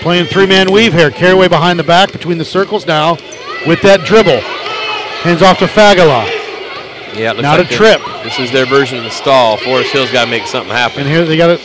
Playing 0.02 0.28
three 0.28 0.45
man 0.45 0.72
weave 0.72 0.94
here. 0.94 1.11
Caraway 1.11 1.48
behind 1.49 1.78
the 1.78 1.84
back 1.84 2.11
between 2.11 2.38
the 2.38 2.45
circles 2.45 2.86
now 2.86 3.14
with 3.68 3.82
that 3.82 4.06
dribble. 4.06 4.40
Hands 4.40 5.41
off 5.41 5.60
to 5.60 5.66
Fagala. 5.66 6.26
Yeah, 7.18 7.32
it 7.34 7.41
Now 7.41 7.57
like 7.57 7.68
to 7.68 7.78
they're- 7.78 7.98
Tripp. 7.98 8.24
This 8.24 8.40
is 8.40 8.52
their 8.52 8.66
version 8.66 8.98
of 8.99 9.03
the 9.03 9.10
stall. 9.10 9.57
Forest 9.57 9.91
Hills 9.91 10.11
got 10.11 10.26
to 10.26 10.30
make 10.32 10.48
something 10.48 10.72
happen. 10.72 11.02
And 11.02 11.10
here 11.10 11.26
they 11.26 11.36
got 11.36 11.49
it. 11.49 11.61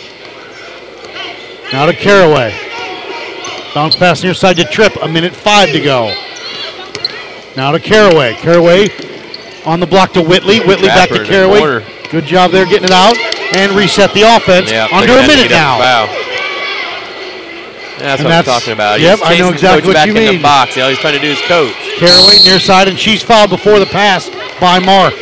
Now 1.72 1.86
to 1.86 1.92
Caraway. 1.92 2.52
Bounce 3.74 3.94
pass 3.96 4.22
near 4.22 4.34
side 4.34 4.56
to 4.56 4.64
Tripp. 4.64 4.96
A 5.02 5.08
minute 5.08 5.34
five 5.34 5.70
to 5.70 5.80
go. 5.80 6.12
Now 7.56 7.70
to 7.70 7.78
Caraway. 7.78 8.34
Caraway 8.34 8.88
on 9.64 9.78
the 9.80 9.86
block 9.86 10.12
to 10.14 10.22
Whitley. 10.22 10.58
Whitley 10.60 10.88
back 10.88 11.08
to 11.10 11.24
Caraway. 11.24 11.84
Good 12.10 12.24
job 12.24 12.50
there 12.50 12.64
getting 12.64 12.84
it 12.84 12.90
out 12.92 13.16
and 13.54 13.72
reset 13.72 14.12
the 14.14 14.22
offense. 14.22 14.70
Yeah, 14.70 14.88
Under 14.92 15.04
a 15.04 15.06
gonna 15.06 15.22
have 15.22 15.30
to 15.30 15.36
minute 15.36 15.50
now. 15.50 15.78
That's 17.98 18.20
And 18.20 18.28
what 18.28 18.34
I'm 18.36 18.44
talking 18.44 18.72
about. 18.72 19.00
yep, 19.00 19.18
he's 19.20 19.26
I 19.26 19.38
know 19.38 19.50
exactly 19.50 19.86
what 19.88 19.94
back 19.94 20.06
you 20.08 20.14
in 20.16 20.24
mean. 20.24 20.36
the 20.38 20.42
box. 20.42 20.76
All 20.76 20.88
he's 20.88 20.98
trying 20.98 21.14
to 21.14 21.20
do 21.20 21.28
is 21.30 21.40
coach. 21.42 21.72
Caraway 21.98 22.42
near 22.44 22.58
side, 22.58 22.88
and 22.88 22.98
she's 22.98 23.22
fouled 23.22 23.50
before 23.50 23.78
the 23.78 23.86
pass 23.86 24.28
by 24.60 24.78
Mark. 24.80 25.14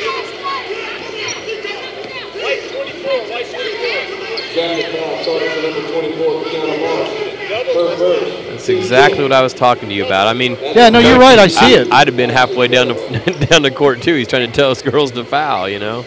That's 7.32 8.68
exactly 8.68 9.22
what 9.22 9.32
I 9.32 9.42
was 9.42 9.54
talking 9.54 9.88
to 9.88 9.94
you 9.94 10.04
about. 10.06 10.28
I 10.28 10.34
mean, 10.34 10.56
Yeah, 10.60 10.88
no, 10.90 10.98
you're 10.98 11.18
right. 11.18 11.38
I 11.38 11.48
see 11.48 11.74
it. 11.74 11.90
I'd 11.92 12.06
have 12.06 12.16
been 12.16 12.30
halfway 12.30 12.68
down 12.68 12.88
the 12.88 13.46
down 13.50 13.62
the 13.62 13.70
court 13.70 14.02
too. 14.02 14.14
He's 14.14 14.28
trying 14.28 14.46
to 14.48 14.52
tell 14.54 14.70
us 14.70 14.82
girls 14.82 15.10
to 15.12 15.24
foul. 15.24 15.68
You 15.68 15.78
know. 15.78 16.04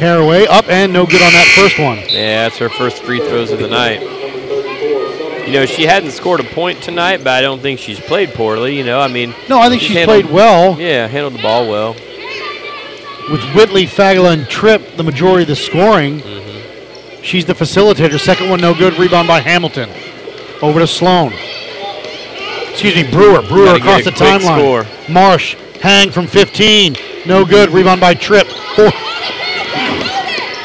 Caraway 0.00 0.46
up 0.46 0.66
and 0.68 0.92
no 0.92 1.04
good 1.04 1.20
on 1.22 1.32
that 1.32 1.52
first 1.54 1.78
one. 1.78 1.98
Yeah, 2.08 2.44
that's 2.48 2.56
her 2.58 2.68
first 2.70 3.02
free 3.02 3.18
throws 3.18 3.50
of 3.52 3.58
the 3.58 3.68
night. 3.68 4.00
You 5.46 5.52
know, 5.52 5.66
she 5.66 5.82
hadn't 5.84 6.12
scored 6.12 6.40
a 6.40 6.44
point 6.44 6.82
tonight, 6.82 7.18
but 7.18 7.28
I 7.28 7.40
don't 7.42 7.60
think 7.60 7.80
she's 7.80 8.00
played 8.00 8.30
poorly. 8.30 8.76
You 8.78 8.84
know, 8.84 8.98
I 9.00 9.08
mean. 9.08 9.34
No, 9.48 9.58
I 9.58 9.68
think 9.68 9.82
she's 9.82 9.96
handled- 9.96 10.22
played 10.24 10.32
well. 10.34 10.78
Yeah, 10.80 11.06
handled 11.06 11.34
the 11.34 11.42
ball 11.42 11.68
well. 11.68 11.94
With 13.30 13.42
Whitley, 13.54 13.84
Fagala, 13.86 14.32
and 14.32 14.48
Tripp, 14.48 14.96
the 14.96 15.02
majority 15.04 15.42
of 15.42 15.48
the 15.48 15.56
scoring. 15.56 16.20
Mm-hmm. 16.20 17.22
She's 17.22 17.44
the 17.44 17.52
facilitator. 17.54 18.18
Second 18.18 18.48
one, 18.48 18.60
no 18.60 18.74
good. 18.74 18.98
Rebound 18.98 19.28
by 19.28 19.40
Hamilton. 19.40 19.90
Over 20.62 20.80
to 20.80 20.86
Sloan. 20.86 21.32
Excuse 22.70 22.94
me, 22.94 23.10
Brewer. 23.10 23.42
Brewer 23.42 23.74
across 23.76 24.04
the 24.04 24.10
timeline. 24.10 24.58
score. 24.58 24.86
Marsh, 25.12 25.54
hang 25.82 26.10
from 26.10 26.26
15. 26.26 26.96
No 27.26 27.44
good. 27.44 27.68
Rebound 27.70 28.00
by 28.00 28.14
Tripp. 28.14 28.46
Four, 28.46 28.90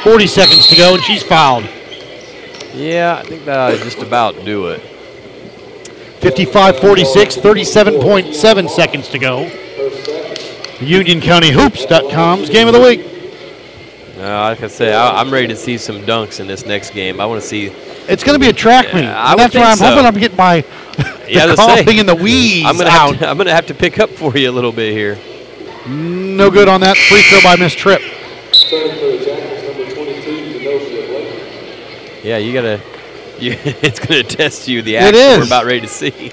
40 0.05 0.27
seconds 0.27 0.67
to 0.67 0.75
go, 0.75 0.93
and 0.93 1.03
she's 1.03 1.23
fouled. 1.23 1.63
Yeah, 2.75 3.19
I 3.19 3.27
think 3.27 3.43
that 3.45 3.75
to 3.75 3.83
just 3.83 3.97
about 4.03 4.45
do 4.45 4.67
it. 4.67 4.79
55 6.21 6.79
46, 6.79 7.37
37.7 7.37 8.69
seconds 8.69 9.09
to 9.09 9.17
go. 9.17 9.49
UnionCountyHoops.com's 10.77 12.51
game 12.51 12.67
of 12.67 12.75
the 12.75 12.81
week. 12.81 12.99
No, 14.17 14.41
like 14.41 14.61
I 14.61 14.67
say, 14.67 14.93
I, 14.93 15.19
I'm 15.19 15.31
ready 15.33 15.47
to 15.47 15.55
see 15.55 15.79
some 15.79 16.01
dunks 16.03 16.39
in 16.39 16.45
this 16.45 16.67
next 16.67 16.91
game. 16.91 17.19
I 17.19 17.25
want 17.25 17.41
to 17.41 17.47
see. 17.47 17.67
It's 18.07 18.23
going 18.23 18.35
to 18.35 18.39
be 18.39 18.49
a 18.49 18.53
track 18.53 18.93
meet. 18.93 19.05
I 19.05 19.31
and 19.31 19.39
that's 19.39 19.55
why 19.55 19.71
I'm 19.71 19.77
so. 19.77 19.87
hoping 19.87 20.05
I'm 20.05 20.13
getting 20.13 20.37
my 20.37 20.57
Yeah, 21.27 21.47
the 21.47 21.55
to 21.55 21.61
say, 21.63 21.77
coughing 21.77 21.99
and 21.99 22.07
the 22.07 22.15
wheeze 22.15 22.63
I'm 22.63 22.77
gonna 22.77 22.91
out. 22.91 23.17
to, 23.17 23.27
I'm 23.27 23.37
gonna 23.37 23.51
have 23.55 23.65
to 23.67 23.73
pick 23.73 23.97
up 23.97 24.11
for 24.11 24.37
you 24.37 24.51
a 24.51 24.53
little 24.53 24.71
bit 24.71 24.93
here. 24.93 25.17
No 25.87 26.51
good 26.51 26.67
on 26.67 26.81
that 26.81 26.95
free 26.95 27.23
throw 27.23 27.41
by 27.41 27.55
Miss 27.55 27.73
Tripp. 27.73 28.01
Yeah, 32.25 32.37
you 32.37 32.53
gotta. 32.53 32.81
You, 33.37 33.51
it's 33.63 33.99
gonna 33.99 34.23
test 34.23 34.67
you 34.67 34.81
the 34.81 34.97
action 34.97 35.39
we're 35.39 35.45
about 35.45 35.65
ready 35.65 35.81
to 35.81 35.87
see. 35.87 36.31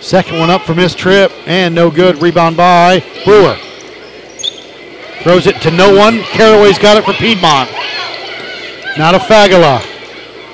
Second 0.00 0.38
one 0.38 0.50
up 0.50 0.62
for 0.62 0.76
Miss 0.76 0.94
Tripp, 0.94 1.32
and 1.48 1.74
no 1.74 1.90
good. 1.90 2.22
Rebound 2.22 2.56
by 2.56 3.00
Brewer. 3.24 3.56
Throws 5.24 5.48
it 5.48 5.60
to 5.62 5.72
no 5.72 5.92
one. 5.92 6.20
Caraway's 6.30 6.78
got 6.78 6.96
it 6.96 7.04
for 7.04 7.12
Piedmont. 7.14 7.68
Now 8.96 9.10
to 9.10 9.18
Fagala. 9.18 9.80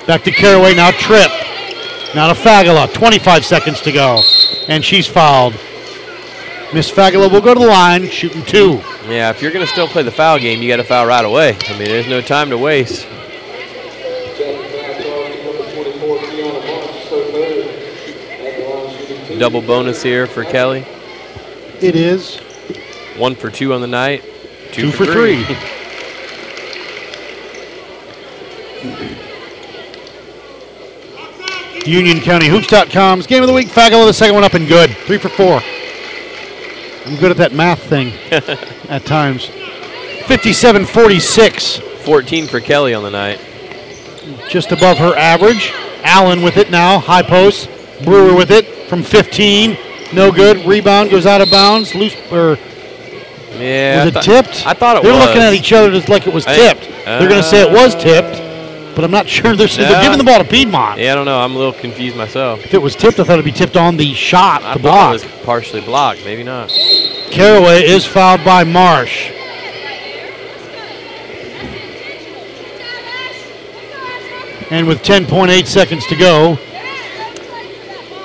Back 0.07 0.23
to 0.23 0.31
Caraway. 0.31 0.73
Now 0.73 0.89
Tripp. 0.89 1.29
Now 2.15 2.33
to 2.33 2.39
Fagala. 2.39 2.91
25 2.91 3.45
seconds 3.45 3.79
to 3.81 3.91
go. 3.91 4.23
And 4.67 4.83
she's 4.83 5.05
fouled. 5.05 5.53
Miss 6.73 6.91
Fagala 6.91 7.31
will 7.31 7.41
go 7.41 7.53
to 7.53 7.59
the 7.59 7.67
line, 7.67 8.09
shooting 8.09 8.43
two. 8.43 8.81
Yeah, 9.07 9.29
if 9.29 9.41
you're 9.41 9.51
gonna 9.51 9.67
still 9.67 9.87
play 9.87 10.03
the 10.03 10.11
foul 10.11 10.39
game, 10.39 10.61
you 10.61 10.67
got 10.67 10.77
to 10.77 10.83
foul 10.83 11.05
right 11.05 11.23
away. 11.23 11.57
I 11.67 11.77
mean, 11.77 11.87
there's 11.87 12.07
no 12.07 12.21
time 12.21 12.49
to 12.49 12.57
waste. 12.57 13.07
Double 19.39 19.61
bonus 19.61 20.01
here 20.01 20.27
for 20.27 20.43
Kelly. 20.43 20.85
It 21.81 21.95
is. 21.95 22.37
One 23.17 23.35
for 23.35 23.49
two 23.51 23.73
on 23.73 23.81
the 23.81 23.87
night. 23.87 24.23
Two 24.71 24.91
for 24.91 25.05
three. 25.05 25.43
UnionCountyHoops.com's 31.85 33.27
game 33.27 33.43
of 33.43 33.47
the 33.47 33.53
week. 33.53 33.67
Fagala, 33.67 34.07
the 34.07 34.13
second 34.13 34.33
one 34.33 34.43
up 34.43 34.55
and 34.55 34.67
good. 34.67 34.89
Three 35.05 35.19
for 35.19 35.29
four. 35.29 35.61
I'm 37.05 37.15
good 37.17 37.31
at 37.31 37.37
that 37.37 37.53
math 37.53 37.83
thing 37.83 38.13
at 38.89 39.05
times. 39.05 39.45
57 40.27 40.85
46. 40.85 41.77
14 41.77 42.47
for 42.47 42.59
Kelly 42.59 42.93
on 42.93 43.03
the 43.03 43.11
night. 43.11 43.39
Just 44.49 44.71
above 44.71 44.97
her 44.97 45.15
average. 45.15 45.71
Allen 46.03 46.41
with 46.41 46.57
it 46.57 46.71
now. 46.71 46.99
High 46.99 47.21
post. 47.23 47.69
Brewer 48.03 48.35
with 48.35 48.51
it 48.51 48.65
from 48.89 49.03
15. 49.03 49.77
No 50.13 50.31
good. 50.31 50.65
Rebound 50.65 51.09
goes 51.11 51.25
out 51.25 51.41
of 51.41 51.49
bounds. 51.51 51.93
Loose 51.95 52.15
or 52.31 52.57
Yeah. 53.57 53.97
Was 53.99 54.07
it 54.07 54.13
thought- 54.15 54.23
tipped? 54.23 54.65
I 54.67 54.73
thought 54.73 54.97
it 54.97 55.03
was. 55.03 55.11
They're 55.11 55.13
was. 55.19 55.25
looking 55.27 55.41
at 55.43 55.53
each 55.53 55.73
other 55.73 55.91
just 55.91 56.09
like 56.09 56.25
it 56.27 56.33
was 56.33 56.45
I- 56.47 56.55
tipped. 56.55 56.89
They're 57.05 57.29
going 57.29 57.41
to 57.41 57.47
say 57.47 57.61
it 57.61 57.71
was 57.71 57.93
uh, 57.95 57.99
tipped, 57.99 58.35
but 58.95 59.03
I'm 59.03 59.11
not 59.11 59.27
sure. 59.27 59.55
They're, 59.55 59.67
they're 59.67 60.01
giving 60.01 60.17
the 60.17 60.23
ball 60.23 60.39
to 60.39 60.45
Piedmont. 60.45 60.99
Yeah, 60.99 61.11
I 61.11 61.15
don't 61.15 61.25
know. 61.25 61.39
I'm 61.39 61.53
a 61.53 61.57
little 61.57 61.73
confused 61.73 62.15
myself. 62.17 62.63
If 62.65 62.73
it 62.73 62.81
was 62.81 62.95
tipped, 62.95 63.19
I 63.19 63.23
thought 63.23 63.33
it'd 63.33 63.45
be 63.45 63.51
tipped 63.51 63.77
on 63.77 63.97
the 63.97 64.13
shot 64.13 64.63
I 64.63 64.73
to 64.73 64.79
block. 64.79 65.09
it 65.21 65.25
was 65.25 65.43
partially 65.43 65.81
blocked. 65.81 66.23
Maybe 66.25 66.43
not. 66.43 66.69
Caraway 67.31 67.83
is 67.83 68.05
fouled 68.05 68.43
by 68.45 68.63
Marsh. 68.63 69.31
And 74.71 74.87
with 74.87 75.03
10.8 75.03 75.65
seconds 75.67 76.07
to 76.07 76.15
go, 76.15 76.57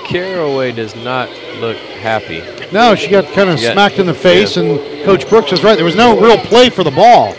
Caraway 0.06 0.72
does 0.72 0.96
not 0.96 1.28
look 1.60 1.76
happy. 1.76 2.42
no, 2.72 2.94
she 2.94 3.08
got 3.08 3.26
kind 3.34 3.50
of 3.50 3.58
She 3.58 3.66
got- 3.66 3.72
smacked 3.74 3.98
in 3.98 4.06
the 4.06 4.14
face, 4.14 4.56
and 4.56 4.78
Coach 5.04 5.28
Brooks 5.28 5.50
was 5.50 5.62
right. 5.62 5.76
There 5.76 5.84
was 5.84 5.96
no 5.96 6.18
real 6.18 6.38
play 6.38 6.70
for 6.70 6.82
the 6.82 6.90
ball. 6.90 7.34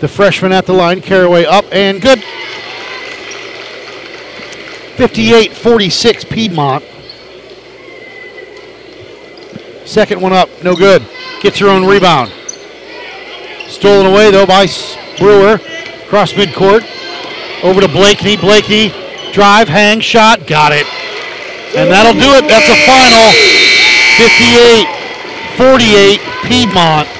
The 0.00 0.08
freshman 0.08 0.52
at 0.52 0.64
the 0.64 0.72
line, 0.72 1.02
Caraway 1.02 1.44
up 1.44 1.66
and 1.72 2.00
good. 2.00 2.22
58 4.96 5.52
46 5.52 6.24
Piedmont. 6.24 6.84
Second 9.84 10.20
one 10.20 10.32
up, 10.32 10.48
no 10.62 10.74
good. 10.74 11.06
Gets 11.42 11.58
her 11.58 11.68
own 11.68 11.86
rebound. 11.86 12.32
Stolen 13.66 14.06
away 14.06 14.30
though 14.30 14.46
by 14.46 14.66
Brewer. 15.18 15.58
Cross 16.08 16.32
midcourt. 16.32 16.84
Over 17.62 17.82
to 17.82 17.88
Blakeney. 17.88 18.36
Blakeney 18.36 18.88
drive, 19.32 19.68
hang, 19.68 20.00
shot, 20.00 20.46
got 20.46 20.72
it. 20.72 20.86
And 21.76 21.90
that'll 21.90 22.14
do 22.14 22.34
it. 22.34 22.48
That's 22.48 22.68
a 22.68 22.76
final. 22.88 23.32
58 24.16 25.00
48 25.56 26.20
Piedmont. 26.48 27.19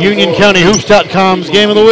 UnionCountyHoops.com's 0.00 1.50
game 1.50 1.68
of 1.68 1.76
the 1.76 1.82
week. 1.82 1.88